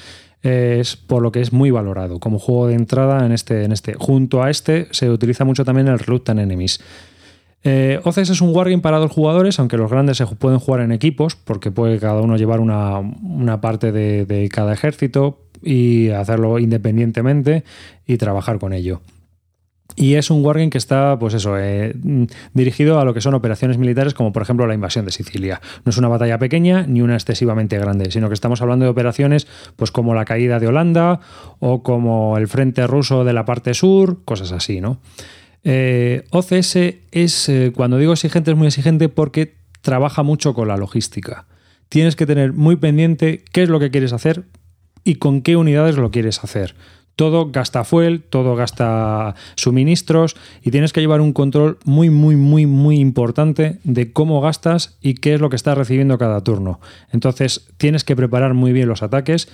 es 0.44 0.96
por 0.96 1.22
lo 1.22 1.32
que 1.32 1.42
es 1.42 1.52
muy 1.52 1.72
valorado 1.72 2.20
como 2.20 2.40
juego 2.40 2.68
de 2.68 2.76
entrada 2.76 3.26
en 3.26 3.32
este, 3.32 3.64
en 3.64 3.72
este. 3.72 3.94
Junto 3.94 4.44
a 4.44 4.50
este 4.50 4.88
se 4.92 5.10
utiliza 5.10 5.46
mucho 5.46 5.66
también 5.66 5.88
el 5.88 6.00
Reluctant 6.00 6.40
Enemies. 6.40 6.80
Eh, 7.64 8.00
OCS 8.04 8.30
es 8.30 8.42
un 8.42 8.56
wargame 8.56 8.82
para 8.82 8.98
dos 8.98 9.12
jugadores, 9.12 9.60
aunque 9.60 9.78
los 9.78 9.90
grandes 9.92 10.18
se 10.18 10.26
pueden 10.26 10.60
jugar 10.60 10.82
en 10.82 10.92
equipos, 10.92 11.36
porque 11.36 11.72
puede 11.72 12.00
cada 12.00 12.22
uno 12.22 12.38
llevar 12.38 12.60
una, 12.60 13.62
parte 13.62 13.92
de 13.92 14.50
cada 14.54 14.74
ejército 14.74 15.40
y 15.62 16.10
hacerlo 16.10 16.60
independientemente 16.60 17.64
y 18.06 18.18
trabajar 18.18 18.60
con 18.60 18.74
ello. 18.74 19.02
Y 20.00 20.14
es 20.14 20.30
un 20.30 20.46
wargame 20.46 20.70
que 20.70 20.78
está, 20.78 21.18
pues 21.18 21.34
eso, 21.34 21.58
eh, 21.58 21.96
dirigido 22.54 23.00
a 23.00 23.04
lo 23.04 23.16
que 23.16 23.22
son 23.22 23.34
operaciones 23.34 23.80
militares, 23.80 24.14
como 24.14 24.32
por 24.32 24.44
ejemplo 24.44 24.68
la 24.68 24.76
invasión 24.76 25.06
de 25.06 25.12
Sicilia. 25.12 25.60
No 25.86 25.90
es 25.90 25.98
una 25.98 26.08
batalla 26.08 26.38
pequeña 26.38 26.86
ni 26.86 27.02
una 27.02 27.16
excesivamente 27.16 27.80
grande, 27.80 28.12
sino 28.12 28.28
que 28.28 28.36
estamos 28.36 28.62
hablando 28.62 28.86
de 28.86 28.92
operaciones, 28.92 29.48
pues 29.76 29.90
como 29.90 30.14
la 30.14 30.24
caída 30.24 30.60
de 30.60 30.68
Holanda 30.68 31.20
o 31.58 31.82
como 31.82 32.38
el 32.38 32.48
frente 32.48 32.86
ruso 32.86 33.24
de 33.24 33.34
la 33.34 33.46
parte 33.46 33.74
sur, 33.74 34.24
cosas 34.24 34.52
así, 34.52 34.82
¿no? 34.82 35.00
Eh, 35.64 36.26
OCS 36.30 36.76
es, 37.12 37.50
eh, 37.50 37.72
cuando 37.76 37.98
digo 37.98 38.14
exigente, 38.14 38.52
es 38.52 38.58
muy 38.58 38.68
exigente 38.68 39.10
porque 39.10 39.56
trabaja 39.82 40.22
mucho 40.22 40.54
con 40.54 40.68
la 40.68 40.78
logística. 40.78 41.48
Tienes 41.90 42.16
que 42.16 42.28
tener 42.28 42.54
muy 42.54 42.76
pendiente 42.76 43.44
qué 43.52 43.64
es 43.64 43.70
lo 43.70 43.80
que 43.80 43.90
quieres 43.90 44.14
hacer 44.14 44.44
y 45.04 45.16
con 45.16 45.42
qué 45.42 45.56
unidades 45.56 45.96
lo 45.98 46.12
quieres 46.12 46.44
hacer 46.44 46.76
todo 47.18 47.50
gasta 47.52 47.84
fuel, 47.84 48.22
todo 48.22 48.56
gasta 48.56 49.34
suministros 49.56 50.38
y 50.64 50.70
tienes 50.70 50.94
que 50.94 51.02
llevar 51.02 51.20
un 51.20 51.34
control 51.34 51.80
muy, 51.84 52.12
muy, 52.12 52.36
muy, 52.36 52.68
muy 52.68 53.00
importante 53.00 53.80
de 53.84 54.14
cómo 54.14 54.40
gastas 54.40 54.98
y 55.02 55.16
qué 55.16 55.34
es 55.34 55.42
lo 55.42 55.50
que 55.50 55.56
estás 55.56 55.78
recibiendo 55.78 56.20
cada 56.20 56.42
turno. 56.44 56.80
Entonces 57.12 57.68
tienes 57.78 58.04
que 58.04 58.16
preparar 58.16 58.54
muy 58.54 58.72
bien 58.72 58.88
los 58.88 59.02
ataques. 59.02 59.50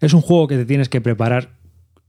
Es 0.00 0.14
un 0.14 0.20
juego 0.20 0.46
que 0.46 0.56
te 0.56 0.64
tienes 0.64 0.88
que 0.88 1.00
preparar 1.00 1.57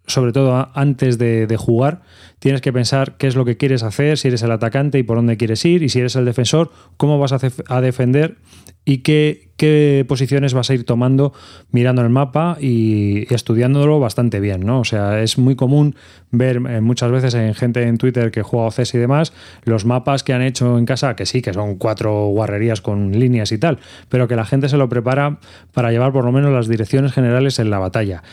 sobre 0.09 0.31
todo 0.31 0.69
antes 0.73 1.17
de, 1.17 1.55
jugar, 1.57 2.01
tienes 2.39 2.61
que 2.61 2.73
pensar 2.73 3.17
qué 3.17 3.27
es 3.27 3.35
lo 3.35 3.45
que 3.45 3.57
quieres 3.57 3.83
hacer, 3.83 4.17
si 4.17 4.27
eres 4.27 4.41
el 4.41 4.51
atacante 4.51 4.97
y 4.97 5.03
por 5.03 5.17
dónde 5.17 5.37
quieres 5.37 5.63
ir, 5.65 5.83
y 5.83 5.89
si 5.89 5.99
eres 5.99 6.15
el 6.15 6.25
defensor, 6.25 6.71
cómo 6.97 7.19
vas 7.19 7.31
a, 7.31 7.81
defender 7.81 8.37
y 8.85 8.99
qué, 8.99 9.51
qué, 9.55 10.03
posiciones 10.07 10.53
vas 10.55 10.71
a 10.71 10.73
ir 10.73 10.83
tomando 10.83 11.31
mirando 11.71 12.01
el 12.01 12.09
mapa 12.09 12.57
y, 12.59 13.31
estudiándolo 13.33 13.99
bastante 13.99 14.39
bien, 14.39 14.65
¿no? 14.65 14.79
O 14.79 14.83
sea, 14.83 15.21
es 15.21 15.37
muy 15.37 15.55
común 15.55 15.95
ver 16.31 16.57
eh, 16.57 16.81
muchas 16.81 17.11
veces 17.11 17.35
en 17.35 17.53
gente 17.53 17.83
en 17.83 17.97
Twitter 17.97 18.31
que 18.31 18.41
juega 18.41 18.67
OCS 18.67 18.95
y 18.95 18.97
demás, 18.97 19.33
los 19.63 19.85
mapas 19.85 20.23
que 20.23 20.33
han 20.33 20.41
hecho 20.41 20.79
en 20.79 20.85
casa, 20.85 21.15
que 21.15 21.27
sí, 21.27 21.43
que 21.43 21.53
son 21.53 21.75
cuatro 21.75 22.27
guarrerías 22.27 22.81
con 22.81 23.11
líneas 23.11 23.51
y 23.51 23.59
tal, 23.59 23.77
pero 24.09 24.27
que 24.27 24.35
la 24.35 24.45
gente 24.45 24.69
se 24.69 24.77
lo 24.77 24.89
prepara 24.89 25.39
para 25.71 25.91
llevar 25.91 26.11
por 26.13 26.25
lo 26.25 26.31
menos 26.31 26.51
las 26.51 26.67
direcciones 26.67 27.13
generales 27.13 27.59
en 27.59 27.69
la 27.69 27.77
batalla 27.77 28.23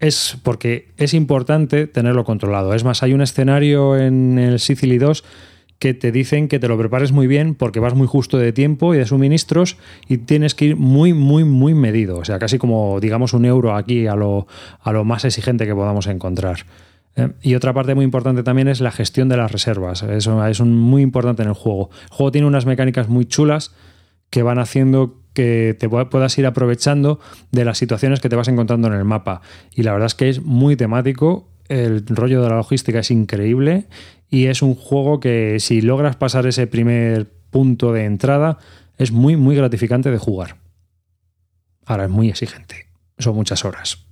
es 0.00 0.36
porque 0.42 0.88
es 0.96 1.14
importante 1.14 1.86
tenerlo 1.86 2.24
controlado. 2.24 2.74
Es 2.74 2.84
más, 2.84 3.02
hay 3.02 3.12
un 3.12 3.20
escenario 3.20 3.96
en 3.96 4.38
el 4.38 4.60
Sicily 4.60 4.98
2 4.98 5.24
que 5.78 5.94
te 5.94 6.10
dicen 6.10 6.48
que 6.48 6.58
te 6.58 6.66
lo 6.68 6.76
prepares 6.76 7.12
muy 7.12 7.26
bien 7.26 7.54
porque 7.54 7.80
vas 7.80 7.94
muy 7.94 8.06
justo 8.06 8.36
de 8.36 8.52
tiempo 8.52 8.94
y 8.94 8.98
de 8.98 9.06
suministros 9.06 9.76
y 10.08 10.18
tienes 10.18 10.54
que 10.54 10.66
ir 10.66 10.76
muy, 10.76 11.12
muy, 11.12 11.44
muy 11.44 11.74
medido. 11.74 12.18
O 12.18 12.24
sea, 12.24 12.38
casi 12.38 12.58
como, 12.58 12.98
digamos, 13.00 13.32
un 13.32 13.44
euro 13.44 13.74
aquí 13.74 14.06
a 14.06 14.16
lo, 14.16 14.46
a 14.80 14.92
lo 14.92 15.04
más 15.04 15.24
exigente 15.24 15.66
que 15.66 15.74
podamos 15.74 16.06
encontrar. 16.08 16.66
¿eh? 17.16 17.30
Y 17.42 17.54
otra 17.54 17.72
parte 17.72 17.94
muy 17.94 18.04
importante 18.04 18.42
también 18.42 18.66
es 18.66 18.80
la 18.80 18.90
gestión 18.90 19.28
de 19.28 19.36
las 19.36 19.52
reservas. 19.52 20.02
Eso 20.02 20.44
es 20.46 20.60
muy 20.60 21.02
importante 21.02 21.42
en 21.42 21.48
el 21.48 21.54
juego. 21.54 21.90
El 22.04 22.08
juego 22.10 22.32
tiene 22.32 22.46
unas 22.46 22.66
mecánicas 22.66 23.08
muy 23.08 23.26
chulas 23.26 23.72
que 24.30 24.42
van 24.42 24.58
haciendo 24.58 25.16
que 25.38 25.76
te 25.78 25.88
puedas 25.88 26.36
ir 26.36 26.46
aprovechando 26.46 27.20
de 27.52 27.64
las 27.64 27.78
situaciones 27.78 28.18
que 28.18 28.28
te 28.28 28.34
vas 28.34 28.48
encontrando 28.48 28.88
en 28.88 28.94
el 28.94 29.04
mapa. 29.04 29.40
Y 29.72 29.84
la 29.84 29.92
verdad 29.92 30.06
es 30.06 30.16
que 30.16 30.28
es 30.28 30.42
muy 30.42 30.74
temático, 30.74 31.48
el 31.68 32.04
rollo 32.08 32.42
de 32.42 32.48
la 32.48 32.56
logística 32.56 32.98
es 32.98 33.12
increíble 33.12 33.86
y 34.28 34.46
es 34.46 34.62
un 34.62 34.74
juego 34.74 35.20
que 35.20 35.60
si 35.60 35.80
logras 35.80 36.16
pasar 36.16 36.48
ese 36.48 36.66
primer 36.66 37.30
punto 37.50 37.92
de 37.92 38.04
entrada, 38.04 38.58
es 38.96 39.12
muy, 39.12 39.36
muy 39.36 39.54
gratificante 39.54 40.10
de 40.10 40.18
jugar. 40.18 40.56
Ahora 41.86 42.06
es 42.06 42.10
muy 42.10 42.28
exigente, 42.28 42.88
son 43.16 43.36
muchas 43.36 43.64
horas. 43.64 44.08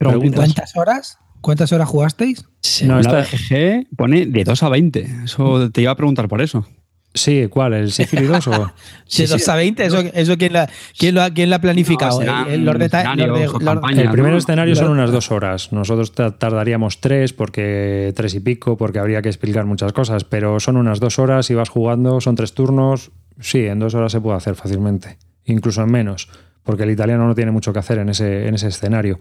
¿Cuántas 0.00 0.76
horas? 0.76 1.18
¿Cuántas 1.40 1.72
horas 1.72 1.88
jugasteis? 1.88 2.44
No, 2.84 2.98
esta 2.98 3.22
GG 3.22 3.94
pone 3.96 4.26
de 4.26 4.42
2 4.42 4.60
a 4.60 4.68
20. 4.68 5.08
Eso 5.24 5.70
te 5.70 5.82
iba 5.82 5.92
a 5.92 5.96
preguntar 5.96 6.26
por 6.26 6.42
eso. 6.42 6.66
Sí, 7.14 7.46
¿cuál? 7.48 7.74
¿El 7.74 7.92
Sicily 7.92 8.26
2 8.26 8.48
o...? 8.48 8.72
Sí, 9.06 9.26
2 9.26 9.46
a 9.46 9.56
20, 9.56 9.84
eso, 9.84 9.98
eso 9.98 10.38
¿quién, 10.38 10.54
la, 10.54 10.70
quién, 10.96 11.14
lo, 11.14 11.20
quién 11.34 11.50
la 11.50 11.56
ha 11.56 11.60
planificado? 11.60 12.22
el, 12.22 12.66
el, 12.66 14.10
primer 14.10 14.32
escenario 14.32 14.74
son 14.74 14.90
unas 14.90 15.12
dos 15.12 15.30
horas. 15.30 15.70
Nosotros 15.70 16.12
tardaríamos 16.12 16.98
tres, 17.02 17.34
porque 17.34 18.14
tres 18.16 18.34
y 18.34 18.40
pico, 18.40 18.78
porque 18.78 19.00
habría 19.00 19.20
que 19.20 19.28
explicar 19.28 19.66
muchas 19.66 19.92
cosas, 19.92 20.24
pero 20.24 20.58
son 20.60 20.78
unas 20.78 20.98
dos 20.98 21.18
horas 21.18 21.50
y 21.50 21.54
vas 21.54 21.68
jugando, 21.68 22.22
son 22.22 22.36
tres 22.36 22.54
turnos. 22.54 23.10
Sí, 23.38 23.66
en 23.66 23.80
dos 23.80 23.94
horas 23.94 24.12
se 24.12 24.20
puede 24.22 24.38
hacer 24.38 24.54
fácilmente, 24.54 25.18
incluso 25.44 25.82
en 25.82 25.90
menos, 25.90 26.30
porque 26.62 26.84
el 26.84 26.90
italiano 26.90 27.26
no 27.26 27.34
tiene 27.34 27.50
mucho 27.50 27.74
que 27.74 27.80
hacer 27.80 27.98
en 27.98 28.08
ese, 28.08 28.48
en 28.48 28.54
ese 28.54 28.68
escenario. 28.68 29.18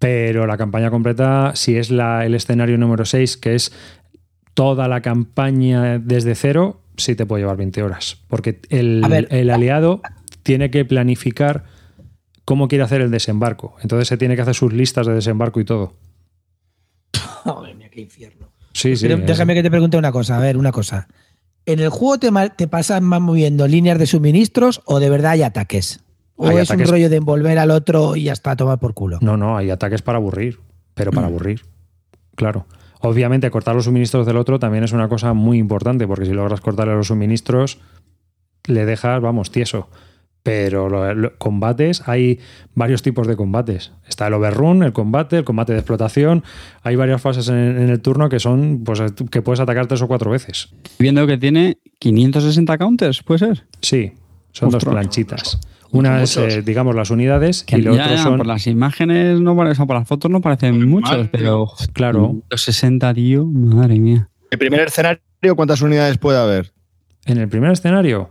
Pero 0.00 0.48
la 0.48 0.56
campaña 0.56 0.90
completa, 0.90 1.52
si 1.54 1.76
es 1.76 1.92
la, 1.92 2.26
el 2.26 2.34
escenario 2.34 2.76
número 2.76 3.04
6, 3.04 3.36
que 3.36 3.54
es 3.54 3.72
toda 4.54 4.88
la 4.88 5.00
campaña 5.00 6.00
desde 6.00 6.34
cero, 6.34 6.81
sí 6.96 7.14
te 7.14 7.26
puede 7.26 7.42
llevar 7.42 7.56
20 7.56 7.82
horas. 7.82 8.18
Porque 8.28 8.60
el, 8.68 9.26
el 9.30 9.50
aliado 9.50 10.00
tiene 10.42 10.70
que 10.70 10.84
planificar 10.84 11.64
cómo 12.44 12.68
quiere 12.68 12.84
hacer 12.84 13.00
el 13.00 13.10
desembarco. 13.10 13.76
Entonces 13.82 14.08
se 14.08 14.16
tiene 14.16 14.36
que 14.36 14.42
hacer 14.42 14.54
sus 14.54 14.72
listas 14.72 15.06
de 15.06 15.14
desembarco 15.14 15.60
y 15.60 15.64
todo. 15.64 15.94
Madre 17.44 17.74
mía, 17.74 17.88
qué 17.90 18.00
infierno. 18.00 18.48
Sí, 18.72 18.96
sí. 18.96 19.06
déjame 19.06 19.54
que 19.54 19.62
te 19.62 19.70
pregunte 19.70 19.96
una 19.96 20.12
cosa. 20.12 20.36
A 20.36 20.40
ver, 20.40 20.56
una 20.56 20.72
cosa. 20.72 21.08
¿En 21.66 21.78
el 21.78 21.90
juego 21.90 22.18
te, 22.18 22.30
te 22.56 22.66
pasan 22.68 23.04
más 23.04 23.20
moviendo 23.20 23.68
líneas 23.68 23.98
de 23.98 24.06
suministros 24.06 24.82
o 24.84 24.98
de 24.98 25.10
verdad 25.10 25.32
hay 25.32 25.42
ataques? 25.42 26.00
¿O 26.36 26.50
es 26.50 26.70
un 26.70 26.80
rollo 26.80 27.08
de 27.08 27.16
envolver 27.16 27.58
al 27.58 27.70
otro 27.70 28.16
y 28.16 28.28
hasta 28.28 28.56
tomar 28.56 28.80
por 28.80 28.94
culo? 28.94 29.18
No, 29.20 29.36
no, 29.36 29.56
hay 29.56 29.70
ataques 29.70 30.02
para 30.02 30.18
aburrir. 30.18 30.58
Pero 30.94 31.12
para 31.12 31.26
aburrir. 31.28 31.62
Claro. 32.34 32.66
Obviamente, 33.02 33.50
cortar 33.50 33.74
los 33.74 33.84
suministros 33.84 34.26
del 34.26 34.36
otro 34.36 34.58
también 34.58 34.84
es 34.84 34.92
una 34.92 35.08
cosa 35.08 35.34
muy 35.34 35.58
importante, 35.58 36.06
porque 36.06 36.24
si 36.26 36.32
logras 36.32 36.60
cortarle 36.60 36.94
los 36.94 37.08
suministros, 37.08 37.78
le 38.66 38.84
dejas, 38.86 39.20
vamos, 39.20 39.50
tieso. 39.50 39.88
Pero 40.44 40.88
lo- 40.88 41.14
lo- 41.14 41.38
combates, 41.38 42.02
hay 42.08 42.40
varios 42.74 43.02
tipos 43.02 43.28
de 43.28 43.36
combates. 43.36 43.92
Está 44.08 44.26
el 44.26 44.34
overrun, 44.34 44.82
el 44.82 44.92
combate, 44.92 45.38
el 45.38 45.44
combate 45.44 45.72
de 45.72 45.78
explotación. 45.78 46.42
Hay 46.82 46.96
varias 46.96 47.20
fases 47.22 47.48
en, 47.48 47.56
en 47.56 47.90
el 47.90 48.00
turno 48.00 48.28
que 48.28 48.40
son, 48.40 48.82
pues, 48.84 49.00
que 49.30 49.40
puedes 49.42 49.60
atacar 49.60 49.86
tres 49.86 50.02
o 50.02 50.08
cuatro 50.08 50.30
veces. 50.32 50.70
Viendo 50.98 51.26
que 51.28 51.38
tiene 51.38 51.78
560 52.00 52.76
counters, 52.78 53.22
¿puede 53.22 53.38
ser? 53.38 53.66
Sí, 53.80 54.12
son 54.52 54.70
dos 54.70 54.82
planchitas. 54.84 55.60
Una 55.92 56.22
es, 56.22 56.36
eh, 56.38 56.62
digamos, 56.62 56.94
las 56.96 57.10
unidades 57.10 57.64
Que 57.64 57.76
y 57.76 57.82
lo 57.82 57.94
ya, 57.94 58.04
otro 58.04 58.16
ya, 58.16 58.22
son. 58.22 58.36
por 58.38 58.46
las 58.46 58.66
imágenes, 58.66 59.40
no 59.40 59.52
o 59.54 59.74
sea, 59.74 59.86
por 59.86 59.96
las 59.96 60.08
fotos 60.08 60.30
no 60.30 60.40
parecen 60.40 60.76
Pues 60.76 60.86
muchos, 60.86 61.10
mal, 61.10 61.28
pero 61.30 61.66
Claro. 61.92 62.36
los 62.50 62.62
60, 62.62 63.12
tío, 63.14 63.44
madre 63.44 63.98
mía. 64.00 64.28
El 64.50 64.58
primer 64.58 64.80
escenario, 64.80 65.20
¿cuántas 65.54 65.82
unidades 65.82 66.18
puede 66.18 66.38
haber? 66.38 66.72
En 67.26 67.38
el 67.38 67.48
primer 67.48 67.70
escenario, 67.72 68.30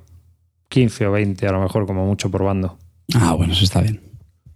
15 0.69 1.05
o 1.07 1.11
20, 1.11 1.47
a 1.47 1.51
lo 1.51 1.61
mejor, 1.61 1.85
como 1.85 2.05
mucho 2.05 2.29
por 2.31 2.43
bando. 2.43 2.77
Ah, 3.13 3.33
bueno, 3.33 3.53
eso 3.53 3.63
está 3.63 3.81
bien. 3.81 4.01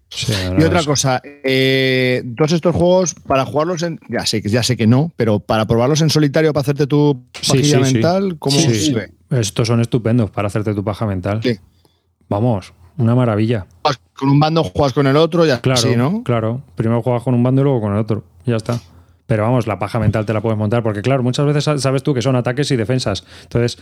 Sí, 0.10 0.32
Y 0.60 0.64
otra 0.64 0.84
cosa, 0.84 1.22
eh, 1.44 2.24
todos 2.38 2.54
estos 2.54 2.76
juegos, 2.76 3.16
para 3.16 3.44
jugarlos 3.46 3.82
en. 3.84 4.00
Ya 4.08 4.26
sé, 4.26 4.42
que- 4.42 4.50
ya 4.50 4.64
sé 4.64 4.78
que 4.78 4.88
no, 4.88 5.12
pero 5.18 5.40
para 5.40 5.66
probarlos 5.66 6.02
en 6.02 6.10
solitario, 6.10 6.54
para 6.54 6.62
hacerte 6.62 6.88
tu 6.88 7.26
pajilla 7.34 7.80
sí, 7.80 7.86
sí. 7.86 7.94
mental, 7.94 8.38
¿cómo 8.40 8.56
Sí, 8.58 8.64
se 8.64 8.76
sí. 8.76 8.94
ve? 8.94 9.12
Estos 9.32 9.68
son 9.68 9.82
estupendos 9.82 10.30
para 10.32 10.48
hacerte 10.48 10.74
tu 10.74 10.84
paja 10.84 11.06
mental. 11.06 11.42
Sí. 11.44 11.58
Vamos, 12.30 12.74
una 12.98 13.16
maravilla. 13.16 13.66
Juegas 13.84 14.00
Con 14.14 14.30
un 14.30 14.40
bando 14.40 14.64
juegas 14.64 14.94
con 14.94 15.08
el 15.08 15.18
otro, 15.18 15.46
ya 15.46 15.60
Claro, 15.62 15.82
sí, 15.82 15.96
¿no? 15.96 16.24
claro. 16.24 16.62
Primero 16.76 17.02
juegas 17.02 17.24
con 17.24 17.34
un 17.34 17.44
bando 17.44 17.62
y 17.62 17.64
luego 17.66 17.82
con 17.82 17.94
el 17.94 18.00
otro. 18.00 18.24
Ya 18.46 18.56
está. 18.56 18.80
Pero 19.28 19.44
vamos, 19.44 19.66
la 19.68 19.80
paja 19.80 20.00
mental 20.00 20.26
te 20.26 20.34
la 20.34 20.42
puedes 20.42 20.58
montar 20.58 20.84
porque, 20.84 21.02
claro, 21.02 21.24
muchas 21.24 21.46
veces 21.48 21.64
sa- 21.64 21.78
sabes 21.80 22.04
tú 22.04 22.14
que 22.14 22.22
son 22.22 22.36
ataques 22.36 22.70
y 22.72 22.76
defensas. 22.76 23.26
Entonces, 23.44 23.78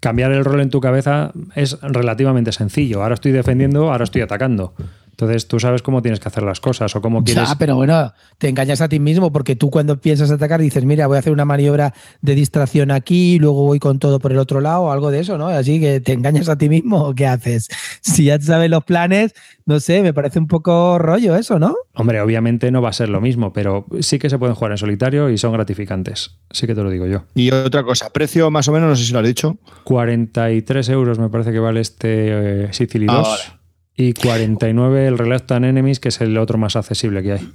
cambiar 0.00 0.30
el 0.32 0.44
rol 0.44 0.60
en 0.60 0.68
tu 0.70 0.80
cabeza 0.80 1.32
es 1.54 1.78
relativamente 1.80 2.52
sencillo. 2.52 3.02
Ahora 3.02 3.14
estoy 3.14 3.32
defendiendo, 3.32 3.90
ahora 3.90 4.04
estoy 4.04 4.20
atacando. 4.20 4.74
Entonces, 5.22 5.46
tú 5.46 5.60
sabes 5.60 5.82
cómo 5.82 6.02
tienes 6.02 6.18
que 6.18 6.26
hacer 6.26 6.42
las 6.42 6.58
cosas 6.58 6.96
o 6.96 7.00
cómo 7.00 7.22
quieres. 7.22 7.48
Ya, 7.48 7.54
pero 7.56 7.76
bueno, 7.76 8.12
te 8.38 8.48
engañas 8.48 8.80
a 8.80 8.88
ti 8.88 8.98
mismo 8.98 9.30
porque 9.30 9.54
tú 9.54 9.70
cuando 9.70 10.00
piensas 10.00 10.32
atacar 10.32 10.60
dices, 10.60 10.84
mira, 10.84 11.06
voy 11.06 11.14
a 11.14 11.20
hacer 11.20 11.32
una 11.32 11.44
maniobra 11.44 11.94
de 12.22 12.34
distracción 12.34 12.90
aquí 12.90 13.34
y 13.34 13.38
luego 13.38 13.64
voy 13.64 13.78
con 13.78 14.00
todo 14.00 14.18
por 14.18 14.32
el 14.32 14.38
otro 14.38 14.60
lado 14.60 14.82
o 14.82 14.90
algo 14.90 15.12
de 15.12 15.20
eso, 15.20 15.38
¿no? 15.38 15.46
Así 15.46 15.78
que 15.78 16.00
te 16.00 16.12
engañas 16.12 16.48
a 16.48 16.58
ti 16.58 16.68
mismo 16.68 17.04
o 17.04 17.14
qué 17.14 17.26
haces. 17.26 17.68
Si 18.02 18.24
ya 18.24 18.40
sabes 18.40 18.68
los 18.68 18.82
planes, 18.82 19.32
no 19.64 19.78
sé, 19.78 20.02
me 20.02 20.12
parece 20.12 20.40
un 20.40 20.48
poco 20.48 20.98
rollo 20.98 21.36
eso, 21.36 21.58
¿no? 21.60 21.76
Hombre, 21.94 22.20
obviamente 22.20 22.70
no 22.72 22.82
va 22.82 22.88
a 22.88 22.92
ser 22.92 23.08
lo 23.08 23.20
mismo, 23.20 23.52
pero 23.52 23.86
sí 24.00 24.18
que 24.18 24.28
se 24.28 24.38
pueden 24.38 24.56
jugar 24.56 24.72
en 24.72 24.78
solitario 24.78 25.30
y 25.30 25.38
son 25.38 25.52
gratificantes. 25.52 26.38
Sí 26.50 26.66
que 26.66 26.74
te 26.74 26.82
lo 26.82 26.90
digo 26.90 27.06
yo. 27.06 27.24
Y 27.34 27.52
otra 27.52 27.84
cosa, 27.84 28.10
precio 28.10 28.50
más 28.50 28.66
o 28.66 28.72
menos, 28.72 28.88
no 28.88 28.96
sé 28.96 29.04
si 29.04 29.12
lo 29.12 29.20
has 29.20 29.26
dicho. 29.26 29.56
43 29.84 30.88
euros 30.88 31.18
me 31.20 31.28
parece 31.28 31.52
que 31.52 31.60
vale 31.60 31.80
este 31.80 32.64
eh, 32.64 32.72
Sicily 32.72 33.06
2. 33.06 33.14
Ah, 33.16 33.22
vale. 33.22 33.61
Y 33.96 34.14
49 34.14 35.06
el 35.06 35.18
Reluctant 35.18 35.64
Enemies, 35.64 36.00
que 36.00 36.08
es 36.08 36.20
el 36.20 36.36
otro 36.38 36.58
más 36.58 36.76
accesible 36.76 37.22
que 37.22 37.32
hay. 37.32 37.48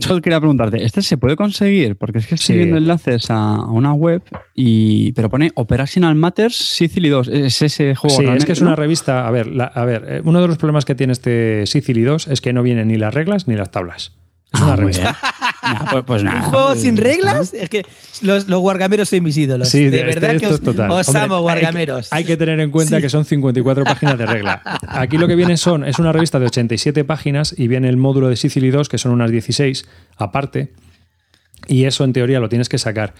Solo 0.00 0.20
quería 0.20 0.40
preguntarte, 0.40 0.84
¿este 0.84 1.02
se 1.02 1.16
puede 1.18 1.36
conseguir? 1.36 1.94
Porque 1.96 2.18
es 2.18 2.26
que 2.26 2.34
estoy 2.34 2.54
Sí. 2.54 2.58
viendo 2.58 2.76
enlaces 2.78 3.30
a, 3.30 3.62
una 3.64 3.92
web 3.92 4.22
y 4.52 5.12
pero 5.12 5.30
pone 5.30 5.52
Operational 5.54 6.16
Matters 6.16 6.56
Sicily 6.56 7.08
2. 7.08 7.28
Es 7.28 7.62
ese 7.62 7.94
juego 7.94 8.16
Sí, 8.18 8.24
es 8.26 8.44
que 8.44 8.52
es 8.52 8.60
una 8.60 8.74
revista. 8.74 9.26
A 9.28 9.30
ver, 9.30 9.46
la- 9.46 9.66
a 9.66 9.84
ver, 9.84 10.04
eh, 10.08 10.20
uno 10.24 10.42
de 10.42 10.48
los 10.48 10.58
problemas 10.58 10.84
que 10.84 10.96
tiene 10.96 11.12
este 11.12 11.64
Sicily 11.66 12.02
2 12.02 12.26
es 12.26 12.40
que 12.40 12.52
no 12.52 12.64
vienen 12.64 12.88
ni 12.88 12.96
las 12.96 13.14
reglas 13.14 13.46
ni 13.46 13.54
las 13.54 13.70
tablas. 13.70 14.17
Es 14.52 14.60
una 14.62 14.72
Ah, 14.72 14.76
revista. 14.76 15.16
Nah, 15.62 15.90
pues, 15.90 16.04
pues. 16.06 16.22
¿Un 16.22 16.40
juego 16.42 16.74
sin 16.74 16.96
reglas? 16.96 17.52
Es 17.52 17.68
que 17.68 17.84
los, 18.22 18.48
los 18.48 18.60
guargameros 18.60 19.08
son 19.10 19.22
mis 19.22 19.36
ídolos. 19.36 19.68
Sí, 19.68 19.84
de 19.90 20.04
verdad 20.04 20.36
que 20.38 20.46
os, 20.46 20.54
es 20.54 20.60
total. 20.62 20.90
os 20.90 21.06
Hombre, 21.08 21.22
amo, 21.22 21.34
hay 21.36 21.42
guargameros. 21.42 22.08
Hay 22.12 22.24
que 22.24 22.36
tener 22.38 22.58
en 22.60 22.70
cuenta 22.70 22.96
Sí. 22.96 23.02
que 23.02 23.10
son 23.10 23.24
54 23.26 23.84
páginas 23.84 24.16
de 24.16 24.24
regla. 24.26 24.62
Aquí 24.88 25.18
lo 25.18 25.28
que 25.28 25.34
viene 25.36 25.56
son, 25.58 25.84
es 25.84 25.98
una 25.98 26.12
revista 26.12 26.38
de 26.38 26.46
87 26.46 27.04
páginas 27.04 27.54
y 27.58 27.68
viene 27.68 27.88
el 27.90 27.98
módulo 27.98 28.28
de 28.30 28.36
Sicily 28.36 28.70
2, 28.70 28.88
que 28.88 28.96
son 28.98 29.12
unas 29.12 29.30
16 29.30 29.84
aparte, 30.16 30.72
y 31.66 31.84
eso 31.84 32.04
en 32.04 32.14
teoría 32.14 32.40
lo 32.40 32.48
tienes 32.48 32.68
que 32.70 32.78
sacar. 32.78 33.12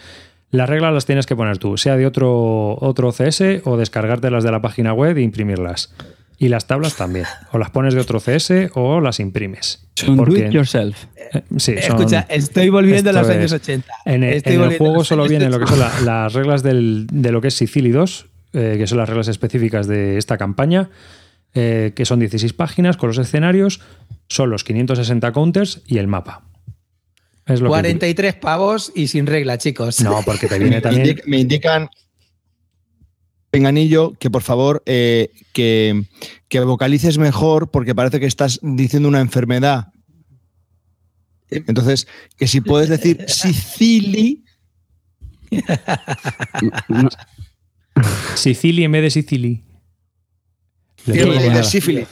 Las 0.50 0.66
reglas 0.68 0.94
las 0.94 1.04
tienes 1.04 1.26
que 1.26 1.36
poner 1.36 1.58
tú, 1.58 1.76
sea 1.76 1.96
de 1.98 2.06
otro, 2.06 2.78
otro 2.80 3.12
CS 3.12 3.60
o 3.64 3.76
descargártelas 3.76 4.44
de 4.44 4.50
la 4.50 4.62
página 4.62 4.94
web 4.94 5.18
e 5.18 5.20
imprimirlas. 5.22 5.92
Y 6.40 6.48
las 6.48 6.66
tablas 6.68 6.94
también. 6.96 7.26
O 7.52 7.58
las 7.58 7.70
pones 7.70 7.94
de 7.94 8.00
otro 8.00 8.20
CS 8.20 8.70
o 8.74 9.00
las 9.00 9.18
imprimes. 9.18 9.84
Do 10.06 10.36
it 10.36 10.50
yourself. 10.52 11.06
eh, 11.16 11.42
sí, 11.56 11.74
son- 11.80 11.96
Escucha, 11.96 12.26
estoy 12.28 12.68
volviendo 12.68 13.10
a 13.10 13.12
los 13.12 13.28
años 13.28 13.46
es- 13.46 13.60
80. 13.60 13.92
en 14.04 14.22
el, 14.22 14.42
en 14.44 14.78
juego 14.78 15.02
solo 15.04 15.26
vienen 15.26 15.50
lo 15.50 15.58
que 15.58 15.64
80. 15.64 15.90
son 15.96 16.06
la- 16.06 16.12
las 16.22 16.32
reglas 16.32 16.62
del- 16.62 17.06
de 17.10 17.32
lo 17.32 17.40
que 17.40 17.48
es 17.48 17.54
Sicily 17.54 17.90
2, 17.90 18.26
eh, 18.52 18.76
que 18.78 18.86
son 18.86 18.98
las 18.98 19.08
reglas 19.08 19.26
específicas 19.28 19.88
de 19.88 20.16
esta 20.16 20.38
campaña, 20.38 20.90
eh, 21.54 21.92
que 21.96 22.04
son 22.04 22.20
16 22.20 22.52
páginas 22.52 22.96
con 22.96 23.08
los 23.08 23.18
escenarios, 23.18 23.80
son 24.28 24.50
los 24.50 24.62
560 24.62 25.32
counters 25.32 25.82
y 25.86 25.98
el 25.98 26.06
mapa. 26.06 26.44
Es 27.46 27.60
lo 27.60 27.66
que- 27.66 27.70
43 27.70 28.34
pavos 28.34 28.92
y 28.94 29.08
sin 29.08 29.26
regla, 29.26 29.58
chicos. 29.58 30.00
No, 30.02 30.20
porque 30.24 30.46
te 30.46 30.58
viene 30.60 30.76
Me, 30.76 30.80
también. 30.82 31.06
indica- 31.06 31.22
me 31.26 31.38
indican, 31.40 31.88
Penganillo, 33.50 34.12
que 34.18 34.30
por 34.30 34.42
favor 34.42 34.82
eh, 34.86 35.30
que, 35.52 36.04
que 36.48 36.60
vocalices 36.60 37.18
mejor 37.18 37.70
porque 37.70 37.94
parece 37.94 38.20
que 38.20 38.26
estás 38.26 38.60
diciendo 38.62 39.08
una 39.08 39.20
enfermedad. 39.20 39.88
Entonces, 41.50 42.06
que 42.36 42.46
si 42.46 42.60
puedes 42.60 42.90
decir 42.90 43.24
Sicily, 43.26 44.44
No, 46.88 47.08
Sicily 48.34 48.84
en 48.84 48.92
vez 48.92 49.02
de 49.02 49.10
Sicily. 49.10 49.64
Sífili. 51.62 52.06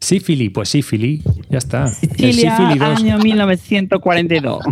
Sífili, 0.00 0.48
pues 0.48 0.70
sífili, 0.70 1.22
ya 1.50 1.58
está. 1.58 1.92
Sicilia, 1.92 2.56
sífili 2.56 2.78
2. 2.78 3.00
año 3.00 3.18
1942. 3.18 4.64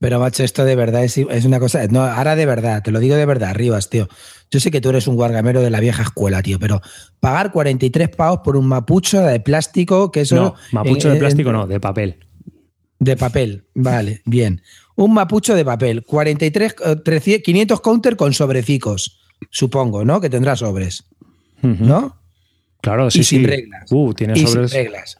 Pero, 0.00 0.18
macho, 0.18 0.42
esto 0.44 0.64
de 0.64 0.76
verdad 0.76 1.04
es, 1.04 1.18
es 1.18 1.44
una 1.44 1.60
cosa. 1.60 1.86
No, 1.88 2.02
ahora 2.02 2.34
de 2.34 2.46
verdad, 2.46 2.82
te 2.82 2.90
lo 2.90 3.00
digo 3.00 3.16
de 3.16 3.26
verdad, 3.26 3.54
Rivas, 3.54 3.90
tío. 3.90 4.08
Yo 4.50 4.58
sé 4.58 4.70
que 4.70 4.80
tú 4.80 4.88
eres 4.88 5.06
un 5.06 5.14
guargamero 5.14 5.60
de 5.60 5.68
la 5.70 5.78
vieja 5.78 6.02
escuela, 6.02 6.42
tío, 6.42 6.58
pero 6.58 6.80
pagar 7.20 7.52
43 7.52 8.08
pavos 8.08 8.40
por 8.42 8.56
un 8.56 8.66
mapucho 8.66 9.20
de 9.20 9.40
plástico, 9.40 10.10
que 10.10 10.22
eso. 10.22 10.36
No, 10.36 10.54
mapucho 10.72 11.08
en- 11.08 11.12
de 11.12 11.18
en- 11.18 11.20
plástico 11.20 11.52
no, 11.52 11.66
de 11.66 11.78
papel. 11.80 12.16
De 12.98 13.16
papel, 13.16 13.64
vale, 13.74 14.22
bien. 14.24 14.62
Un 14.96 15.12
mapucho 15.14 15.54
de 15.54 15.64
papel, 15.64 16.02
43, 16.04 16.74
eh, 16.84 16.96
300, 16.96 17.42
500 17.44 17.80
counter 17.82 18.16
con 18.16 18.32
sobrecicos, 18.34 19.20
supongo, 19.50 20.04
¿no? 20.04 20.20
Que 20.20 20.28
tendrá 20.30 20.56
sobres. 20.56 21.04
¿no? 21.62 22.16
Claro, 22.80 23.10
sí, 23.10 23.20
Y 23.20 23.24
sin 23.24 23.40
sí. 23.40 23.46
reglas. 23.46 23.84
Uh, 23.92 24.14
tiene 24.14 24.32
Y 24.38 24.46
sobres. 24.46 24.70
sin 24.70 24.80
reglas. 24.84 25.18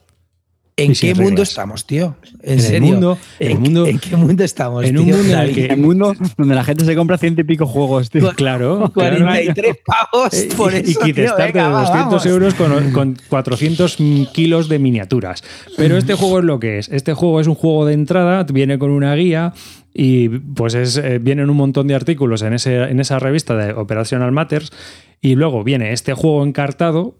¿En 0.84 0.92
qué 0.94 1.14
mundo 1.14 1.30
reglas. 1.30 1.48
estamos, 1.50 1.86
tío? 1.86 2.16
En, 2.42 2.52
En 2.52 2.58
el 2.58 2.60
serio. 2.60 2.80
mundo- 2.92 3.18
en 3.38 3.46
el 3.46 3.52
¿En, 3.56 3.62
mundo- 3.62 3.86
¿En 3.86 3.98
qué 3.98 4.16
mundo 4.16 4.44
estamos? 4.44 4.84
en 4.84 4.98
un 4.98 5.04
tío? 5.04 5.16
mundo 5.16 5.32
en 5.34 5.38
el 5.40 5.54
que- 5.54 5.66
El 5.66 5.76
mundo 5.80 6.14
donde 6.36 6.54
la 6.54 6.64
gente 6.64 6.84
se 6.84 6.94
compra 6.96 7.18
ciento 7.18 7.40
y 7.40 7.44
pico 7.44 7.66
juegos, 7.66 8.10
tío. 8.10 8.32
Claro, 8.34 8.90
claro. 8.92 8.92
43 8.92 9.76
pavos 9.86 10.34
Eh, 10.34 10.48
por 10.56 10.72
y- 10.72 10.76
eso, 10.78 11.06
y 11.06 11.12
venga, 11.12 11.36
de 11.36 11.52
va, 11.52 11.80
200 11.80 11.92
vamos. 11.92 12.26
euros 12.26 12.54
con, 12.54 12.92
con 12.92 13.16
400 13.28 13.96
kilos 14.32 14.68
de 14.68 14.78
miniaturas. 14.78 15.42
Pero 15.76 15.96
este 15.96 16.14
juego 16.14 16.38
es 16.38 16.44
lo 16.44 16.58
que 16.60 16.78
es. 16.78 16.88
Este 16.88 17.14
juego 17.14 17.40
es 17.40 17.46
un 17.46 17.54
juego 17.54 17.86
de 17.86 17.94
entrada, 17.94 18.44
viene 18.44 18.78
con 18.78 18.90
una 18.90 19.14
guía 19.14 19.52
y 19.92 20.28
pues 20.28 20.74
es, 20.74 20.96
eh, 20.96 21.18
vienen 21.20 21.50
un 21.50 21.56
montón 21.56 21.86
de 21.88 21.94
artículos 21.94 22.42
en, 22.42 22.54
ese, 22.54 22.76
en 22.84 23.00
esa 23.00 23.18
revista 23.18 23.56
de 23.56 23.72
Operational 23.72 24.30
Matters 24.32 24.70
y 25.20 25.34
luego 25.34 25.64
viene 25.64 25.92
este 25.92 26.14
juego 26.14 26.44
encartado 26.44 27.16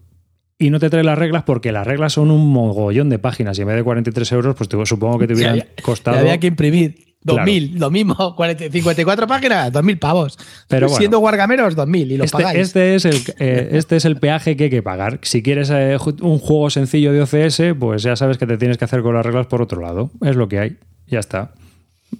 y 0.61 0.69
no 0.69 0.79
te 0.79 0.89
trae 0.89 1.03
las 1.03 1.17
reglas 1.17 1.43
porque 1.43 1.71
las 1.71 1.85
reglas 1.85 2.13
son 2.13 2.31
un 2.31 2.47
mogollón 2.49 3.09
de 3.09 3.19
páginas 3.19 3.57
y 3.57 3.61
en 3.61 3.67
vez 3.67 3.75
de 3.77 3.83
43 3.83 4.31
euros 4.31 4.55
pues 4.55 4.69
te- 4.69 4.85
supongo 4.85 5.19
que 5.19 5.27
te 5.27 5.33
hubieran 5.35 5.53
había- 5.53 5.67
costado... 5.81 6.19
Había 6.19 6.37
que 6.39 6.47
imprimir. 6.47 6.95
Claro. 7.23 7.41
2000, 7.45 7.79
lo 7.79 7.91
mismo, 7.91 8.35
40, 8.35 8.63
54 8.71 9.27
páginas, 9.27 9.71
2000 9.71 9.99
pavos. 9.99 10.39
Pero 10.67 10.87
bueno. 10.87 10.97
Siendo 10.97 11.19
guargameros, 11.19 11.75
2000 11.75 12.11
y 12.13 12.17
lo 12.17 12.23
Este, 12.23 12.35
pagáis. 12.37 12.59
este 12.59 12.95
es 12.95 13.05
el, 13.05 13.15
eh, 13.37 13.69
este 13.73 13.95
es 13.97 14.05
el 14.05 14.17
peaje 14.17 14.55
que 14.57 14.63
hay 14.63 14.69
que 14.71 14.81
pagar. 14.81 15.19
Si 15.21 15.43
quieres 15.43 15.69
eh, 15.69 15.97
un 16.21 16.39
juego 16.39 16.71
sencillo 16.71 17.13
de 17.13 17.21
OCS, 17.21 17.77
pues 17.79 18.01
ya 18.01 18.15
sabes 18.15 18.39
que 18.39 18.47
te 18.47 18.57
tienes 18.57 18.79
que 18.79 18.85
hacer 18.85 19.03
con 19.03 19.13
las 19.13 19.23
reglas 19.23 19.45
por 19.45 19.61
otro 19.61 19.79
lado. 19.81 20.09
Es 20.25 20.35
lo 20.35 20.47
que 20.47 20.57
hay. 20.59 20.77
Ya 21.05 21.19
está. 21.19 21.51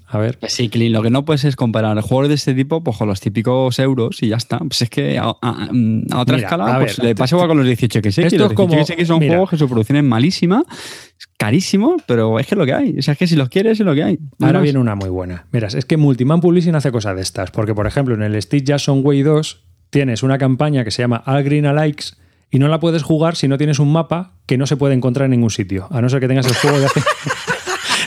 A 0.07 0.17
ver. 0.17 0.37
Pues 0.39 0.53
Sí, 0.53 0.69
Clint, 0.69 0.93
lo 0.93 1.01
que 1.01 1.09
no 1.09 1.23
puedes 1.25 1.43
es 1.45 1.55
comparar 1.55 1.99
juegos 2.01 2.27
de 2.29 2.35
este 2.35 2.53
tipo 2.53 2.83
pues, 2.83 2.97
con 2.97 3.07
los 3.07 3.19
típicos 3.21 3.77
euros 3.79 4.21
y 4.21 4.29
ya 4.29 4.37
está. 4.37 4.59
Pues 4.59 4.81
es 4.81 4.89
que 4.89 5.17
a, 5.17 5.23
a- 5.23 5.33
a 5.41 6.19
otra 6.19 6.35
Mira, 6.35 6.47
escala 6.47 6.75
a 6.75 6.79
pues, 6.79 6.97
ver, 6.97 7.05
le 7.07 7.15
pasa 7.15 7.35
igual 7.35 7.47
con 7.47 7.57
los 7.57 7.65
18 7.67 8.01
que 8.01 8.11
sé. 8.11 8.25
esto 8.27 8.37
los 8.37 8.53
como- 8.53 8.73
18 8.75 8.95
que 8.97 9.05
son 9.05 9.19
mira. 9.19 9.33
juegos 9.33 9.49
que 9.51 9.57
su 9.57 9.67
producción 9.69 9.97
es 9.97 10.03
malísima, 10.03 10.63
es 10.69 11.27
carísimo, 11.37 11.97
pero 12.05 12.39
es 12.39 12.47
que 12.47 12.55
es 12.55 12.59
lo 12.59 12.65
que 12.65 12.73
hay. 12.73 12.95
O 12.99 13.01
sea, 13.01 13.13
es 13.13 13.17
que 13.17 13.27
si 13.27 13.35
los 13.35 13.49
quieres 13.49 13.79
es 13.79 13.85
lo 13.85 13.93
que 13.95 14.03
hay. 14.03 14.19
Ahora 14.41 14.53
más. 14.59 14.63
viene 14.63 14.79
una 14.79 14.95
muy 14.95 15.09
buena. 15.09 15.45
Miras, 15.51 15.73
es 15.75 15.85
que 15.85 15.97
Multiman 15.97 16.41
Publishing 16.41 16.75
hace 16.75 16.91
cosas 16.91 17.15
de 17.15 17.21
estas. 17.21 17.51
Porque, 17.51 17.73
por 17.73 17.87
ejemplo, 17.87 18.13
en 18.15 18.21
el 18.23 18.41
Steve 18.41 18.63
Jackson 18.63 19.01
Way 19.03 19.21
2 19.23 19.63
tienes 19.89 20.23
una 20.23 20.37
campaña 20.37 20.83
que 20.83 20.91
se 20.91 21.01
llama 21.03 21.23
All 21.25 21.43
Green 21.43 21.65
Alikes 21.65 22.13
y 22.53 22.59
no 22.59 22.67
la 22.67 22.79
puedes 22.81 23.01
jugar 23.03 23.35
si 23.37 23.47
no 23.47 23.57
tienes 23.57 23.79
un 23.79 23.91
mapa 23.93 24.33
que 24.45 24.57
no 24.57 24.65
se 24.67 24.75
puede 24.75 24.93
encontrar 24.93 25.25
en 25.25 25.31
ningún 25.31 25.49
sitio. 25.51 25.87
A 25.89 26.01
no 26.01 26.09
ser 26.09 26.19
que 26.19 26.27
tengas 26.27 26.45
el 26.47 26.53
juego 26.55 26.79
de 26.79 26.85
hace, 26.87 27.01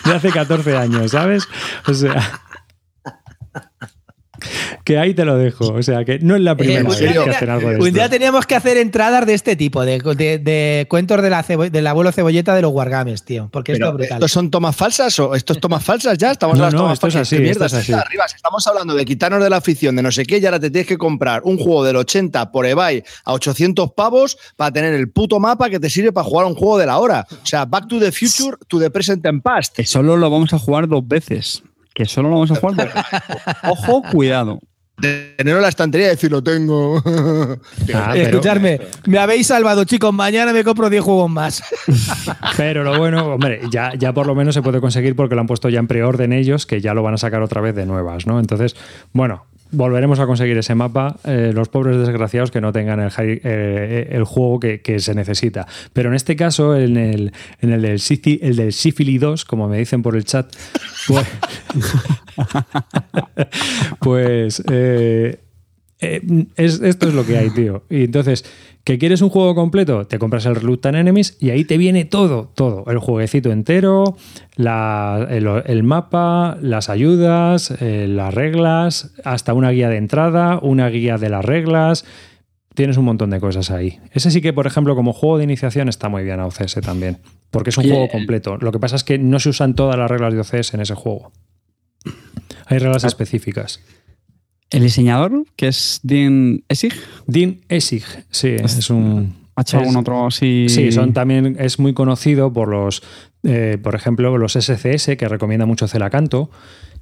de 0.05 0.15
hace 0.15 0.31
14 0.31 0.77
años, 0.77 1.11
¿sabes? 1.11 1.49
O 1.87 1.95
sea. 1.95 2.41
Que 4.85 4.99
ahí 4.99 5.15
te 5.15 5.25
lo 5.25 5.37
dejo. 5.37 5.73
O 5.73 5.83
sea, 5.83 6.05
que 6.05 6.19
no 6.19 6.37
es 6.37 6.43
la 6.43 6.57
primera 6.57 6.81
Eh, 6.81 6.83
vez 6.85 7.01
un 7.01 7.09
día- 7.09 7.25
que 7.25 7.31
hacen 7.31 7.51
algo 7.51 7.71
de 7.71 7.77
Un 7.79 7.93
día 7.93 8.09
teníamos 8.09 8.47
que 8.47 8.55
hacer 8.55 8.77
entradas 8.77 9.27
de 9.27 9.35
este 9.35 9.57
tipo, 9.57 9.85
de, 9.85 9.99
de- 10.17 10.39
de 10.39 10.87
cuentos 10.89 11.23
de 11.23 11.31
la 11.31 11.43
cebo- 11.43 11.71
del 11.71 11.87
abuelo 11.87 12.13
cebolleta 12.13 12.55
de 12.55 12.63
los 12.63 12.73
Wargames, 12.73 13.25
tío. 13.25 13.49
Porque 13.53 13.73
esto 13.73 13.87
es 13.89 13.93
brutal. 13.95 14.13
¿Estos 14.15 14.33
son 14.33 14.51
tomas 14.51 14.75
falsas 14.77 15.19
o 15.19 15.35
esto 15.35 15.53
es 15.53 15.61
tomas 15.61 15.85
falsas 15.85 16.17
ya? 16.19 16.31
Estamos 16.33 16.57
No, 16.59 16.65
las 16.65 16.75
no, 16.75 16.81
tomas 16.81 16.95
esto 16.95 17.07
es 17.09 17.15
falsas. 17.15 17.29
así, 17.29 17.37
¿Qué 17.37 17.43
mierda 17.43 17.67
esto 17.67 17.79
es 17.79 17.83
está 17.89 17.97
así. 17.99 18.07
arriba? 18.07 18.29
Si 18.29 18.37
estamos 18.37 18.67
hablando 18.67 18.95
de 18.95 19.05
quitarnos 19.05 19.43
de 19.43 19.51
la 19.51 19.57
afición 19.57 19.97
de 19.97 20.03
no 20.03 20.11
sé 20.13 20.25
qué 20.27 20.39
y 20.39 20.45
ahora 20.47 20.61
te 20.61 20.71
tienes 20.71 20.87
que 20.87 20.99
comprar 20.99 21.43
un 21.45 21.57
juego 21.59 21.85
del 21.85 21.97
80 21.97 22.51
por 22.53 22.67
eBay 22.67 23.03
a 23.25 23.33
800 23.33 23.93
pavos 23.93 24.37
para 24.57 24.71
tener 24.73 24.95
el 24.95 25.09
puto 25.11 25.41
mapa 25.41 25.71
que 25.71 25.81
te 25.81 25.89
sirve 25.91 26.13
para 26.13 26.25
jugar 26.27 26.47
un 26.47 26.55
juego 26.55 26.79
de 26.79 26.87
la 26.87 26.99
hora. 26.99 27.27
O 27.43 27.47
sea, 27.47 27.65
Back 27.65 27.89
to 27.89 27.99
the 27.99 28.13
Future, 28.13 28.57
to 28.69 28.79
the 28.79 28.91
Present 28.91 29.25
and 29.27 29.43
Past. 29.43 29.75
Que 29.77 29.85
solo 29.87 30.17
lo 30.17 30.31
vamos 30.31 30.53
a 30.53 30.59
jugar 30.59 30.89
dos 30.89 31.07
veces. 31.07 31.63
Que 31.95 32.05
solo 32.07 32.29
lo 32.29 32.35
vamos 32.35 32.51
a 32.51 32.57
jugar. 32.57 32.93
Ojo, 33.71 34.03
cuidado. 34.03 34.59
Tenerlo 35.01 35.57
en 35.57 35.63
la 35.63 35.69
estantería 35.69 36.07
y 36.07 36.11
decir, 36.11 36.31
lo 36.31 36.43
tengo. 36.43 37.03
Ah, 37.95 38.11
pero- 38.13 38.29
Escuchadme, 38.29 38.81
me 39.07 39.19
habéis 39.19 39.47
salvado, 39.49 39.85
chicos. 39.85 40.13
Mañana 40.13 40.53
me 40.53 40.65
compro 40.65 40.89
10 40.91 41.03
juegos 41.03 41.31
más. 41.31 41.63
Pero 42.57 42.83
lo 42.85 42.97
bueno, 42.99 43.35
hombre, 43.35 43.61
ya, 43.71 43.93
ya 43.97 44.13
por 44.13 44.27
lo 44.27 44.35
menos 44.35 44.55
se 44.55 44.63
puede 44.63 44.81
conseguir 44.81 45.15
porque 45.17 45.35
lo 45.35 45.41
han 45.43 45.47
puesto 45.47 45.69
ya 45.69 45.79
en 45.81 45.87
preorden 45.87 46.33
ellos, 46.33 46.67
que 46.67 46.81
ya 46.81 46.95
lo 46.95 47.03
van 47.03 47.15
a 47.15 47.19
sacar 47.19 47.43
otra 47.43 47.61
vez 47.61 47.75
de 47.75 47.87
nuevas, 47.87 48.27
¿no? 48.27 48.41
Entonces, 48.41 48.75
bueno, 49.13 49.45
volveremos 49.75 50.19
a 50.21 50.27
conseguir 50.27 50.57
ese 50.59 50.75
mapa. 50.75 51.17
eh, 51.25 51.53
los 51.55 51.69
pobres 51.69 51.97
desgraciados 51.99 52.51
que 52.51 52.61
no 52.61 52.73
tengan 52.73 53.01
el, 53.01 53.11
eh, 53.19 54.09
el 54.11 54.25
juego 54.25 54.61
que, 54.61 54.81
se 55.01 55.15
necesita. 55.15 55.67
Pero 55.93 56.09
en 56.09 56.15
este 56.15 56.37
caso, 56.37 56.77
en 56.77 56.97
el, 56.97 57.33
en 57.61 57.73
el 57.73 57.83
del, 57.83 57.99
Sisi- 57.99 58.39
el 58.43 58.57
del 58.57 58.73
Sifili 58.73 59.19
2, 59.19 59.45
como 59.45 59.69
me 59.69 59.79
dicen 59.79 60.03
por 60.03 60.17
el 60.17 60.25
chat, 60.25 60.47
pues, 61.09 61.27
pues 64.01 64.63
eh, 64.71 65.39
eh, 66.01 66.21
es- 66.57 66.81
esto 66.83 67.09
es 67.09 67.15
lo 67.15 67.25
que 67.25 67.39
hay, 67.39 67.51
tío. 67.51 67.85
Y 67.89 68.05
entonces, 68.05 68.45
¿que 68.85 68.99
quieres 68.99 69.23
un 69.23 69.29
juego 69.31 69.55
completo? 69.55 70.07
Te 70.07 70.19
compras 70.19 70.45
el 70.47 70.55
Reluctant 70.57 70.97
Enemies 70.97 71.37
y 71.41 71.51
ahí 71.51 71.65
te 71.65 71.79
viene 71.79 72.05
todo, 72.05 72.51
todo. 72.55 72.85
El 72.91 72.99
jueguecito 72.99 73.51
entero, 73.53 74.17
la- 74.57 75.27
el, 75.31 75.47
el 75.67 75.83
mapa, 75.85 76.59
las 76.61 76.89
ayudas, 76.91 77.73
eh, 77.81 78.07
las 78.09 78.35
reglas, 78.35 79.13
hasta 79.25 79.55
una 79.55 79.71
guía 79.71 79.89
de 79.89 79.97
entrada, 79.97 80.59
una 80.61 80.89
guía 80.89 81.17
de 81.17 81.31
las 81.31 81.45
reglas. 81.45 82.05
Tienes 82.75 82.97
un 82.97 83.05
montón 83.05 83.31
de 83.31 83.39
cosas 83.39 83.71
ahí. 83.71 84.01
Ese 84.13 84.33
sí 84.33 84.41
que, 84.41 84.53
por 84.53 84.67
ejemplo, 84.67 84.97
como 84.97 85.13
juego 85.13 85.39
de 85.39 85.45
iniciación 85.45 85.89
está 85.89 86.09
muy 86.09 86.25
bien 86.25 86.41
a 86.41 86.47
OCS 86.47 86.81
también. 86.81 87.19
Porque 87.53 87.71
es 87.71 87.79
un 87.79 87.85
Oye, 87.85 87.91
juego 87.93 88.07
el- 88.07 88.11
completo. 88.11 88.57
Lo 88.57 88.73
que 88.73 88.81
pasa 88.81 88.97
es 88.97 89.05
que 89.05 89.17
no 89.17 89.39
se 89.39 89.49
usan 89.51 89.75
todas 89.77 89.97
las 89.97 90.11
reglas 90.11 90.35
de 90.35 90.41
OCS 90.41 90.75
en 90.75 90.81
ese 90.81 90.95
juego. 90.97 91.31
Hay 92.67 92.79
reglas 92.79 93.05
específicas. 93.05 93.81
El 94.75 94.83
diseñador, 94.83 95.45
que 95.57 95.69
es 95.69 96.01
Dean 96.03 96.63
Essig, 96.69 96.93
Dean 97.27 97.59
Essig, 97.69 98.05
sí, 98.31 98.49
es 98.59 98.91
un. 98.91 99.35
¿ha 99.57 99.63
hecho 99.63 99.77
es- 99.77 99.83
algún 99.83 99.97
otro 99.97 100.27
así? 100.27 100.67
Sí, 100.69 100.91
son 100.91 101.13
también 101.13 101.57
es 101.61 101.79
muy 101.79 101.95
conocido 101.95 102.53
por 102.53 102.69
los, 102.69 103.03
eh, 103.45 103.79
por 103.83 103.95
ejemplo, 103.95 104.37
los 104.37 104.57
SCS 104.57 105.17
que 105.17 105.29
recomienda 105.29 105.65
mucho 105.65 105.87
Celacanto, 105.87 106.51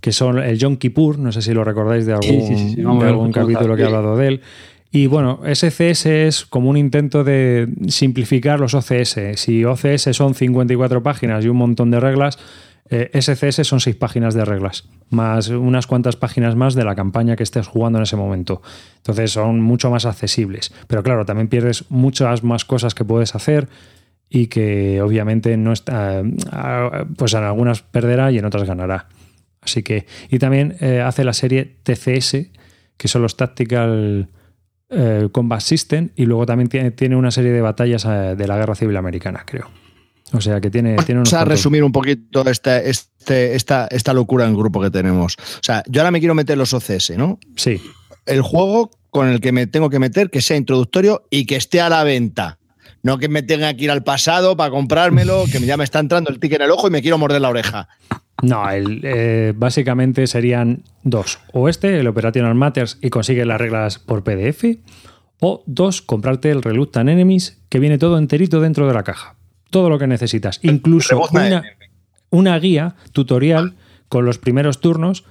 que 0.01 0.13
son 0.13 0.39
el 0.39 0.59
Yom 0.59 0.77
Kippur, 0.77 1.19
no 1.19 1.33
sé 1.33 1.41
si 1.43 1.55
lo 1.55 1.65
recordáis 1.65 2.05
de 2.05 2.13
algún, 2.13 2.43
Sí, 2.43 2.43
sí, 2.49 2.57
sí, 2.57 2.75
sí, 2.75 2.83
vamos 2.83 3.05
de 3.05 3.09
algún 3.11 3.33
capítulo 3.33 3.75
que 3.77 3.83
he 3.83 3.87
hablado 3.87 4.17
de 4.17 4.29
él. 4.29 4.41
Y 4.95 5.07
bueno, 5.07 5.41
SCS 5.47 6.27
es 6.27 6.45
como 6.45 6.69
un 6.69 6.77
intento 6.77 7.25
de 7.25 7.67
simplificar 7.89 8.61
los 8.61 8.75
OCS. 8.75 9.17
Si 9.37 9.65
OCS 9.65 10.13
son 10.15 10.35
54 10.35 11.03
páginas 11.03 11.43
y 11.47 11.49
un 11.49 11.57
montón 11.57 11.91
de 11.91 11.99
reglas, 12.01 12.39
eh, 12.95 13.11
SCS 13.19 13.67
son 13.67 13.81
6 13.81 13.97
páginas 13.97 14.35
de 14.35 14.45
reglas, 14.45 14.87
más 15.09 15.49
unas 15.49 15.87
cuantas 15.87 16.17
páginas 16.17 16.57
más 16.57 16.75
de 16.75 16.85
la 16.85 16.95
campaña 16.95 17.37
que 17.37 17.43
estés 17.43 17.67
jugando 17.67 17.99
en 17.99 18.03
ese 18.03 18.17
momento. 18.17 18.61
Entonces 18.99 19.31
son 19.31 19.63
mucho 19.63 19.91
más 19.91 20.05
accesibles. 20.05 20.75
Pero 20.89 21.03
claro, 21.03 21.25
también 21.25 21.49
pierdes 21.49 21.87
muchas 21.89 22.45
más 22.45 22.67
cosas 22.67 22.95
que 22.95 23.03
puedes 23.03 23.35
hacer 23.35 23.69
y 24.29 24.49
que 24.49 25.01
obviamente 25.01 25.57
no 25.57 25.73
está. 25.73 26.23
ah, 26.51 27.07
Pues 27.17 27.33
en 27.33 27.45
algunas 27.45 27.81
perderá 27.81 28.31
y 28.31 28.37
en 28.37 28.45
otras 28.45 28.65
ganará. 28.65 29.09
Así 29.63 29.83
que. 29.83 30.05
Y 30.29 30.39
también 30.39 30.77
eh, 30.81 31.01
hace 31.01 31.25
la 31.25 31.33
serie 31.33 31.79
TCS, 31.83 32.51
que 32.99 33.09
son 33.09 33.23
los 33.23 33.39
Tactical 33.39 34.29
eh, 34.91 35.29
Combat 35.33 35.61
System, 35.61 36.11
y 36.15 36.27
luego 36.27 36.45
también 36.45 36.69
tiene, 36.69 36.91
tiene 36.91 37.17
una 37.17 37.31
serie 37.31 37.53
de 37.53 37.63
batallas 37.63 38.05
eh, 38.05 38.35
de 38.37 38.47
la 38.47 38.59
Guerra 38.59 38.75
Civil 38.75 38.99
Americana, 38.99 39.45
creo. 39.47 39.71
O 40.33 40.41
sea 40.41 40.61
que 40.61 40.71
tiene, 40.71 40.97
tiene 41.05 41.21
unos 41.21 41.31
Vamos 41.31 41.33
a 41.35 41.37
cuantos- 41.39 41.59
resumir 41.59 41.85
un 41.85 41.93
poquito 41.93 42.45
este, 42.49 42.89
este, 42.91 43.55
esta, 43.55 43.87
esta 43.89 44.13
locura 44.15 44.47
en 44.47 44.57
grupo 44.57 44.81
que 44.81 44.91
tenemos. 44.91 45.37
O 45.39 45.63
sea, 45.63 45.83
yo 45.89 46.01
ahora 46.01 46.11
me 46.11 46.21
quiero 46.21 46.35
meter 46.35 46.57
los 46.59 46.73
OCS, 46.73 47.11
¿no? 47.17 47.39
Sí, 47.57 47.81
El 48.27 48.41
juego 48.43 48.91
con 49.11 49.29
el 49.29 49.41
que 49.41 49.53
me 49.53 49.67
tengo 49.67 49.91
que 49.91 49.99
meter, 49.99 50.31
que 50.31 50.41
sea 50.41 50.57
introductorio 50.57 51.25
y 51.31 51.45
que 51.45 51.57
esté 51.57 51.81
a 51.83 51.89
la 51.91 52.03
venta. 52.05 52.59
No 53.03 53.19
que 53.19 53.29
me 53.29 53.43
tenga 53.43 53.75
que 53.75 53.85
ir 53.85 53.91
al 53.91 54.05
pasado 54.05 54.57
para 54.57 54.71
comprármelo, 54.71 55.45
que 55.51 55.59
ya 55.61 55.77
me 55.77 55.85
está 55.85 55.99
entrando 55.99 56.31
el 56.31 56.39
ticket 56.39 56.61
en 56.61 56.67
el 56.67 56.71
ojo 56.71 56.87
y 56.87 56.91
me 56.91 57.03
quiero 57.03 57.19
morder 57.19 57.41
la 57.43 57.49
oreja. 57.51 57.89
No, 58.43 58.71
el, 58.71 59.01
eh, 59.03 59.53
básicamente 59.57 60.27
serían 60.27 60.85
dos. 61.03 61.41
O 61.53 61.69
este, 61.69 61.99
el 62.01 62.07
Operational 62.07 62.55
Matters, 62.55 62.99
y 63.03 63.11
consigue 63.11 63.45
las 63.45 63.61
reglas 63.61 63.99
por 63.99 64.23
PDF. 64.25 64.79
O 65.41 65.65
dos, 65.67 66.01
comprarte 66.01 66.51
el 66.51 66.63
Reluctant 66.63 67.09
Enemies, 67.11 67.59
que 67.69 67.81
viene 67.81 67.99
todo 67.99 68.17
enterito 68.19 68.61
dentro 68.61 68.87
de 68.87 68.95
la 68.95 69.03
caja. 69.03 69.35
Todo 69.73 69.89
lo 69.91 69.99
que 69.99 70.07
necesitas. 70.07 70.61
Incluso 70.63 71.21
una, 71.33 71.65
una 72.31 72.57
guía 72.61 72.95
tutorial 73.11 73.75
con 74.09 74.25
los 74.25 74.39
primeros 74.39 74.81
turnos 74.81 75.25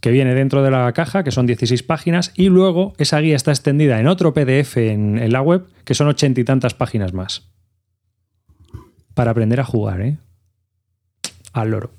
que 0.00 0.10
viene 0.10 0.34
dentro 0.34 0.62
de 0.62 0.70
la 0.70 0.92
caja, 0.92 1.24
que 1.24 1.30
son 1.30 1.46
16 1.46 1.82
páginas, 1.84 2.32
y 2.34 2.48
luego 2.50 2.92
esa 2.98 3.18
guía 3.20 3.36
está 3.36 3.52
extendida 3.52 3.98
en 4.00 4.06
otro 4.08 4.34
PDF 4.34 4.76
en, 4.76 5.16
en 5.18 5.32
la 5.32 5.40
web, 5.40 5.64
que 5.84 5.94
son 5.94 6.08
ochenta 6.08 6.40
y 6.40 6.44
tantas 6.44 6.74
páginas 6.74 7.14
más. 7.14 7.48
Para 9.14 9.30
aprender 9.30 9.60
a 9.60 9.64
jugar, 9.64 10.00
¿eh? 10.02 10.18
Al 11.52 11.70
loro. 11.70 11.92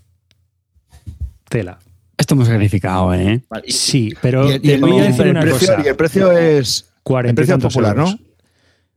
Tela. 1.50 1.80
Esto 2.18 2.34
hemos 2.36 2.48
sacrificado, 2.48 3.14
¿eh? 3.14 3.42
Sí, 3.68 4.14
pero 4.22 4.50
Y 4.50 4.54
el, 4.54 4.56
y 4.58 4.60
te 4.68 4.74
el- 4.76 4.82
voy 4.82 5.00
a 5.00 5.06
el 5.06 5.12
decir 5.12 5.28
una 5.28 5.42
precio, 5.42 5.68
cosa. 5.68 5.82
y 5.84 5.88
el 5.88 5.96
precio 5.96 6.32
es 6.34 6.90
Cuarenta 7.04 7.42
el 7.42 7.46
y 7.46 7.48
precio 7.48 7.54
tantos 7.54 7.74
popular, 7.74 7.98
euros. 7.98 8.12
¿no? 8.20 8.20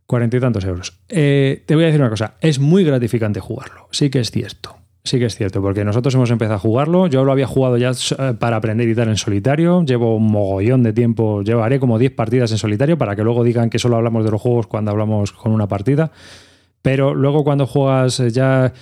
Cuarenta 0.09 0.39
y 0.39 0.41
tantos 0.41 0.65
euros. 0.65 0.95
Eh, 1.11 1.65
te 1.67 1.75
voy 1.75 1.85
a 1.85 1.89
decir 1.89 2.01
una 2.01 2.09
cosa. 2.09 2.37
Es 2.41 2.59
muy 2.59 2.83
gratificante 2.83 3.41
jugarlo. 3.41 3.89
Sí 3.91 4.09
que 4.09 4.21
es 4.21 4.31
cierto. 4.31 4.79
Sí 5.05 5.19
que 5.19 5.27
es 5.27 5.37
cierto, 5.37 5.61
porque 5.61 5.85
nosotros 5.85 6.15
hemos 6.15 6.31
empezado 6.31 6.55
a 6.55 6.59
jugarlo. 6.59 7.09
Yo 7.09 7.27
lo 7.27 7.33
había 7.33 7.47
jugado 7.47 7.77
ya 7.77 7.91
eh, 7.91 8.33
para 8.39 8.57
aprender 8.57 8.89
y 8.89 8.95
tal 8.95 9.09
en 9.09 9.19
solitario. 9.19 9.85
Llevo 9.85 10.17
un 10.17 10.31
mogollón 10.31 10.83
de 10.83 10.95
tiempo. 10.95 11.43
Llevaré 11.43 11.79
como 11.79 11.99
10 11.99 12.13
partidas 12.13 12.51
en 12.53 12.57
solitario 12.57 12.97
para 12.97 13.15
que 13.17 13.23
luego 13.23 13.45
digan 13.45 13.69
que 13.69 13.79
solo 13.79 13.97
hablamos 13.97 14.25
de 14.25 14.31
los 14.31 14.41
juegos 14.41 14.67
cuando 14.67 14.93
hablamos 14.93 15.33
con 15.33 15.53
una 15.53 15.69
partida. 15.69 16.11
Pero 16.81 17.15
luego 17.15 17.45
cuando 17.45 17.67
juegas 17.67 18.19
eh, 18.21 18.31
ya 18.31 18.73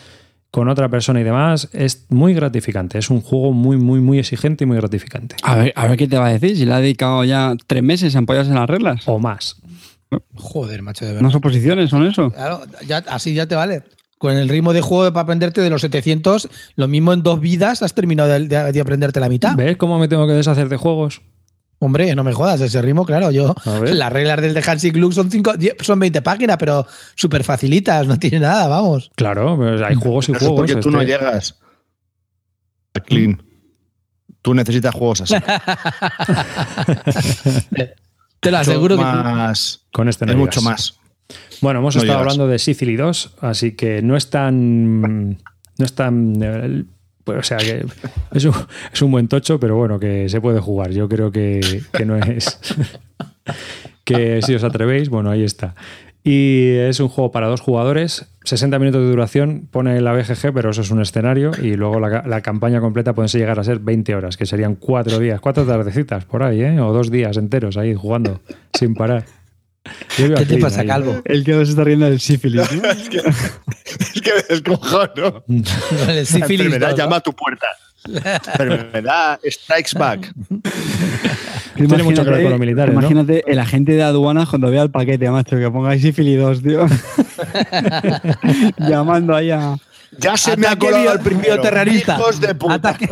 con 0.53 0.69
otra 0.69 0.89
persona 0.89 1.21
y 1.21 1.25
demás, 1.25 1.69
es 1.73 2.07
muy 2.09 2.35
gratificante. 2.35 2.99
Es 2.99 3.11
un 3.11 3.21
juego 3.21 3.51
muy, 3.53 3.79
muy, 3.79 3.99
muy 3.99 4.21
exigente 4.21 4.63
y 4.63 4.69
muy 4.69 4.77
gratificante. 4.77 5.35
A 5.43 5.57
ver, 5.57 5.73
a 5.75 5.89
ver 5.89 5.97
qué 5.97 6.07
te 6.07 6.19
va 6.19 6.27
a 6.29 6.33
decir. 6.33 6.57
Si 6.57 6.67
le 6.67 6.73
ha 6.73 6.79
dedicado 6.79 7.25
ya 7.25 7.57
tres 7.67 7.83
meses 7.83 8.15
a 8.15 8.21
apoyarse 8.21 8.53
en 8.53 8.59
las 8.59 8.71
reglas. 8.71 9.09
O 9.09 9.19
más. 9.19 9.61
Joder, 10.35 10.83
macho, 10.83 11.05
de 11.05 11.13
verdad. 11.13 11.23
No 11.23 11.31
son 11.31 11.41
posiciones, 11.41 11.91
son 11.91 12.07
eso. 12.07 12.31
Claro, 12.31 12.63
ya, 12.87 12.99
así 13.09 13.35
ya 13.35 13.47
te 13.47 13.55
vale. 13.55 13.83
Con 14.19 14.35
el 14.37 14.49
ritmo 14.49 14.73
de 14.73 14.81
juego 14.81 15.13
para 15.13 15.25
aprenderte 15.25 15.61
de 15.61 15.69
los 15.69 15.83
700, 15.83 16.49
lo 16.77 16.89
mismo 16.89 17.13
en 17.13 17.23
dos 17.23 17.41
vidas 17.41 17.83
has 17.83 17.93
terminado 17.95 18.29
de, 18.31 18.47
de- 18.49 18.73
de 18.73 18.81
aprenderte 18.81 19.21
la 19.21 19.29
mitad. 19.29 19.55
¿Ves 19.57 19.77
cómo 19.77 19.99
me 19.99 20.09
tengo 20.09 20.27
que 20.27 20.33
deshacer 20.33 20.69
de 20.69 20.77
juegos? 20.77 21.21
Hombre, 21.79 22.15
no 22.15 22.25
me 22.25 22.33
jodas, 22.33 22.59
ese 22.63 22.81
ritmo, 22.81 23.05
claro. 23.05 23.31
Yo, 23.31 23.55
las 23.85 24.11
reglas 24.11 24.41
del 24.41 24.55
de 24.55 24.65
Hansi 24.67 24.93
Klug 24.93 25.13
son, 25.13 25.31
cinco, 25.31 25.53
son 25.81 25.99
20 25.99 26.23
páginas, 26.23 26.57
pero 26.57 26.87
súper 27.15 27.45
facilitas, 27.45 28.07
no 28.07 28.19
tiene 28.19 28.41
nada, 28.41 28.67
vamos. 28.69 29.11
Claro, 29.17 29.57
pues 29.59 29.83
hay 29.83 29.95
juegos 29.97 30.31
y 30.31 30.33
juegos. 30.33 30.57
porque 30.57 30.77
tú 30.77 30.91
no 30.91 31.03
este- 31.03 31.13
llegas 31.13 31.59
a 32.95 33.01
Clean. 33.01 33.43
Tú 34.41 34.55
necesitas 34.55 34.95
juegos 34.95 35.21
así. 35.21 35.35
Te 38.47 38.51
lo 38.53 38.59
aseguro 38.59 38.97
que 38.97 39.03
más, 39.03 39.85
Con 39.93 40.09
este 40.09 40.25
no 40.25 40.33
es 40.33 40.39
mucho 40.39 40.63
más. 40.63 40.99
Bueno, 41.61 41.81
hemos 41.81 41.97
No 41.97 42.03
estado 42.03 42.21
llegas. 42.21 42.33
hablando 42.33 42.47
de 42.53 42.59
Sicily 42.61 42.95
2, 42.97 43.37
así 43.41 43.73
que 43.73 44.03
no 44.03 44.17
es 44.17 44.31
tan. 44.31 45.31
No 45.31 45.85
es 45.85 45.93
tan. 45.95 46.35
eh, 46.41 46.85
pues, 47.25 47.39
o 47.39 47.43
sea, 47.43 47.57
que 47.59 47.85
es 48.33 48.45
un, 48.45 48.55
es 48.93 49.03
un 49.03 49.11
buen 49.11 49.27
tocho, 49.27 49.59
pero 49.59 49.77
bueno, 49.77 49.99
que 49.99 50.29
se 50.29 50.41
puede 50.41 50.61
jugar. 50.61 50.93
Yo 50.93 51.09
creo 51.09 51.33
que, 51.33 51.83
que 51.93 52.05
no 52.07 52.17
es. 52.17 52.61
que 54.05 54.41
si 54.43 54.55
os 54.55 54.63
atrevéis, 54.65 55.09
bueno, 55.09 55.31
ahí 55.31 55.43
está. 55.43 55.75
Y 56.23 56.71
es 56.71 57.01
un 57.01 57.09
juego 57.09 57.31
para 57.33 57.49
dos 57.49 57.61
jugadores, 57.61 58.27
60 58.47 58.79
minutos 58.79 59.03
de 59.03 59.09
duración, 59.11 59.69
pone 59.71 60.01
la 60.01 60.13
BGG, 60.13 60.53
pero 60.55 60.71
eso 60.71 60.81
es 60.81 60.91
un 60.91 61.03
escenario, 61.03 61.51
y 61.61 61.75
luego 61.75 61.99
la, 62.01 62.09
ca- 62.11 62.29
la 62.29 62.41
campaña 62.41 62.81
completa 62.81 63.13
puede 63.13 63.29
llegar 63.29 63.59
a 63.59 63.65
ser 63.65 63.81
20 63.81 64.15
horas, 64.15 64.37
que 64.37 64.47
serían 64.47 64.77
cuatro 64.77 65.19
días, 65.19 65.41
cuatro 65.41 65.65
tardecitas 65.67 66.25
por 66.25 66.43
ahí, 66.45 66.63
¿eh? 66.63 66.81
o 66.81 66.93
dos 66.93 67.11
días 67.11 67.37
enteros 67.37 67.77
ahí 67.77 67.95
jugando 67.95 68.41
sin 68.73 68.95
parar. 68.95 69.25
¿Qué 70.17 70.29
te 70.31 70.59
pasa, 70.59 70.81
ahí. 70.81 70.87
Calvo? 70.89 71.21
El 71.25 71.45
que 71.45 71.53
se 71.55 71.63
está 71.63 71.85
riendo 71.85 72.07
del 72.07 72.19
sífilis. 72.21 72.73
¿no? 72.73 72.89
es 72.91 73.09
que 73.09 73.23
me 73.23 74.43
descojono. 74.49 75.45
El 75.49 75.63
La 76.17 76.25
sífilis 76.25 76.67
enfermedad 76.67 76.89
dos, 76.91 76.99
¿no? 76.99 77.05
llama 77.05 77.17
a 77.17 77.21
tu 77.21 77.33
puerta. 77.33 77.67
Enfermedad, 78.09 79.41
strikes 79.45 79.99
back. 79.99 80.33
Tiene 81.75 82.03
mucho 82.03 82.25
que 82.25 82.31
ver 82.31 82.43
con 82.43 82.51
los 82.53 82.61
militares, 82.61 82.95
¿no? 82.95 83.01
Imagínate 83.01 83.45
el 83.47 83.59
agente 83.59 83.93
de 83.93 84.03
aduanas 84.03 84.49
cuando 84.49 84.71
vea 84.71 84.83
el 84.83 84.91
paquete, 84.91 85.31
macho, 85.31 85.57
que 85.57 85.71
pongáis 85.71 86.03
sífilis 86.03 86.39
2, 86.39 86.63
tío. 86.63 86.87
Llamando 88.79 89.35
ahí 89.35 89.51
a. 89.51 89.77
Ya 90.19 90.37
se 90.37 90.57
me 90.57 90.67
ha 90.67 90.77
colado 90.77 91.13
el 91.13 91.21
primero. 91.21 91.55
bioterrorista. 91.55 92.17
Hijos 92.17 92.41
de 92.41 92.55
puta. 92.55 92.75
Ataque, 92.75 93.09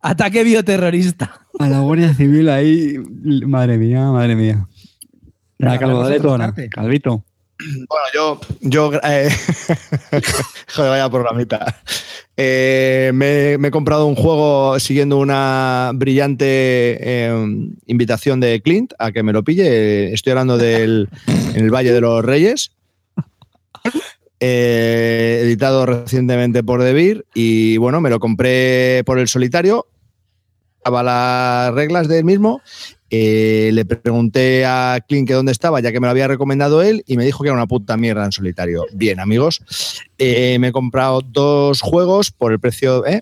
ataque 0.00 0.44
bioterrorista. 0.44 1.40
A 1.58 1.68
la 1.68 1.80
Guardia 1.80 2.12
Civil 2.14 2.48
ahí. 2.50 2.98
Madre 3.46 3.78
mía, 3.78 4.10
madre 4.10 4.36
mía. 4.36 4.66
La 5.58 5.78
calvo, 5.78 6.02
cortarte. 6.20 6.68
Calvito. 6.68 7.24
Bueno, 7.88 8.04
yo, 8.14 8.40
yo 8.60 8.92
eh, 9.02 9.28
joder, 10.74 10.90
vaya 10.90 11.10
programita. 11.10 11.82
Eh, 12.36 13.10
me, 13.14 13.54
he 13.54 13.70
comprado 13.70 14.06
un 14.06 14.14
juego 14.14 14.78
siguiendo 14.80 15.18
una 15.18 15.92
brillante 15.94 16.46
eh, 16.46 17.46
invitación 17.86 18.40
de 18.40 18.60
Clint 18.62 18.94
a 18.98 19.12
que 19.12 19.22
me 19.22 19.32
lo 19.32 19.42
pille. 19.44 20.12
Estoy 20.12 20.30
hablando 20.30 20.58
del 20.58 21.08
en 21.54 21.64
el 21.64 21.70
Valle 21.70 21.92
de 21.92 22.00
los 22.00 22.24
Reyes. 22.24 22.72
eh, 24.40 25.40
editado 25.42 25.86
recientemente 25.86 26.62
por 26.62 26.82
Debir 26.82 27.26
y 27.34 27.76
bueno, 27.76 28.00
me 28.00 28.10
lo 28.10 28.18
compré 28.18 29.02
por 29.04 29.18
el 29.18 29.28
solitario. 29.28 29.86
Estaba 30.78 31.02
las 31.02 31.74
reglas 31.74 32.08
del 32.08 32.24
mismo 32.24 32.60
eh, 33.14 33.70
le 33.72 33.84
pregunté 33.84 34.64
a 34.64 34.98
Clint 35.06 35.28
que 35.28 35.34
dónde 35.34 35.52
estaba, 35.52 35.80
ya 35.80 35.92
que 35.92 36.00
me 36.00 36.06
lo 36.06 36.12
había 36.12 36.28
recomendado 36.28 36.82
él, 36.82 37.04
y 37.06 37.16
me 37.16 37.24
dijo 37.24 37.42
que 37.42 37.48
era 37.48 37.54
una 37.54 37.66
puta 37.66 37.96
mierda 37.96 38.24
en 38.24 38.32
solitario. 38.32 38.86
Bien, 38.92 39.20
amigos. 39.20 39.60
Eh, 40.16 40.58
me 40.58 40.68
he 40.68 40.72
comprado 40.72 41.20
dos 41.20 41.82
juegos 41.82 42.30
por 42.30 42.52
el 42.52 42.58
precio, 42.58 43.06
¿eh? 43.06 43.20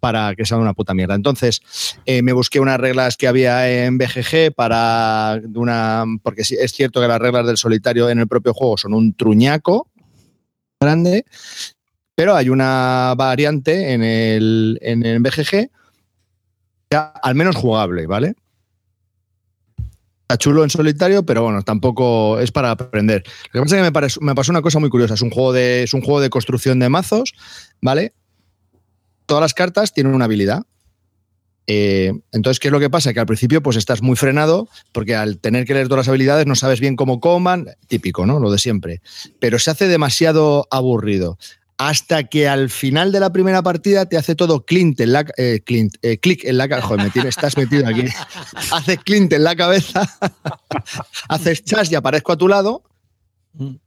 para 0.00 0.34
que 0.34 0.44
sea 0.44 0.58
una 0.58 0.74
puta 0.74 0.94
mierda. 0.94 1.14
Entonces, 1.14 1.60
me 2.06 2.32
busqué 2.32 2.60
unas 2.60 2.78
reglas 2.78 3.16
que 3.16 3.26
había 3.26 3.84
en 3.84 3.98
BGG 3.98 4.54
para 4.54 5.40
una. 5.56 6.04
Porque 6.22 6.42
es 6.42 6.72
cierto 6.72 7.00
que 7.00 7.08
las 7.08 7.18
reglas 7.18 7.44
del 7.46 7.56
solitario 7.56 8.08
en 8.08 8.20
el 8.20 8.28
propio 8.28 8.54
juego 8.54 8.78
son 8.78 8.94
un 8.94 9.12
truñaco 9.14 9.88
grande, 10.80 11.24
pero 12.14 12.36
hay 12.36 12.48
una 12.48 13.14
variante 13.16 13.92
en 13.92 14.04
el, 14.04 14.78
en 14.82 15.04
el 15.04 15.18
BGG 15.18 15.68
ya 16.90 17.12
al 17.22 17.34
menos 17.34 17.56
jugable, 17.56 18.06
¿vale? 18.06 18.34
Está 20.30 20.36
chulo 20.36 20.62
en 20.62 20.68
solitario, 20.68 21.24
pero 21.24 21.42
bueno, 21.42 21.62
tampoco 21.62 22.38
es 22.38 22.52
para 22.52 22.70
aprender. 22.70 23.24
Lo 23.50 23.60
que 23.60 23.64
pasa 23.64 23.76
es 23.76 23.82
que 23.82 23.90
me, 23.90 24.26
me 24.26 24.34
pasó 24.34 24.52
una 24.52 24.60
cosa 24.60 24.78
muy 24.78 24.90
curiosa. 24.90 25.14
Es 25.14 25.22
un, 25.22 25.30
juego 25.30 25.54
de, 25.54 25.84
es 25.84 25.94
un 25.94 26.02
juego 26.02 26.20
de 26.20 26.28
construcción 26.28 26.78
de 26.78 26.90
mazos, 26.90 27.32
¿vale? 27.80 28.12
Todas 29.24 29.40
las 29.40 29.54
cartas 29.54 29.94
tienen 29.94 30.12
una 30.12 30.26
habilidad. 30.26 30.64
Eh, 31.66 32.12
entonces, 32.32 32.60
¿qué 32.60 32.68
es 32.68 32.72
lo 32.72 32.78
que 32.78 32.90
pasa? 32.90 33.14
Que 33.14 33.20
al 33.20 33.26
principio 33.26 33.62
pues 33.62 33.78
estás 33.78 34.02
muy 34.02 34.16
frenado 34.16 34.68
porque 34.92 35.16
al 35.16 35.38
tener 35.38 35.64
que 35.64 35.72
leer 35.72 35.88
todas 35.88 36.04
las 36.04 36.08
habilidades 36.10 36.46
no 36.46 36.56
sabes 36.56 36.78
bien 36.78 36.94
cómo 36.94 37.20
coman, 37.20 37.68
típico, 37.86 38.26
¿no? 38.26 38.38
Lo 38.38 38.52
de 38.52 38.58
siempre. 38.58 39.00
Pero 39.38 39.58
se 39.58 39.70
hace 39.70 39.88
demasiado 39.88 40.68
aburrido. 40.70 41.38
Hasta 41.78 42.24
que 42.24 42.48
al 42.48 42.70
final 42.70 43.12
de 43.12 43.20
la 43.20 43.32
primera 43.32 43.62
partida 43.62 44.06
te 44.06 44.16
hace 44.16 44.34
todo 44.34 44.64
Clint 44.64 45.00
en 45.00 45.12
la, 45.12 45.24
eh, 45.36 45.60
Clint, 45.64 45.94
eh, 46.02 46.18
clic 46.18 46.44
en 46.44 46.58
la 46.58 46.68
cabeza. 46.68 46.88
Joder, 46.88 47.12
me 47.14 47.28
estás 47.28 47.56
metido 47.56 47.86
aquí. 47.86 48.02
Haces 48.72 48.98
Clint 49.04 49.32
en 49.32 49.44
la 49.44 49.54
cabeza, 49.54 50.02
haces 51.28 51.64
chas 51.64 51.90
y 51.92 51.94
aparezco 51.94 52.32
a 52.32 52.36
tu 52.36 52.48
lado. 52.48 52.82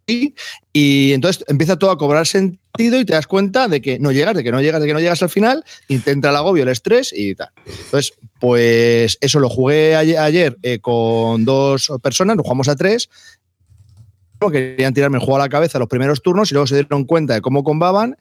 Y, 0.05 0.35
y 0.73 1.13
entonces 1.13 1.45
empieza 1.47 1.77
todo 1.77 1.91
a 1.91 1.97
cobrar 1.97 2.27
sentido 2.27 2.99
y 2.99 3.05
te 3.05 3.13
das 3.13 3.27
cuenta 3.27 3.67
de 3.67 3.81
que 3.81 3.99
no 3.99 4.11
llegas, 4.11 4.35
de 4.35 4.43
que 4.43 4.51
no 4.51 4.61
llegas, 4.61 4.81
de 4.81 4.87
que 4.87 4.93
no 4.93 4.99
llegas 4.99 5.21
al 5.23 5.29
final, 5.29 5.63
y 5.87 5.99
te 5.99 6.11
entra 6.11 6.31
el 6.31 6.37
agobio, 6.37 6.63
el 6.63 6.69
estrés 6.69 7.13
y 7.15 7.35
tal. 7.35 7.49
Entonces, 7.65 8.13
pues 8.39 9.17
eso 9.21 9.39
lo 9.39 9.49
jugué 9.49 9.95
ayer, 9.95 10.17
ayer, 10.17 10.57
eh, 10.63 10.79
con 10.79 11.45
dos 11.45 11.91
personas, 12.01 12.35
lo 12.35 12.43
jugamos 12.43 12.67
a 12.67 12.75
tres. 12.75 13.09
Querían 14.49 14.93
tirarme 14.93 15.17
el 15.17 15.23
juego 15.23 15.35
a 15.35 15.39
la 15.39 15.49
cabeza 15.49 15.77
los 15.77 15.87
primeros 15.87 16.21
turnos 16.21 16.49
y 16.51 16.55
luego 16.55 16.67
se 16.67 16.75
dieron 16.75 17.05
cuenta 17.05 17.33
de 17.33 17.41
cómo 17.41 17.63
combaban 17.63 18.17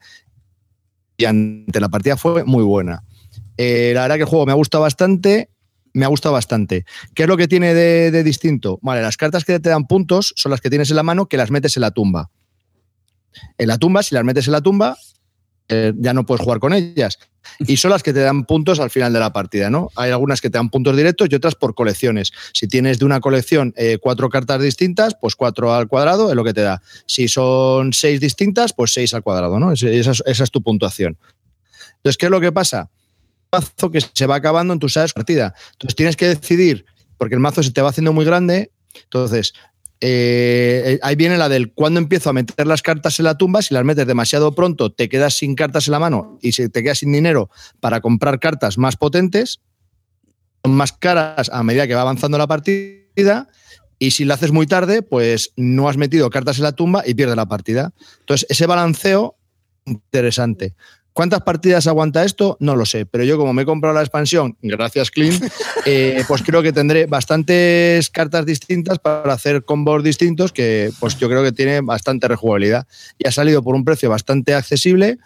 y 1.17 1.25
ante 1.25 1.79
la 1.79 1.89
partida 1.89 2.17
fue 2.17 2.43
muy 2.43 2.63
buena. 2.63 3.03
Eh, 3.57 3.91
la 3.93 4.01
verdad 4.01 4.15
que 4.15 4.21
el 4.21 4.27
juego 4.27 4.45
me 4.45 4.51
ha 4.51 4.55
gustado 4.55 4.81
bastante. 4.81 5.49
Me 5.93 6.05
ha 6.05 6.07
gustado 6.07 6.33
bastante. 6.33 6.85
¿Qué 7.13 7.23
es 7.23 7.29
lo 7.29 7.37
que 7.37 7.47
tiene 7.47 7.73
de, 7.73 8.11
de 8.11 8.23
distinto? 8.23 8.79
Vale, 8.81 9.01
las 9.01 9.17
cartas 9.17 9.43
que 9.43 9.59
te 9.59 9.69
dan 9.69 9.87
puntos 9.87 10.33
son 10.37 10.51
las 10.51 10.61
que 10.61 10.69
tienes 10.69 10.89
en 10.89 10.95
la 10.95 11.03
mano 11.03 11.25
que 11.25 11.37
las 11.37 11.51
metes 11.51 11.75
en 11.75 11.81
la 11.81 11.91
tumba. 11.91 12.29
En 13.57 13.67
la 13.67 13.77
tumba, 13.77 14.01
si 14.03 14.15
las 14.15 14.23
metes 14.23 14.47
en 14.47 14.53
la 14.53 14.61
tumba, 14.61 14.97
eh, 15.69 15.93
ya 15.97 16.13
no 16.13 16.25
puedes 16.25 16.43
jugar 16.43 16.59
con 16.59 16.73
ellas. 16.73 17.19
Y 17.59 17.77
son 17.77 17.91
las 17.91 18.03
que 18.03 18.13
te 18.13 18.19
dan 18.19 18.45
puntos 18.45 18.79
al 18.79 18.89
final 18.89 19.13
de 19.13 19.19
la 19.19 19.33
partida, 19.33 19.69
¿no? 19.69 19.89
Hay 19.95 20.11
algunas 20.11 20.41
que 20.41 20.49
te 20.49 20.57
dan 20.57 20.69
puntos 20.69 20.95
directos 20.95 21.27
y 21.31 21.35
otras 21.35 21.55
por 21.55 21.73
colecciones. 21.73 22.31
Si 22.53 22.67
tienes 22.67 22.99
de 22.99 23.05
una 23.05 23.19
colección 23.19 23.73
eh, 23.77 23.97
cuatro 23.99 24.29
cartas 24.29 24.61
distintas, 24.61 25.15
pues 25.19 25.35
cuatro 25.35 25.73
al 25.73 25.87
cuadrado 25.87 26.29
es 26.29 26.35
lo 26.35 26.43
que 26.43 26.53
te 26.53 26.61
da. 26.61 26.81
Si 27.05 27.27
son 27.27 27.93
seis 27.93 28.19
distintas, 28.19 28.73
pues 28.73 28.93
seis 28.93 29.13
al 29.13 29.23
cuadrado, 29.23 29.59
¿no? 29.59 29.71
Esa 29.71 30.11
es, 30.25 30.51
tu 30.51 30.61
puntuación. 30.61 31.17
Entonces, 31.97 32.17
¿qué 32.17 32.27
es 32.27 32.31
lo 32.31 32.41
que 32.41 32.51
pasa? 32.51 32.89
mazo 33.51 33.91
que 33.91 33.99
se 34.01 34.25
va 34.27 34.35
acabando 34.35 34.73
en 34.73 34.79
tu 34.79 34.87
sabes 34.87 35.13
partida. 35.13 35.53
Entonces 35.73 35.95
tienes 35.95 36.15
que 36.15 36.27
decidir, 36.27 36.85
porque 37.17 37.35
el 37.35 37.41
mazo 37.41 37.61
se 37.63 37.71
te 37.71 37.81
va 37.81 37.89
haciendo 37.89 38.13
muy 38.13 38.25
grande. 38.25 38.71
Entonces, 39.03 39.53
eh, 40.03 40.97
ahí 41.03 41.15
viene 41.15 41.37
la 41.37 41.47
del 41.47 41.73
cuando 41.73 41.99
empiezo 41.99 42.31
a 42.31 42.33
meter 42.33 42.65
las 42.65 42.81
cartas 42.81 43.19
en 43.19 43.25
la 43.25 43.37
tumba. 43.37 43.61
Si 43.61 43.73
las 43.73 43.85
metes 43.85 44.07
demasiado 44.07 44.53
pronto, 44.53 44.91
te 44.91 45.07
quedas 45.07 45.35
sin 45.35 45.53
cartas 45.53 45.87
en 45.87 45.91
la 45.91 45.99
mano 45.99 46.39
y 46.41 46.53
si 46.53 46.67
te 46.69 46.81
quedas 46.81 46.99
sin 46.99 47.11
dinero 47.11 47.51
para 47.79 48.01
comprar 48.01 48.39
cartas 48.39 48.79
más 48.79 48.97
potentes, 48.97 49.61
son 50.63 50.73
más 50.73 50.91
caras 50.91 51.49
a 51.53 51.63
medida 51.63 51.87
que 51.87 51.93
va 51.93 52.01
avanzando 52.01 52.39
la 52.39 52.47
partida. 52.47 53.47
Y 53.99 54.11
si 54.11 54.25
lo 54.25 54.33
haces 54.33 54.51
muy 54.51 54.65
tarde, 54.65 55.03
pues 55.03 55.53
no 55.55 55.87
has 55.87 55.97
metido 55.97 56.31
cartas 56.31 56.57
en 56.57 56.63
la 56.63 56.71
tumba 56.71 57.03
y 57.05 57.13
pierdes 57.13 57.35
la 57.35 57.45
partida. 57.45 57.93
Entonces, 58.21 58.47
ese 58.49 58.65
balanceo, 58.65 59.35
interesante. 59.85 60.73
¿Cuántas 61.13 61.41
partidas 61.41 61.87
aguanta 61.87 62.23
esto? 62.23 62.55
No 62.61 62.75
lo 62.75 62.85
sé, 62.85 63.05
pero 63.05 63.25
yo 63.25 63.37
como 63.37 63.51
me 63.51 63.63
he 63.63 63.65
comprado 63.65 63.95
la 63.95 64.01
expansión, 64.01 64.57
gracias 64.61 65.11
Clint, 65.11 65.43
eh, 65.85 66.23
pues 66.27 66.41
creo 66.41 66.63
que 66.63 66.71
tendré 66.71 67.05
bastantes 67.05 68.09
cartas 68.09 68.45
distintas 68.45 68.97
para 68.99 69.33
hacer 69.33 69.65
combos 69.65 70.03
distintos 70.03 70.53
que 70.53 70.89
pues 70.99 71.17
yo 71.17 71.27
creo 71.27 71.43
que 71.43 71.51
tiene 71.51 71.81
bastante 71.81 72.27
rejugabilidad. 72.29 72.87
Y 73.17 73.27
ha 73.27 73.31
salido 73.31 73.61
por 73.61 73.75
un 73.75 73.83
precio 73.83 74.09
bastante 74.09 74.53
accesible, 74.53 75.17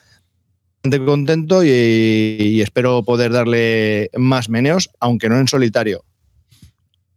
bastante 0.83 1.05
contento 1.05 1.63
y, 1.63 1.69
y 1.69 2.61
espero 2.61 3.03
poder 3.03 3.31
darle 3.31 4.09
más 4.17 4.49
meneos, 4.49 4.89
aunque 4.99 5.29
no 5.29 5.39
en 5.39 5.47
solitario. 5.47 6.03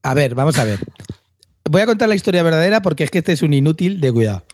A 0.03 0.13
ver, 0.13 0.35
vamos 0.35 0.59
a 0.59 0.65
ver. 0.65 0.79
Voy 1.65 1.81
a 1.81 1.87
contar 1.87 2.09
la 2.09 2.15
historia 2.15 2.43
verdadera 2.43 2.83
porque 2.83 3.05
es 3.05 3.11
que 3.11 3.19
este 3.19 3.33
es 3.33 3.43
un 3.43 3.55
inútil 3.55 4.01
de 4.01 4.13
cuidado. 4.13 4.45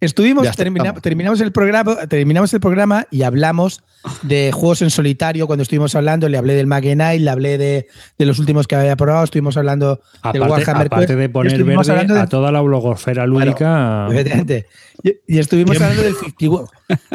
Estuvimos, 0.00 0.44
termina- 0.56 0.94
terminamos, 0.94 1.40
el 1.42 1.52
programa, 1.52 1.94
terminamos 2.08 2.54
el 2.54 2.60
programa 2.60 3.06
y 3.10 3.22
hablamos 3.22 3.82
de 4.22 4.50
juegos 4.50 4.80
en 4.80 4.88
solitario. 4.88 5.46
Cuando 5.46 5.62
estuvimos 5.62 5.94
hablando, 5.94 6.26
le 6.30 6.38
hablé 6.38 6.54
del 6.54 6.66
Magenite, 6.66 7.18
le 7.18 7.28
hablé 7.30 7.58
de, 7.58 7.86
de 8.18 8.26
los 8.26 8.38
últimos 8.38 8.66
que 8.66 8.76
había 8.76 8.96
probado, 8.96 9.24
estuvimos 9.24 9.58
hablando 9.58 9.96
del 9.96 10.00
Aparte, 10.22 10.40
Warhammer 10.40 10.86
aparte 10.86 11.06
Quest, 11.08 11.18
de 11.18 11.28
poner 11.28 11.52
verde 11.86 11.90
hablando 11.92 12.14
de- 12.14 12.20
a 12.20 12.26
toda 12.26 12.50
la 12.50 12.60
blogosfera 12.62 13.26
lúdica. 13.26 14.06
Efectivamente. 14.10 14.66
Y, 15.02 15.34
y 15.34 15.38
estuvimos 15.38 15.78
hablando 15.80 16.02
del 16.02 16.14
51. 16.14 16.68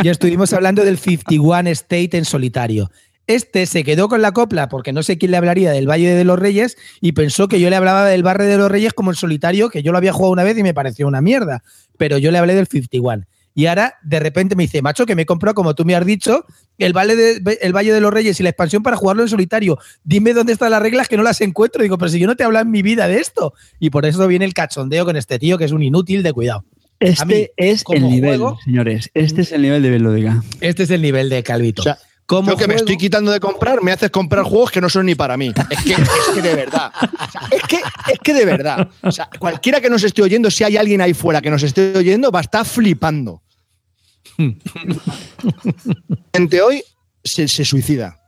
Y 0.03 0.09
estuvimos 0.09 0.53
hablando 0.53 0.83
del 0.85 0.97
51 0.99 1.69
State 1.71 2.17
en 2.17 2.25
solitario. 2.25 2.91
Este 3.27 3.65
se 3.65 3.83
quedó 3.83 4.07
con 4.07 4.21
la 4.21 4.31
copla 4.31 4.69
porque 4.69 4.93
no 4.93 5.01
sé 5.03 5.17
quién 5.17 5.31
le 5.31 5.37
hablaría 5.37 5.71
del 5.71 5.89
Valle 5.89 6.13
de 6.13 6.23
los 6.23 6.37
Reyes 6.37 6.77
y 7.01 7.13
pensó 7.13 7.47
que 7.47 7.59
yo 7.59 7.69
le 7.69 7.75
hablaba 7.75 8.05
del 8.05 8.21
Barrio 8.23 8.47
de 8.47 8.57
los 8.57 8.69
Reyes 8.69 8.93
como 8.93 9.11
en 9.11 9.15
solitario, 9.15 9.69
que 9.69 9.81
yo 9.83 9.91
lo 9.91 9.97
había 9.97 10.13
jugado 10.13 10.31
una 10.31 10.43
vez 10.43 10.57
y 10.57 10.63
me 10.63 10.73
pareció 10.73 11.07
una 11.07 11.21
mierda. 11.21 11.63
Pero 11.97 12.17
yo 12.17 12.31
le 12.31 12.37
hablé 12.37 12.53
del 12.55 12.67
51. 12.67 13.25
Y 13.57 13.67
ahora 13.67 13.95
de 14.03 14.19
repente 14.19 14.55
me 14.57 14.63
dice, 14.63 14.81
macho, 14.81 15.05
que 15.05 15.15
me 15.15 15.21
he 15.21 15.25
comprado, 15.25 15.55
como 15.55 15.73
tú 15.75 15.85
me 15.85 15.95
has 15.95 16.05
dicho, 16.05 16.45
el 16.77 16.91
Valle, 16.91 17.15
de, 17.15 17.57
el 17.61 17.73
Valle 17.73 17.93
de 17.93 18.01
los 18.01 18.13
Reyes 18.13 18.37
y 18.39 18.43
la 18.43 18.49
expansión 18.49 18.83
para 18.83 18.97
jugarlo 18.97 19.23
en 19.23 19.29
solitario. 19.29 19.79
Dime 20.03 20.33
dónde 20.33 20.51
están 20.51 20.71
las 20.71 20.81
reglas 20.81 21.07
que 21.07 21.15
no 21.15 21.23
las 21.23 21.39
encuentro. 21.39 21.81
Digo, 21.81 21.97
pero 21.97 22.09
si 22.09 22.19
yo 22.19 22.27
no 22.27 22.35
te 22.35 22.43
he 22.43 22.45
hablado 22.45 22.65
en 22.65 22.71
mi 22.71 22.81
vida 22.81 23.07
de 23.07 23.19
esto. 23.19 23.53
Y 23.79 23.91
por 23.91 24.05
eso 24.05 24.27
viene 24.27 24.43
el 24.45 24.53
cachondeo 24.53 25.05
con 25.05 25.15
este 25.15 25.39
tío, 25.39 25.57
que 25.57 25.63
es 25.65 25.71
un 25.71 25.83
inútil 25.83 26.21
de 26.21 26.33
cuidado. 26.33 26.65
A 27.17 27.25
mí, 27.25 27.33
Este 27.33 27.53
es 27.57 27.83
como 27.85 27.97
el 27.97 28.09
nivel, 28.09 28.37
juego- 28.39 28.59
señores. 28.63 29.09
Este 29.13 29.41
es 29.43 29.51
el 29.53 29.61
nivel 29.61 29.81
de 29.81 29.89
Belódica. 29.89 30.43
Este 30.59 30.83
es 30.83 30.91
el 30.91 31.01
nivel 31.01 31.29
de 31.29 31.41
Calvito. 31.43 31.81
O 31.81 31.83
sea, 31.83 31.97
Como 32.25 32.49
Yo 32.49 32.57
que 32.57 32.67
me 32.67 32.75
estoy 32.75 32.97
quitando 32.97 33.31
de 33.31 33.39
comprar, 33.39 33.83
me 33.83 33.91
haces 33.91 34.09
comprar 34.09 34.43
juegos 34.43 34.71
que 34.71 34.81
no 34.81 34.89
son 34.89 35.05
ni 35.05 35.13
para 35.13 35.37
mí. 35.37 35.53
Es 35.69 35.83
que, 35.83 35.93
es 35.93 36.33
que 36.33 36.41
de 36.41 36.55
verdad. 36.55 36.91
O 36.99 37.31
sea, 37.31 37.41
es, 37.51 37.61
que, 37.63 37.77
es 38.11 38.19
que 38.19 38.33
de 38.33 38.45
verdad. 38.45 38.89
O 39.03 39.11
sea, 39.11 39.29
cualquiera 39.37 39.79
que 39.79 39.91
nos 39.91 40.03
esté 40.03 40.23
oyendo, 40.23 40.49
si 40.49 40.63
hay 40.63 40.75
alguien 40.75 41.01
ahí 41.01 41.13
fuera 41.13 41.39
que 41.41 41.51
nos 41.51 41.61
esté 41.61 41.95
oyendo, 41.95 42.31
va 42.31 42.39
a 42.39 42.41
estar 42.41 42.65
flipando. 42.65 43.43
Gente 46.33 46.61
hoy 46.61 46.83
se, 47.23 47.47
se 47.47 47.63
suicida. 47.63 48.19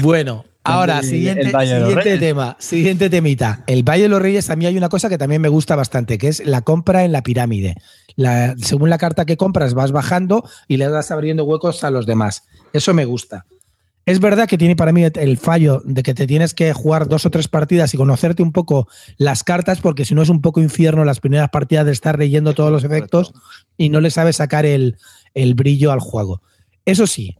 Bueno, 0.00 0.44
ahora, 0.64 1.02
siguiente, 1.02 2.18
tema, 2.18 2.56
siguiente 2.58 3.10
temita. 3.10 3.64
El 3.66 3.82
Valle 3.82 4.02
de 4.04 4.08
los 4.08 4.20
Reyes, 4.22 4.50
a 4.50 4.56
mí 4.56 4.66
hay 4.66 4.76
una 4.76 4.88
cosa 4.88 5.08
que 5.08 5.18
también 5.18 5.40
me 5.42 5.48
gusta 5.48 5.76
bastante, 5.76 6.18
que 6.18 6.28
es 6.28 6.44
la 6.44 6.62
compra 6.62 7.04
en 7.04 7.12
la 7.12 7.22
pirámide. 7.22 7.74
La- 8.16 8.54
según 8.58 8.90
la 8.90 8.98
carta 8.98 9.24
que 9.24 9.36
compras, 9.36 9.74
vas 9.74 9.92
bajando 9.92 10.44
y 10.68 10.76
le 10.76 10.88
vas 10.88 11.10
abriendo 11.10 11.44
huecos 11.44 11.82
a 11.84 11.90
los 11.90 12.06
demás. 12.06 12.44
Eso 12.72 12.92
me 12.94 13.04
gusta. 13.04 13.46
Es 14.06 14.18
verdad 14.18 14.48
que 14.48 14.58
tiene 14.58 14.76
para 14.76 14.92
mí 14.92 15.04
el 15.04 15.36
fallo 15.38 15.82
de 15.84 16.02
que 16.02 16.14
te 16.14 16.26
tienes 16.26 16.52
que 16.54 16.72
jugar 16.72 17.06
dos 17.06 17.26
o 17.26 17.30
tres 17.30 17.48
partidas 17.48 17.92
y 17.94 17.96
conocerte 17.96 18.42
un 18.42 18.50
poco 18.50 18.88
las 19.18 19.44
cartas, 19.44 19.80
porque 19.80 20.04
si 20.04 20.14
no 20.14 20.22
es 20.22 20.30
un 20.30 20.40
poco 20.40 20.60
infierno 20.60 21.04
las 21.04 21.20
primeras 21.20 21.50
partidas 21.50 21.84
de 21.86 21.92
estar 21.92 22.18
leyendo 22.18 22.54
todos 22.54 22.72
los 22.72 22.82
efectos 22.82 23.32
y 23.76 23.90
no 23.90 24.00
le 24.00 24.10
sabes 24.10 24.36
sacar 24.36 24.66
el, 24.66 24.96
el 25.34 25.54
brillo 25.54 25.92
al 25.92 26.00
juego. 26.00 26.42
Eso 26.86 27.06
sí, 27.06 27.36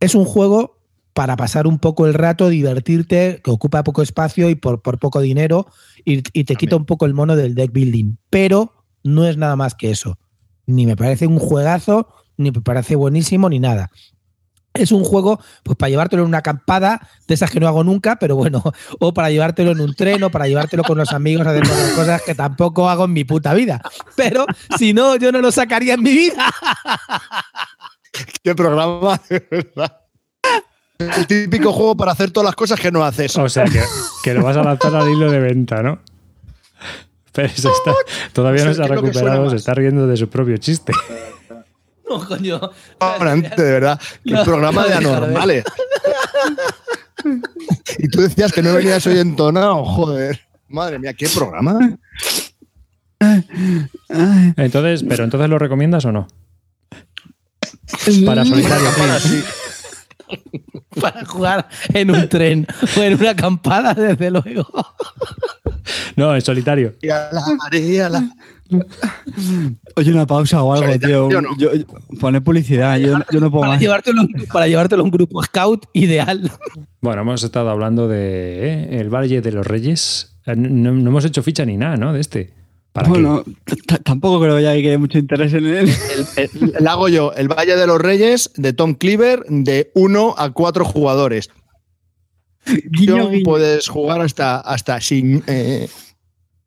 es 0.00 0.14
un 0.14 0.24
juego 0.24 0.77
para 1.18 1.34
pasar 1.34 1.66
un 1.66 1.80
poco 1.80 2.06
el 2.06 2.14
rato, 2.14 2.48
divertirte, 2.48 3.40
que 3.42 3.50
ocupa 3.50 3.82
poco 3.82 4.02
espacio 4.02 4.50
y 4.50 4.54
por, 4.54 4.82
por 4.82 5.00
poco 5.00 5.20
dinero, 5.20 5.66
y, 6.04 6.22
y 6.32 6.44
te 6.44 6.54
quita 6.54 6.76
un 6.76 6.84
poco 6.84 7.06
el 7.06 7.14
mono 7.14 7.34
del 7.34 7.56
deck 7.56 7.72
building. 7.72 8.18
Pero 8.30 8.84
no 9.02 9.26
es 9.26 9.36
nada 9.36 9.56
más 9.56 9.74
que 9.74 9.90
eso. 9.90 10.16
Ni 10.66 10.86
me 10.86 10.94
parece 10.94 11.26
un 11.26 11.40
juegazo, 11.40 12.06
ni 12.36 12.52
me 12.52 12.60
parece 12.60 12.94
buenísimo, 12.94 13.48
ni 13.48 13.58
nada. 13.58 13.90
Es 14.74 14.92
un 14.92 15.02
juego, 15.02 15.40
pues 15.64 15.76
para 15.76 15.90
llevártelo 15.90 16.22
en 16.22 16.28
una 16.28 16.38
acampada, 16.38 17.08
de 17.26 17.34
esas 17.34 17.50
que 17.50 17.58
no 17.58 17.66
hago 17.66 17.82
nunca, 17.82 18.14
pero 18.20 18.36
bueno, 18.36 18.62
o 19.00 19.12
para 19.12 19.28
llevártelo 19.28 19.72
en 19.72 19.80
un 19.80 19.94
tren, 19.96 20.22
o 20.22 20.30
para 20.30 20.46
llevártelo 20.46 20.84
con 20.84 20.98
los 20.98 21.12
amigos 21.12 21.48
a 21.48 21.50
hacer 21.50 21.64
cosas 21.96 22.22
que 22.22 22.36
tampoco 22.36 22.88
hago 22.88 23.06
en 23.06 23.12
mi 23.12 23.24
puta 23.24 23.54
vida. 23.54 23.82
Pero 24.14 24.46
si 24.78 24.92
no, 24.94 25.16
yo 25.16 25.32
no 25.32 25.40
lo 25.40 25.50
sacaría 25.50 25.94
en 25.94 26.02
mi 26.04 26.12
vida. 26.12 26.48
Qué 28.44 28.54
programa, 28.54 29.20
de 29.28 29.44
verdad. 29.50 30.07
El 30.98 31.26
típico 31.28 31.72
juego 31.72 31.96
para 31.96 32.12
hacer 32.12 32.32
todas 32.32 32.46
las 32.46 32.56
cosas 32.56 32.80
que 32.80 32.90
no 32.90 33.04
haces. 33.04 33.36
O 33.36 33.48
sea, 33.48 33.64
que, 33.64 33.80
que 34.24 34.34
lo 34.34 34.42
vas 34.42 34.56
a 34.56 34.64
lanzar 34.64 34.94
al 34.96 35.08
hilo 35.08 35.30
de 35.30 35.38
venta, 35.38 35.82
¿no? 35.82 36.00
Pero 37.32 37.48
se 37.50 37.68
está, 37.68 37.94
todavía 38.32 38.64
no 38.64 38.74
se 38.74 38.82
ha 38.82 38.86
recuperado, 38.88 39.48
se 39.48 39.56
está 39.56 39.74
riendo 39.74 40.08
de 40.08 40.16
su 40.16 40.28
propio 40.28 40.56
chiste. 40.56 40.92
No, 42.08 42.26
coño. 42.26 42.58
De 43.56 43.62
verdad. 43.62 44.00
No, 44.24 44.42
programa 44.42 44.86
de 44.86 44.94
anormales. 44.94 45.64
y 47.98 48.08
tú 48.08 48.22
decías 48.22 48.52
que 48.52 48.62
no 48.62 48.74
venías 48.74 49.06
hoy 49.06 49.18
entonado, 49.18 49.84
joder. 49.84 50.40
Madre 50.68 50.98
mía, 50.98 51.12
qué 51.14 51.28
programa. 51.28 51.98
Entonces, 54.56 55.04
pero 55.08 55.24
entonces 55.24 55.48
lo 55.48 55.58
recomiendas 55.58 56.04
o 56.06 56.12
no? 56.12 56.26
Para 58.24 58.44
solitario. 58.44 58.88
Para 58.96 59.18
sí. 59.20 59.44
Para 61.00 61.24
jugar 61.24 61.68
en 61.94 62.10
un 62.10 62.28
tren 62.28 62.66
o 62.96 63.02
en 63.02 63.14
una 63.20 63.30
acampada, 63.30 63.94
desde 63.94 64.30
luego. 64.30 64.66
No, 66.16 66.34
en 66.34 66.40
solitario. 66.42 66.94
Y 67.00 67.08
a 67.10 67.28
la 67.32 67.42
María, 67.56 68.08
la- 68.08 68.30
Oye, 69.96 70.12
una 70.12 70.26
pausa 70.26 70.62
o 70.62 70.72
algo, 70.74 70.98
tío. 70.98 71.28
¿no? 71.30 71.56
Yo, 71.58 71.72
yo- 71.74 71.86
pone 72.20 72.40
publicidad, 72.40 72.98
yo, 72.98 73.18
yo 73.30 73.40
no 73.40 73.50
puedo 73.50 73.62
Para 73.62 73.72
más. 73.74 73.80
llevártelo, 73.80 74.22
para 74.52 74.66
llevártelo 74.68 75.02
a 75.02 75.04
un 75.04 75.10
grupo 75.10 75.42
scout 75.42 75.86
ideal. 75.94 76.50
Bueno, 77.00 77.22
hemos 77.22 77.42
estado 77.42 77.70
hablando 77.70 78.08
de 78.08 78.66
¿eh? 78.96 79.00
el 79.00 79.08
Valle 79.08 79.40
de 79.40 79.52
los 79.52 79.66
Reyes. 79.66 80.38
Eh, 80.46 80.54
No, 80.56 80.92
no 80.92 81.10
hemos 81.10 81.24
hecho 81.24 81.42
ficha 81.42 81.64
ni 81.64 81.76
nada, 81.76 81.96
¿no? 81.96 82.12
De 82.12 82.20
este. 82.20 82.52
¿Para 82.92 83.08
Bueno, 83.08 83.44
tampoco 84.04 84.40
creo 84.40 84.58
ya 84.60 84.72
que 84.72 84.88
haya 84.88 84.98
mucho 84.98 85.18
interés 85.18 85.52
en 85.52 85.66
él. 85.66 85.88
El, 86.36 86.48
el- 86.62 86.74
el 86.78 86.86
hago 86.88 87.08
yo, 87.08 87.32
el 87.34 87.48
Valle 87.48 87.76
de 87.76 87.86
los 87.86 88.00
Reyes 88.00 88.50
de 88.56 88.72
Tom 88.72 88.94
Cleaver 88.94 89.44
de 89.48 89.90
1 89.94 90.34
a 90.36 90.50
4 90.52 90.84
jugadores. 90.84 91.50
Guiño, 92.66 93.30
guiño. 93.30 93.44
Puedes 93.44 93.88
jugar 93.88 94.20
hasta, 94.20 94.58
hasta 94.60 95.00
sin. 95.00 95.42
eh, 95.46 95.88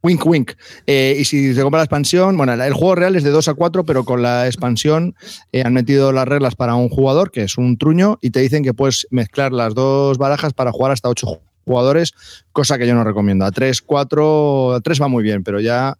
wink, 0.03 0.26
wink. 0.26 0.52
Eh, 0.88 1.18
y 1.19 1.26
si 1.26 1.53
se 1.53 1.61
compra 1.61 1.80
la 1.80 1.84
expansión, 1.85 2.35
bueno, 2.38 2.53
el 2.53 2.73
juego 2.73 2.95
real 2.95 3.15
es 3.15 3.23
de 3.23 3.30
2 3.30 3.48
a 3.49 3.53
4, 3.53 3.85
pero 3.85 4.03
con 4.03 4.22
la 4.22 4.48
expansión 4.48 5.15
eh, 5.52 5.61
han 5.64 5.73
metido 5.73 6.11
las 6.11 6.27
reglas 6.27 6.56
para 6.56 6.76
un 6.76 6.89
jugador, 6.89 7.30
que 7.31 7.43
es 7.43 7.57
un 7.57 7.77
truño, 7.77 8.18
y 8.22 8.31
te 8.31 8.39
dicen 8.39 8.64
que 8.64 8.73
puedes 8.73 9.06
mezclar 9.11 9.52
las 9.52 9.76
dos 9.76 10.18
barajas 10.18 10.53
para 10.53 10.72
jugar 10.72 10.91
hasta 10.91 11.10
8 11.10 11.27
jugadores, 11.65 12.14
cosa 12.52 12.80
que 12.80 12.88
yo 12.88 12.95
no 12.95 13.03
recomiendo. 13.03 13.45
A 13.45 13.52
3, 13.52 13.81
4, 13.84 14.73
a 14.76 14.81
3 14.81 15.02
va 15.02 15.07
muy 15.07 15.23
bien, 15.23 15.43
pero 15.43 15.60
ya. 15.60 15.98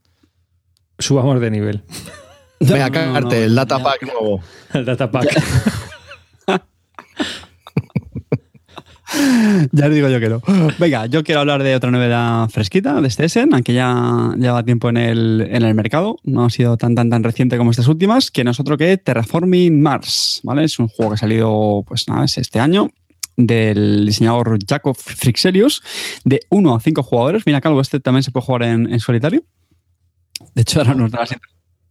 Subamos 1.02 1.40
de 1.42 1.52
nivel. 1.52 1.84
Venga, 2.60 2.78
No, 2.78 2.86
no, 2.86 2.92
cagarte, 2.92 3.40
no, 3.40 3.46
el 3.46 3.56
data 3.56 3.78
ya. 3.78 3.84
pack 3.84 4.04
nuevo. 4.04 4.42
El 4.74 4.86
datapack. 4.86 5.44
Ya 9.74 9.88
os 9.88 9.94
digo 9.94 10.08
yo 10.08 10.20
que 10.22 10.30
no. 10.30 10.42
Venga, 10.80 11.06
yo 11.08 11.22
quiero 11.24 11.42
hablar 11.42 11.64
de 11.64 11.76
otra 11.76 11.92
novedad 11.92 12.48
fresquita 12.50 13.02
de 13.02 13.08
este 13.10 13.26
Essen, 13.26 13.54
aunque 13.54 13.74
ya 13.74 14.34
lleva 14.38 14.64
tiempo 14.64 14.88
en 14.88 14.96
el, 14.96 15.48
en 15.52 15.64
el 15.64 15.76
mercado. 15.76 16.16
No 16.24 16.46
ha 16.46 16.50
sido 16.50 16.78
tan 16.78 16.96
tan 16.96 17.10
tan 17.10 17.22
reciente 17.22 17.58
como 17.58 17.72
estas 17.72 17.90
últimas, 17.90 18.32
que 18.32 18.46
no 18.46 18.52
es 18.52 18.60
otro 18.62 18.78
que 18.78 18.98
Terraforming 18.98 19.82
Mars, 19.82 20.40
¿vale? 20.44 20.64
Es 20.64 20.80
un 20.80 20.88
juego 20.88 21.12
que 21.12 21.16
ha 21.16 21.18
salido, 21.18 21.84
pues 21.86 22.08
nada, 22.08 22.24
es 22.24 22.38
este 22.38 22.60
año 22.62 22.90
del 23.36 24.06
diseñador 24.06 24.58
Jacob 24.66 24.96
Frixelius, 24.96 25.82
de 26.24 26.40
1 26.50 26.76
a 26.76 26.80
5 26.80 27.04
jugadores. 27.04 27.44
Mira, 27.46 27.60
Calvo, 27.60 27.82
este 27.82 28.00
también 28.00 28.24
se 28.24 28.32
puede 28.32 28.46
jugar 28.46 28.64
en, 28.64 28.94
en 28.94 29.00
solitario. 29.02 29.44
De 30.56 30.62
hecho, 30.62 30.80
ahora 30.80 30.94
nos 30.94 31.12
da 31.12 31.20
la 31.20 31.28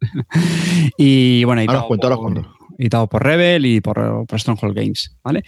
Y 0.97 1.45
bueno, 1.45 1.63
Ahora 1.63 1.81
os 1.81 1.87
cuento, 1.87 2.07
ahora 2.07 2.17
os 2.17 2.23
cuento. 2.23 2.60
Editado 2.81 3.07
por 3.09 3.23
Rebel 3.23 3.67
y 3.67 3.81
por, 3.81 4.27
por 4.27 4.41
Stronghold 4.41 4.75
Games, 4.75 5.17
¿vale? 5.23 5.43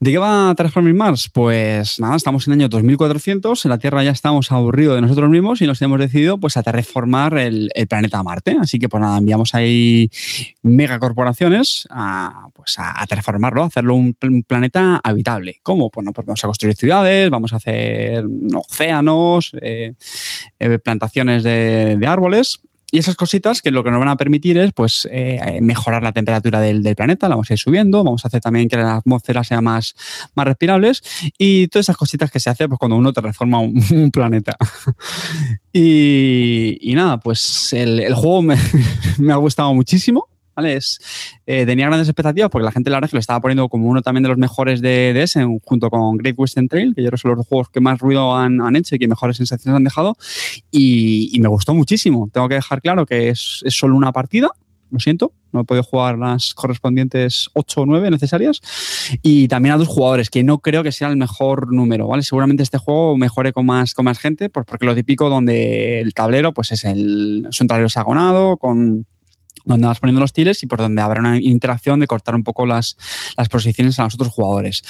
¿De 0.00 0.10
qué 0.10 0.18
va 0.18 0.52
Transforming 0.56 0.96
Mars? 0.96 1.30
Pues 1.32 2.00
nada, 2.00 2.16
estamos 2.16 2.46
en 2.46 2.54
el 2.54 2.60
año 2.60 2.68
2400, 2.68 3.64
en 3.64 3.68
la 3.70 3.78
Tierra 3.78 4.02
ya 4.02 4.10
estamos 4.10 4.50
aburridos 4.52 4.96
de 4.96 5.02
nosotros 5.02 5.30
mismos 5.30 5.62
y 5.62 5.66
nos 5.66 5.80
hemos 5.82 5.98
decidido 5.98 6.38
pues 6.38 6.56
a 6.56 6.62
terraformar 6.62 7.38
el, 7.38 7.70
el 7.74 7.86
planeta 7.86 8.22
Marte. 8.22 8.56
Así 8.60 8.78
que 8.78 8.88
pues 8.88 9.00
nada, 9.00 9.18
enviamos 9.18 9.54
ahí 9.54 10.10
megacorporaciones 10.62 11.86
a, 11.90 12.48
pues 12.54 12.78
a, 12.78 13.00
a 13.00 13.06
terraformarlo, 13.06 13.62
a 13.62 13.66
hacerlo 13.66 13.94
un, 13.94 14.14
pl- 14.14 14.32
un 14.34 14.42
planeta 14.42 15.00
habitable. 15.02 15.60
¿Cómo? 15.62 15.90
Pues, 15.90 16.04
no, 16.04 16.12
pues 16.12 16.26
vamos 16.26 16.42
a 16.44 16.48
construir 16.48 16.74
ciudades, 16.76 17.30
vamos 17.30 17.52
a 17.52 17.56
hacer 17.56 18.24
océanos, 18.54 19.52
eh, 19.60 19.94
eh, 20.58 20.78
plantaciones 20.78 21.42
de 21.42 22.06
árboles. 22.06 22.60
Y 22.94 22.98
esas 22.98 23.16
cositas 23.16 23.62
que 23.62 23.70
lo 23.70 23.82
que 23.82 23.90
nos 23.90 24.00
van 24.00 24.10
a 24.10 24.16
permitir 24.16 24.58
es 24.58 24.70
pues, 24.74 25.08
eh, 25.10 25.60
mejorar 25.62 26.02
la 26.02 26.12
temperatura 26.12 26.60
del, 26.60 26.82
del 26.82 26.94
planeta, 26.94 27.26
la 27.26 27.36
vamos 27.36 27.50
a 27.50 27.54
ir 27.54 27.58
subiendo, 27.58 28.04
vamos 28.04 28.22
a 28.24 28.28
hacer 28.28 28.42
también 28.42 28.68
que 28.68 28.76
la 28.76 28.96
atmósfera 28.96 29.42
sea 29.44 29.62
más, 29.62 29.94
más 30.34 30.46
respirables 30.46 31.02
y 31.38 31.68
todas 31.68 31.86
esas 31.86 31.96
cositas 31.96 32.30
que 32.30 32.38
se 32.38 32.50
hacen 32.50 32.68
pues, 32.68 32.78
cuando 32.78 32.96
uno 32.96 33.14
transforma 33.14 33.60
un, 33.60 33.82
un 33.90 34.10
planeta. 34.10 34.58
y, 35.72 36.76
y 36.82 36.94
nada, 36.94 37.18
pues 37.18 37.72
el, 37.72 37.98
el 37.98 38.14
juego 38.14 38.42
me, 38.42 38.58
me 39.18 39.32
ha 39.32 39.36
gustado 39.36 39.72
muchísimo. 39.72 40.28
¿Vale? 40.54 40.76
Es, 40.76 40.98
eh, 41.46 41.64
tenía 41.64 41.86
grandes 41.86 42.08
expectativas 42.08 42.50
porque 42.50 42.64
la 42.64 42.72
gente 42.72 42.90
la 42.90 42.96
verdad 42.96 43.10
que 43.10 43.16
lo 43.16 43.20
estaba 43.20 43.40
poniendo 43.40 43.68
como 43.68 43.88
uno 43.88 44.02
también 44.02 44.22
de 44.22 44.28
los 44.28 44.38
mejores 44.38 44.80
de, 44.80 45.12
de 45.12 45.58
junto 45.62 45.88
con 45.88 46.16
Great 46.18 46.34
Western 46.38 46.68
Trail, 46.68 46.94
que 46.94 47.02
yo 47.02 47.08
creo 47.08 47.16
que 47.16 47.22
son 47.22 47.36
los 47.36 47.46
juegos 47.46 47.70
que 47.70 47.80
más 47.80 47.98
ruido 47.98 48.34
han, 48.36 48.60
han 48.60 48.76
hecho 48.76 48.96
y 48.96 48.98
que 48.98 49.08
mejores 49.08 49.36
sensaciones 49.36 49.76
han 49.76 49.84
dejado. 49.84 50.16
Y, 50.70 51.30
y 51.32 51.40
me 51.40 51.48
gustó 51.48 51.74
muchísimo. 51.74 52.28
Tengo 52.32 52.48
que 52.48 52.56
dejar 52.56 52.82
claro 52.82 53.06
que 53.06 53.30
es, 53.30 53.60
es 53.64 53.74
solo 53.74 53.96
una 53.96 54.12
partida, 54.12 54.50
lo 54.92 55.00
siento, 55.00 55.32
no 55.52 55.60
he 55.60 55.64
podido 55.64 55.82
jugar 55.82 56.18
las 56.18 56.52
correspondientes 56.52 57.48
8 57.54 57.80
o 57.80 57.86
9 57.86 58.10
necesarias. 58.10 58.60
Y 59.22 59.48
también 59.48 59.74
a 59.74 59.78
dos 59.78 59.88
jugadores, 59.88 60.28
que 60.28 60.44
no 60.44 60.58
creo 60.58 60.82
que 60.82 60.92
sea 60.92 61.08
el 61.08 61.16
mejor 61.16 61.72
número, 61.72 62.06
¿vale? 62.06 62.22
Seguramente 62.22 62.62
este 62.62 62.78
juego 62.78 63.16
mejore 63.16 63.52
con 63.52 63.64
más, 63.64 63.94
con 63.94 64.04
más 64.04 64.18
gente, 64.18 64.50
pues 64.50 64.66
porque 64.66 64.84
lo 64.84 64.94
típico 64.94 65.30
donde 65.30 66.00
el 66.00 66.12
tablero 66.12 66.52
pues 66.52 66.72
es, 66.72 66.84
el, 66.84 67.46
es 67.48 67.60
un 67.60 67.66
tablero 67.68 67.86
hexagonado 67.86 68.58
con 68.58 69.06
donde 69.64 69.86
vas 69.86 70.00
poniendo 70.00 70.20
los 70.20 70.32
tiles 70.32 70.62
y 70.62 70.66
por 70.66 70.78
donde 70.78 71.02
habrá 71.02 71.20
una 71.20 71.38
interacción 71.40 72.00
de 72.00 72.06
cortar 72.06 72.34
un 72.34 72.44
poco 72.44 72.66
las, 72.66 72.96
las 73.36 73.48
posiciones 73.48 73.98
a 73.98 74.04
los 74.04 74.14
otros 74.14 74.32
jugadores. 74.32 74.82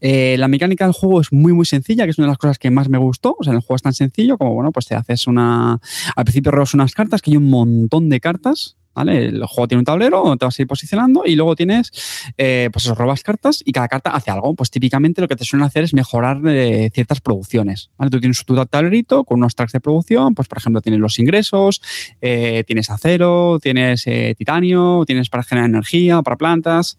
Eh, 0.00 0.36
la 0.38 0.48
mecánica 0.48 0.84
del 0.84 0.94
juego 0.94 1.20
es 1.20 1.32
muy, 1.32 1.52
muy 1.52 1.66
sencilla, 1.66 2.04
que 2.04 2.10
es 2.10 2.18
una 2.18 2.26
de 2.26 2.32
las 2.32 2.38
cosas 2.38 2.58
que 2.58 2.70
más 2.70 2.88
me 2.88 2.98
gustó. 2.98 3.36
O 3.38 3.44
sea, 3.44 3.52
el 3.52 3.60
juego 3.60 3.76
es 3.76 3.82
tan 3.82 3.94
sencillo 3.94 4.38
como, 4.38 4.54
bueno, 4.54 4.72
pues 4.72 4.86
te 4.86 4.94
haces 4.94 5.26
una... 5.26 5.80
Al 6.16 6.24
principio 6.24 6.52
robas 6.52 6.74
unas 6.74 6.92
cartas, 6.92 7.22
que 7.22 7.30
hay 7.30 7.36
un 7.36 7.48
montón 7.48 8.08
de 8.08 8.20
cartas, 8.20 8.76
¿vale? 8.94 9.26
El 9.26 9.44
juego 9.46 9.68
tiene 9.68 9.80
un 9.80 9.84
tablero 9.84 10.22
donde 10.22 10.38
te 10.38 10.44
vas 10.44 10.58
a 10.58 10.62
ir 10.62 10.68
posicionando 10.68 11.22
y 11.24 11.36
luego 11.36 11.56
tienes, 11.56 11.90
eh, 12.36 12.68
pues 12.72 12.84
eso, 12.84 12.94
robas 12.94 13.22
cartas 13.22 13.62
y 13.64 13.72
cada 13.72 13.88
carta 13.88 14.10
hace 14.10 14.30
algo. 14.30 14.54
Pues 14.54 14.70
típicamente 14.70 15.20
lo 15.20 15.28
que 15.28 15.36
te 15.36 15.44
suelen 15.44 15.66
hacer 15.66 15.84
es 15.84 15.94
mejorar 15.94 16.40
eh, 16.46 16.90
ciertas 16.92 17.20
producciones. 17.20 17.90
Tú 18.10 18.20
tienes 18.20 18.44
tu 18.44 18.66
tablerito 18.66 19.24
con 19.24 19.38
unos 19.38 19.54
tracks 19.54 19.72
de 19.72 19.80
producción, 19.80 20.34
pues 20.34 20.48
por 20.48 20.58
ejemplo 20.58 20.80
tienes 20.80 21.00
los 21.00 21.18
ingresos, 21.18 21.80
eh, 22.20 22.64
tienes 22.66 22.90
acero, 22.90 23.58
tienes 23.60 24.04
titanio, 24.36 25.04
tienes 25.06 25.28
para 25.28 25.42
generar 25.42 25.68
energía, 25.68 26.22
para 26.22 26.36
plantas 26.36 26.98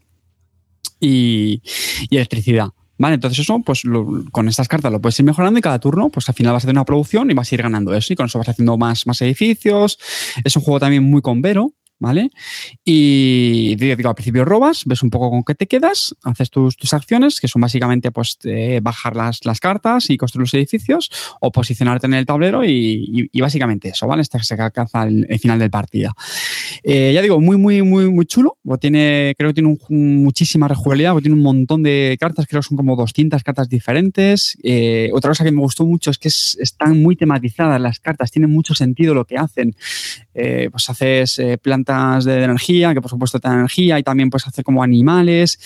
y, 1.02 1.62
electricidad. 2.10 2.68
Vale, 2.98 3.16
entonces 3.16 3.40
eso, 3.40 3.60
pues 3.66 3.82
con 4.32 4.48
estas 4.48 4.68
cartas 4.68 4.92
lo 4.92 5.02
puedes 5.02 5.20
ir 5.20 5.26
mejorando 5.26 5.58
y 5.58 5.62
cada 5.62 5.80
turno, 5.80 6.10
pues 6.10 6.30
al 6.30 6.36
final 6.36 6.54
vas 6.54 6.64
a 6.64 6.68
hacer 6.68 6.76
una 6.76 6.86
producción 6.86 7.32
y 7.32 7.34
vas 7.34 7.52
a 7.52 7.56
ir 7.56 7.64
ganando 7.64 7.96
eso 7.96 8.14
y 8.14 8.16
con 8.16 8.28
eso 8.28 8.38
vas 8.38 8.50
haciendo 8.50 8.78
más, 8.78 9.08
más 9.08 9.20
edificios. 9.24 9.98
Es 10.44 10.56
un 10.56 10.62
juego 10.62 10.80
también 10.80 11.04
muy 11.04 11.24
convero, 11.24 11.74
¿vale? 12.02 12.32
Y 12.84 13.76
digo, 13.76 14.10
al 14.10 14.16
principio 14.16 14.44
robas, 14.44 14.84
ves 14.86 15.04
un 15.04 15.12
poco 15.12 15.30
con 15.30 15.44
qué 15.44 15.54
te 15.54 15.68
quedas, 15.68 16.16
haces 16.24 16.50
tus, 16.50 16.76
tus 16.76 16.94
acciones, 16.94 17.40
que 17.40 17.48
son 17.48 17.62
básicamente 17.62 18.12
pues 18.12 18.40
eh, 18.44 18.80
bajar 18.82 19.16
las, 19.16 19.46
las, 19.46 19.60
cartas 19.60 20.10
y 20.10 20.18
construir 20.18 20.42
los 20.42 20.54
edificios, 20.56 21.12
o 21.40 21.52
posicionarte 21.52 22.08
en 22.08 22.16
el 22.16 22.26
tablero 22.26 22.66
y, 22.66 23.30
básicamente 23.40 23.90
eso, 23.90 24.08
¿vale? 24.08 24.24
Que 24.24 24.44
se 24.44 24.56
alcanza 24.56 25.04
el, 25.04 25.28
final 25.40 25.60
del 25.60 25.70
partido. 25.70 26.14
Eh, 26.84 27.12
ya 27.14 27.22
digo, 27.22 27.40
muy, 27.40 27.58
muy, 27.58 27.84
muy, 27.84 28.10
muy 28.10 28.26
chulo. 28.26 28.58
Tiene, 28.80 29.36
creo 29.38 29.52
que 29.52 29.62
tiene 29.62 29.78
un, 29.90 30.24
muchísima 30.24 30.68
rejugabilidad, 30.68 31.16
tiene 31.18 31.36
un 31.36 31.44
montón 31.44 31.84
de 31.84 32.18
cartas, 32.20 32.48
creo 32.48 32.62
que 32.62 32.68
son 32.68 32.78
como 32.78 32.96
200 32.96 33.44
cartas 33.44 33.70
diferentes. 33.70 34.58
Eh, 34.64 35.12
otra 35.14 35.30
cosa 35.30 35.44
que 35.44 35.52
me 35.52 35.62
gustó 35.62 35.86
mucho 35.86 36.10
es 36.10 36.18
que 36.18 36.30
es, 36.30 36.58
están 36.60 37.00
muy 37.00 37.16
tematizadas 37.16 37.80
las 37.80 38.00
cartas, 38.00 38.32
tienen 38.32 38.50
mucho 38.50 38.74
sentido 38.74 39.14
lo 39.14 39.26
que 39.26 39.38
hacen. 39.38 39.76
pues 40.34 40.90
haces 40.90 41.40
plantas 41.62 41.91
de, 42.26 42.44
energía, 42.44 42.94
que 42.94 43.02
por 43.02 43.10
supuesto 43.10 43.40
te 43.40 43.48
dan 43.48 43.60
energía 43.60 44.00
y 44.00 44.04
también 44.04 44.30
puedes 44.30 44.48
hacer 44.48 44.64
como 44.64 44.84
animales. 44.84 45.60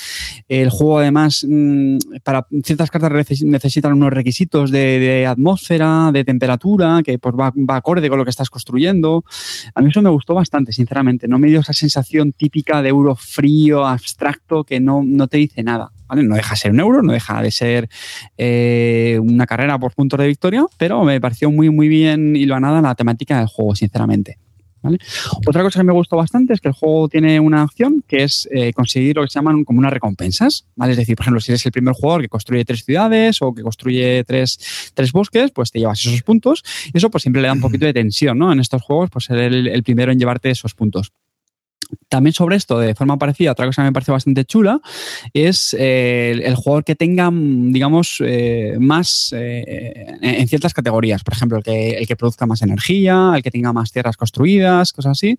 El 0.48 0.70
juego 0.70 1.00
además 1.00 1.46
mm, 1.48 1.98
para 2.24 2.48
ciertas 2.64 2.90
cartas 2.92 3.42
necesitan 3.44 3.94
unos 3.94 4.12
requisitos 4.12 4.72
de, 4.72 5.26
atmósfera, 5.28 6.12
de 6.12 6.24
temperatura, 6.24 7.02
que 7.04 7.20
pues 7.20 7.36
va, 7.36 7.52
va, 7.56 7.78
acorde 7.78 8.10
con 8.10 8.18
lo 8.18 8.26
que 8.26 8.32
estás 8.32 8.50
construyendo. 8.50 9.24
A 9.74 9.82
mí 9.82 9.90
eso 9.90 10.02
me 10.02 10.10
gustó 10.10 10.34
bastante, 10.34 10.72
sinceramente. 10.72 11.28
No 11.28 11.40
me 11.40 11.48
dio 11.48 11.60
esa 11.60 11.74
sensación 11.74 12.34
típica 12.34 12.82
de 12.82 12.90
euro 12.90 13.16
frío, 13.16 13.86
abstracto, 13.86 14.64
que 14.64 14.80
no, 14.80 15.04
no 15.06 15.28
te 15.28 15.38
dice 15.38 15.64
nada. 15.64 15.92
¿Vale? 16.08 16.24
No 16.24 16.36
deja 16.36 16.52
de 16.52 16.58
ser 16.58 16.72
un 16.72 16.80
euro, 16.80 17.02
no 17.02 17.14
deja 17.14 17.42
de 17.42 17.50
ser 17.50 17.90
eh, 18.38 19.20
una 19.22 19.48
carrera 19.48 19.80
por 19.80 19.94
puntos 19.94 20.20
de 20.20 20.28
victoria, 20.28 20.64
pero 20.78 21.04
me 21.04 21.20
pareció 21.20 21.50
muy, 21.50 21.72
muy 21.72 21.88
bien 21.88 22.36
y 22.36 22.46
lo 22.46 22.60
nada 22.60 22.80
la 22.82 22.94
temática 22.96 23.40
del 23.40 23.48
juego, 23.48 23.76
sinceramente. 23.76 24.38
Otra 25.46 25.64
cosa 25.64 25.80
que 25.80 25.84
me 25.84 25.94
gustó 25.94 26.18
bastante 26.18 26.54
es 26.54 26.62
que 26.62 26.70
el 26.70 26.74
juego 26.74 27.08
tiene 27.10 27.40
una 27.40 27.64
opción 27.64 28.04
que 28.08 28.24
es 28.24 28.48
eh, 28.52 28.74
conseguir 28.74 29.16
lo 29.16 29.24
que 29.24 29.30
se 29.30 29.40
llaman 29.40 29.64
como 29.64 29.80
unas 29.80 29.92
recompensas. 29.92 30.66
¿vale? 30.76 30.92
Es 30.92 30.98
decir, 30.98 31.16
por 31.16 31.24
ejemplo, 31.24 31.42
si 31.42 31.52
eres 31.52 31.66
el 31.66 31.72
primer 31.72 31.94
jugador 31.94 32.22
que 32.22 32.30
construye 32.30 32.66
tres 32.66 32.84
ciudades 32.84 33.42
o 33.42 33.54
que 33.54 33.62
construye 33.62 34.24
tres, 34.24 34.92
tres 34.94 35.12
bosques, 35.12 35.52
pues 35.52 35.72
te 35.72 35.80
llevas 35.80 36.06
esos 36.06 36.22
puntos. 36.24 36.64
Y 36.94 36.98
eso 36.98 37.10
pues 37.10 37.24
siempre 37.24 37.42
le 37.42 37.48
da 37.48 37.54
un 37.54 37.62
poquito 37.62 37.86
de 37.86 37.94
tensión 37.94 38.38
¿no? 38.38 38.52
en 38.52 38.60
estos 38.60 38.82
juegos, 38.82 39.10
pues 39.10 39.26
ser 39.26 39.40
el 39.40 39.84
primero 39.84 40.12
en 40.12 40.20
llevarte 40.20 40.50
esos 40.50 40.74
puntos. 40.74 41.12
También 42.10 42.34
sobre 42.34 42.56
esto, 42.56 42.80
de 42.80 42.96
forma 42.96 43.18
parecida, 43.18 43.52
otra 43.52 43.66
cosa 43.66 43.82
que 43.82 43.88
me 43.88 43.94
parece 43.94 44.12
bastante 44.12 44.46
chula 44.46 44.80
es 45.34 45.76
eh, 45.78 46.42
el, 46.44 46.56
jugador 46.56 46.84
que 46.84 46.96
tenga, 46.96 47.30
digamos, 47.32 48.22
eh, 48.24 48.78
más 48.80 49.34
eh, 49.36 50.18
en 50.22 50.48
ciertas 50.48 50.74
categorías. 50.74 51.24
Por 51.24 51.34
ejemplo, 51.34 51.58
el 51.58 51.64
que, 51.64 51.92
el 51.98 52.08
que 52.08 52.16
produzca 52.16 52.46
más 52.46 52.62
energía, 52.62 53.34
el 53.36 53.44
que 53.44 53.52
tenga 53.52 53.74
más 53.74 53.92
tierras 53.92 54.18
construidas, 54.18 54.94
cosas 54.94 55.12
así. 55.12 55.38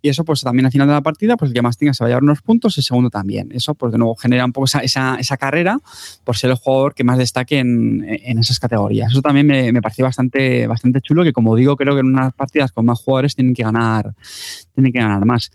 Y 0.00 0.08
eso, 0.08 0.24
pues 0.24 0.42
también 0.42 0.66
al 0.66 0.72
final 0.72 0.86
de 0.86 0.94
la 0.94 1.00
partida, 1.00 1.36
pues 1.36 1.50
el 1.50 1.54
que 1.54 1.62
más 1.62 1.76
tenga 1.76 1.94
se 1.94 2.04
va 2.04 2.06
a 2.06 2.10
llevar 2.10 2.22
unos 2.22 2.42
puntos 2.42 2.76
y 2.76 2.80
el 2.80 2.84
segundo 2.84 3.10
también. 3.10 3.50
Eso, 3.52 3.74
pues 3.74 3.92
de 3.92 3.98
nuevo, 3.98 4.14
genera 4.14 4.44
un 4.44 4.52
poco 4.52 4.66
esa, 4.66 4.80
esa, 4.80 5.36
carrera 5.36 5.78
por 6.24 6.36
ser 6.36 6.50
el 6.50 6.56
jugador 6.56 6.94
que 6.94 7.04
más 7.04 7.18
destaque 7.18 7.58
en, 7.58 8.06
en 8.06 8.38
esas 8.38 8.60
categorías. 8.60 9.12
Eso 9.12 9.22
también 9.22 9.46
me, 9.46 9.72
me, 9.72 9.82
pareció 9.82 10.04
bastante, 10.04 10.66
bastante 10.66 11.00
chulo, 11.00 11.24
que 11.24 11.32
como 11.32 11.56
digo, 11.56 11.76
creo 11.76 11.94
que 11.94 12.00
en 12.00 12.06
unas 12.06 12.32
partidas 12.34 12.70
con 12.70 12.84
más 12.84 13.00
jugadores 13.00 13.34
tienen 13.34 13.54
que 13.54 13.62
ganar, 13.62 14.14
tienen 14.74 14.92
que 14.92 14.98
ganar 14.98 15.24
más. 15.24 15.50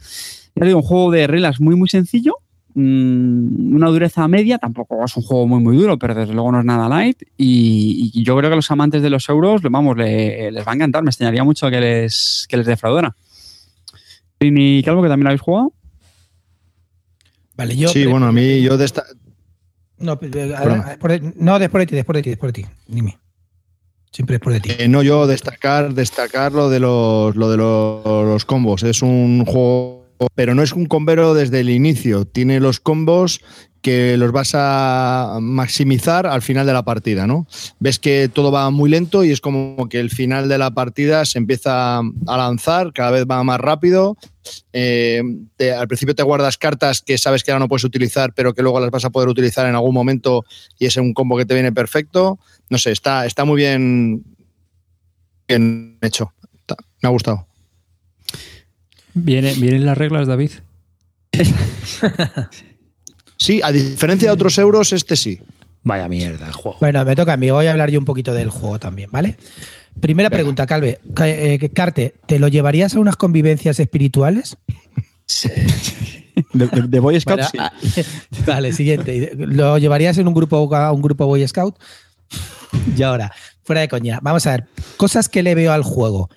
Ya 0.60 0.66
digo, 0.66 0.80
un 0.80 0.86
juego 0.86 1.12
de 1.12 1.28
reglas 1.28 1.60
muy, 1.60 1.76
muy 1.76 1.90
sencillo. 1.90 2.36
Mm, 2.74 3.76
una 3.76 3.88
dureza 3.88 4.28
media, 4.28 4.58
tampoco 4.58 5.04
es 5.04 5.16
un 5.18 5.24
juego 5.24 5.48
muy, 5.48 5.60
muy 5.62 5.78
duro, 5.78 5.98
pero 5.98 6.14
desde 6.14 6.34
luego 6.34 6.52
no 6.52 6.60
es 6.60 6.66
nada 6.66 6.90
light. 6.90 7.22
Y, 7.38 8.24
yo 8.24 8.38
creo 8.38 8.50
que 8.50 8.56
los 8.56 8.70
amantes 8.72 9.02
de 9.02 9.10
los 9.10 9.28
euros, 9.30 9.62
vamos, 9.64 9.98
les 9.98 10.68
va 10.68 10.72
a 10.72 10.76
encantar. 10.76 11.04
Me 11.04 11.10
extrañaría 11.10 11.44
mucho 11.44 11.70
que 11.70 11.80
les, 11.80 12.46
que 12.50 12.58
les 12.58 12.66
defraudara. 12.66 13.16
¿Y 14.40 14.84
Calvo, 14.84 15.02
que 15.02 15.10
también 15.10 15.26
lo 15.26 15.30
habéis 15.30 15.42
jugado? 15.42 15.74
Vale, 17.56 17.76
yo. 17.76 17.90
Sí, 17.90 18.06
bueno, 18.06 18.28
a 18.28 18.32
mí 18.32 18.62
yo 18.62 18.78
de 18.78 18.86
esta. 18.86 19.04
No, 19.98 20.20
no, 21.36 21.60
después 21.60 21.82
de 21.82 21.88
ti, 21.88 21.96
después 21.96 22.16
de 22.16 22.22
ti, 22.22 22.30
después 22.30 22.54
de 22.54 22.62
ti. 22.62 22.70
Dime. 22.88 23.18
Siempre 24.12 24.36
después 24.36 24.54
de 24.54 24.60
ti. 24.62 24.84
Eh, 24.84 24.88
no, 24.88 25.02
yo 25.02 25.26
destacar, 25.26 25.94
destacar 25.94 26.52
lo 26.52 26.70
de 26.70 26.80
los, 26.80 27.36
lo 27.36 27.50
de 27.50 27.58
los, 27.58 28.04
los 28.06 28.46
combos. 28.46 28.84
Es 28.84 29.02
un 29.02 29.44
juego 29.46 29.97
pero 30.36 30.56
no 30.56 30.64
es 30.64 30.74
un 30.74 30.86
combero 30.86 31.34
desde 31.34 31.60
el 31.60 31.70
inicio. 31.70 32.26
Tiene 32.26 32.60
los 32.60 32.80
combos 32.80 33.42
que 33.82 34.18
los 34.18 34.32
vas 34.32 34.52
a 34.54 35.38
maximizar 35.42 36.28
al 36.28 36.42
final 36.42 36.66
de 36.66 36.74
la 36.74 36.84
partida, 36.84 37.28
¿no? 37.28 37.48
Ves 37.80 38.00
que 38.00 38.28
todo 38.28 38.52
va 38.52 38.70
muy 38.70 38.90
lento 38.90 39.24
y 39.24 39.32
es 39.32 39.40
como 39.40 39.88
que 39.88 40.00
el 40.00 40.10
final 40.10 40.50
de 40.50 40.58
la 40.58 40.72
partida 40.72 41.26
se 41.26 41.38
empieza 41.38 42.00
a 42.00 42.38
lanzar, 42.38 42.92
cada 42.92 43.12
vez 43.12 43.26
va 43.30 43.44
más 43.44 43.60
rápido. 43.60 44.18
Eh, 44.74 45.22
al 45.78 45.88
principio 45.88 46.16
te 46.16 46.24
guardas 46.24 46.58
cartas 46.58 47.02
que 47.02 47.18
sabes 47.18 47.44
que 47.44 47.52
ahora 47.52 47.60
no 47.60 47.70
puedes 47.70 47.84
utilizar, 47.84 48.34
pero 48.34 48.54
que 48.54 48.62
luego 48.62 48.80
las 48.80 48.92
vas 48.92 49.06
a 49.06 49.10
poder 49.10 49.30
utilizar 49.30 49.68
en 49.68 49.76
algún 49.76 49.94
momento 49.94 50.44
y 50.78 50.86
es 50.86 50.98
un 50.98 51.14
combo 51.14 51.38
que 51.38 51.46
te 51.46 51.54
viene 51.54 51.72
perfecto. 51.72 52.40
No 52.70 52.78
sé, 52.78 52.92
está, 52.92 53.26
está 53.26 53.46
muy 53.46 53.58
bien, 53.58 54.24
bien 55.48 55.98
hecho. 56.02 56.34
me 57.02 57.08
ha 57.08 57.12
gustado. 57.12 57.47
¿Vienen 59.18 59.86
las 59.86 59.98
reglas, 59.98 60.28
David? 60.28 60.52
sí, 63.38 63.62
a 63.64 63.72
diferencia 63.72 64.30
de 64.30 64.34
otros 64.34 64.58
euros, 64.58 64.94
este 64.94 65.16
sí. 65.16 65.40
Vaya 65.84 66.08
mierda 66.08 66.48
el 66.48 66.54
juego. 66.54 66.78
Bueno, 66.80 67.04
me 67.06 67.16
toca 67.16 67.34
a 67.34 67.38
mí. 67.38 67.50
Voy 67.50 67.68
a 67.68 67.72
hablar 67.72 67.90
yo 67.90 68.00
un 68.00 68.06
poquito 68.06 68.34
del 68.34 68.50
juego 68.50 68.80
también, 68.80 69.10
¿vale? 69.12 69.38
Primera 70.00 70.30
pregunta, 70.30 70.66
Calve. 70.68 71.00
Eh, 71.24 71.70
Carte, 71.74 72.16
¿te 72.26 72.40
lo 72.40 72.48
llevarías 72.48 72.96
a 72.96 73.00
unas 73.00 73.16
convivencias 73.16 73.80
espirituales? 73.80 74.58
De, 76.54 77.00
Boy 77.00 77.20
Scout. 77.20 77.40
Ah, 77.58 77.72
vale, 78.46 78.74
siguiente. 78.74 79.32
¿Lo 79.36 79.78
llevarías 79.78 80.18
en 80.18 80.28
un 80.28 80.34
grupo 80.34 80.74
a 80.76 80.92
un 80.92 81.02
grupo 81.02 81.26
Boy 81.26 81.48
Scout? 81.48 81.78
Y 82.96 83.02
ahora, 83.04 83.32
fuera 83.64 83.82
de 83.82 83.88
coña, 83.88 84.20
vamos 84.22 84.46
a 84.46 84.52
ver. 84.52 84.68
Cosas 84.98 85.30
que 85.30 85.42
le 85.42 85.56
veo 85.56 85.72
al 85.72 85.84
juego. 85.84 86.30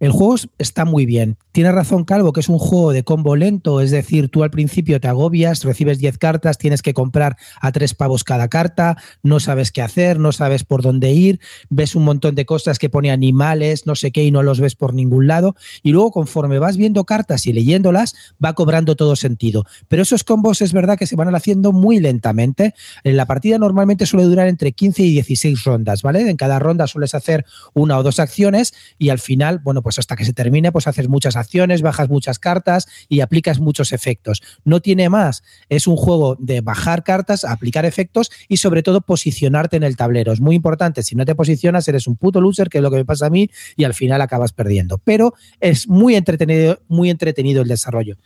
El 0.00 0.12
juego 0.12 0.36
está 0.56 0.86
muy 0.86 1.04
bien. 1.04 1.36
Tiene 1.52 1.72
razón 1.72 2.04
Calvo 2.04 2.32
que 2.32 2.40
es 2.40 2.48
un 2.48 2.58
juego 2.58 2.92
de 2.92 3.04
combo 3.04 3.36
lento, 3.36 3.82
es 3.82 3.90
decir, 3.90 4.30
tú 4.30 4.42
al 4.42 4.50
principio 4.50 4.98
te 4.98 5.08
agobias, 5.08 5.62
recibes 5.62 5.98
10 5.98 6.16
cartas, 6.16 6.56
tienes 6.56 6.80
que 6.80 6.94
comprar 6.94 7.36
a 7.60 7.70
tres 7.70 7.92
pavos 7.92 8.24
cada 8.24 8.48
carta, 8.48 8.96
no 9.22 9.40
sabes 9.40 9.72
qué 9.72 9.82
hacer, 9.82 10.18
no 10.18 10.32
sabes 10.32 10.64
por 10.64 10.80
dónde 10.80 11.12
ir, 11.12 11.38
ves 11.68 11.94
un 11.94 12.04
montón 12.04 12.34
de 12.34 12.46
cosas 12.46 12.78
que 12.78 12.88
pone 12.88 13.10
animales, 13.10 13.84
no 13.84 13.94
sé 13.94 14.10
qué, 14.10 14.24
y 14.24 14.30
no 14.30 14.42
los 14.42 14.58
ves 14.58 14.74
por 14.74 14.94
ningún 14.94 15.26
lado. 15.26 15.54
Y 15.82 15.90
luego 15.90 16.12
conforme 16.12 16.58
vas 16.58 16.78
viendo 16.78 17.04
cartas 17.04 17.46
y 17.46 17.52
leyéndolas, 17.52 18.14
va 18.42 18.54
cobrando 18.54 18.96
todo 18.96 19.16
sentido. 19.16 19.66
Pero 19.88 20.02
esos 20.02 20.24
combos 20.24 20.62
es 20.62 20.72
verdad 20.72 20.96
que 20.96 21.06
se 21.06 21.16
van 21.16 21.34
haciendo 21.34 21.72
muy 21.72 22.00
lentamente. 22.00 22.74
En 23.04 23.18
la 23.18 23.26
partida 23.26 23.58
normalmente 23.58 24.06
suele 24.06 24.24
durar 24.24 24.48
entre 24.48 24.72
15 24.72 25.02
y 25.02 25.10
16 25.10 25.62
rondas, 25.64 26.00
¿vale? 26.00 26.30
En 26.30 26.38
cada 26.38 26.58
ronda 26.58 26.86
sueles 26.86 27.14
hacer 27.14 27.44
una 27.74 27.98
o 27.98 28.02
dos 28.02 28.18
acciones 28.18 28.72
y 28.96 29.10
al 29.10 29.18
final, 29.18 29.58
bueno, 29.58 29.82
pues 29.82 29.89
pues 29.90 29.98
hasta 29.98 30.14
que 30.14 30.24
se 30.24 30.32
termine, 30.32 30.70
pues 30.70 30.86
haces 30.86 31.08
muchas 31.08 31.34
acciones, 31.34 31.82
bajas 31.82 32.08
muchas 32.08 32.38
cartas 32.38 32.86
y 33.08 33.22
aplicas 33.22 33.58
muchos 33.58 33.92
efectos. 33.92 34.40
No 34.62 34.78
tiene 34.78 35.08
más. 35.08 35.42
Es 35.68 35.88
un 35.88 35.96
juego 35.96 36.36
de 36.38 36.60
bajar 36.60 37.02
cartas, 37.02 37.42
aplicar 37.42 37.84
efectos 37.84 38.30
y 38.46 38.58
sobre 38.58 38.84
todo 38.84 39.00
posicionarte 39.00 39.78
en 39.78 39.82
el 39.82 39.96
tablero. 39.96 40.32
Es 40.32 40.40
muy 40.40 40.54
importante. 40.54 41.02
Si 41.02 41.16
no 41.16 41.24
te 41.24 41.34
posicionas, 41.34 41.88
eres 41.88 42.06
un 42.06 42.14
puto 42.16 42.40
loser, 42.40 42.68
que 42.68 42.78
es 42.78 42.82
lo 42.82 42.90
que 42.92 42.98
me 42.98 43.04
pasa 43.04 43.26
a 43.26 43.30
mí, 43.30 43.50
y 43.74 43.82
al 43.82 43.94
final 43.94 44.20
acabas 44.20 44.52
perdiendo. 44.52 44.98
Pero 44.98 45.34
es 45.58 45.88
muy 45.88 46.14
entretenido, 46.14 46.80
muy 46.86 47.10
entretenido 47.10 47.62
el 47.62 47.68
desarrollo 47.68 48.16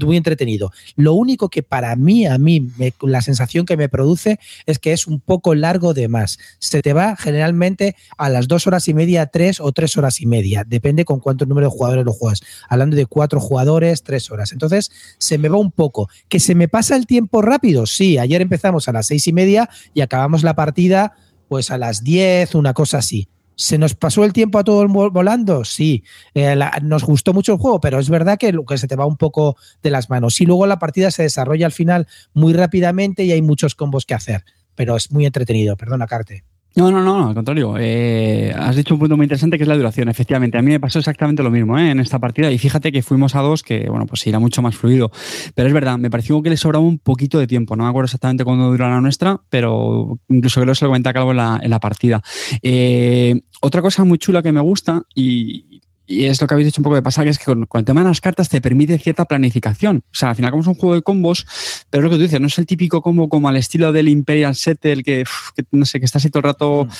muy 0.00 0.16
entretenido. 0.16 0.72
Lo 0.96 1.14
único 1.14 1.48
que 1.48 1.62
para 1.62 1.94
mí, 1.96 2.26
a 2.26 2.38
mí, 2.38 2.70
la 3.02 3.22
sensación 3.22 3.66
que 3.66 3.76
me 3.76 3.88
produce 3.88 4.38
es 4.66 4.78
que 4.78 4.92
es 4.92 5.06
un 5.06 5.20
poco 5.20 5.54
largo 5.54 5.94
de 5.94 6.08
más. 6.08 6.38
Se 6.58 6.82
te 6.82 6.92
va 6.92 7.16
generalmente 7.16 7.96
a 8.18 8.28
las 8.28 8.48
dos 8.48 8.66
horas 8.66 8.88
y 8.88 8.94
media, 8.94 9.26
tres 9.26 9.60
o 9.60 9.72
tres 9.72 9.96
horas 9.96 10.20
y 10.20 10.26
media. 10.26 10.64
Depende 10.66 11.04
con 11.04 11.20
cuánto 11.20 11.46
número 11.46 11.68
de 11.68 11.72
jugadores 11.72 12.04
lo 12.04 12.12
juegas. 12.12 12.42
Hablando 12.68 12.96
de 12.96 13.06
cuatro 13.06 13.40
jugadores, 13.40 14.02
tres 14.02 14.30
horas. 14.30 14.52
Entonces, 14.52 14.90
se 15.18 15.38
me 15.38 15.48
va 15.48 15.58
un 15.58 15.72
poco. 15.72 16.08
¿Que 16.28 16.40
se 16.40 16.54
me 16.54 16.68
pasa 16.68 16.96
el 16.96 17.06
tiempo 17.06 17.42
rápido? 17.42 17.86
Sí, 17.86 18.18
ayer 18.18 18.42
empezamos 18.42 18.88
a 18.88 18.92
las 18.92 19.06
seis 19.06 19.26
y 19.28 19.32
media 19.32 19.68
y 19.94 20.00
acabamos 20.00 20.42
la 20.42 20.54
partida 20.54 21.14
pues 21.48 21.70
a 21.70 21.76
las 21.76 22.02
diez, 22.02 22.54
una 22.54 22.72
cosa 22.72 22.98
así. 22.98 23.28
¿Se 23.62 23.78
nos 23.78 23.94
pasó 23.94 24.24
el 24.24 24.32
tiempo 24.32 24.58
a 24.58 24.64
todos 24.64 24.90
volando? 24.90 25.64
Sí. 25.64 26.02
Eh, 26.34 26.58
nos 26.82 27.04
gustó 27.04 27.32
mucho 27.32 27.52
el 27.52 27.58
juego, 27.58 27.80
pero 27.80 28.00
es 28.00 28.10
verdad 28.10 28.36
que, 28.36 28.52
que 28.66 28.76
se 28.76 28.88
te 28.88 28.96
va 28.96 29.06
un 29.06 29.16
poco 29.16 29.56
de 29.84 29.90
las 29.90 30.10
manos. 30.10 30.40
Y 30.40 30.46
luego 30.46 30.66
la 30.66 30.80
partida 30.80 31.12
se 31.12 31.22
desarrolla 31.22 31.66
al 31.66 31.72
final 31.72 32.08
muy 32.34 32.54
rápidamente 32.54 33.22
y 33.22 33.30
hay 33.30 33.40
muchos 33.40 33.76
combos 33.76 34.04
que 34.04 34.14
hacer. 34.14 34.44
Pero 34.74 34.96
es 34.96 35.12
muy 35.12 35.26
entretenido. 35.26 35.76
Perdona, 35.76 36.08
Carte. 36.08 36.42
No, 36.74 36.90
no, 36.90 37.02
no, 37.02 37.28
al 37.28 37.34
contrario. 37.34 37.74
Eh, 37.78 38.54
has 38.56 38.76
dicho 38.76 38.94
un 38.94 39.00
punto 39.00 39.16
muy 39.16 39.24
interesante 39.24 39.58
que 39.58 39.64
es 39.64 39.68
la 39.68 39.76
duración. 39.76 40.08
Efectivamente, 40.08 40.56
a 40.56 40.62
mí 40.62 40.70
me 40.70 40.80
pasó 40.80 40.98
exactamente 40.98 41.42
lo 41.42 41.50
mismo 41.50 41.78
¿eh? 41.78 41.90
en 41.90 42.00
esta 42.00 42.18
partida 42.18 42.50
y 42.50 42.56
fíjate 42.56 42.90
que 42.90 43.02
fuimos 43.02 43.34
a 43.34 43.40
dos 43.40 43.62
que, 43.62 43.88
bueno, 43.90 44.06
pues 44.06 44.26
irá 44.26 44.38
mucho 44.38 44.62
más 44.62 44.74
fluido. 44.74 45.10
Pero 45.54 45.68
es 45.68 45.74
verdad, 45.74 45.98
me 45.98 46.10
pareció 46.10 46.42
que 46.42 46.48
le 46.48 46.56
sobraba 46.56 46.84
un 46.84 46.98
poquito 46.98 47.38
de 47.38 47.46
tiempo. 47.46 47.76
No 47.76 47.84
me 47.84 47.90
acuerdo 47.90 48.06
exactamente 48.06 48.44
cuándo 48.44 48.70
duró 48.70 48.88
la 48.88 49.00
nuestra, 49.02 49.40
pero 49.50 50.18
incluso 50.28 50.60
creo 50.60 50.72
que 50.72 50.78
se 50.78 50.84
lo 50.86 50.90
comenté 50.90 51.10
a 51.10 51.12
Calvo 51.12 51.32
en 51.32 51.36
la, 51.36 51.60
en 51.62 51.70
la 51.70 51.78
partida. 51.78 52.22
Eh, 52.62 53.42
otra 53.60 53.82
cosa 53.82 54.04
muy 54.04 54.16
chula 54.18 54.42
que 54.42 54.52
me 54.52 54.60
gusta 54.60 55.02
y, 55.14 55.71
y 56.12 56.26
es 56.26 56.40
lo 56.40 56.46
que 56.46 56.54
habéis 56.54 56.66
dicho 56.66 56.80
un 56.80 56.84
poco 56.84 56.96
de 56.96 57.02
pasar, 57.02 57.24
que 57.24 57.30
es 57.30 57.38
que 57.38 57.44
con, 57.44 57.66
el 57.72 57.84
tema 57.84 58.02
de 58.02 58.08
las 58.08 58.20
cartas 58.20 58.48
te 58.48 58.60
permite 58.60 58.98
cierta 58.98 59.24
planificación. 59.24 60.04
O 60.06 60.14
sea, 60.14 60.30
al 60.30 60.36
final 60.36 60.50
como 60.50 60.62
es 60.62 60.66
un 60.66 60.74
juego 60.74 60.94
de 60.94 61.02
combos, 61.02 61.46
pero 61.90 62.02
lo 62.02 62.10
que 62.10 62.16
tú 62.16 62.22
dices, 62.22 62.40
no 62.40 62.46
es 62.46 62.58
el 62.58 62.66
típico 62.66 63.00
combo 63.00 63.28
como 63.28 63.48
al 63.48 63.56
estilo 63.56 63.92
del 63.92 64.08
Imperial 64.08 64.54
Settle, 64.54 65.02
que, 65.02 65.24
que 65.56 65.64
no 65.72 65.86
sé, 65.86 65.98
que 65.98 66.06
está 66.06 66.18
así 66.18 66.30
todo 66.30 66.40
el 66.40 66.44
rato 66.44 66.84
mm. 66.84 66.90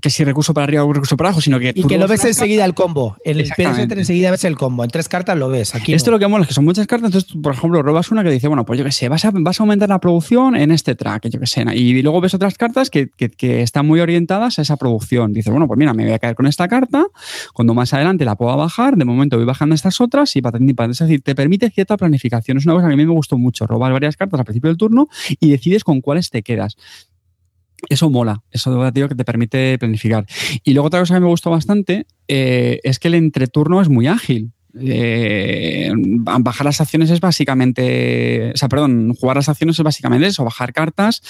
Que 0.00 0.10
si 0.10 0.24
recurso 0.24 0.54
para 0.54 0.64
arriba 0.64 0.84
o 0.84 0.92
recurso 0.92 1.16
para 1.16 1.30
abajo, 1.30 1.40
sino 1.40 1.58
que... 1.58 1.72
Y 1.74 1.84
que 1.84 1.98
lo 1.98 2.06
ves 2.06 2.24
enseguida 2.24 2.64
el 2.64 2.74
combo. 2.74 3.16
En 3.24 3.38
el 3.40 3.46
PSN 3.46 3.92
enseguida 3.98 4.30
ves 4.30 4.44
el 4.44 4.56
combo. 4.56 4.84
En 4.84 4.90
tres 4.90 5.08
cartas 5.08 5.36
lo 5.36 5.48
ves. 5.48 5.74
Aquí 5.74 5.92
Esto 5.92 6.10
lo 6.10 6.18
que 6.18 6.26
mola 6.28 6.42
es 6.42 6.48
que 6.48 6.54
son 6.54 6.64
muchas 6.64 6.86
cartas. 6.86 7.08
Entonces, 7.08 7.36
por 7.42 7.54
ejemplo, 7.54 7.82
robas 7.82 8.10
una 8.10 8.22
que 8.22 8.30
dice, 8.30 8.48
bueno, 8.48 8.64
pues 8.64 8.78
yo 8.78 8.84
qué 8.84 8.92
sé, 8.92 9.08
vas 9.08 9.24
a, 9.24 9.30
vas 9.32 9.60
a 9.60 9.62
aumentar 9.62 9.88
la 9.88 9.98
producción 9.98 10.56
en 10.56 10.70
este 10.70 10.94
track, 10.94 11.28
yo 11.28 11.40
qué 11.40 11.46
sé. 11.46 11.64
Y 11.74 12.00
luego 12.02 12.20
ves 12.20 12.34
otras 12.34 12.56
cartas 12.56 12.90
que, 12.90 13.08
que, 13.08 13.62
están 13.62 13.86
muy 13.86 14.00
orientadas 14.00 14.58
a 14.58 14.62
esa 14.62 14.76
producción. 14.76 15.32
Dices, 15.32 15.50
bueno, 15.50 15.66
pues 15.66 15.78
mira, 15.78 15.94
me 15.94 16.04
voy 16.04 16.12
a 16.12 16.18
caer 16.18 16.36
con 16.36 16.46
esta 16.46 16.68
carta. 16.68 17.06
Cuando 17.52 17.74
más 17.74 17.92
adelante 17.92 18.24
la 18.24 18.36
pueda 18.36 18.54
bajar, 18.56 18.96
de 18.96 19.04
momento 19.04 19.36
voy 19.36 19.46
bajando 19.46 19.74
estas 19.74 20.00
otras 20.00 20.36
y 20.36 20.42
para, 20.42 20.58
es 20.58 20.98
decir, 20.98 21.22
te 21.22 21.34
permite 21.34 21.70
cierta 21.70 21.96
planificación. 21.96 22.58
Es 22.58 22.66
una 22.66 22.74
cosa 22.74 22.88
que 22.88 22.94
a 22.94 22.96
mí 22.96 23.06
me 23.06 23.12
gustó 23.12 23.38
mucho. 23.38 23.66
Robar 23.66 23.92
varias 23.92 24.16
cartas 24.16 24.38
al 24.38 24.44
principio 24.44 24.68
del 24.68 24.76
turno 24.76 25.08
y 25.40 25.50
decides 25.50 25.84
con 25.84 26.00
cuáles 26.00 26.30
te 26.30 26.42
quedas. 26.42 26.76
Eso 27.88 28.10
mola, 28.10 28.42
eso 28.50 28.90
digo 28.90 29.08
que 29.08 29.14
te 29.14 29.24
permite 29.24 29.78
planificar. 29.78 30.26
Y 30.64 30.72
luego 30.72 30.88
otra 30.88 31.00
cosa 31.00 31.14
que 31.14 31.20
me 31.20 31.26
gustó 31.26 31.50
bastante 31.50 32.06
eh, 32.28 32.80
es 32.82 32.98
que 32.98 33.08
el 33.08 33.14
entreturno 33.14 33.80
es 33.80 33.88
muy 33.88 34.06
ágil. 34.06 34.52
Eh, 34.78 35.90
bajar 35.94 36.66
las 36.66 36.82
acciones 36.82 37.10
es 37.10 37.20
básicamente, 37.20 38.52
o 38.54 38.56
sea, 38.56 38.68
perdón, 38.68 39.14
jugar 39.14 39.36
las 39.36 39.48
acciones 39.48 39.78
es 39.78 39.82
básicamente 39.82 40.26
eso, 40.26 40.44
bajar 40.44 40.74
cartas 40.74 41.22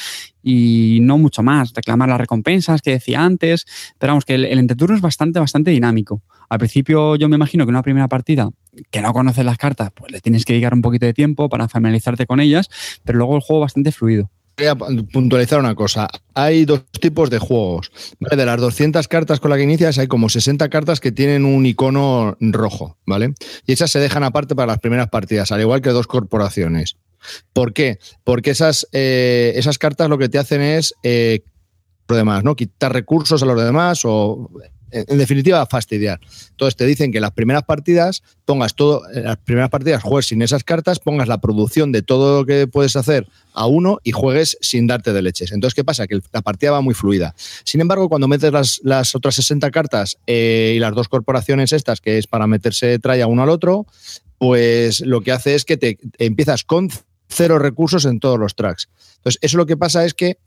y 0.42 0.98
no 1.02 1.16
mucho 1.16 1.44
más, 1.44 1.72
reclamar 1.72 2.08
las 2.08 2.18
recompensas 2.18 2.82
que 2.82 2.90
decía 2.92 3.22
antes, 3.22 3.64
pero 3.98 4.12
vamos, 4.12 4.24
que 4.24 4.34
el, 4.34 4.46
entreturno 4.46 4.96
es 4.96 5.02
bastante, 5.02 5.38
bastante 5.38 5.70
dinámico. 5.70 6.22
Al 6.48 6.58
principio 6.58 7.14
yo 7.14 7.28
me 7.28 7.36
imagino 7.36 7.64
que 7.64 7.70
una 7.70 7.82
primera 7.82 8.08
partida 8.08 8.50
que 8.90 9.00
no 9.00 9.12
conoces 9.12 9.44
las 9.44 9.58
cartas, 9.58 9.90
pues 9.94 10.10
le 10.10 10.20
tienes 10.20 10.44
que 10.44 10.54
dedicar 10.54 10.74
un 10.74 10.82
poquito 10.82 11.06
de 11.06 11.14
tiempo 11.14 11.48
para 11.48 11.68
familiarizarte 11.68 12.26
con 12.26 12.40
ellas, 12.40 12.68
pero 13.04 13.18
luego 13.18 13.36
el 13.36 13.42
juego 13.42 13.60
bastante 13.60 13.92
fluido 13.92 14.30
voy 14.56 14.66
a 14.66 14.74
puntualizar 14.74 15.60
una 15.60 15.74
cosa. 15.74 16.08
Hay 16.34 16.64
dos 16.64 16.84
tipos 17.00 17.30
de 17.30 17.38
juegos. 17.38 17.92
De 18.18 18.46
las 18.46 18.60
200 18.60 19.06
cartas 19.08 19.40
con 19.40 19.50
las 19.50 19.58
que 19.58 19.64
inicias, 19.64 19.98
hay 19.98 20.06
como 20.06 20.28
60 20.28 20.68
cartas 20.70 21.00
que 21.00 21.12
tienen 21.12 21.44
un 21.44 21.66
icono 21.66 22.36
rojo, 22.40 22.98
¿vale? 23.06 23.34
Y 23.66 23.72
esas 23.72 23.90
se 23.90 24.00
dejan 24.00 24.24
aparte 24.24 24.54
para 24.54 24.72
las 24.72 24.78
primeras 24.78 25.08
partidas, 25.08 25.52
al 25.52 25.60
igual 25.60 25.82
que 25.82 25.90
dos 25.90 26.06
corporaciones. 26.06 26.96
¿Por 27.52 27.72
qué? 27.72 27.98
Porque 28.24 28.50
esas, 28.50 28.86
eh, 28.92 29.52
esas 29.56 29.78
cartas 29.78 30.08
lo 30.08 30.18
que 30.18 30.28
te 30.28 30.38
hacen 30.38 30.62
es 30.62 30.94
eh, 31.02 31.44
demás, 32.08 32.44
¿no? 32.44 32.54
Quitar 32.54 32.92
recursos 32.92 33.42
a 33.42 33.46
los 33.46 33.62
demás 33.62 34.02
o 34.04 34.50
en 34.90 35.18
definitiva, 35.18 35.64
fastidiar. 35.66 36.20
Entonces 36.50 36.76
te 36.76 36.86
dicen 36.86 37.12
que 37.12 37.20
las 37.20 37.32
primeras 37.32 37.64
partidas 37.64 38.22
pongas 38.44 38.74
todo, 38.74 39.02
en 39.12 39.24
las 39.24 39.36
primeras 39.38 39.70
partidas 39.70 40.02
juegues 40.02 40.26
sin 40.26 40.42
esas 40.42 40.64
cartas, 40.64 40.98
pongas 40.98 41.28
la 41.28 41.38
producción 41.38 41.92
de 41.92 42.02
todo 42.02 42.40
lo 42.40 42.46
que 42.46 42.66
puedes 42.66 42.96
hacer 42.96 43.26
a 43.52 43.66
uno 43.66 43.98
y 44.04 44.12
juegues 44.12 44.56
sin 44.60 44.86
darte 44.86 45.12
de 45.12 45.22
leches. 45.22 45.52
Entonces, 45.52 45.74
¿qué 45.74 45.84
pasa? 45.84 46.06
Que 46.06 46.20
la 46.32 46.42
partida 46.42 46.70
va 46.70 46.80
muy 46.80 46.94
fluida. 46.94 47.34
Sin 47.64 47.80
embargo, 47.80 48.08
cuando 48.08 48.28
metes 48.28 48.80
las, 48.82 49.14
otras 49.14 49.34
60 49.34 49.70
cartas 49.70 50.18
eh, 50.26 50.74
y 50.76 50.78
las 50.78 50.94
dos 50.94 51.08
corporaciones 51.08 51.72
estas, 51.72 52.00
que 52.00 52.18
es 52.18 52.26
para 52.26 52.46
meterse 52.46 52.98
traya 52.98 53.26
uno 53.26 53.42
al 53.42 53.48
otro, 53.48 53.86
pues 54.38 55.00
lo 55.00 55.22
que 55.22 55.32
hace 55.32 55.54
es 55.54 55.64
que 55.64 55.76
te 55.76 55.98
empiezas 56.18 56.64
con 56.64 56.90
cero 57.28 57.58
recursos 57.58 58.04
en 58.04 58.20
todos 58.20 58.38
los 58.38 58.54
tracks. 58.54 58.88
Entonces, 59.16 59.38
eso 59.42 59.56
lo 59.56 59.66
que 59.66 59.76
pasa 59.76 60.04
es 60.04 60.14
que 60.14 60.38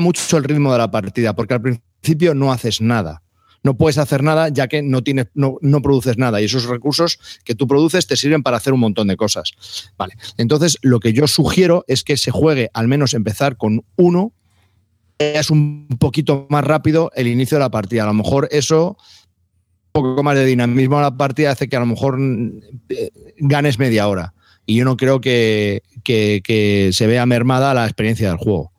mucho 0.00 0.38
el 0.38 0.44
ritmo 0.44 0.72
de 0.72 0.78
la 0.78 0.90
partida, 0.90 1.34
porque 1.34 1.54
al 1.54 1.60
principio 1.60 2.34
no 2.34 2.52
haces 2.52 2.80
nada 2.80 3.22
no 3.62 3.76
puedes 3.76 3.98
hacer 3.98 4.22
nada 4.22 4.48
ya 4.48 4.68
que 4.68 4.82
no, 4.82 5.02
tienes, 5.02 5.26
no, 5.34 5.58
produces 5.82 6.18
nada 6.18 6.40
y 6.40 6.44
esos 6.44 6.66
recursos 6.66 7.18
que 7.44 7.54
tú 7.54 7.66
produces 7.66 8.06
te 8.06 8.16
sirven 8.16 8.42
para 8.42 8.56
hacer 8.56 8.72
un 8.72 8.80
montón 8.80 9.08
de 9.08 9.16
cosas. 9.16 9.52
Vale. 9.96 10.14
Entonces, 10.36 10.78
lo 10.82 11.00
que 11.00 11.12
yo 11.12 11.26
sugiero 11.26 11.84
es 11.88 12.04
que 12.04 12.16
se 12.16 12.30
juegue 12.30 12.70
al 12.74 12.88
menos 12.88 13.14
empezar 13.14 13.56
con 13.56 13.84
uno, 13.96 14.32
es 15.18 15.50
un 15.50 15.88
poquito 15.98 16.46
más 16.50 16.64
rápido 16.64 17.10
el 17.14 17.26
inicio 17.26 17.56
de 17.56 17.64
la 17.64 17.70
partida. 17.70 18.04
A 18.04 18.06
lo 18.06 18.14
mejor 18.14 18.48
eso 18.50 18.96
un 19.94 20.02
poco 20.02 20.22
más 20.22 20.36
de 20.36 20.44
dinamismo 20.44 20.98
a 20.98 21.02
la 21.02 21.16
partida 21.16 21.52
hace 21.52 21.68
que 21.68 21.76
a 21.76 21.80
lo 21.80 21.86
mejor 21.86 22.18
eh, 22.90 23.10
ganes 23.38 23.78
media 23.78 24.08
hora. 24.08 24.34
Y 24.66 24.76
yo 24.76 24.84
no 24.84 24.96
creo 24.96 25.20
que, 25.20 25.82
que 26.04 26.90
se 26.92 27.06
vea 27.06 27.24
mermada 27.24 27.72
la 27.72 27.84
experiencia 27.84 28.28
del 28.28 28.36
juego. 28.36 28.72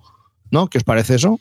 ¿No? 0.51 0.69
¿Qué 0.69 0.77
os 0.77 0.83
parece 0.83 1.15
eso? 1.15 1.39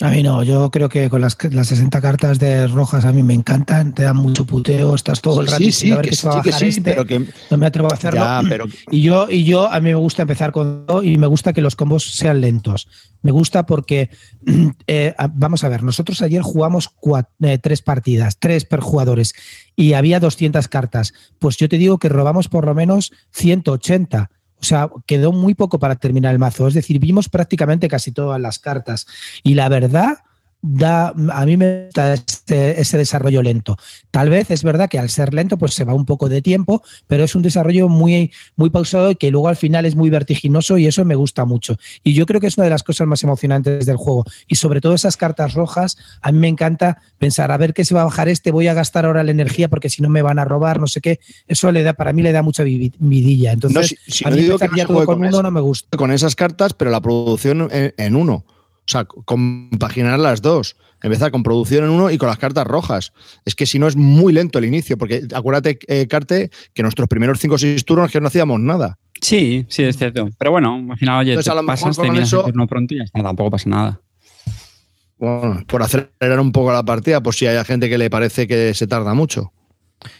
A 0.00 0.08
mí 0.08 0.22
no, 0.22 0.42
yo 0.42 0.70
creo 0.70 0.88
que 0.88 1.10
con 1.10 1.20
las, 1.20 1.36
las 1.50 1.68
60 1.68 2.00
cartas 2.00 2.38
de 2.38 2.66
rojas 2.66 3.04
a 3.04 3.12
mí 3.12 3.22
me 3.22 3.34
encantan, 3.34 3.92
te 3.94 4.04
dan 4.04 4.16
mucho 4.16 4.46
puteo, 4.46 4.94
estás 4.94 5.20
todo 5.20 5.42
el 5.42 5.46
rato 5.46 5.62
sí, 5.70 5.90
ver 5.90 6.08
que, 6.08 6.16
se 6.16 6.26
va 6.26 6.34
a 6.34 6.36
bajar 6.38 6.64
este, 6.64 6.96
no 7.50 7.56
me 7.58 7.66
atrevo 7.66 7.90
a 7.90 7.94
hacerlo. 7.94 8.22
Y 8.90 9.02
yo 9.02 9.28
y 9.30 9.44
yo 9.44 9.70
a 9.70 9.80
mí 9.80 9.90
me 9.90 9.94
gusta 9.94 10.22
empezar 10.22 10.50
con 10.50 10.86
y 11.02 11.18
me 11.18 11.26
gusta 11.26 11.52
que 11.52 11.60
los 11.60 11.76
combos 11.76 12.10
sean 12.10 12.40
lentos. 12.40 12.88
Me 13.20 13.32
gusta 13.32 13.66
porque 13.66 14.10
eh, 14.86 15.14
vamos 15.34 15.62
a 15.62 15.68
ver, 15.68 15.82
nosotros 15.82 16.22
ayer 16.22 16.42
jugamos 16.42 16.90
eh, 17.42 17.58
tres 17.58 17.82
partidas, 17.82 18.38
tres 18.38 18.64
per 18.64 18.80
jugadores 18.80 19.34
y 19.76 19.92
había 19.92 20.20
200 20.20 20.68
cartas. 20.68 21.12
Pues 21.38 21.58
yo 21.58 21.68
te 21.68 21.76
digo 21.76 21.98
que 21.98 22.08
robamos 22.08 22.48
por 22.48 22.64
lo 22.64 22.74
menos 22.74 23.12
180 23.32 24.30
o 24.62 24.64
sea, 24.64 24.88
quedó 25.06 25.32
muy 25.32 25.54
poco 25.54 25.80
para 25.80 25.96
terminar 25.96 26.32
el 26.32 26.38
mazo. 26.38 26.68
Es 26.68 26.74
decir, 26.74 27.00
vimos 27.00 27.28
prácticamente 27.28 27.88
casi 27.88 28.12
todas 28.12 28.40
las 28.40 28.60
cartas. 28.60 29.06
Y 29.42 29.54
la 29.54 29.68
verdad, 29.68 30.18
da, 30.62 31.08
a 31.08 31.44
mí 31.44 31.56
me 31.56 31.86
gusta 31.86 32.14
este, 32.14 32.80
ese 32.80 32.96
desarrollo 32.96 33.42
lento. 33.42 33.76
Tal 34.12 34.30
vez 34.30 34.50
es 34.50 34.62
verdad 34.62 34.88
que 34.88 34.98
al 34.98 35.10
ser 35.10 35.34
lento, 35.34 35.58
pues 35.58 35.74
se 35.74 35.84
va 35.84 35.92
un 35.92 36.06
poco 36.06 36.28
de 36.28 36.40
tiempo, 36.40 36.82
pero 37.08 37.24
es 37.24 37.34
un 37.34 37.42
desarrollo 37.42 37.88
muy, 37.88 38.32
muy 38.54 38.70
pausado 38.70 39.10
y 39.10 39.16
que 39.16 39.32
luego 39.32 39.48
al 39.48 39.56
final 39.56 39.84
es 39.84 39.96
muy 39.96 40.08
vertiginoso 40.08 40.78
y 40.78 40.86
eso 40.86 41.04
me 41.04 41.16
gusta 41.16 41.44
mucho. 41.44 41.76
Y 42.04 42.14
yo 42.14 42.26
creo 42.26 42.40
que 42.40 42.46
es 42.46 42.56
una 42.56 42.64
de 42.64 42.70
las 42.70 42.84
cosas 42.84 43.08
más 43.08 43.22
emocionantes 43.24 43.84
del 43.84 43.96
juego. 43.96 44.24
Y 44.46 44.54
sobre 44.54 44.80
todo 44.80 44.94
esas 44.94 45.16
cartas 45.16 45.54
rojas, 45.54 45.98
a 46.20 46.30
mí 46.30 46.38
me 46.38 46.48
encanta 46.48 47.02
pensar, 47.18 47.50
a 47.50 47.56
ver 47.56 47.74
qué 47.74 47.84
se 47.84 47.94
va 47.94 48.02
a 48.02 48.04
bajar 48.04 48.28
este, 48.28 48.52
voy 48.52 48.68
a 48.68 48.74
gastar 48.74 49.04
ahora 49.04 49.24
la 49.24 49.32
energía 49.32 49.68
porque 49.68 49.90
si 49.90 50.00
no 50.00 50.08
me 50.08 50.22
van 50.22 50.38
a 50.38 50.44
robar, 50.44 50.78
no 50.78 50.86
sé 50.86 51.00
qué. 51.00 51.18
Eso 51.48 51.72
le 51.72 51.82
da, 51.82 51.94
para 51.94 52.12
mí 52.12 52.22
le 52.22 52.30
da 52.30 52.42
mucha 52.42 52.62
vidilla. 52.62 53.52
Entonces, 53.52 53.96
a 54.24 54.30
mí 54.30 54.48
con, 54.86 55.24
uno 55.24 55.42
no 55.42 55.50
me 55.50 55.60
gusta. 55.60 55.96
Con 55.96 56.12
esas 56.12 56.36
cartas, 56.36 56.72
pero 56.74 56.92
la 56.92 57.00
producción 57.00 57.68
en 57.72 58.16
uno. 58.16 58.44
O 58.84 58.90
sea, 58.90 59.04
compaginar 59.04 60.18
las 60.18 60.42
dos. 60.42 60.76
Empezar 61.02 61.30
con 61.30 61.42
producción 61.42 61.84
en 61.84 61.90
uno 61.90 62.10
y 62.10 62.18
con 62.18 62.28
las 62.28 62.38
cartas 62.38 62.66
rojas. 62.66 63.12
Es 63.44 63.54
que 63.54 63.66
si 63.66 63.78
no 63.78 63.88
es 63.88 63.96
muy 63.96 64.32
lento 64.32 64.58
el 64.58 64.64
inicio, 64.64 64.96
porque 64.96 65.22
acuérdate, 65.34 65.78
eh, 65.88 66.06
Carte, 66.06 66.50
que 66.74 66.82
nuestros 66.82 67.08
primeros 67.08 67.38
5 67.40 67.54
o 67.54 67.58
6 67.58 67.84
turnos 67.84 68.10
que 68.10 68.20
no 68.20 68.28
hacíamos 68.28 68.60
nada. 68.60 68.98
Sí, 69.20 69.66
sí, 69.68 69.84
es 69.84 69.96
cierto. 69.96 70.28
Pero 70.38 70.50
bueno, 70.50 70.84
al 70.90 70.98
final, 70.98 71.20
oye, 71.20 71.32
Entonces, 71.32 71.54
te 71.54 71.66
pasas, 71.66 71.98
eso, 72.18 72.44
turno 72.44 72.66
pronto 72.66 72.94
y 72.94 72.98
ya 72.98 73.04
está, 73.04 73.22
tampoco 73.22 73.50
pasa 73.50 73.68
nada. 73.68 74.00
Bueno, 75.18 75.62
por 75.68 75.82
acelerar 75.82 76.40
un 76.40 76.50
poco 76.50 76.72
la 76.72 76.84
partida, 76.84 77.22
por 77.22 77.34
si 77.34 77.46
hay 77.46 77.64
gente 77.64 77.88
que 77.88 77.98
le 77.98 78.10
parece 78.10 78.48
que 78.48 78.74
se 78.74 78.88
tarda 78.88 79.14
mucho. 79.14 79.52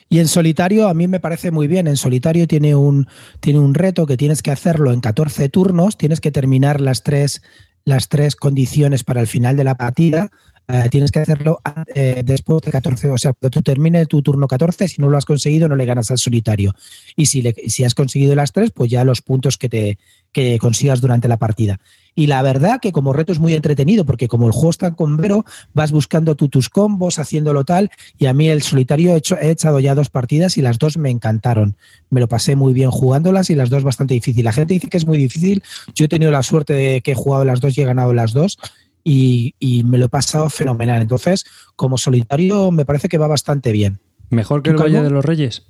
Y 0.08 0.20
en 0.20 0.28
solitario 0.28 0.88
a 0.88 0.94
mí 0.94 1.08
me 1.08 1.18
parece 1.18 1.50
muy 1.50 1.66
bien. 1.66 1.88
En 1.88 1.96
solitario 1.96 2.46
tiene 2.46 2.76
un, 2.76 3.08
tiene 3.40 3.58
un 3.58 3.74
reto 3.74 4.06
que 4.06 4.16
tienes 4.16 4.42
que 4.42 4.52
hacerlo 4.52 4.92
en 4.92 5.00
14 5.00 5.48
turnos, 5.48 5.96
tienes 5.96 6.20
que 6.20 6.30
terminar 6.30 6.80
las 6.80 7.02
tres 7.02 7.42
las 7.84 8.08
tres 8.08 8.36
condiciones 8.36 9.04
para 9.04 9.20
el 9.20 9.26
final 9.26 9.56
de 9.56 9.64
la 9.64 9.76
partida, 9.76 10.30
eh, 10.72 10.88
tienes 10.90 11.12
que 11.12 11.18
hacerlo 11.18 11.60
eh, 11.94 12.22
después 12.24 12.62
de 12.62 12.70
14, 12.70 13.10
o 13.10 13.18
sea, 13.18 13.34
cuando 13.34 13.50
tú 13.50 13.62
termines 13.62 14.08
tu 14.08 14.22
turno 14.22 14.48
14, 14.48 14.88
si 14.88 15.02
no 15.02 15.10
lo 15.10 15.18
has 15.18 15.26
conseguido, 15.26 15.68
no 15.68 15.76
le 15.76 15.84
ganas 15.84 16.10
al 16.10 16.16
solitario. 16.16 16.74
Y 17.14 17.26
si, 17.26 17.42
le, 17.42 17.54
si 17.68 17.84
has 17.84 17.94
conseguido 17.94 18.34
las 18.34 18.52
tres, 18.52 18.70
pues 18.70 18.90
ya 18.90 19.04
los 19.04 19.20
puntos 19.20 19.58
que, 19.58 19.68
te, 19.68 19.98
que 20.32 20.58
consigas 20.58 21.02
durante 21.02 21.28
la 21.28 21.36
partida. 21.36 21.78
Y 22.14 22.26
la 22.26 22.42
verdad 22.42 22.80
que 22.80 22.92
como 22.92 23.12
reto 23.12 23.32
es 23.32 23.38
muy 23.38 23.54
entretenido, 23.54 24.04
porque 24.04 24.28
como 24.28 24.46
el 24.46 24.52
juego 24.52 24.70
está 24.70 24.94
con 24.94 25.16
Vero, 25.16 25.44
vas 25.72 25.92
buscando 25.92 26.36
tú 26.36 26.48
tus 26.48 26.68
combos, 26.68 27.18
haciéndolo 27.18 27.64
tal, 27.64 27.90
y 28.18 28.26
a 28.26 28.34
mí 28.34 28.48
el 28.48 28.62
solitario 28.62 29.12
he, 29.12 29.16
hecho, 29.16 29.38
he 29.38 29.50
echado 29.50 29.80
ya 29.80 29.94
dos 29.94 30.10
partidas 30.10 30.58
y 30.58 30.62
las 30.62 30.78
dos 30.78 30.98
me 30.98 31.10
encantaron. 31.10 31.76
Me 32.10 32.20
lo 32.20 32.28
pasé 32.28 32.54
muy 32.56 32.74
bien 32.74 32.90
jugándolas 32.90 33.48
y 33.50 33.54
las 33.54 33.70
dos 33.70 33.82
bastante 33.82 34.14
difícil. 34.14 34.44
La 34.44 34.52
gente 34.52 34.74
dice 34.74 34.88
que 34.88 34.98
es 34.98 35.06
muy 35.06 35.16
difícil, 35.18 35.62
yo 35.94 36.04
he 36.04 36.08
tenido 36.08 36.30
la 36.30 36.42
suerte 36.42 36.74
de 36.74 37.00
que 37.00 37.12
he 37.12 37.14
jugado 37.14 37.44
las 37.44 37.60
dos 37.60 37.76
y 37.76 37.82
he 37.82 37.84
ganado 37.84 38.12
las 38.12 38.32
dos, 38.32 38.58
y, 39.04 39.82
me 39.84 39.98
lo 39.98 40.06
he 40.06 40.08
pasado 40.08 40.50
fenomenal. 40.50 41.02
Entonces, 41.02 41.44
como 41.76 41.98
solitario, 41.98 42.70
me 42.70 42.84
parece 42.84 43.08
que 43.08 43.18
va 43.18 43.26
bastante 43.26 43.72
bien. 43.72 44.00
¿Mejor 44.30 44.62
que 44.62 44.70
el 44.70 44.76
Valle 44.76 45.02
de 45.02 45.10
los 45.10 45.24
Reyes? 45.24 45.66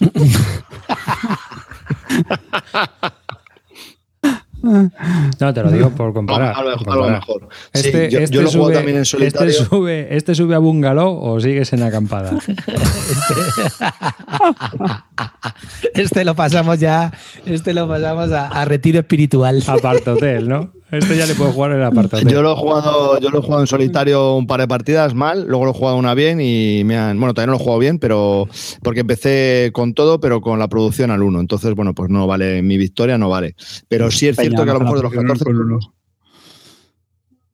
No, 4.60 5.54
te 5.54 5.62
lo 5.62 5.70
digo 5.70 5.90
por 5.90 6.12
comparar. 6.12 6.56
A 6.56 6.62
lo 6.62 6.76
mejor. 7.08 7.48
Este, 7.72 8.10
yo, 8.10 8.18
este 8.18 8.42
lo 8.42 8.50
sube, 8.50 8.74
también 8.74 8.96
en 8.96 9.02
este 9.02 9.16
solitario. 9.16 9.50
Este 9.50 9.64
sube, 9.64 10.16
¿Este 10.16 10.34
sube 10.34 10.54
a 10.54 10.58
bungalow 10.58 11.16
o 11.16 11.40
sigues 11.40 11.72
en 11.72 11.84
acampada? 11.84 12.32
este 15.94 16.24
lo 16.24 16.34
pasamos 16.34 16.80
ya, 16.80 17.12
este 17.46 17.72
lo 17.72 17.86
pasamos 17.86 18.32
a, 18.32 18.64
retiro 18.64 18.98
espiritual. 18.98 19.62
A 19.66 19.76
hotel, 20.10 20.48
¿no? 20.48 20.72
Este 20.90 21.16
ya 21.18 21.26
le 21.26 21.34
puedo 21.34 21.52
jugar 21.52 21.72
en 21.72 21.78
el 21.78 21.84
apartado. 21.84 22.22
Yo 22.28 22.40
lo 22.40 22.52
he 22.52 22.56
jugado, 22.56 23.20
yo 23.20 23.28
lo 23.30 23.40
he 23.40 23.42
jugado 23.42 23.60
en 23.60 23.66
solitario 23.66 24.34
un 24.36 24.46
par 24.46 24.60
de 24.60 24.68
partidas 24.68 25.14
mal, 25.14 25.46
luego 25.46 25.66
lo 25.66 25.72
he 25.72 25.74
jugado 25.74 25.96
una 25.96 26.14
bien 26.14 26.40
y 26.40 26.82
me 26.84 26.96
han, 26.96 27.18
bueno, 27.18 27.34
todavía 27.34 27.48
no 27.48 27.52
lo 27.52 27.58
he 27.58 27.62
jugado 27.62 27.78
bien, 27.78 27.98
pero 27.98 28.48
porque 28.82 29.00
empecé 29.00 29.70
con 29.74 29.92
todo, 29.92 30.18
pero 30.18 30.40
con 30.40 30.58
la 30.58 30.68
producción 30.68 31.10
al 31.10 31.22
1. 31.22 31.40
Entonces, 31.40 31.74
bueno, 31.74 31.94
pues 31.94 32.08
no 32.10 32.26
vale 32.26 32.62
mi 32.62 32.78
victoria, 32.78 33.18
no 33.18 33.28
vale. 33.28 33.54
Pero 33.88 34.10
sí 34.10 34.28
es 34.28 34.36
cierto 34.36 34.64
que 34.64 34.70
a 34.70 34.74
lo 34.74 34.80
mejor 34.80 34.96
de 34.96 35.02
los 35.02 35.12
14 35.12 35.44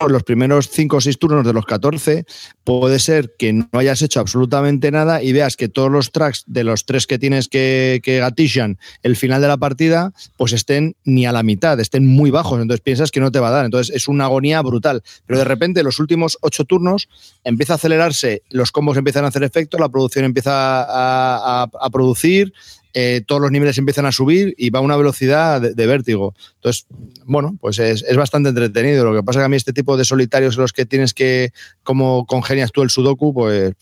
los 0.07 0.23
primeros 0.23 0.69
5 0.69 0.97
o 0.97 1.01
6 1.01 1.17
turnos 1.19 1.45
de 1.45 1.53
los 1.53 1.65
14, 1.65 2.25
puede 2.63 2.99
ser 2.99 3.35
que 3.37 3.53
no 3.53 3.67
hayas 3.73 4.01
hecho 4.01 4.19
absolutamente 4.19 4.91
nada 4.91 5.23
y 5.23 5.33
veas 5.33 5.55
que 5.55 5.69
todos 5.69 5.91
los 5.91 6.11
tracks 6.11 6.43
de 6.47 6.63
los 6.63 6.85
tres 6.85 7.07
que 7.07 7.19
tienes 7.19 7.47
que, 7.47 8.01
que 8.03 8.19
gatillan 8.19 8.77
el 9.03 9.15
final 9.15 9.41
de 9.41 9.47
la 9.47 9.57
partida, 9.57 10.13
pues 10.37 10.53
estén 10.53 10.95
ni 11.03 11.25
a 11.25 11.31
la 11.31 11.43
mitad, 11.43 11.79
estén 11.79 12.05
muy 12.05 12.31
bajos. 12.31 12.61
Entonces 12.61 12.81
piensas 12.81 13.11
que 13.11 13.19
no 13.19 13.31
te 13.31 13.39
va 13.39 13.49
a 13.49 13.51
dar. 13.51 13.65
Entonces 13.65 13.95
es 13.95 14.07
una 14.07 14.25
agonía 14.25 14.61
brutal. 14.61 15.03
Pero 15.25 15.39
de 15.39 15.45
repente, 15.45 15.83
los 15.83 15.99
últimos 15.99 16.37
8 16.41 16.65
turnos, 16.65 17.09
empieza 17.43 17.73
a 17.73 17.75
acelerarse, 17.75 18.43
los 18.49 18.71
combos 18.71 18.97
empiezan 18.97 19.25
a 19.25 19.29
hacer 19.29 19.43
efecto, 19.43 19.77
la 19.77 19.89
producción 19.89 20.25
empieza 20.25 20.51
a, 20.53 21.89
producir, 21.91 22.53
eh, 22.97 23.21
todos 23.27 23.41
los 23.41 23.51
niveles 23.51 23.77
empiezan 23.77 24.05
a 24.05 24.13
subir 24.13 24.55
y 24.57 24.69
va 24.69 24.79
a 24.79 24.81
una 24.81 24.95
velocidad 24.95 25.59
de, 25.59 25.85
vértigo. 25.85 26.33
Entonces, 26.55 26.87
bueno, 27.25 27.57
pues 27.59 27.77
es, 27.77 28.03
es, 28.07 28.15
bastante 28.15 28.49
entretenido. 28.49 29.03
Lo 29.03 29.13
que 29.13 29.21
pasa 29.21 29.39
es 29.39 29.41
que 29.41 29.45
a 29.45 29.49
mí 29.49 29.57
este 29.57 29.73
tipo 29.73 29.97
de 29.97 30.05
solitarios 30.05 30.55
en 30.55 30.61
los 30.61 30.71
que 30.71 30.85
tienes 30.85 31.13
que, 31.13 31.51
como 31.83 32.25
congenias 32.25 32.71
tú 32.71 32.83
el 32.83 32.89
sudoku, 32.89 33.33
pues 33.33 33.73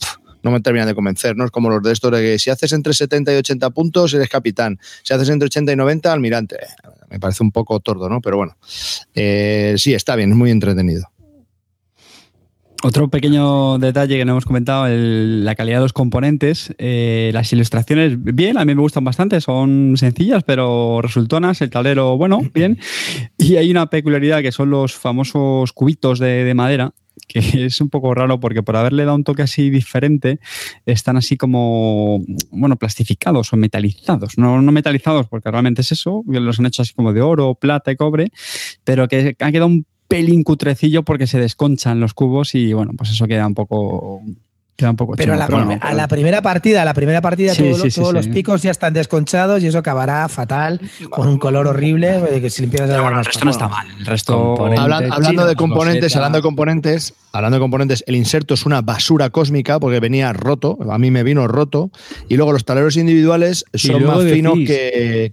no 0.42 0.50
me 0.52 0.60
terminan 0.62 0.88
de 0.88 0.96
convencer, 0.96 1.38
¿no? 1.38 1.46
Es 1.46 1.52
como 1.52 1.70
los 1.70 1.82
de 1.82 1.92
estos 1.94 2.12
de 2.12 2.22
que 2.22 2.40
si 2.40 2.50
haces 2.50 2.74
entre 2.74 2.94
70 2.94 3.34
y 3.34 3.38
80 3.38 3.70
puntos, 3.70 4.14
eres 4.16 4.30
capitán. 4.30 4.80
Si 5.04 5.14
haces 5.14 5.30
entre 5.30 5.46
80 5.46 5.72
y 5.72 5.76
90, 5.76 6.12
almirante. 6.12 6.58
Me 7.10 7.20
parece 7.20 7.44
un 7.44 7.52
poco 7.52 7.80
tordo, 7.80 8.10
¿no? 8.10 8.20
Pero 8.20 8.38
bueno, 8.38 8.58
eh, 9.14 9.76
sí, 9.78 9.94
está 9.94 10.16
bien, 10.16 10.32
es 10.32 10.36
muy 10.36 10.52
entretenido. 10.52 11.13
Otro 12.86 13.08
pequeño 13.08 13.78
detalle 13.78 14.18
que 14.18 14.26
no 14.26 14.34
hemos 14.34 14.44
comentado, 14.44 14.88
el, 14.88 15.46
la 15.46 15.56
calidad 15.56 15.78
de 15.78 15.84
los 15.84 15.94
componentes. 15.94 16.76
Eh, 16.78 17.32
las 17.34 17.54
ilustraciones, 17.54 18.22
bien, 18.22 18.58
a 18.58 18.66
mí 18.66 18.76
me 18.76 18.82
gustan 18.82 19.06
bastante, 19.06 19.40
son 19.40 19.96
sencillas, 19.96 20.44
pero 20.44 21.02
resultonas. 21.02 21.62
El 21.62 21.70
tablero, 21.70 22.18
bueno, 22.18 22.42
bien. 22.54 22.78
Y 23.38 23.56
hay 23.56 23.72
una 23.72 23.86
peculiaridad 23.86 24.42
que 24.42 24.52
son 24.52 24.70
los 24.70 24.96
famosos 24.96 25.72
cubitos 25.72 26.20
de, 26.20 26.44
de 26.44 26.54
madera, 26.54 26.94
que 27.26 27.40
es 27.66 27.80
un 27.80 27.90
poco 27.90 28.14
raro 28.14 28.42
porque 28.42 28.64
por 28.64 28.76
haberle 28.76 29.06
dado 29.06 29.16
un 29.16 29.24
toque 29.24 29.44
así 29.44 29.70
diferente, 29.70 30.40
están 30.86 31.16
así 31.16 31.38
como, 31.38 32.22
bueno, 32.52 32.76
plastificados 32.76 33.54
o 33.54 33.56
metalizados. 33.56 34.38
No, 34.38 34.62
no 34.62 34.72
metalizados 34.74 35.28
porque 35.28 35.50
realmente 35.50 35.84
es 35.84 35.94
eso, 35.94 36.24
los 36.28 36.60
han 36.60 36.66
hecho 36.66 36.82
así 36.82 36.94
como 36.94 37.14
de 37.14 37.22
oro, 37.22 37.56
plata 37.56 37.94
y 37.94 37.96
cobre, 37.96 38.32
pero 38.84 39.08
que 39.08 39.38
ha 39.40 39.52
quedado 39.54 39.68
un 39.68 39.86
pelín 40.16 40.44
cutrecillo 40.44 41.04
porque 41.04 41.28
se 41.28 41.40
desconchan 41.40 42.00
los 42.00 42.14
cubos 42.14 42.56
y 42.56 42.74
bueno, 42.74 42.92
pues 42.98 43.10
eso 43.12 43.28
queda 43.28 43.48
un 43.48 43.54
poco 43.56 44.22
Queda 44.76 44.90
un 44.90 44.96
poco 44.96 45.14
Pero, 45.16 45.34
chulo, 45.34 45.36
a, 45.36 45.38
la, 45.38 45.46
pero 45.46 45.66
bueno, 45.68 45.82
a 45.84 45.94
la 45.94 46.08
primera 46.08 46.42
partida, 46.42 46.82
a 46.82 46.86
la 46.86 46.96
primera 46.96 47.22
partida 47.22 47.54
Sí, 47.54 47.62
todos, 47.62 47.78
sí, 47.78 47.84
los- 47.84 47.94
sí, 47.94 48.00
todos 48.02 48.10
sí. 48.10 48.16
los 48.16 48.28
picos 48.30 48.64
ya 48.64 48.72
están 48.72 48.92
desconchados 48.96 49.62
y 49.62 49.68
eso 49.68 49.78
acabará 49.78 50.28
fatal, 50.30 50.82
con 51.12 51.28
un 51.28 51.38
color 51.38 51.68
horrible, 51.68 52.20
que 52.42 52.50
si 52.50 52.64
limpias 52.64 52.90
Pero 52.90 53.04
bueno, 53.04 53.20
el 53.20 53.26
resto 53.26 53.46
no 53.46 53.52
está 53.52 53.68
mal. 53.68 53.86
El 54.00 54.04
resto. 54.08 54.56
Hablan- 54.58 55.12
hablando 55.14 55.46
de 55.46 55.56
componentes, 55.56 56.16
hablando 56.16 56.40
de 56.40 56.42
componentes, 56.42 57.14
hablando 57.34 57.58
de 57.58 57.62
componentes, 57.62 58.04
el 58.08 58.16
inserto 58.16 58.56
es 58.56 58.66
una 58.66 58.82
basura 58.82 59.30
cósmica 59.30 59.80
porque 59.80 60.00
venía 60.00 60.34
roto, 60.34 60.80
a 60.90 60.98
mí 60.98 61.12
me 61.12 61.22
vino 61.22 61.48
roto, 61.48 61.92
y 62.28 62.36
luego 62.36 62.52
los 62.52 62.66
tableros 62.66 62.98
individuales 62.98 63.66
son 63.76 64.04
más 64.06 64.24
finos 64.24 64.56
que- 64.58 65.32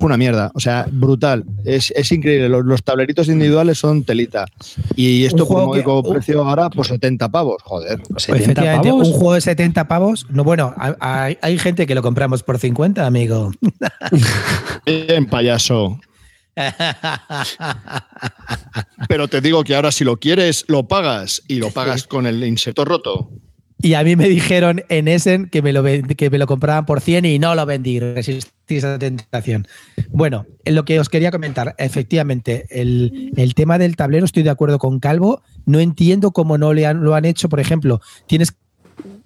una 0.00 0.16
mierda, 0.16 0.50
o 0.54 0.60
sea, 0.60 0.86
brutal, 0.90 1.44
es, 1.64 1.90
es 1.94 2.10
increíble, 2.10 2.48
los, 2.48 2.64
los 2.64 2.82
tableritos 2.82 3.28
individuales 3.28 3.78
son 3.78 4.02
telita, 4.04 4.46
y 4.96 5.24
esto 5.24 5.46
como 5.46 5.70
un- 5.72 6.12
precio 6.12 6.42
ahora, 6.42 6.70
por 6.70 6.86
70 6.86 7.28
pavos, 7.28 7.62
joder. 7.62 8.00
70 8.16 8.42
Efectivamente, 8.44 8.88
pavos. 8.88 9.08
un 9.08 9.12
juego 9.14 9.34
de 9.34 9.40
70 9.42 9.88
pavos. 9.88 10.26
No, 10.30 10.42
bueno, 10.42 10.74
hay- 11.00 11.38
hay, 11.40 11.58
gente 11.58 11.86
que 11.86 11.94
lo 11.94 12.02
compramos 12.02 12.42
por 12.42 12.58
50, 12.58 13.06
amigo. 13.06 13.52
Bien, 14.86 15.26
payaso. 15.26 16.00
Pero 19.08 19.28
te 19.28 19.40
digo 19.40 19.62
que 19.64 19.74
ahora 19.76 19.92
si 19.92 20.04
lo 20.04 20.16
quieres, 20.18 20.64
lo 20.68 20.88
pagas, 20.88 21.42
y 21.48 21.56
lo 21.56 21.70
pagas 21.70 22.06
con 22.06 22.26
el 22.26 22.42
inserto 22.44 22.84
roto. 22.84 23.30
Y 23.82 23.94
a 23.94 24.02
mí 24.04 24.14
me 24.16 24.28
dijeron 24.28 24.82
en 24.88 25.08
Essen 25.08 25.48
que 25.48 25.62
me 25.62 25.72
lo, 25.72 25.82
que 25.84 26.30
me 26.30 26.38
lo 26.38 26.46
compraban 26.46 26.86
por 26.86 27.00
100 27.00 27.24
y 27.24 27.38
no 27.38 27.54
lo 27.54 27.64
vendí, 27.66 27.98
resistí 27.98 28.76
esa 28.76 28.98
tentación. 28.98 29.66
Bueno, 30.10 30.46
en 30.64 30.74
lo 30.74 30.84
que 30.84 31.00
os 31.00 31.08
quería 31.08 31.30
comentar, 31.30 31.74
efectivamente, 31.78 32.66
el, 32.70 33.32
el 33.36 33.54
tema 33.54 33.78
del 33.78 33.96
tablero, 33.96 34.24
estoy 34.24 34.42
de 34.42 34.50
acuerdo 34.50 34.78
con 34.78 35.00
Calvo, 35.00 35.42
no 35.66 35.80
entiendo 35.80 36.30
cómo 36.32 36.58
no 36.58 36.72
le 36.74 36.86
han- 36.86 37.02
lo 37.02 37.14
han 37.14 37.24
hecho, 37.24 37.48
por 37.48 37.60
ejemplo, 37.60 38.00
tienes 38.26 38.52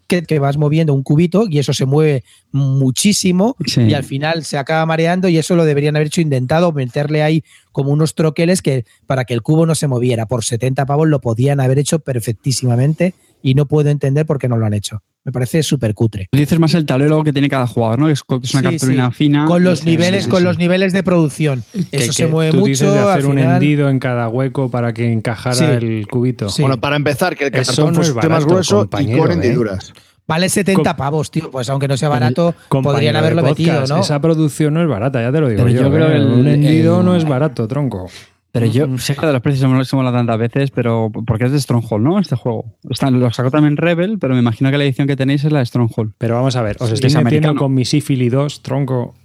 que, 0.06 0.22
que 0.22 0.38
vas 0.38 0.56
moviendo 0.58 0.92
un 0.92 1.02
cubito 1.02 1.46
y 1.48 1.58
eso 1.58 1.72
se 1.72 1.86
mueve 1.86 2.24
muchísimo 2.52 3.56
Sí. 3.66 3.80
y 3.82 3.94
al 3.94 4.04
final 4.04 4.44
se 4.44 4.58
acaba 4.58 4.84
mareando 4.86 5.28
y 5.28 5.38
eso 5.38 5.56
lo 5.56 5.64
deberían 5.64 5.96
haber 5.96 6.08
hecho 6.08 6.20
intentado 6.20 6.72
meterle 6.72 7.22
ahí 7.22 7.42
como 7.72 7.90
unos 7.90 8.14
troqueles 8.14 8.60
que 8.62 8.84
para 9.06 9.24
que 9.24 9.34
el 9.34 9.42
cubo 9.42 9.64
no 9.66 9.74
se 9.74 9.88
moviera. 9.88 10.26
Por 10.26 10.44
70 10.44 10.84
pavos 10.86 11.08
lo 11.08 11.20
podían 11.20 11.58
haber 11.60 11.78
hecho 11.78 11.98
perfectísimamente 12.00 13.14
y 13.44 13.54
no 13.54 13.66
puedo 13.66 13.90
entender 13.90 14.24
por 14.24 14.38
qué 14.38 14.48
no 14.48 14.56
lo 14.56 14.64
han 14.64 14.72
hecho. 14.72 15.02
Me 15.22 15.32
parece 15.32 15.62
súper 15.62 15.92
cutre. 15.94 16.28
Dices 16.32 16.58
más 16.58 16.72
el 16.74 16.86
tablero 16.86 17.22
que 17.22 17.32
tiene 17.32 17.48
cada 17.50 17.66
jugador, 17.66 17.98
¿no? 17.98 18.06
Que 18.06 18.12
es, 18.12 18.22
una 18.28 18.40
Sí, 18.42 18.58
cartulina 18.62 19.08
sí. 19.10 19.14
fina. 19.16 19.44
Con 19.44 19.62
los 19.62 19.80
Sí, 19.80 19.86
niveles, 19.90 20.24
sí, 20.24 20.30
con 20.30 20.44
los 20.44 20.56
niveles 20.58 20.92
de 20.94 21.02
producción. 21.02 21.62
Eso 21.74 21.86
que 21.90 22.00
se 22.12 22.26
mueve 22.26 22.52
tú 22.52 22.58
mucho. 22.58 22.68
dices 22.68 22.92
de 22.92 22.98
al 22.98 23.10
hacer 23.10 23.26
un 23.26 23.36
final- 23.36 23.54
hendido 23.54 23.88
en 23.90 23.98
cada 23.98 24.28
hueco 24.28 24.70
para 24.70 24.92
que 24.94 25.12
encajara 25.12 25.54
Sí. 25.54 25.64
el 25.64 26.06
cubito. 26.08 26.48
Sí. 26.48 26.62
Bueno, 26.62 26.80
para 26.80 26.96
empezar, 26.96 27.36
que 27.36 27.46
el 27.48 27.54
Eso 27.54 27.72
cartón 27.72 27.94
no 27.94 28.00
es 28.02 28.10
fuese 28.12 28.14
más 28.28 28.28
barato, 28.28 28.46
grueso 28.48 28.76
y 28.76 28.78
compañero, 28.80 29.18
con 29.22 29.30
¿eh? 29.30 29.34
hendiduras. 29.34 29.92
Vale 30.26 30.48
70 30.48 30.90
Com- 30.92 30.96
pavos, 30.96 31.30
tío. 31.30 31.50
Pues 31.50 31.68
aunque 31.68 31.86
no 31.86 31.98
sea 31.98 32.08
barato, 32.08 32.54
podrían 32.70 33.14
haberlo 33.16 33.42
metido, 33.42 33.86
¿no? 33.86 33.98
Esa 34.00 34.20
producción 34.22 34.72
no 34.72 34.82
es 34.82 34.88
barata, 34.88 35.20
ya 35.20 35.30
te 35.30 35.38
lo 35.40 35.48
digo 35.50 35.64
Pero 35.64 35.74
yo. 35.74 35.82
yo 35.82 35.90
creo 35.92 36.06
¿eh? 36.06 36.10
que 36.12 36.16
el- 36.16 36.26
un 36.32 36.48
hendido 36.48 37.00
el- 37.00 37.04
no 37.06 37.14
es 37.16 37.26
barato, 37.28 37.68
tronco. 37.68 38.08
Pero 38.54 38.66
yo 38.66 38.98
sé 38.98 39.16
que 39.16 39.26
de 39.26 39.32
los 39.32 39.42
precios 39.42 39.64
hemos 39.64 39.92
hemos 39.92 39.92
hablado 40.06 40.16
tantas 40.16 40.38
veces, 40.38 40.70
pero 40.70 41.10
porque 41.26 41.46
es 41.46 41.50
de 41.52 41.60
Stronghold, 41.60 42.04
¿no? 42.04 42.20
Este 42.20 42.36
juego. 42.36 42.64
Está, 42.88 43.10
lo 43.10 43.32
sacó 43.32 43.50
también 43.50 43.76
Rebel, 43.76 44.18
pero 44.20 44.34
me 44.34 44.40
imagino 44.40 44.70
que 44.70 44.78
la 44.78 44.84
edición 44.84 45.08
que 45.08 45.16
tenéis 45.16 45.42
es 45.44 45.50
la 45.50 45.58
de 45.58 45.66
Stronghold. 45.66 46.12
Pero 46.18 46.36
vamos 46.36 46.54
a 46.54 46.62
ver, 46.62 46.76
os 46.78 46.86
Sí, 46.88 46.94
estoy 46.94 47.08
es 47.08 47.16
metiendo 47.24 47.56
con 47.56 47.74
mi 47.74 47.84
Sífili 47.84 48.28
2, 48.28 48.62
tronco, 48.62 49.16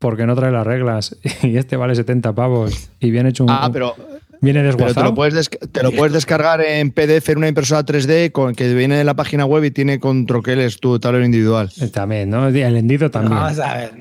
porque 0.00 0.26
no 0.26 0.34
trae 0.34 0.50
las 0.50 0.66
reglas. 0.66 1.16
Y 1.44 1.56
este 1.56 1.76
vale 1.76 1.94
70 1.94 2.32
pavos. 2.34 2.90
Y 2.98 3.12
viene 3.12 3.28
hecho 3.28 3.44
un. 3.44 3.50
Ah, 3.50 3.70
pero, 3.72 3.94
viene 4.40 4.58
pero 4.62 4.76
te, 4.76 4.76
desguazado. 4.82 5.06
lo 5.10 5.14
puedes 5.14 5.34
desca- 5.36 5.64
te 5.70 5.82
lo 5.84 5.92
puedes 5.92 6.12
descargar 6.12 6.60
en 6.60 6.90
PDF 6.90 7.28
en 7.28 7.38
una 7.38 7.46
impresora 7.48 7.86
3D 7.86 8.32
con, 8.32 8.52
que 8.56 8.74
viene 8.74 8.98
en 8.98 9.06
la 9.06 9.14
página 9.14 9.44
web 9.44 9.62
y 9.62 9.70
tiene 9.70 10.00
con 10.00 10.26
troqueles 10.26 10.80
tu 10.80 10.98
tablero 10.98 11.24
individual. 11.24 11.70
Eh, 11.80 11.86
También, 11.86 12.30
¿no? 12.30 12.48
El 12.48 12.76
hendido 12.76 13.12
también. 13.12 13.32
Vamos 13.38 13.60
a 13.60 13.74
ver. 13.76 13.92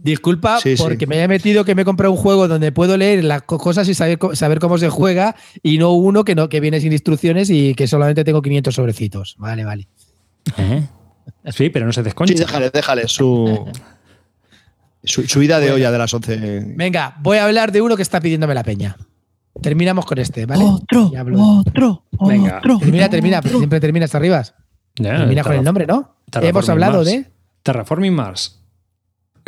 Disculpa 0.00 0.60
Sí, 0.60 0.76
sí. 0.76 0.82
porque 0.82 1.06
me 1.08 1.20
he 1.22 1.26
metido 1.28 1.64
que 1.64 1.74
me 1.74 1.82
he 1.82 1.84
comprado 1.84 2.12
un 2.12 2.18
juego 2.18 2.46
donde 2.46 2.70
puedo 2.70 2.96
leer 2.96 3.24
las 3.24 3.42
co- 3.42 3.58
cosas 3.58 3.88
y 3.88 3.94
saber, 3.94 4.18
saber 4.34 4.60
cómo 4.60 4.78
se 4.78 4.88
juega 4.90 5.34
y 5.62 5.78
no 5.78 5.92
uno 5.92 6.24
que 6.24 6.34
no 6.36 6.48
que 6.48 6.60
viene 6.60 6.80
sin 6.80 6.92
instrucciones 6.92 7.50
y 7.50 7.74
que 7.74 7.88
solamente 7.88 8.22
tengo 8.22 8.40
500 8.40 8.74
sobrecitos. 8.74 9.34
Vale, 9.38 9.64
vale. 9.64 9.88
¿Eh? 10.56 10.82
Sí, 11.50 11.68
pero 11.70 11.84
no 11.86 11.92
se 11.92 12.02
desconcha. 12.04 12.32
Sí, 12.32 12.38
déjale, 12.38 12.70
déjale 12.70 13.08
su, 13.08 13.66
su, 15.02 15.22
su 15.26 15.42
ida 15.42 15.58
de 15.60 15.72
olla 15.72 15.90
de 15.90 15.98
las 15.98 16.12
11. 16.14 16.74
Venga, 16.76 17.16
voy 17.20 17.38
a 17.38 17.44
hablar 17.46 17.72
de 17.72 17.82
uno 17.82 17.96
que 17.96 18.02
está 18.02 18.20
pidiéndome 18.20 18.54
la 18.54 18.62
peña. 18.62 18.96
Terminamos 19.60 20.06
con 20.06 20.18
este, 20.18 20.46
¿vale? 20.46 20.62
Otro, 20.64 21.10
hablo. 21.18 21.40
otro, 21.66 22.04
Venga. 22.20 22.58
otro. 22.58 22.78
Termina, 22.78 23.08
termina, 23.10 23.42
pero 23.42 23.58
siempre 23.58 23.80
termina 23.80 24.04
hasta 24.04 24.18
arriba. 24.18 24.44
Termina 24.94 25.42
con 25.42 25.54
el 25.54 25.64
nombre, 25.64 25.86
¿no? 25.86 26.14
Hemos 26.40 26.68
hablado 26.68 26.98
Mars. 26.98 27.06
de. 27.06 27.26
Terraforming 27.64 28.14
Mars. 28.14 28.57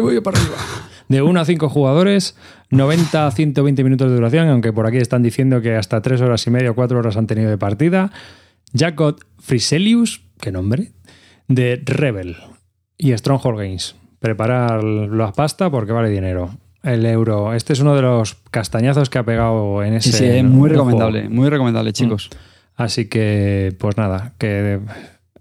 Y 0.01 0.15
voy 0.15 0.21
para 0.21 0.39
arriba. 0.39 0.57
De 1.09 1.23
1 1.23 1.41
a 1.41 1.45
5 1.45 1.69
jugadores, 1.69 2.37
90 2.71 3.27
a 3.27 3.31
120 3.33 3.83
minutos 3.83 4.09
de 4.09 4.15
duración, 4.15 4.49
aunque 4.49 4.73
por 4.73 4.87
aquí 4.87 4.99
están 4.99 5.25
diciendo 5.25 5.61
que 5.61 5.75
hasta 5.75 6.01
3 6.01 6.21
horas 6.21 6.47
y 6.47 6.51
media 6.51 6.71
o 6.71 6.75
4 6.77 6.97
horas 7.01 7.17
han 7.17 7.27
tenido 7.27 7.51
de 7.51 7.59
partida. 7.59 8.13
Jacob 8.73 9.19
Friselius, 9.41 10.23
qué 10.41 10.53
nombre, 10.53 10.93
de 11.49 11.83
Rebel 11.85 12.37
y 12.97 13.13
Stronghold 13.17 13.59
Games. 13.59 13.97
Preparar 14.21 14.85
la 14.85 15.33
pasta 15.33 15.69
porque 15.69 15.91
vale 15.91 16.11
dinero. 16.11 16.51
El 16.85 17.05
euro. 17.05 17.55
Este 17.55 17.73
es 17.73 17.81
uno 17.81 17.97
de 17.97 18.03
los 18.03 18.37
castañazos 18.53 19.11
que 19.11 19.19
ha 19.19 19.25
pegado 19.25 19.83
en 19.83 19.95
ese. 19.95 20.13
Sí, 20.13 20.19
sí, 20.19 20.25
es 20.25 20.45
muy 20.45 20.71
juego. 20.71 20.85
recomendable, 20.85 21.29
muy 21.29 21.49
recomendable, 21.49 21.93
chicos. 21.93 22.31
Así 22.77 23.07
que, 23.07 23.75
pues 23.79 23.97
nada, 23.97 24.35
que. 24.39 24.81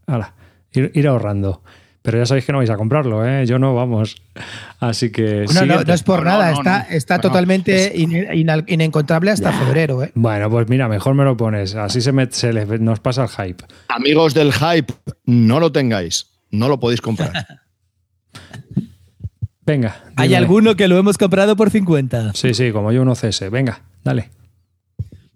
ala, 0.08 0.34
ir, 0.74 0.92
ir 0.96 1.08
ahorrando. 1.08 1.62
Pero 2.02 2.18
ya 2.18 2.26
sabéis 2.26 2.46
que 2.46 2.52
no 2.54 2.60
vais 2.60 2.70
a 2.70 2.78
comprarlo, 2.78 3.28
¿eh? 3.28 3.46
Yo 3.46 3.60
no, 3.60 3.76
vamos. 3.76 4.16
Así 4.80 5.12
que. 5.12 5.46
No, 5.54 5.66
no, 5.66 5.84
no 5.84 5.94
es 5.94 6.02
por 6.04 6.20
No, 6.20 6.26
nada, 6.26 6.52
no, 6.52 6.58
está, 6.60 6.88
no. 6.90 6.96
está 6.96 7.16
No, 7.18 7.22
totalmente 7.22 7.92
in- 7.96 8.28
inencontrable 8.68 9.32
hasta 9.32 9.52
febrero, 9.52 10.04
¿eh? 10.04 10.12
Bueno, 10.16 10.50
pues 10.50 10.70
mira, 10.70 10.88
mejor 10.88 11.14
me 11.16 11.26
lo 11.26 11.36
pones. 11.36 11.76
Así 11.76 12.00
se, 12.00 12.12
me- 12.14 12.32
se 12.32 12.54
les- 12.54 12.80
nos 12.80 13.00
pasa 13.02 13.24
el 13.24 13.30
hype. 13.30 13.66
Amigos 13.90 14.34
del 14.34 14.54
hype, 14.54 14.94
no 15.26 15.60
lo 15.60 15.72
tengáis. 15.74 16.28
No 16.52 16.70
lo 16.70 16.80
podéis 16.80 17.02
comprar. 17.02 17.32
Venga. 19.66 20.04
Hay 20.16 20.34
alguno 20.34 20.76
que 20.76 20.88
lo 20.88 20.98
hemos 20.98 21.18
comprado 21.18 21.56
por 21.56 21.70
50. 21.70 22.34
Sí, 22.34 22.54
sí, 22.54 22.72
como 22.72 22.92
yo 22.92 23.02
uno 23.04 23.14
CS. 23.16 23.50
Venga. 23.52 23.82
Dale. 24.04 24.30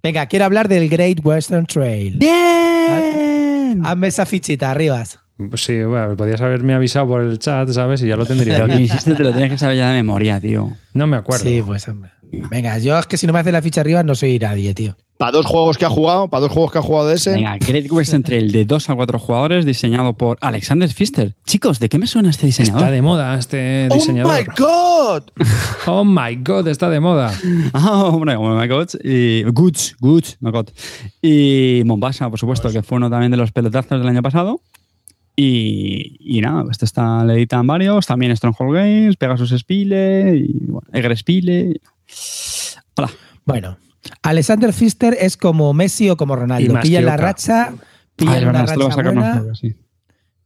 Venga, 0.02 0.26
quiero 0.26 0.45
hablar 0.45 0.68
del 0.68 0.90
Great 0.90 1.19
Western 1.23 1.65
Trail. 1.65 2.18
¡Bien! 2.18 3.81
Hazme 3.85 4.07
esa 4.07 4.26
fichita, 4.26 4.72
arribas. 4.72 5.19
Sí, 5.55 5.84
bueno, 5.84 6.15
podías 6.15 6.41
haberme 6.41 6.73
avisado 6.73 7.07
por 7.07 7.22
el 7.22 7.39
chat, 7.39 7.68
¿sabes? 7.69 8.01
Y 8.03 8.07
ya 8.07 8.15
lo 8.15 8.26
tendría 8.26 8.65
que 8.68 8.81
hiciste, 8.81 9.15
te 9.15 9.23
lo 9.23 9.31
tienes 9.31 9.51
que 9.51 9.57
saber 9.57 9.77
ya 9.77 9.89
de 9.89 9.95
memoria, 9.95 10.39
tío. 10.39 10.72
No 10.93 11.07
me 11.07 11.18
acuerdo. 11.18 11.43
Sí, 11.43 11.61
pues 11.65 11.88
hombre. 11.88 12.11
Venga, 12.49 12.77
yo 12.80 12.97
es 12.97 13.05
que 13.05 13.18
si 13.18 13.27
no 13.27 13.34
me 13.34 13.39
hace 13.39 13.51
la 13.51 13.61
ficha 13.61 13.81
arriba 13.81 14.01
no 14.03 14.15
soy 14.15 14.39
nadie, 14.39 14.73
tío. 14.73 14.95
Para 15.18 15.31
dos 15.31 15.45
juegos 15.45 15.77
que 15.77 15.85
ha 15.85 15.89
jugado, 15.89 16.27
para 16.27 16.41
dos 16.41 16.51
juegos 16.51 16.72
que 16.72 16.80
ha 16.80 16.81
jugado 16.81 17.07
de 17.07 17.15
ese. 17.15 17.31
Venga, 17.34 17.57
Great 17.57 17.91
Western 17.91 18.23
Trail 18.23 18.51
de 18.51 18.65
2 18.65 18.89
a 18.89 18.95
4 18.95 19.19
jugadores, 19.19 19.65
diseñado 19.65 20.14
por 20.14 20.38
Alexander 20.41 20.89
Pfister. 20.89 21.35
Chicos, 21.45 21.80
¿de 21.80 21.89
qué 21.89 21.99
me 21.99 22.07
suena 22.07 22.31
este 22.31 22.47
diseñador? 22.47 22.81
Está 22.81 22.91
de 22.91 23.01
moda 23.03 23.38
este 23.38 23.88
¡Oh 23.91 23.93
diseñador. 23.93 24.34
my 24.39 24.45
god! 24.57 25.23
Oh 25.85 26.03
my 26.03 26.35
god, 26.38 26.68
está 26.68 26.89
de 26.89 26.99
moda. 26.99 27.31
Ah, 27.73 28.05
hombre, 28.05 28.35
oh 28.35 28.60
my 28.60 28.68
god. 28.68 28.89
Y 29.03 29.43
Goods, 29.43 29.95
Goods, 29.99 30.38
my 30.41 30.51
god. 30.51 30.69
Y 31.22 31.84
Mombasa, 31.85 32.30
por 32.30 32.39
supuesto, 32.39 32.72
que 32.72 32.81
fue 32.81 32.97
uno 32.97 33.10
también 33.10 33.31
de 33.31 33.38
los 33.38 33.51
pelotazos 33.51 33.99
del 33.99 34.07
año 34.07 34.22
pasado. 34.23 34.61
Y, 35.35 36.18
y 36.19 36.41
nada, 36.41 36.64
este 36.69 36.85
está, 36.85 37.23
le 37.26 37.34
editan 37.34 37.65
varios, 37.65 38.05
también 38.05 38.35
Stronghold 38.38 38.76
Games, 38.76 39.15
Pegasus 39.15 39.49
Spile, 39.57 40.35
y 40.38 40.53
bueno, 40.68 40.88
Egre 40.93 41.15
Spile. 41.18 41.81
Hola. 42.95 43.10
Bueno, 43.45 43.77
Alexander 44.22 44.72
Pfister 44.72 45.18
es 45.19 45.35
como 45.38 45.73
Messi 45.73 46.10
o 46.10 46.18
como 46.18 46.35
Ronaldo. 46.35 46.80
que 46.81 47.01
la 47.01 47.18
racha, 47.18 47.73
Ah, 47.73 47.76
pillan 48.15 48.35
es 48.38 48.43
una 48.43 48.65
racha 48.65 48.76
buena, 49.01 49.35
luego, 49.39 49.55
sí. 49.55 49.76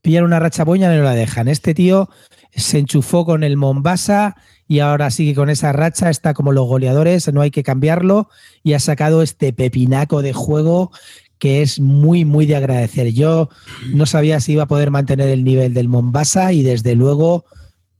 pillan 0.01 0.23
una 0.23 0.39
racha 0.39 0.63
buena 0.63 0.93
y 0.93 0.97
no 0.97 1.03
la 1.03 1.13
dejan. 1.15 1.49
Este 1.49 1.73
tío 1.73 2.09
se 2.53 2.79
enchufó 2.79 3.25
con 3.25 3.43
el 3.43 3.57
Mombasa 3.57 4.37
y 4.69 4.79
ahora 4.79 5.11
sigue 5.11 5.35
con 5.35 5.49
esa 5.49 5.73
racha, 5.73 6.09
está 6.09 6.33
como 6.33 6.53
los 6.53 6.65
goleadores, 6.65 7.31
no 7.33 7.41
hay 7.41 7.51
que 7.51 7.63
cambiarlo 7.63 8.29
y 8.63 8.73
ha 8.73 8.79
sacado 8.79 9.21
este 9.21 9.51
pepinaco 9.51 10.21
de 10.21 10.31
juego 10.33 10.91
que 11.39 11.61
es 11.61 11.79
muy, 11.79 12.25
muy 12.25 12.45
de 12.45 12.55
agradecer. 12.55 13.11
Yo 13.13 13.49
no 13.93 14.05
sabía 14.05 14.39
si 14.39 14.53
iba 14.53 14.63
a 14.63 14.67
poder 14.67 14.91
mantener 14.91 15.29
el 15.29 15.43
nivel 15.43 15.73
del 15.73 15.87
Mombasa 15.87 16.53
y 16.53 16.63
desde 16.63 16.95
luego, 16.95 17.45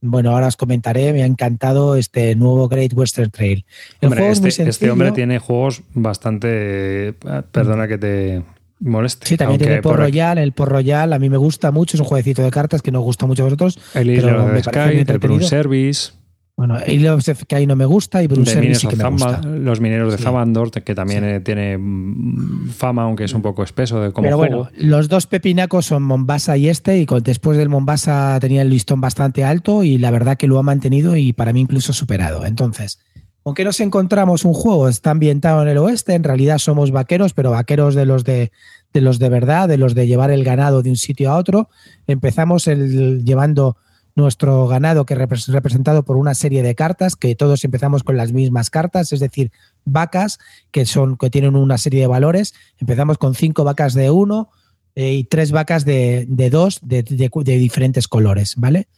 bueno, 0.00 0.30
ahora 0.30 0.46
os 0.48 0.56
comentaré, 0.56 1.12
me 1.12 1.22
ha 1.22 1.26
encantado 1.26 1.96
este 1.96 2.34
nuevo 2.34 2.68
Great 2.68 2.92
Western 2.94 3.30
Trail. 3.30 3.64
El 4.00 4.06
Hombre, 4.08 4.20
juego 4.20 4.32
es 4.32 4.40
muy 4.40 4.48
este, 4.48 4.68
este 4.68 4.90
hombre 4.90 5.12
tiene 5.12 5.38
juegos 5.38 5.82
bastante. 5.94 7.08
eh, 7.08 7.14
Perdona 7.52 7.88
que 7.88 7.98
te 7.98 8.42
moleste. 8.80 9.26
Sí, 9.26 9.36
también 9.36 9.58
tiene 9.60 9.82
Port 9.82 9.96
por 9.96 10.04
Royal. 10.04 10.38
El 10.38 10.52
Port 10.52 10.70
Royal 10.70 11.12
a 11.12 11.18
mí 11.18 11.28
me 11.28 11.36
gusta 11.36 11.70
mucho, 11.70 11.96
es 11.96 12.00
un 12.00 12.06
jueguecito 12.06 12.42
de 12.42 12.50
cartas 12.50 12.82
que 12.82 12.92
nos 12.92 13.02
gusta 13.02 13.26
mucho 13.26 13.42
a 13.42 13.46
vosotros. 13.46 13.78
El 13.94 14.06
parece 14.22 14.32
muy 14.32 14.62
Sky, 14.62 15.12
el. 15.12 15.18
Brun 15.18 15.42
Service, 15.42 16.12
Bueno, 16.58 16.76
Isle 16.88 17.10
of 17.10 17.22
Sky 17.22 17.66
no 17.68 17.76
me 17.76 17.84
gusta 17.86 18.20
y 18.20 18.26
Mineros 18.26 18.78
sí 18.80 18.88
que 18.88 18.96
me 18.96 19.08
gusta. 19.08 19.40
los 19.42 19.80
mineros 19.80 20.10
de 20.10 20.18
Sí. 20.18 20.24
Zamandor, 20.24 20.72
que 20.72 20.92
también 20.92 21.22
eh, 21.22 21.38
tiene 21.38 21.78
mm, 21.78 22.70
fama, 22.70 23.04
aunque 23.04 23.22
es 23.24 23.32
un 23.32 23.42
poco 23.42 23.62
espeso 23.62 24.00
de 24.00 24.10
como 24.12 24.24
Pero 24.24 24.38
juego. 24.38 24.56
bueno, 24.64 24.70
los 24.76 25.08
dos 25.08 25.28
pepinacos 25.28 25.86
son 25.86 26.02
Mombasa 26.02 26.56
y 26.56 26.68
este, 26.68 26.98
y 26.98 27.06
después 27.22 27.56
del 27.58 27.68
Mombasa 27.68 28.36
tenía 28.40 28.62
el 28.62 28.70
listón 28.70 29.00
bastante 29.00 29.44
alto 29.44 29.84
y 29.84 29.98
la 29.98 30.10
verdad 30.10 30.36
que 30.36 30.48
lo 30.48 30.58
ha 30.58 30.64
mantenido 30.64 31.14
y 31.16 31.32
para 31.32 31.52
mí 31.52 31.60
incluso 31.60 31.92
superado. 31.92 32.44
Entonces, 32.44 32.98
¿con 33.44 33.54
qué 33.54 33.62
nos 33.64 33.78
encontramos 33.78 34.44
un 34.44 34.52
juego? 34.52 34.88
Está 34.88 35.12
ambientado 35.12 35.62
en 35.62 35.68
el 35.68 35.78
oeste, 35.78 36.14
en 36.14 36.24
realidad 36.24 36.58
somos 36.58 36.90
vaqueros, 36.90 37.34
pero 37.34 37.52
vaqueros 37.52 37.94
de 37.94 38.04
los 38.04 38.24
de, 38.24 38.50
de 38.92 39.00
los 39.00 39.20
de 39.20 39.28
verdad, 39.28 39.68
de 39.68 39.78
los 39.78 39.94
de 39.94 40.08
llevar 40.08 40.32
el 40.32 40.42
ganado 40.42 40.82
de 40.82 40.90
un 40.90 40.96
sitio 40.96 41.30
a 41.30 41.36
otro. 41.36 41.68
Empezamos 42.08 42.66
el, 42.66 43.24
llevando 43.24 43.76
nuestro 44.18 44.66
ganado 44.66 45.06
que 45.06 45.14
es 45.14 45.46
representado 45.48 46.04
por 46.04 46.16
una 46.18 46.34
serie 46.34 46.62
de 46.62 46.74
cartas, 46.74 47.16
que 47.16 47.34
todos 47.34 47.64
empezamos 47.64 48.02
con 48.02 48.16
las 48.18 48.32
mismas 48.32 48.68
cartas, 48.68 49.12
es 49.12 49.20
decir, 49.20 49.50
vacas 49.86 50.38
que 50.70 50.84
son 50.84 51.16
que 51.16 51.30
tienen 51.30 51.56
una 51.56 51.78
serie 51.78 52.00
de 52.00 52.06
valores. 52.08 52.52
Empezamos 52.78 53.16
con 53.16 53.34
cinco 53.34 53.64
vacas 53.64 53.94
de 53.94 54.10
uno 54.10 54.50
eh, 54.94 55.14
y 55.14 55.24
tres 55.24 55.52
vacas 55.52 55.84
de, 55.86 56.26
de 56.28 56.50
dos 56.50 56.80
de, 56.82 57.02
de- 57.02 57.30
de 57.32 57.58
diferentes 57.58 58.08
colores, 58.08 58.54
¿vale? 58.56 58.88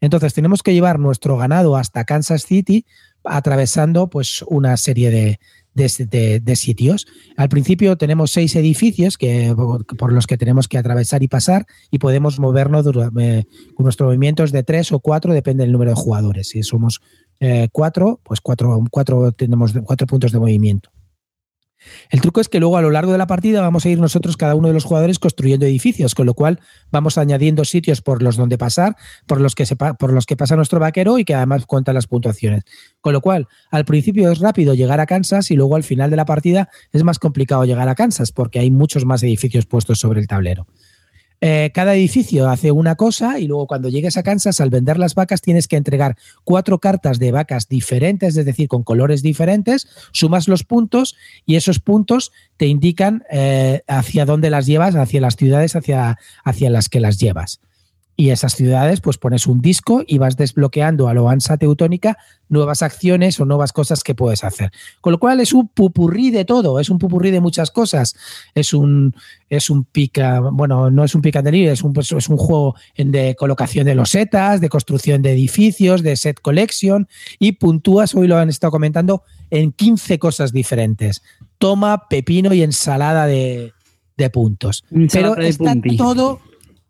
Entonces 0.00 0.34
tenemos 0.34 0.62
que 0.64 0.72
llevar 0.74 0.98
nuestro 0.98 1.36
ganado 1.36 1.76
hasta 1.76 2.04
Kansas 2.04 2.42
City 2.42 2.84
atravesando 3.22 4.08
pues 4.08 4.42
una 4.48 4.76
serie 4.76 5.10
de, 5.10 5.38
de- 5.74 6.40
de- 6.40 6.56
sitios. 6.56 7.06
Al 7.36 7.48
principio 7.48 7.96
tenemos 7.96 8.30
seis 8.30 8.54
edificios 8.56 9.16
que, 9.16 9.54
por 9.98 10.12
los 10.12 10.26
que 10.26 10.36
tenemos 10.36 10.68
que 10.68 10.78
atravesar 10.78 11.22
y 11.22 11.28
pasar 11.28 11.66
y 11.90 11.98
podemos 11.98 12.38
movernos 12.38 12.86
eh, 13.18 13.44
con 13.74 13.84
nuestros 13.84 14.06
movimientos 14.08 14.52
de 14.52 14.62
tres 14.62 14.92
o 14.92 15.00
cuatro, 15.00 15.32
depende 15.32 15.64
del 15.64 15.72
número 15.72 15.90
de 15.92 15.96
jugadores. 15.96 16.48
Si 16.48 16.62
somos 16.62 17.00
eh, 17.40 17.68
cuatro, 17.72 18.20
pues 18.22 18.40
cuatro, 18.40 18.82
cuatro 18.90 19.32
tenemos 19.32 19.72
cuatro 19.84 20.06
puntos 20.06 20.32
de 20.32 20.38
movimiento. 20.38 20.90
El 22.10 22.20
truco 22.20 22.40
es 22.40 22.48
que 22.48 22.60
luego 22.60 22.76
a 22.76 22.82
lo 22.82 22.90
largo 22.90 23.12
de 23.12 23.18
la 23.18 23.26
partida 23.26 23.60
vamos 23.60 23.84
a 23.84 23.88
ir 23.88 23.98
nosotros, 23.98 24.36
cada 24.36 24.54
uno 24.54 24.68
de 24.68 24.74
los 24.74 24.84
jugadores, 24.84 25.18
construyendo 25.18 25.66
edificios, 25.66 26.14
con 26.14 26.26
lo 26.26 26.34
cual 26.34 26.60
vamos 26.90 27.18
añadiendo 27.18 27.64
sitios 27.64 28.02
por 28.02 28.22
los 28.22 28.36
donde 28.36 28.58
pasar, 28.58 28.96
por 29.26 29.40
los 29.40 29.54
que, 29.54 29.66
se 29.66 29.76
pa- 29.76 29.94
por 29.94 30.12
los 30.12 30.26
que 30.26 30.36
pasa 30.36 30.56
nuestro 30.56 30.80
vaquero 30.80 31.18
y 31.18 31.24
que 31.24 31.34
además 31.34 31.66
cuentan 31.66 31.94
las 31.94 32.06
puntuaciones. 32.06 32.64
Con 33.00 33.12
lo 33.12 33.20
cual, 33.20 33.48
al 33.70 33.84
principio 33.84 34.30
es 34.30 34.38
rápido 34.38 34.74
llegar 34.74 35.00
a 35.00 35.06
Kansas 35.06 35.50
y 35.50 35.56
luego 35.56 35.76
al 35.76 35.82
final 35.82 36.10
de 36.10 36.16
la 36.16 36.24
partida 36.24 36.68
es 36.92 37.02
más 37.02 37.18
complicado 37.18 37.64
llegar 37.64 37.88
a 37.88 37.94
Kansas 37.94 38.32
porque 38.32 38.58
hay 38.58 38.70
muchos 38.70 39.04
más 39.04 39.22
edificios 39.22 39.66
puestos 39.66 39.98
sobre 39.98 40.20
el 40.20 40.26
tablero. 40.26 40.66
Eh, 41.44 41.72
cada 41.74 41.96
edificio 41.96 42.48
hace 42.48 42.70
una 42.70 42.94
cosa 42.94 43.40
y 43.40 43.48
luego 43.48 43.66
cuando 43.66 43.88
llegues 43.88 44.16
a 44.16 44.22
Kansas, 44.22 44.60
al 44.60 44.70
vender 44.70 44.96
las 44.96 45.16
vacas, 45.16 45.42
tienes 45.42 45.66
que 45.66 45.74
entregar 45.74 46.16
cuatro 46.44 46.78
cartas 46.78 47.18
de 47.18 47.32
vacas 47.32 47.68
diferentes, 47.68 48.36
es 48.36 48.44
decir, 48.44 48.68
con 48.68 48.84
colores 48.84 49.22
diferentes, 49.22 49.88
sumas 50.12 50.46
los 50.46 50.62
puntos 50.62 51.16
y 51.44 51.56
esos 51.56 51.80
puntos 51.80 52.30
te 52.56 52.68
indican 52.68 53.24
eh, 53.28 53.82
hacia 53.88 54.24
dónde 54.24 54.50
las 54.50 54.66
llevas, 54.66 54.94
hacia 54.94 55.20
las 55.20 55.34
ciudades 55.34 55.74
hacia, 55.74 56.16
hacia 56.44 56.70
las 56.70 56.88
que 56.88 57.00
las 57.00 57.18
llevas. 57.18 57.60
Y 58.14 58.30
esas 58.30 58.54
ciudades, 58.54 59.00
pues 59.00 59.16
pones 59.16 59.46
un 59.46 59.62
disco 59.62 60.02
y 60.06 60.18
vas 60.18 60.36
desbloqueando 60.36 61.08
a 61.08 61.14
lo 61.14 61.30
ansa 61.30 61.56
teutónica 61.56 62.18
nuevas 62.48 62.82
acciones 62.82 63.40
o 63.40 63.46
nuevas 63.46 63.72
cosas 63.72 64.04
que 64.04 64.14
puedes 64.14 64.44
hacer. 64.44 64.70
Con 65.00 65.12
lo 65.12 65.18
cual 65.18 65.40
es 65.40 65.54
un 65.54 65.68
pupurrí 65.68 66.30
de 66.30 66.44
todo, 66.44 66.78
es 66.78 66.90
un 66.90 66.98
pupurrí 66.98 67.30
de 67.30 67.40
muchas 67.40 67.70
cosas. 67.70 68.14
Es 68.54 68.74
un, 68.74 69.14
es 69.48 69.70
un 69.70 69.84
pica, 69.84 70.40
bueno, 70.40 70.90
no 70.90 71.04
es 71.04 71.14
un 71.14 71.22
and 71.24 71.44
delivery, 71.44 71.72
es 71.72 71.82
un, 71.82 71.94
pues, 71.94 72.12
es 72.12 72.28
un 72.28 72.36
juego 72.36 72.76
de 72.96 73.34
colocación 73.36 73.86
de 73.86 73.94
losetas, 73.94 74.60
de 74.60 74.68
construcción 74.68 75.22
de 75.22 75.32
edificios, 75.32 76.02
de 76.02 76.16
set 76.16 76.40
collection 76.40 77.08
y 77.38 77.52
puntúas, 77.52 78.14
hoy 78.14 78.28
lo 78.28 78.36
han 78.36 78.50
estado 78.50 78.70
comentando, 78.70 79.22
en 79.50 79.72
15 79.72 80.18
cosas 80.18 80.52
diferentes. 80.52 81.22
Toma, 81.56 82.08
pepino 82.08 82.52
y 82.52 82.62
ensalada 82.62 83.26
de, 83.26 83.72
de 84.16 84.30
puntos. 84.30 84.84
Ensalada 84.90 85.36
Pero 85.36 85.44
de 85.44 85.50
está 85.50 85.72
punti. 85.72 85.96
todo, 85.96 86.40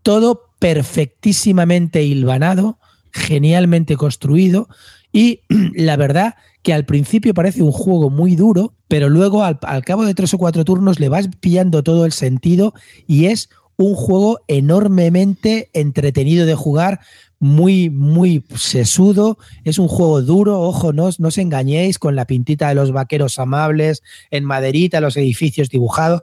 todo 0.03 0.52
perfectísimamente 0.63 2.05
hilvanado, 2.05 2.79
genialmente 3.11 3.97
construido 3.97 4.69
y 5.13 5.41
la 5.75 5.97
verdad 5.97 6.37
que 6.63 6.73
al 6.73 6.85
principio 6.85 7.35
parece 7.35 7.63
un 7.63 7.73
juego 7.73 8.11
muy 8.11 8.37
duro, 8.37 8.73
pero 8.87 9.09
luego 9.09 9.43
al, 9.43 9.59
al 9.63 9.85
cabo 9.85 10.05
de 10.05 10.15
tres 10.15 10.33
o 10.35 10.39
cuatro 10.39 10.65
turnos 10.65 11.01
le 11.01 11.09
vas 11.09 11.29
pillando 11.41 11.83
todo 11.83 12.07
el 12.07 12.13
sentido 12.13 12.75
y 13.09 13.25
es 13.25 13.51
un 13.77 13.97
juego 13.97 14.39
enormemente 14.47 15.69
entretenido 15.73 16.47
de 16.47 16.55
jugar, 16.55 17.01
muy, 17.43 17.91
muy 17.91 18.45
sesudo. 18.55 19.37
Es 19.65 19.81
un 19.81 19.89
juego 19.89 20.23
duro, 20.23 20.61
ojo, 20.61 20.93
no, 20.93 21.11
no 21.19 21.29
os 21.29 21.39
engañéis 21.39 21.99
con 21.99 22.15
la 22.15 22.25
pintita 22.25 22.69
de 22.69 22.77
los 22.77 22.93
vaqueros 22.93 23.41
amables, 23.41 24.05
en 24.31 24.45
maderita, 24.45 25.01
los 25.01 25.17
edificios 25.17 25.69
dibujados. 25.69 26.23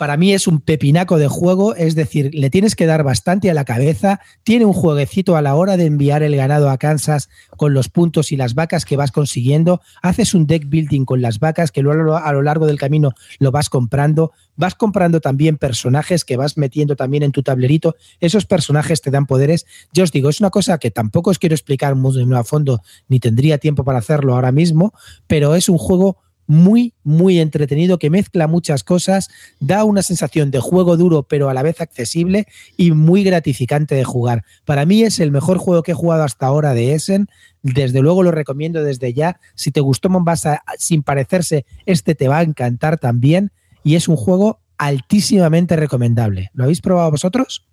Para 0.00 0.16
mí 0.16 0.32
es 0.32 0.48
un 0.48 0.60
pepinaco 0.60 1.16
de 1.16 1.28
juego, 1.28 1.76
es 1.76 1.94
decir, 1.94 2.30
le 2.32 2.50
tienes 2.50 2.74
que 2.74 2.86
dar 2.86 3.04
bastante 3.04 3.50
a 3.50 3.54
la 3.54 3.64
cabeza. 3.64 4.20
Tiene 4.42 4.64
un 4.64 4.72
jueguecito 4.72 5.36
a 5.36 5.42
la 5.42 5.54
hora 5.54 5.76
de 5.76 5.86
enviar 5.86 6.24
el 6.24 6.34
ganado 6.34 6.70
a 6.70 6.78
Kansas 6.78 7.28
con 7.56 7.72
los 7.72 7.88
puntos 7.88 8.32
y 8.32 8.36
las 8.36 8.54
vacas 8.54 8.84
que 8.84 8.96
vas 8.96 9.12
consiguiendo. 9.12 9.80
Haces 10.02 10.34
un 10.34 10.46
deck 10.48 10.68
building 10.68 11.04
con 11.04 11.22
las 11.22 11.38
vacas 11.38 11.70
que 11.70 11.82
luego 11.82 12.16
a 12.16 12.32
lo 12.32 12.42
largo 12.42 12.66
del 12.66 12.78
camino 12.78 13.12
lo 13.38 13.52
vas 13.52 13.70
comprando. 13.70 14.32
Vas 14.56 14.74
comprando 14.74 15.20
también 15.20 15.56
personajes 15.56 16.24
que 16.24 16.36
vas 16.36 16.58
metiendo 16.58 16.96
también 16.96 17.22
en 17.22 17.30
tu 17.30 17.44
tablerito. 17.44 17.94
Esos 18.18 18.44
personajes 18.44 19.00
te 19.00 19.12
dan 19.12 19.26
poderes. 19.26 19.66
Yo 19.92 20.02
os 20.02 20.10
digo, 20.10 20.28
es 20.28 20.40
una 20.40 20.47
cosa 20.50 20.78
que 20.78 20.90
tampoco 20.90 21.30
os 21.30 21.38
quiero 21.38 21.54
explicar 21.54 21.94
muy 21.94 22.34
a 22.34 22.44
fondo, 22.44 22.82
ni 23.08 23.20
tendría 23.20 23.58
tiempo 23.58 23.84
para 23.84 23.98
hacerlo 23.98 24.34
ahora 24.34 24.52
mismo, 24.52 24.92
pero 25.26 25.54
es 25.54 25.68
un 25.68 25.78
juego 25.78 26.18
muy, 26.48 26.94
muy 27.04 27.38
entretenido 27.38 27.98
que 27.98 28.10
mezcla 28.10 28.48
muchas 28.48 28.82
cosas, 28.82 29.28
da 29.60 29.84
una 29.84 30.02
sensación 30.02 30.50
de 30.50 30.60
juego 30.60 30.96
duro, 30.96 31.22
pero 31.24 31.50
a 31.50 31.54
la 31.54 31.62
vez 31.62 31.80
accesible 31.80 32.46
y 32.76 32.90
muy 32.90 33.22
gratificante 33.22 33.94
de 33.94 34.04
jugar. 34.04 34.44
Para 34.64 34.86
mí 34.86 35.02
es 35.02 35.20
el 35.20 35.30
mejor 35.30 35.58
juego 35.58 35.82
que 35.82 35.92
he 35.92 35.94
jugado 35.94 36.24
hasta 36.24 36.46
ahora 36.46 36.72
de 36.72 36.94
Essen. 36.94 37.28
Desde 37.62 38.00
luego 38.00 38.22
lo 38.22 38.30
recomiendo 38.30 38.82
desde 38.82 39.12
ya. 39.12 39.38
Si 39.54 39.70
te 39.70 39.80
gustó 39.80 40.08
Mombasa 40.08 40.62
sin 40.78 41.02
parecerse, 41.02 41.66
este 41.84 42.14
te 42.14 42.28
va 42.28 42.38
a 42.38 42.42
encantar 42.42 42.98
también. 42.98 43.52
Y 43.84 43.96
es 43.96 44.08
un 44.08 44.16
juego 44.16 44.60
altísimamente 44.78 45.76
recomendable. 45.76 46.50
¿Lo 46.54 46.64
habéis 46.64 46.80
probado 46.80 47.10
vosotros? 47.10 47.68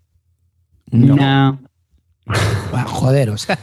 No. 0.92 1.60
Bueno, 2.26 2.88
joder, 2.88 3.30
o 3.30 3.38
sea, 3.38 3.60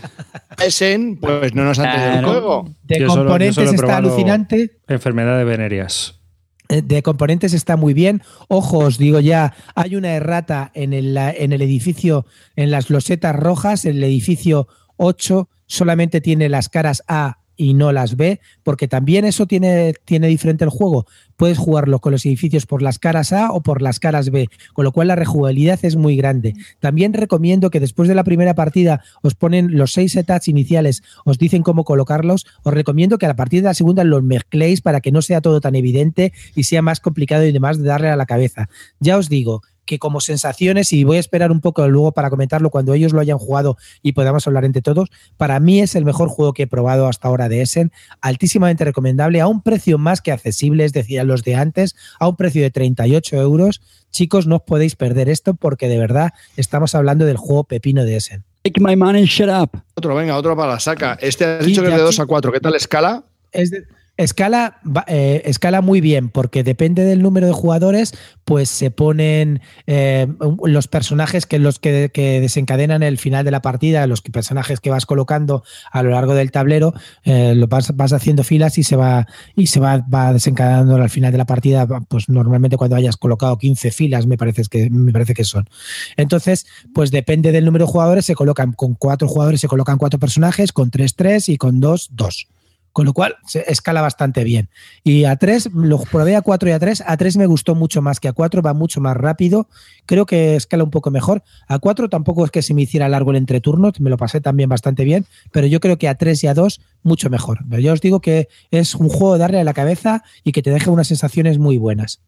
Essen, 0.65 1.19
pues 1.21 1.55
no 1.55 1.65
nos 1.65 1.79
han 1.79 1.93
tenido 1.93 2.19
el 2.19 2.25
juego. 2.25 2.71
de 2.85 3.01
Yo 3.01 3.07
componentes 3.09 3.55
solo 3.55 3.71
está 3.73 3.97
alucinante. 3.97 4.79
Enfermedad 4.89 5.39
de 5.39 5.45
venéreas. 5.45 6.21
Eh, 6.69 6.81
de 6.83 7.03
componentes 7.03 7.53
está 7.53 7.77
muy 7.77 7.93
bien. 7.93 8.23
Ojo, 8.49 8.79
os 8.79 8.99
digo 8.99 9.21
ya, 9.21 9.55
hay 9.75 9.97
una 9.97 10.13
errata 10.15 10.71
en 10.75 10.93
el, 10.93 11.17
en 11.17 11.53
el 11.53 11.61
edificio, 11.61 12.25
en 12.57 12.71
las 12.71 12.89
losetas 12.89 13.35
rojas, 13.35 13.85
el 13.85 14.03
edificio 14.03 14.69
8 14.97 15.49
solamente 15.67 16.21
tiene 16.21 16.49
las 16.49 16.69
caras 16.69 17.03
A 17.09 17.42
y 17.63 17.75
no 17.75 17.93
las 17.93 18.17
B, 18.17 18.41
porque 18.65 18.89
también 18.89 19.25
eso 19.25 19.47
tiene, 19.47 19.95
tiene 20.05 20.27
diferente 20.27 20.65
el 20.65 20.71
juego. 20.71 21.07
Puedes 21.37 21.59
jugarlo 21.59 22.01
con 22.01 22.11
los 22.11 22.27
edificios 22.27 22.67
por 22.67 22.83
las 22.83 22.99
caras 22.99 23.33
A 23.33 23.53
o 23.53 23.63
por 23.63 23.83
las 23.83 24.01
caras 24.01 24.31
B, 24.31 24.49
con 24.73 24.85
lo 24.85 24.91
cual 24.91 25.09
la 25.09 25.17
rejugabilidad 25.17 25.79
es 25.83 25.95
muy 25.95 26.17
grande. 26.17 26.55
También 26.81 27.13
recomiendo 27.13 27.71
que 27.71 27.79
después 27.79 28.09
de 28.09 28.17
la 28.17 28.25
primera 28.25 28.55
partida 28.55 29.05
os 29.23 29.37
ponen 29.37 29.79
los 29.79 29.93
seis 29.93 30.11
setups 30.13 30.49
iniciales, 30.49 31.05
os 31.25 31.39
dicen 31.39 31.63
cómo 31.63 31.85
colocarlos. 31.85 32.47
Os 32.65 32.75
recomiendo 32.75 33.17
que 33.17 33.27
a 33.27 33.37
partir 33.37 33.63
de 33.63 33.69
la 33.69 33.75
segunda 33.75 34.03
los 34.03 34.25
mezcléis 34.25 34.81
para 34.81 35.01
que 35.01 35.13
no 35.13 35.23
sea 35.23 35.41
todo 35.41 35.61
tan 35.61 35.77
evidente 35.77 36.33
y 36.57 36.65
sea 36.65 36.83
más 36.83 36.99
complicado 36.99 37.45
y 37.45 37.53
demás 37.53 37.79
de 37.79 37.89
darle 37.89 38.09
a 38.09 38.17
la 38.17 38.27
cabeza. 38.27 38.69
Ya 38.99 39.19
os 39.19 39.29
digo 39.29 39.63
que 39.85 39.99
como 39.99 40.21
sensaciones, 40.21 40.93
y 40.93 41.05
voy 41.05 41.17
a 41.17 41.21
esperar 41.21 41.51
un 41.51 41.61
poco 41.61 41.87
luego 41.89 42.13
para 42.13 42.31
comentarlo 42.31 42.71
cuando 42.71 42.95
ellos 42.95 43.13
lo 43.13 43.21
hayan 43.21 43.39
jugado 43.39 43.77
y 44.03 44.13
podamos 44.13 44.47
hablar 44.47 44.65
entre 44.65 44.83
todos, 44.83 45.09
para 45.37 45.59
mí 45.61 45.81
es 45.81 45.95
el 45.97 46.05
mejor 46.05 46.29
juego 46.29 46.53
que 46.53 46.65
he 46.65 46.67
probado 46.67 47.09
hasta 47.09 47.29
ahora 47.29 47.49
de 47.49 47.63
Essen, 47.63 47.93
altísimamente 48.21 48.85
recomendable, 48.85 49.41
a 49.41 49.47
un 49.49 49.63
precio 49.63 49.99
más 49.99 50.21
que 50.21 50.33
accesible, 50.33 50.85
es 50.85 50.93
decir, 50.93 51.19
a 51.21 51.25
los 51.25 51.43
de 51.43 51.57
antes, 51.57 51.97
a 52.21 52.29
un 52.29 52.37
precio 52.37 52.63
de 52.63 52.71
38 52.71 53.37
euros. 53.37 53.81
Chicos, 54.11 54.47
no 54.47 54.57
os 54.57 54.63
podéis 54.63 54.95
perder 54.95 55.29
esto 55.29 55.55
porque 55.55 55.89
de 55.89 55.99
verdad 55.99 56.33
estamos 56.57 56.95
hablando 56.95 57.25
del 57.25 57.37
juego 57.37 57.65
pepino 57.65 58.05
de 58.05 58.17
Essen. 58.17 58.45
Take 58.63 58.81
my 58.81 58.93
and 58.93 59.25
shut 59.27 59.49
up. 59.49 59.83
Otro, 59.95 60.15
venga, 60.15 60.37
otro 60.37 60.55
para 60.57 60.73
la 60.75 60.81
saca. 60.81 61.19
Este 61.21 61.45
has 61.45 61.67
dicho 61.67 61.83
que 61.83 61.89
es 61.89 61.95
de 61.97 62.01
2 62.03 62.15
aquí- 62.15 62.23
a 62.23 62.27
4. 62.27 62.53
¿Qué 62.53 62.61
tal 62.61 62.77
escala? 62.77 63.25
Es 63.51 63.71
de- 63.71 63.85
escala, 64.23 64.81
eh, 65.07 65.43
escala 65.45 65.81
muy 65.81 66.01
bien, 66.01 66.29
porque 66.29 66.63
depende 66.63 67.05
del 67.05 67.23
número 67.23 67.47
de 67.47 67.53
jugadores, 67.53 68.15
pues 68.45 68.69
se 68.69 68.91
ponen 68.91 69.61
eh, 69.87 70.27
los 70.65 70.89
personajes 70.89 71.47
que 71.47 71.59
los 71.59 71.79
que, 71.79 72.11
desencadenan 72.13 73.03
el 73.03 73.19
final 73.19 73.45
de 73.45 73.51
la 73.51 73.63
partida, 73.63 74.07
los 74.07 74.23
personajes 74.23 74.81
que 74.81 74.91
vas 74.91 75.07
colocando 75.07 75.65
a 75.91 76.03
lo 76.03 76.11
largo 76.11 76.35
del 76.35 76.51
tablero, 76.51 76.95
eh, 77.25 77.55
lo 77.55 77.67
vas, 77.69 77.97
vas 77.97 78.13
haciendo 78.13 78.45
filas 78.45 78.79
y 78.79 78.83
se 78.83 78.97
va 78.97 79.27
y 79.57 79.67
se 79.67 79.81
va, 79.81 79.99
va 79.99 80.33
desencadenando 80.33 80.97
al 80.97 81.11
final 81.11 81.33
de 81.33 81.39
la 81.39 81.47
partida, 81.47 81.87
pues 81.87 82.29
normalmente 82.29 82.77
cuando 82.77 82.97
hayas 82.97 83.17
colocado 83.17 83.59
15 83.59 83.91
filas, 83.91 84.27
me 84.27 84.37
parece 84.37 84.63
que 84.71 84.91
me 84.91 85.13
parece 85.13 85.35
que 85.35 85.45
son. 85.45 85.69
Entonces, 86.17 86.67
pues 86.95 87.11
depende 87.11 87.53
del 87.53 87.65
número 87.65 87.87
de 87.87 87.93
jugadores, 87.93 88.27
se 88.27 88.35
colocan 88.35 88.73
con 88.73 88.95
cuatro 88.95 89.29
jugadores, 89.29 89.61
se 89.61 89.69
colocan 89.69 89.99
cuatro 89.99 90.19
personajes, 90.19 90.73
con 90.73 90.91
tres, 90.91 91.15
tres 91.15 91.49
y 91.49 91.57
con 91.57 91.81
dos, 91.81 92.11
dos. 92.13 92.49
Con 92.93 93.07
lo 93.07 93.15
cual 93.15 93.37
se 93.47 93.65
escala 93.69 94.03
bastante 94.03 94.45
bien. 94.45 94.69
Y 95.03 95.25
a 95.25 95.37
3, 95.37 95.71
lo 95.73 95.99
probé 95.99 96.37
a 96.37 96.43
4 96.43 96.69
y 96.69 96.73
a 96.73 96.79
3. 96.79 97.05
A 97.07 97.17
3 97.17 97.39
me 97.39 97.47
gustó 97.47 97.75
mucho 97.75 98.03
más 98.03 98.21
que 98.21 98.29
a 98.29 98.33
4, 98.33 98.61
va 98.61 98.75
mucho 98.75 99.01
más 99.01 99.17
rápido. 99.17 99.67
Creo 100.05 100.27
que 100.27 100.57
escala 100.57 100.85
un 100.85 100.91
poco 100.91 101.11
mejor. 101.11 101.43
A 101.69 101.79
4 101.79 102.09
tampoco 102.09 102.45
es 102.45 102.51
que 102.51 102.61
se 102.61 102.75
me 102.75 102.83
hiciera 102.83 103.09
largo 103.09 103.31
el 103.31 103.39
entreturno, 103.39 103.93
me 103.99 104.11
lo 104.11 104.17
pasé 104.19 104.41
también 104.41 104.69
bastante 104.69 105.05
bien, 105.05 105.25
pero 105.53 105.67
yo 105.67 105.81
creo 105.81 105.97
que 105.97 106.09
a 106.09 106.17
3 106.17 106.45
y 106.45 106.47
a 106.49 106.55
2 106.55 106.81
mucho 107.03 107.31
mejor. 107.31 107.61
Pero 107.69 107.81
yo 107.81 107.93
os 107.93 108.01
digo 108.01 108.21
que 108.21 108.49
es 108.71 108.95
un 108.95 109.09
juego 109.09 109.35
de 109.35 109.39
darle 109.39 109.61
a 109.61 109.65
la 109.65 109.75
cabeza 109.75 110.23
y 110.45 110.53
que 110.53 110.63
te 110.63 110.71
deja 110.71 110.91
unas 110.91 111.09
sensaciones 111.09 111.59
muy 111.59 111.79
buenas. 111.79 112.21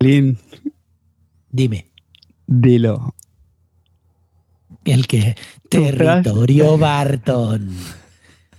Lin, 0.00 0.38
Dime, 1.50 1.88
dilo. 2.46 3.14
el 4.84 5.06
que 5.06 5.34
territorio 5.68 6.76
Barton. 6.76 7.70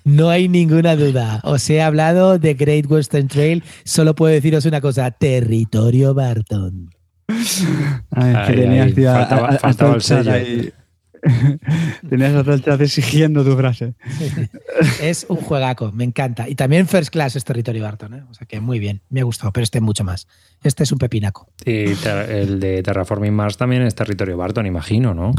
No 0.04 0.30
hay 0.30 0.48
ninguna 0.48 0.96
duda. 0.96 1.42
Os 1.44 1.70
he 1.70 1.82
hablado 1.82 2.40
de 2.40 2.54
Great 2.54 2.86
Western 2.90 3.28
Trail. 3.28 3.64
Solo 3.84 4.16
puedo 4.16 4.34
deciros 4.34 4.66
una 4.66 4.82
cosa: 4.82 5.12
Territorio 5.12 6.14
Barton. 6.14 6.90
Ay, 7.28 8.34
Ay, 8.36 8.48
que 8.48 8.54
tenías, 8.62 8.86
ay, 8.88 8.94
tío, 8.94 9.12
a- 9.12 9.14
faltaba- 9.26 9.42
a- 9.48 9.50
hasta 9.50 9.60
faltaba 9.68 9.96
el 9.96 10.02
sello. 10.02 10.32
ahí. 10.34 10.74
tenías 12.10 12.34
hasta 12.34 12.54
el 12.54 12.64
chat 12.64 12.80
exigiendo 12.82 13.44
tu 13.44 13.56
frase. 13.58 13.94
Es 15.02 15.26
un 15.30 15.38
juegaco, 15.38 15.92
me 15.92 16.06
encanta. 16.06 16.48
Y 16.48 16.56
también 16.56 16.88
First 16.88 17.10
Class 17.12 17.36
es 17.36 17.44
Territorio 17.44 17.84
Barton. 17.84 18.14
¿eh? 18.14 18.24
O 18.30 18.34
sea 18.34 18.48
que 18.48 18.60
muy 18.62 18.80
bien, 18.80 19.02
me 19.10 19.20
ha 19.20 19.24
gustado, 19.24 19.52
pero 19.52 19.64
este 19.64 19.82
mucho 19.82 20.04
más. 20.06 20.28
Este 20.64 20.84
es 20.84 20.92
un 20.94 20.98
pepinaco. 20.98 21.50
Y 21.66 21.92
el 22.30 22.60
de 22.62 22.82
Terraforming 22.84 23.34
Mars 23.34 23.58
también 23.58 23.82
es 23.82 23.96
territorio 23.96 24.38
Barton, 24.38 24.66
imagino, 24.66 25.14
¿no? 25.14 25.34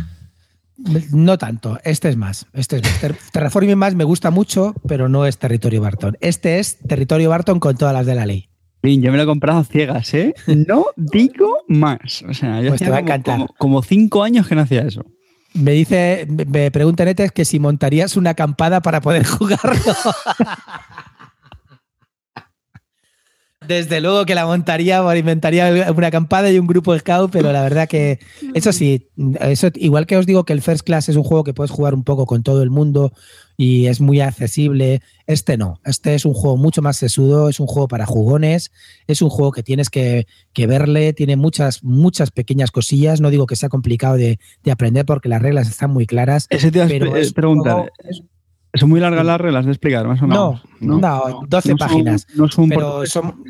No 1.13 1.37
tanto, 1.39 1.79
este 1.85 2.09
es 2.09 2.17
más. 2.17 2.47
Este 2.53 2.77
es 2.77 2.83
más. 2.83 3.01
Ter- 3.01 3.17
Terraforming 3.33 3.77
más 3.77 3.95
me 3.95 4.05
gusta 4.05 4.31
mucho, 4.31 4.75
pero 4.89 5.09
no 5.09 5.27
es 5.27 5.39
Territorio 5.39 5.81
Barton. 5.83 6.17
Este 6.21 6.59
es 6.59 6.79
Territorio 6.79 7.29
Barton 7.31 7.61
con 7.61 7.77
todas 7.77 7.93
las 7.95 8.07
de 8.07 8.15
la 8.15 8.27
ley. 8.27 8.49
Lin, 8.83 9.03
yo 9.03 9.11
me 9.11 9.19
lo 9.19 9.25
he 9.25 9.27
comprado 9.27 9.59
a 9.59 9.65
ciegas, 9.65 10.15
¿eh? 10.15 10.33
No 10.47 10.87
digo 10.97 11.59
más. 11.69 12.25
O 12.29 12.33
sea, 12.33 12.63
yo 12.63 12.71
Pues 12.71 12.81
te 12.81 12.89
va 12.89 12.97
a 12.97 13.01
como, 13.01 13.09
encantar. 13.11 13.35
como- 13.39 13.55
como 13.59 13.83
cinco 13.83 14.23
años 14.23 14.47
que 14.49 14.55
no 14.55 14.63
hacía 14.63 14.81
eso. 14.83 15.05
Me 15.53 15.73
dice, 15.73 16.27
me- 16.31 16.45
me 16.47 16.71
pregunta 16.71 17.05
Netes 17.05 17.33
que 17.33 17.45
si 17.45 17.59
montarías 17.59 18.17
una 18.17 18.31
acampada 18.31 18.81
para 18.81 19.01
poder 19.03 19.25
jugarlo. 19.27 19.95
Desde 23.71 24.01
luego 24.01 24.27
que 24.27 24.35
la 24.35 24.47
montaría, 24.47 25.05
o 25.05 25.15
inventaría 25.15 25.93
una 25.97 26.09
acampada 26.09 26.51
y 26.51 26.59
un 26.59 26.67
grupo 26.67 26.99
scout, 26.99 27.31
pero 27.31 27.53
la 27.53 27.63
verdad 27.63 27.89
que 27.89 28.19
eso 28.53 28.73
sí, 28.73 29.09
eso 29.41 29.69
igual 29.77 30.07
que 30.07 30.17
os 30.17 30.27
digo 30.27 30.45
que 30.45 30.53
el 30.53 30.61
First 30.61 30.83
Class 30.85 31.09
es 31.09 31.15
un 31.15 31.23
juego 31.23 31.45
que 31.45 31.55
puedes 31.55 31.71
jugar 31.71 31.95
un 31.95 32.03
poco 32.03 32.27
con 32.27 32.43
todo 32.43 32.65
el 32.65 32.71
mundo 32.71 33.13
y 33.57 33.87
es 33.87 34.01
muy 34.01 34.21
accesible, 34.21 35.03
este 35.29 35.57
no, 35.57 35.81
este 35.85 36.17
es 36.17 36.25
un 36.25 36.35
juego 36.35 36.57
mucho 36.57 36.83
más 36.83 36.97
sesudo, 36.97 37.49
es 37.49 37.61
un 37.61 37.69
juego 37.69 37.87
para 37.87 38.07
jugones, 38.07 38.73
es 39.07 39.23
un 39.23 39.31
juego 39.31 39.53
que 39.53 39.63
tienes 39.63 39.89
que, 39.89 40.27
que 40.53 40.67
verle, 40.67 41.13
tiene 41.13 41.37
muchas, 41.37 41.85
muchas 41.85 42.33
pequeñas 42.33 42.73
cosillas, 42.73 43.21
no 43.21 43.31
digo 43.31 43.47
que 43.47 43.55
sea 43.57 43.69
complicado 43.69 44.17
de, 44.17 44.41
de 44.65 44.71
aprender 44.73 45.05
porque 45.05 45.29
las 45.29 45.43
reglas 45.43 45.69
están 45.69 45.91
muy 45.93 46.07
claras, 46.07 46.47
Ese 46.51 46.73
te 46.73 46.85
pero 46.87 47.17
es 47.17 47.29
un 47.29 47.35
preguntar. 47.35 47.73
juego- 47.75 47.89
es- 48.09 48.23
Son 48.75 48.89
muy 48.89 49.01
largas 49.01 49.27
las 49.27 49.41
reglas 49.41 49.65
de 49.65 49.73
explicar, 49.73 50.07
más 50.07 50.23
o 50.23 50.29
no, 50.29 50.61
menos. 50.81 51.01
no, 51.01 51.41
12 51.49 51.69
son- 51.71 51.77
páginas. 51.79 52.27
no 52.37 52.47
son 52.49 52.69
Pero 52.69 52.81
portugués. 52.83 53.11
son. 53.11 53.45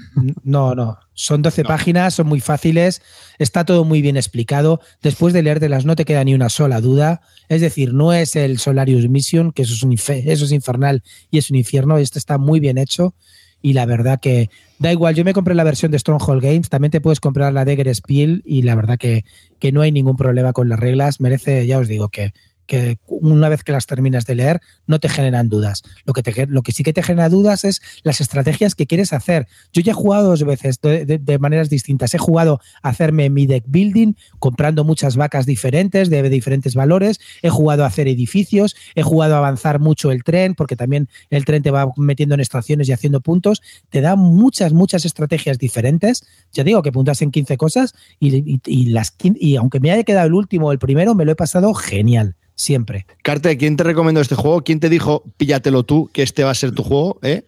No, 0.44 0.74
no. 0.74 0.98
Son 1.12 1.42
12 1.42 1.62
páginas, 1.64 2.14
son 2.14 2.26
muy 2.26 2.40
fáciles. 2.40 3.02
Está 3.38 3.66
todo 3.66 3.84
muy 3.84 4.00
bien 4.00 4.16
explicado. 4.16 4.80
Después 5.02 5.34
de 5.34 5.42
leértelas 5.42 5.84
no 5.84 5.94
te 5.94 6.06
queda 6.06 6.24
ni 6.24 6.32
una 6.34 6.48
sola 6.48 6.80
duda. 6.80 7.20
Es 7.50 7.60
decir, 7.60 7.92
no 7.92 8.14
es 8.14 8.34
el 8.34 8.58
Solarius 8.58 9.08
Mission, 9.10 9.52
que 9.52 9.62
eso 9.62 9.74
es, 9.74 9.82
un 9.82 9.92
eso 9.92 10.44
es 10.46 10.52
infernal 10.52 11.02
y 11.30 11.36
es 11.36 11.50
un 11.50 11.56
infierno. 11.56 11.98
Este 11.98 12.18
está 12.18 12.38
muy 12.38 12.58
bien 12.58 12.78
hecho. 12.78 13.14
Y 13.62 13.74
la 13.74 13.84
verdad 13.84 14.20
que 14.20 14.48
da 14.78 14.90
igual. 14.90 15.14
Yo 15.14 15.22
me 15.26 15.34
compré 15.34 15.54
la 15.54 15.64
versión 15.64 15.92
de 15.92 15.98
Stronghold 15.98 16.42
Games. 16.42 16.70
También 16.70 16.90
te 16.92 17.02
puedes 17.02 17.20
comprar 17.20 17.52
la 17.52 17.66
Dagger 17.66 17.94
Spiel. 17.94 18.40
Y 18.46 18.62
la 18.62 18.74
verdad 18.74 18.96
que, 18.96 19.26
que 19.58 19.70
no 19.70 19.82
hay 19.82 19.92
ningún 19.92 20.16
problema 20.16 20.54
con 20.54 20.70
las 20.70 20.80
reglas. 20.80 21.20
Merece, 21.20 21.66
ya 21.66 21.78
os 21.78 21.86
digo, 21.88 22.08
que, 22.08 22.32
que 22.70 23.00
una 23.04 23.48
vez 23.48 23.64
que 23.64 23.72
las 23.72 23.86
terminas 23.86 24.26
de 24.26 24.36
leer, 24.36 24.60
no 24.86 25.00
te 25.00 25.08
generan 25.08 25.48
dudas. 25.48 25.82
Lo 26.04 26.12
que, 26.12 26.22
te, 26.22 26.46
lo 26.46 26.62
que 26.62 26.70
sí 26.70 26.84
que 26.84 26.92
te 26.92 27.02
genera 27.02 27.28
dudas 27.28 27.64
es 27.64 27.82
las 28.04 28.20
estrategias 28.20 28.76
que 28.76 28.86
quieres 28.86 29.12
hacer. 29.12 29.48
Yo 29.72 29.82
ya 29.82 29.90
he 29.90 29.94
jugado 29.94 30.28
dos 30.28 30.44
veces 30.44 30.80
de, 30.80 31.38
maneras 31.40 31.68
distintas. 31.68 32.14
He 32.14 32.18
jugado 32.18 32.60
a 32.84 32.90
hacerme 32.90 33.28
mi 33.28 33.48
deck 33.48 33.64
building, 33.66 34.12
comprando 34.38 34.84
muchas 34.84 35.16
vacas 35.16 35.46
diferentes, 35.46 36.10
de 36.10 36.30
diferentes 36.30 36.76
valores. 36.76 37.18
He 37.42 37.50
jugado 37.50 37.82
a 37.82 37.88
hacer 37.88 38.06
edificios. 38.06 38.76
He 38.94 39.02
jugado 39.02 39.34
a 39.34 39.38
avanzar 39.38 39.80
mucho 39.80 40.12
el 40.12 40.22
tren, 40.22 40.54
porque 40.54 40.76
también 40.76 41.08
el 41.28 41.44
tren 41.44 41.64
te 41.64 41.72
va 41.72 41.90
metiendo 41.96 42.36
en 42.36 42.40
estaciones 42.40 42.88
y 42.88 42.92
haciendo 42.92 43.20
puntos. 43.20 43.62
Te 43.88 44.00
da 44.00 44.14
muchas, 44.14 44.72
muchas 44.72 45.04
estrategias 45.04 45.58
diferentes. 45.58 46.22
Ya 46.52 46.62
digo 46.62 46.82
que 46.82 46.92
puntas 46.92 47.20
en 47.20 47.32
15 47.32 47.56
cosas 47.56 47.94
y, 48.20 48.36
y, 48.36 48.60
y 48.64 48.86
las, 48.90 49.12
y 49.20 49.56
aunque 49.56 49.80
me 49.80 49.90
haya 49.90 50.04
quedado 50.04 50.28
el 50.28 50.34
último 50.34 50.68
o 50.68 50.72
el 50.72 50.78
primero, 50.78 51.16
me 51.16 51.24
lo 51.24 51.32
he 51.32 51.36
pasado 51.36 51.74
genial 51.74 52.36
siempre. 52.60 53.06
Carte, 53.22 53.56
¿quién 53.56 53.76
te 53.76 53.84
recomendó 53.84 54.20
este 54.20 54.34
juego? 54.34 54.62
¿Quién 54.62 54.80
te 54.80 54.90
dijo, 54.90 55.24
píllatelo 55.38 55.82
tú, 55.82 56.10
que 56.12 56.22
este 56.22 56.44
va 56.44 56.50
a 56.50 56.54
ser 56.54 56.72
tu 56.72 56.82
juego? 56.82 57.18
¿eh? 57.22 57.44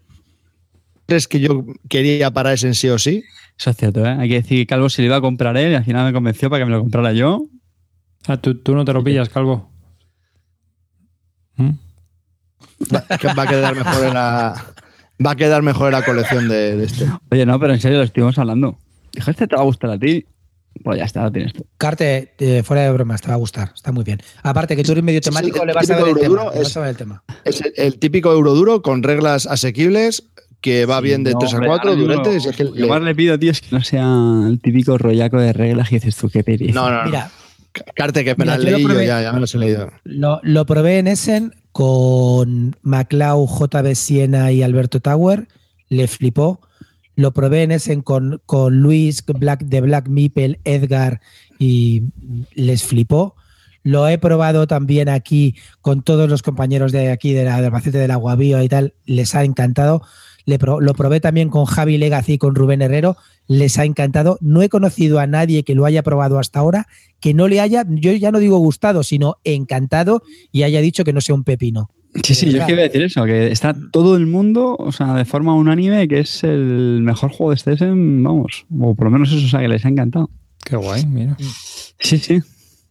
¿Crees 1.06 1.28
que 1.28 1.38
yo 1.38 1.66
quería 1.88 2.30
para 2.30 2.54
ese 2.54 2.68
en 2.68 2.74
sí 2.74 2.88
o 2.88 2.98
sí? 2.98 3.22
Eso 3.58 3.70
es 3.70 3.76
cierto, 3.76 4.04
¿eh? 4.06 4.16
Hay 4.18 4.28
que 4.30 4.36
decir 4.36 4.58
que 4.58 4.66
Calvo 4.66 4.88
se 4.88 5.02
lo 5.02 5.06
iba 5.06 5.16
a 5.16 5.20
comprar 5.20 5.56
él 5.58 5.72
y 5.72 5.74
al 5.74 5.84
final 5.84 6.06
me 6.06 6.12
convenció 6.14 6.48
para 6.48 6.60
que 6.60 6.64
me 6.64 6.72
lo 6.72 6.80
comprara 6.80 7.12
yo. 7.12 7.44
Ah, 8.26 8.38
¿tú, 8.38 8.54
tú 8.54 8.74
no 8.74 8.86
te 8.86 8.94
lo 8.94 9.04
pillas, 9.04 9.28
Calvo. 9.28 9.70
¿Mm? 11.56 11.72
Va, 12.94 13.04
va, 13.36 13.42
a 13.42 13.46
quedar 13.46 13.76
mejor 13.76 14.04
en 14.06 14.14
la. 14.14 14.64
Va 15.24 15.30
a 15.32 15.36
quedar 15.36 15.62
mejor 15.62 15.88
en 15.88 15.92
la 15.92 16.04
colección 16.04 16.48
de, 16.48 16.76
de 16.76 16.84
este. 16.84 17.06
Oye, 17.30 17.44
no, 17.44 17.60
pero 17.60 17.74
en 17.74 17.80
serio 17.80 17.98
lo 17.98 18.04
estuvimos 18.04 18.38
hablando. 18.38 18.78
Dije, 19.12 19.30
este 19.30 19.46
te 19.46 19.56
va 19.56 19.62
a 19.62 19.66
gustar 19.66 19.90
a 19.90 19.98
ti. 19.98 20.24
Pues 20.82 20.98
ya 20.98 21.04
está, 21.04 21.24
lo 21.24 21.32
tienes 21.32 21.52
tú. 21.52 21.66
Carte, 21.76 22.34
eh, 22.38 22.62
fuera 22.62 22.82
de 22.82 22.92
bromas, 22.92 23.20
te 23.20 23.28
va 23.28 23.34
a 23.34 23.38
gustar, 23.38 23.72
está 23.74 23.92
muy 23.92 24.04
bien. 24.04 24.20
Aparte 24.42 24.76
que 24.76 24.82
tú 24.82 24.92
eres 24.92 25.04
medio 25.04 25.20
temático, 25.20 25.58
sí, 25.60 25.66
le 25.66 25.72
vas 25.72 25.90
a, 25.90 25.96
ver 25.96 26.08
el 26.08 26.18
tema, 26.18 26.46
es, 26.54 26.62
vas 26.62 26.76
a 26.76 26.80
ver 26.80 26.88
el 26.90 26.96
tema. 26.96 27.22
Es 27.44 27.60
el, 27.60 27.72
el, 27.76 27.98
típico 27.98 28.32
euroduro 28.32 28.82
con 28.82 29.02
reglas 29.02 29.46
asequibles 29.46 30.24
que 30.60 30.86
va 30.86 30.98
sí, 30.98 31.04
bien 31.04 31.24
de 31.24 31.32
no, 31.32 31.38
3 31.38 31.54
a 31.54 31.60
4 31.60 31.96
durante. 31.96 32.36
Es 32.36 32.56
que 32.56 32.64
lo 32.64 32.74
le... 32.74 32.86
más 32.86 33.02
le 33.02 33.14
pido, 33.14 33.38
tío, 33.38 33.50
es 33.50 33.60
que 33.60 33.74
no 33.74 33.82
sea 33.82 34.46
el 34.48 34.60
típico 34.60 34.96
rollaco 34.96 35.38
de 35.38 35.52
reglas 35.52 35.90
y 35.92 35.96
dices 35.96 36.16
tú, 36.16 36.30
qué 36.30 36.42
pereza. 36.42 36.72
No, 36.72 36.88
no, 36.88 36.98
no. 36.98 37.04
Mira, 37.06 37.30
Carte 37.94 38.24
que 38.24 38.34
me 38.36 38.44
leído, 38.58 39.02
ya, 39.02 39.22
ya 39.22 39.32
me 39.32 39.40
los 39.40 39.54
he 39.54 39.58
leído. 39.58 39.90
Lo, 40.04 40.40
lo 40.42 40.66
probé 40.66 40.98
en 40.98 41.06
Essen 41.08 41.54
con 41.72 42.76
MacLeod, 42.82 43.48
JB 43.48 43.94
Siena 43.94 44.52
y 44.52 44.62
Alberto 44.62 45.00
Tower, 45.00 45.48
le 45.88 46.06
flipó. 46.06 46.60
Lo 47.14 47.32
probé 47.32 47.62
en 47.62 47.72
Essen 47.72 48.02
con, 48.02 48.40
con 48.46 48.80
Luis 48.80 49.24
Black, 49.26 49.64
de 49.64 49.80
Black 49.80 50.08
Meeple, 50.08 50.60
Edgar 50.64 51.20
y 51.58 52.04
les 52.54 52.84
flipó. 52.84 53.34
Lo 53.82 54.08
he 54.08 54.18
probado 54.18 54.66
también 54.66 55.08
aquí 55.08 55.56
con 55.80 56.02
todos 56.02 56.30
los 56.30 56.42
compañeros 56.42 56.92
de 56.92 57.10
aquí 57.10 57.32
de 57.32 57.44
la 57.44 57.56
Albacete 57.56 57.98
del 57.98 58.12
Aguavío 58.12 58.62
y 58.62 58.68
tal, 58.68 58.94
les 59.04 59.34
ha 59.34 59.44
encantado. 59.44 60.02
lo 60.46 60.94
probé 60.94 61.20
también 61.20 61.48
con 61.48 61.64
Javi 61.64 61.98
Legacy 61.98 62.34
y 62.34 62.38
con 62.38 62.54
Rubén 62.54 62.82
Herrero, 62.82 63.16
les 63.48 63.78
ha 63.78 63.84
encantado. 63.84 64.38
No 64.40 64.62
he 64.62 64.68
conocido 64.68 65.18
a 65.18 65.26
nadie 65.26 65.64
que 65.64 65.74
lo 65.74 65.84
haya 65.84 66.02
probado 66.02 66.38
hasta 66.38 66.60
ahora 66.60 66.86
que 67.22 67.34
no 67.34 67.46
le 67.46 67.60
haya, 67.60 67.84
yo 67.88 68.12
ya 68.12 68.32
no 68.32 68.40
digo 68.40 68.58
gustado, 68.58 69.04
sino 69.04 69.36
encantado 69.44 70.22
y 70.50 70.64
haya 70.64 70.80
dicho 70.80 71.04
que 71.04 71.12
no 71.12 71.20
sea 71.20 71.36
un 71.36 71.44
pepino. 71.44 71.88
Sí, 72.22 72.34
sí, 72.34 72.50
yo 72.50 72.64
quiero 72.66 72.82
decir 72.82 73.02
eso, 73.02 73.24
que 73.24 73.50
está 73.50 73.74
todo 73.90 74.16
el 74.16 74.26
mundo, 74.26 74.76
o 74.78 74.92
sea, 74.92 75.14
de 75.14 75.24
forma 75.24 75.54
unánime, 75.54 76.06
que 76.08 76.20
es 76.20 76.44
el 76.44 77.00
mejor 77.02 77.30
juego 77.30 77.50
de 77.50 77.56
este 77.56 77.90
vamos, 77.90 78.66
o 78.78 78.94
por 78.94 79.06
lo 79.06 79.10
menos 79.10 79.32
eso, 79.32 79.46
o 79.46 79.48
sea, 79.48 79.60
que 79.60 79.68
les 79.68 79.84
ha 79.86 79.88
encantado. 79.88 80.28
Qué 80.64 80.76
guay, 80.76 81.06
mira. 81.06 81.36
Sí, 81.98 82.18
sí. 82.18 82.42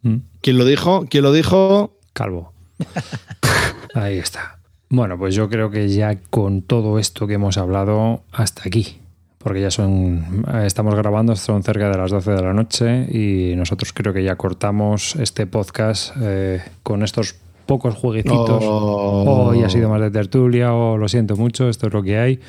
Mm. 0.02 0.16
¿Quién 0.40 0.58
lo 0.58 0.64
dijo? 0.64 1.06
¿Quién 1.08 1.22
lo 1.22 1.32
dijo? 1.32 1.98
Calvo. 2.12 2.52
Ahí 3.94 4.18
está. 4.18 4.58
Bueno, 4.90 5.16
pues 5.16 5.34
yo 5.34 5.48
creo 5.48 5.70
que 5.70 5.88
ya 5.88 6.16
con 6.16 6.62
todo 6.62 6.98
esto 6.98 7.26
que 7.26 7.34
hemos 7.34 7.56
hablado, 7.56 8.24
hasta 8.32 8.62
aquí. 8.66 8.98
Porque 9.38 9.60
ya 9.60 9.70
son. 9.70 10.44
Estamos 10.64 10.94
grabando, 10.94 11.34
son 11.34 11.62
cerca 11.62 11.88
de 11.88 11.96
las 11.96 12.10
12 12.10 12.30
de 12.30 12.42
la 12.42 12.52
noche 12.52 13.06
y 13.10 13.56
nosotros 13.56 13.92
creo 13.92 14.12
que 14.12 14.22
ya 14.22 14.36
cortamos 14.36 15.16
este 15.16 15.46
podcast 15.46 16.14
eh, 16.20 16.62
con 16.82 17.02
estos 17.02 17.41
pocos 17.62 17.94
jueguecitos. 17.94 18.62
Oh. 18.62 19.48
Hoy 19.50 19.62
ha 19.62 19.70
sido 19.70 19.88
más 19.88 20.00
de 20.00 20.10
tertulia, 20.10 20.72
o 20.74 20.96
lo 20.96 21.08
siento 21.08 21.36
mucho, 21.36 21.68
esto 21.68 21.86
es 21.86 21.92
lo 21.92 22.02
que 22.02 22.18
hay. 22.18 22.40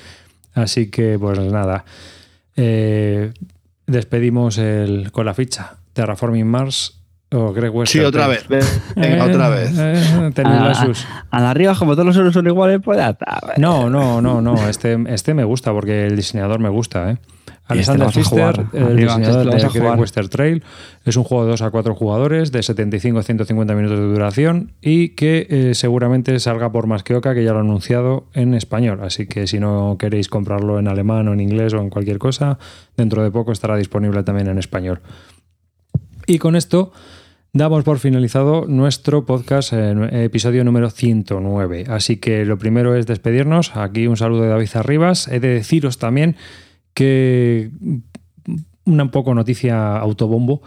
Así 0.53 0.89
que, 0.89 1.17
pues 1.19 1.39
nada. 1.39 1.85
Eh, 2.55 3.31
despedimos 3.87 4.57
el, 4.57 5.11
con 5.11 5.25
la 5.25 5.33
ficha. 5.33 5.77
Terraforming 5.93 6.47
Mars 6.47 7.03
o 7.33 7.51
Greg 7.51 7.71
Sí, 7.85 7.99
otra 7.99 8.27
vez. 8.27 8.45
Venga, 8.95 9.25
otra 9.25 9.49
vez. 9.49 9.71
Eh, 9.77 10.31
a, 11.31 11.39
la 11.39 11.49
arriba, 11.49 11.75
como 11.75 11.93
todos 11.93 12.05
los 12.05 12.17
euros 12.17 12.33
son 12.33 12.47
iguales, 12.47 12.79
pues 12.83 12.99
No, 13.57 13.89
no, 13.89 14.21
no, 14.21 14.41
no. 14.41 14.67
Este, 14.67 14.97
este 15.07 15.33
me 15.33 15.43
gusta 15.43 15.71
porque 15.71 16.05
el 16.05 16.15
diseñador 16.15 16.59
me 16.59 16.69
gusta, 16.69 17.11
¿eh? 17.11 17.17
Alexander 17.65 18.09
Pfister, 18.09 18.65
el 18.73 18.97
diseñador 18.97 19.49
de 19.49 19.79
Great 19.79 19.99
Western 19.99 20.29
Trail, 20.29 20.63
es 21.05 21.15
un 21.15 21.23
juego 21.23 21.45
de 21.45 21.51
2 21.51 21.61
a 21.61 21.71
4 21.71 21.95
jugadores 21.95 22.51
de 22.51 22.61
75 22.61 23.19
a 23.19 23.23
150 23.23 23.73
minutos 23.73 23.99
de 23.99 24.05
duración 24.05 24.73
y 24.81 25.09
que 25.09 25.47
eh, 25.49 25.73
seguramente 25.73 26.37
salga 26.39 26.71
por 26.71 26.87
más 26.87 27.03
que 27.03 27.15
Oca, 27.15 27.33
que 27.33 27.43
ya 27.43 27.53
lo 27.53 27.59
ha 27.59 27.61
anunciado 27.61 28.25
en 28.33 28.53
español. 28.53 28.99
Así 29.01 29.27
que 29.27 29.47
si 29.47 29.59
no 29.59 29.95
queréis 29.97 30.27
comprarlo 30.27 30.77
en 30.77 30.89
alemán 30.89 31.27
o 31.29 31.33
en 31.33 31.39
inglés 31.39 31.73
o 31.73 31.79
en 31.79 31.89
cualquier 31.89 32.19
cosa, 32.19 32.59
dentro 32.97 33.23
de 33.23 33.31
poco 33.31 33.53
estará 33.53 33.77
disponible 33.77 34.23
también 34.23 34.47
en 34.49 34.57
español. 34.57 35.01
Y 36.27 36.39
con 36.39 36.57
esto 36.57 36.91
damos 37.53 37.83
por 37.85 37.99
finalizado 37.99 38.65
nuestro 38.67 39.25
podcast, 39.25 39.71
en 39.71 40.03
episodio 40.13 40.65
número 40.65 40.89
109. 40.89 41.85
Así 41.87 42.17
que 42.17 42.45
lo 42.45 42.57
primero 42.57 42.95
es 42.95 43.05
despedirnos. 43.05 43.75
Aquí 43.75 44.07
un 44.07 44.17
saludo 44.17 44.41
de 44.41 44.49
David 44.49 44.69
Arribas. 44.73 45.27
He 45.29 45.39
de 45.39 45.49
deciros 45.49 45.97
también 45.97 46.35
que 46.93 47.69
una 48.85 49.03
un 49.03 49.09
poco 49.09 49.33
noticia 49.33 49.97
autobombo. 49.97 50.61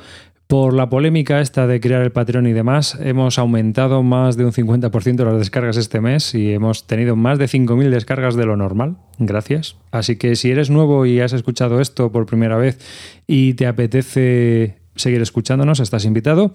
Por 0.47 0.75
la 0.75 0.89
polémica 0.89 1.41
esta 1.41 1.67
de 1.67 1.81
crear 1.81 2.03
el 2.03 2.13
Patreon 2.13 2.47
y 2.47 2.53
demás, 2.53 2.97
hemos 3.03 3.37
aumentado 3.37 4.05
más 4.05 4.37
de 4.37 4.45
un 4.45 4.53
50% 4.53 5.25
las 5.25 5.39
descargas 5.39 5.77
este 5.77 6.01
mes 6.01 6.37
y 6.37 6.53
hemos 6.53 6.87
tenido 6.87 7.17
más 7.17 7.41
de 7.41 7.47
5.000 7.47 7.91
descargas 7.91 8.37
de 8.37 8.47
lo 8.47 8.57
normal. 8.57 8.97
Gracias. 9.19 9.75
Así 9.91 10.15
que 10.15 10.37
si 10.37 10.53
eres 10.53 10.71
nuevo 10.71 11.05
y 11.05 11.19
has 11.19 11.33
escuchado 11.33 11.81
esto 11.81 12.13
por 12.13 12.27
primera 12.27 12.57
vez 12.57 12.79
y 13.27 13.55
te 13.55 13.67
apetece 13.67 14.77
seguir 14.95 15.21
escuchándonos, 15.21 15.81
estás 15.81 16.05
invitado. 16.05 16.55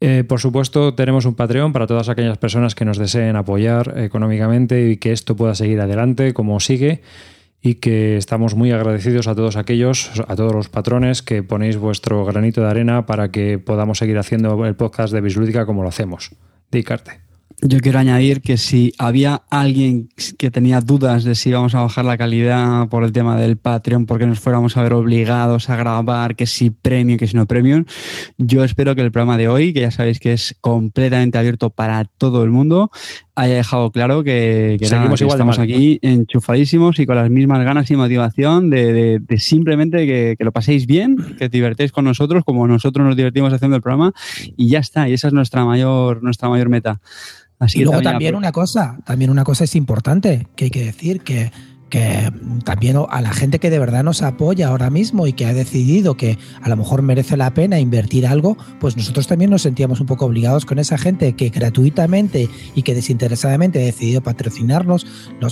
Eh, 0.00 0.22
por 0.22 0.38
supuesto, 0.38 0.94
tenemos 0.94 1.24
un 1.24 1.34
Patreon 1.34 1.72
para 1.72 1.88
todas 1.88 2.08
aquellas 2.08 2.38
personas 2.38 2.76
que 2.76 2.84
nos 2.84 2.98
deseen 2.98 3.34
apoyar 3.34 3.94
económicamente 3.98 4.90
y 4.90 4.96
que 4.96 5.10
esto 5.10 5.34
pueda 5.34 5.56
seguir 5.56 5.80
adelante 5.80 6.32
como 6.34 6.60
sigue 6.60 7.02
y 7.62 7.76
que 7.76 8.16
estamos 8.16 8.54
muy 8.56 8.72
agradecidos 8.72 9.28
a 9.28 9.34
todos 9.34 9.56
aquellos, 9.56 10.10
a 10.26 10.34
todos 10.34 10.52
los 10.52 10.68
patrones 10.68 11.22
que 11.22 11.44
ponéis 11.44 11.76
vuestro 11.76 12.24
granito 12.24 12.60
de 12.60 12.68
arena 12.68 13.06
para 13.06 13.30
que 13.30 13.58
podamos 13.58 13.98
seguir 13.98 14.18
haciendo 14.18 14.66
el 14.66 14.74
podcast 14.74 15.14
de 15.14 15.20
Bislúdica 15.20 15.64
como 15.64 15.82
lo 15.82 15.88
hacemos. 15.88 16.32
Dicarte. 16.72 17.31
Yo 17.64 17.78
quiero 17.78 18.00
añadir 18.00 18.40
que 18.40 18.56
si 18.56 18.92
había 18.98 19.42
alguien 19.48 20.08
que 20.36 20.50
tenía 20.50 20.80
dudas 20.80 21.22
de 21.22 21.36
si 21.36 21.50
íbamos 21.50 21.76
a 21.76 21.82
bajar 21.82 22.04
la 22.04 22.18
calidad 22.18 22.88
por 22.88 23.04
el 23.04 23.12
tema 23.12 23.36
del 23.36 23.56
Patreon, 23.56 24.04
porque 24.04 24.26
nos 24.26 24.40
fuéramos 24.40 24.76
a 24.76 24.82
ver 24.82 24.94
obligados 24.94 25.70
a 25.70 25.76
grabar, 25.76 26.34
que 26.34 26.46
si 26.46 26.70
premium, 26.70 27.18
que 27.18 27.28
si 27.28 27.36
no 27.36 27.46
premium, 27.46 27.84
yo 28.36 28.64
espero 28.64 28.96
que 28.96 29.02
el 29.02 29.12
programa 29.12 29.38
de 29.38 29.46
hoy, 29.46 29.72
que 29.72 29.82
ya 29.82 29.92
sabéis 29.92 30.18
que 30.18 30.32
es 30.32 30.56
completamente 30.60 31.38
abierto 31.38 31.70
para 31.70 32.04
todo 32.04 32.42
el 32.42 32.50
mundo, 32.50 32.90
haya 33.36 33.54
dejado 33.54 33.92
claro 33.92 34.24
que, 34.24 34.76
estamos 34.80 35.60
aquí 35.60 36.00
enchufadísimos 36.02 36.98
y 36.98 37.06
con 37.06 37.14
las 37.14 37.30
mismas 37.30 37.64
ganas 37.64 37.88
y 37.92 37.94
motivación 37.94 38.70
de, 38.70 39.22
simplemente 39.38 40.04
que, 40.04 40.34
que, 40.36 40.44
lo 40.44 40.50
paséis 40.50 40.86
bien, 40.86 41.16
que 41.38 41.48
divertéis 41.48 41.92
con 41.92 42.06
nosotros 42.06 42.42
como 42.44 42.66
nosotros 42.66 43.06
nos 43.06 43.14
divertimos 43.14 43.52
haciendo 43.52 43.76
el 43.76 43.82
programa 43.82 44.12
y 44.56 44.68
ya 44.68 44.80
está, 44.80 45.08
y 45.08 45.12
esa 45.12 45.28
es 45.28 45.32
nuestra 45.32 45.64
mayor, 45.64 46.24
nuestra 46.24 46.48
mayor 46.48 46.68
meta 46.68 47.00
y 47.74 47.84
luego 47.84 48.02
también 48.02 48.34
una 48.34 48.52
cosa, 48.52 48.98
también 49.04 49.30
una 49.30 49.44
cosa 49.44 49.64
es 49.64 49.74
importante 49.76 50.48
que 50.56 50.64
hay 50.64 50.70
que 50.70 50.84
decir 50.84 51.20
que 51.20 51.52
que 51.92 52.32
también 52.64 52.96
a 53.10 53.20
la 53.20 53.34
gente 53.34 53.58
que 53.58 53.68
de 53.68 53.78
verdad 53.78 54.02
nos 54.02 54.22
apoya 54.22 54.68
ahora 54.68 54.88
mismo 54.88 55.26
y 55.26 55.34
que 55.34 55.44
ha 55.44 55.52
decidido 55.52 56.16
que 56.16 56.38
a 56.62 56.70
lo 56.70 56.76
mejor 56.78 57.02
merece 57.02 57.36
la 57.36 57.52
pena 57.52 57.78
invertir 57.80 58.26
algo, 58.26 58.56
pues 58.80 58.96
nosotros 58.96 59.26
también 59.26 59.50
nos 59.50 59.60
sentíamos 59.60 60.00
un 60.00 60.06
poco 60.06 60.24
obligados 60.24 60.64
con 60.64 60.78
esa 60.78 60.96
gente 60.96 61.34
que 61.34 61.50
gratuitamente 61.50 62.48
y 62.74 62.82
que 62.82 62.94
desinteresadamente 62.94 63.78
ha 63.78 63.84
decidido 63.84 64.22
patrocinarnos, 64.22 65.06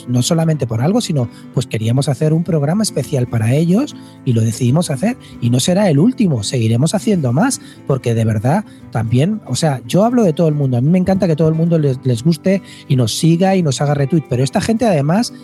no, 0.09 0.23
solamente 0.23 0.67
por 0.67 0.81
algo, 0.81 1.03
sino 1.03 1.29
pues 1.53 1.67
queríamos 1.67 2.09
hacer 2.09 2.33
un 2.33 2.43
programa 2.43 2.85
especial 2.85 3.27
para 3.27 3.53
ellos 3.53 3.95
y 4.25 4.33
lo 4.33 4.41
decidimos 4.41 4.91
hacer. 4.91 5.19
Y 5.43 5.51
no 5.51 5.61
será 5.61 5.91
el 5.91 5.99
último, 5.99 6.43
seguiremos 6.43 6.95
haciendo 6.95 7.35
más 7.35 7.61
porque 7.87 8.15
de 8.15 8.25
verdad 8.25 8.65
también, 8.93 9.43
o 9.47 9.57
sea, 9.57 9.83
yo 9.87 10.05
hablo 10.05 10.23
de 10.23 10.33
todo 10.33 10.49
el 10.49 10.55
mundo, 10.55 10.79
a 10.79 10.81
mí 10.81 10.89
me 10.89 10.99
encanta 10.99 11.27
que 11.27 11.37
todo 11.37 11.49
el 11.49 11.55
mundo 11.55 11.79
les, 11.79 11.99
les 12.03 12.25
guste 12.25 12.63
y 12.89 12.97
nos 12.97 13.15
siga 13.15 13.57
y 13.57 13.63
nos 13.63 13.83
haga 13.83 13.93
retweet, 13.93 14.25
pero 14.31 14.43
esta 14.43 14.63
gente 14.63 14.87
además 14.87 15.35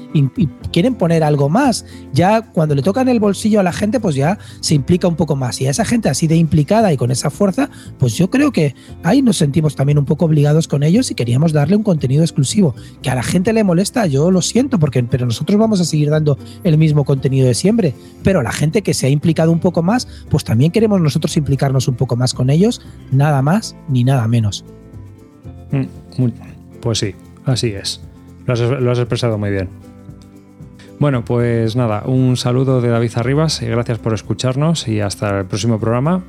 quiere 0.73 0.86
poner 0.95 1.25
algo 1.25 1.49
más. 1.49 1.85
Ya 2.13 2.43
cuando 2.43 2.75
le 2.75 2.83
tocan 2.83 3.09
el 3.09 3.21
bolsillo 3.21 3.61
a 3.61 3.63
la 3.63 3.73
gente, 3.73 4.01
pues 4.01 4.15
ya 4.15 4.39
se 4.61 4.75
implica 4.75 5.09
un 5.09 5.17
poco 5.17 5.37
más. 5.37 5.61
Y 5.61 5.67
a 5.67 5.71
esa 5.71 5.85
gente 5.85 6.09
así 6.09 6.27
de 6.27 6.37
implicada 6.37 6.93
y 6.93 6.97
con 6.97 7.11
esa 7.11 7.31
fuerza, 7.31 7.71
pues 7.99 8.17
yo 8.17 8.31
creo 8.31 8.53
que 8.53 8.75
ahí 9.03 9.23
nos 9.23 9.37
sentimos 9.39 9.77
también 9.77 9.99
un 9.99 10.05
poco 10.05 10.25
obligados 10.25 10.69
con 10.69 10.83
ellos 10.83 11.11
y 11.11 11.15
queríamos 11.15 11.53
darle 11.53 11.77
un 11.77 11.83
contenido 11.83 12.23
exclusivo. 12.23 12.75
Que 13.03 13.11
a 13.11 13.15
la 13.15 13.23
gente 13.23 13.53
le 13.53 13.65
molesta, 13.65 14.07
yo 14.07 14.31
lo 14.31 14.43
siento, 14.43 14.79
porque 14.79 15.03
pero 15.03 15.27
nosotros 15.27 15.59
vamos 15.59 15.81
a 15.81 15.85
seguir 15.85 16.11
dando 16.11 16.39
el 16.65 16.79
mismo 16.79 17.05
contenido 17.05 17.47
de 17.47 17.55
siempre. 17.55 17.95
Pero 18.23 18.43
la 18.43 18.53
gente 18.53 18.83
que 18.83 18.95
se 18.95 19.07
ha 19.07 19.11
implicado 19.11 19.53
un 19.53 19.61
poco 19.61 19.83
más, 19.83 20.09
pues 20.29 20.45
también 20.45 20.71
queremos 20.71 21.01
nosotros 21.01 21.37
implicarnos 21.37 21.89
un 21.89 21.95
poco 21.95 22.17
más 22.17 22.35
con 22.35 22.51
ellos, 22.51 22.83
nada 23.11 23.43
más 23.43 23.77
ni 23.89 24.05
nada 24.05 24.27
menos. 24.29 24.65
Mm, 25.71 25.85
pues 26.81 26.99
sí, 26.99 27.15
así 27.45 27.69
es. 27.69 28.01
lo 28.47 28.91
has 28.91 28.99
expresado 28.99 29.39
muy 29.39 29.51
bien. 29.51 29.86
Bueno, 30.99 31.25
pues 31.25 31.77
nada, 31.77 32.05
un 32.07 32.37
saludo 32.37 32.81
de 32.81 32.89
David 32.89 33.11
Arribas 33.17 33.61
y 33.61 33.67
gracias 33.67 33.99
por 33.99 34.15
escucharnos 34.15 34.89
y 34.89 35.01
hasta 35.01 35.41
el 35.41 35.47
próximo 35.47 35.79
programa. 35.79 36.25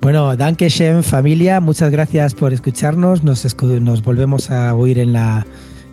Bueno, 0.00 0.36
Danke 0.36 0.70
Shem, 0.70 1.02
familia, 1.02 1.60
muchas 1.60 1.90
gracias 1.90 2.34
por 2.34 2.54
escucharnos. 2.54 3.22
Nos, 3.24 3.44
nos 3.62 4.02
volvemos 4.02 4.50
a 4.50 4.74
oír 4.74 4.98
en 4.98 5.12
la 5.12 5.46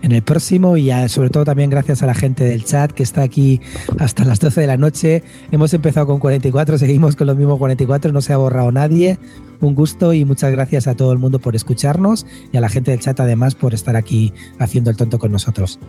en 0.04 0.12
el 0.12 0.22
próximo 0.22 0.78
y 0.78 0.92
sobre 1.08 1.30
todo 1.30 1.46
también 1.46 1.70
gracias 1.70 2.04
a 2.04 2.06
la 2.06 2.14
gente 2.14 2.44
del 2.44 2.66
chat 2.66 2.92
que 2.92 3.04
está 3.04 3.24
aquí 3.24 3.62
hasta 4.00 4.26
las 4.26 4.40
12 4.40 4.62
de 4.62 4.68
la 4.68 4.78
noche. 4.78 5.24
Hemos 5.52 5.74
empezado 5.74 6.06
con 6.06 6.20
44, 6.20 6.78
seguimos 6.78 7.16
con 7.16 7.28
los 7.28 7.38
mismos 7.38 7.58
44, 7.58 8.12
no 8.12 8.22
se 8.22 8.34
ha 8.34 8.38
borrado 8.38 8.72
nadie. 8.72 9.18
Un 9.62 9.76
gusto 9.76 10.14
y 10.14 10.26
muchas 10.26 10.52
gracias 10.52 10.88
a 10.88 10.96
todo 10.96 11.14
el 11.14 11.20
mundo 11.20 11.40
por 11.40 11.56
escucharnos 11.56 12.26
y 12.52 12.58
a 12.58 12.62
la 12.62 12.70
gente 12.70 12.92
del 12.92 13.00
chat 13.00 13.20
además 13.22 13.56
por 13.56 13.74
estar 13.74 13.96
aquí 13.96 14.34
haciendo 14.60 14.92
el 14.92 14.98
tonto 14.98 15.20
con 15.20 15.32
nosotros. 15.32 15.80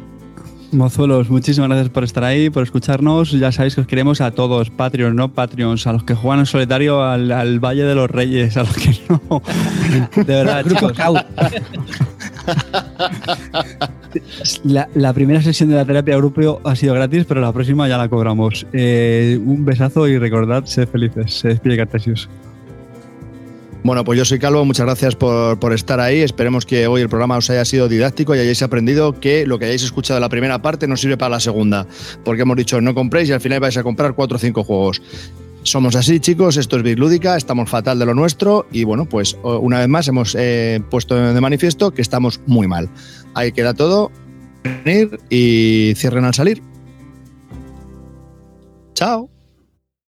Mozuelos, 0.75 1.31
muchísimas 1.31 1.69
gracias 1.69 1.89
por 1.89 2.05
estar 2.05 2.25
ahí, 2.25 2.51
por 2.51 2.63
escucharnos. 2.63 3.31
Ya 3.33 3.53
sabéis 3.53 3.75
que 3.75 3.81
os 3.81 3.87
queremos 3.87 4.21
a 4.21 4.33
todos, 4.33 4.71
Patreons, 4.71 5.15
no 5.15 5.33
Patreons, 5.33 5.87
a 5.87 5.93
los 5.93 6.05
que 6.05 6.15
juegan 6.15 6.41
en 6.41 6.47
solitario 6.47 7.03
al, 7.03 7.61
Valle 7.61 7.85
de 7.85 7.95
los 7.95 8.11
Reyes, 8.11 8.57
a 8.57 8.65
los 8.65 8.75
que 8.75 8.99
no. 9.09 9.43
De 10.17 10.25
verdad, 10.25 10.65
chicos. 10.69 10.93
La, 14.65 14.89
la, 14.95 15.13
primera 15.13 15.43
sesión 15.43 15.71
de 15.71 15.77
la 15.77 15.85
terapia 15.85 16.17
grupo 16.17 16.61
ha 16.65 16.77
sido 16.77 16.95
gratis, 16.95 17.25
pero 17.27 17.41
la 17.41 17.53
próxima 17.53 17.89
ya 17.89 17.99
la 17.99 18.09
cobramos. 18.09 18.67
Eh, 18.73 19.41
un 19.45 19.65
besazo 19.65 20.07
y 20.09 20.19
recordad, 20.19 20.65
sed 20.67 20.89
felices. 20.89 21.35
Se 21.35 21.49
despide 21.49 21.77
Cartesius. 21.77 22.29
Bueno, 23.85 24.03
pues 24.03 24.17
yo 24.17 24.25
soy 24.25 24.39
Calvo, 24.39 24.65
muchas 24.65 24.87
gracias 24.87 25.15
por, 25.15 25.61
por, 25.61 25.75
estar 25.75 26.01
ahí. 26.01 26.21
Esperemos 26.21 26.65
que 26.65 26.87
hoy 26.87 27.03
el 27.03 27.11
programa 27.11 27.37
os 27.37 27.51
haya 27.51 27.67
sido 27.67 27.87
didáctico 27.87 28.35
y 28.35 28.39
hayáis 28.39 28.63
aprendido 28.63 29.21
que 29.21 29.47
lo 29.47 29.59
que 29.59 29.67
hayáis 29.67 29.83
escuchado 29.83 30.17
en 30.17 30.23
la 30.23 30.31
primera 30.31 30.63
parte 30.63 30.89
no 30.89 30.97
sirve 30.97 31.19
para 31.19 31.29
la 31.29 31.41
segunda, 31.41 31.87
porque 32.25 32.43
hemos 32.43 32.57
dicho 32.57 32.81
no 32.81 32.95
compréis 32.95 33.29
y 33.29 33.33
al 33.33 33.43
final 33.43 33.61
vais 33.61 33.77
a 33.77 33.83
comprar 33.83 34.15
cuatro 34.15 34.37
o 34.37 34.41
cinco 34.41 34.65
juegos. 34.65 35.03
Somos 35.65 35.97
así, 35.97 36.19
chicos, 36.19 36.57
esto 36.57 36.79
es 36.79 36.83
Bitlúdica, 36.83 37.37
estamos 37.37 37.69
fatal 37.69 37.99
de 37.99 38.07
lo 38.07 38.15
nuestro 38.15 38.67
y 38.73 38.85
bueno, 38.85 39.07
pues 39.07 39.37
una 39.43 39.81
vez 39.81 39.89
más 39.89 40.09
hemos 40.09 40.35
eh, 40.39 40.81
puesto 40.91 41.15
de 41.15 41.41
manifiesto 41.43 41.91
que 41.91 42.01
estamos 42.01 42.41
muy 42.47 42.67
mal. 42.67 42.89
Ahí 43.35 43.53
queda 43.53 43.75
todo, 43.75 44.11
venir 44.63 45.19
y 45.29 45.93
cierren 45.97 46.25
al 46.25 46.33
salir. 46.33 46.63
Chao. 48.95 49.34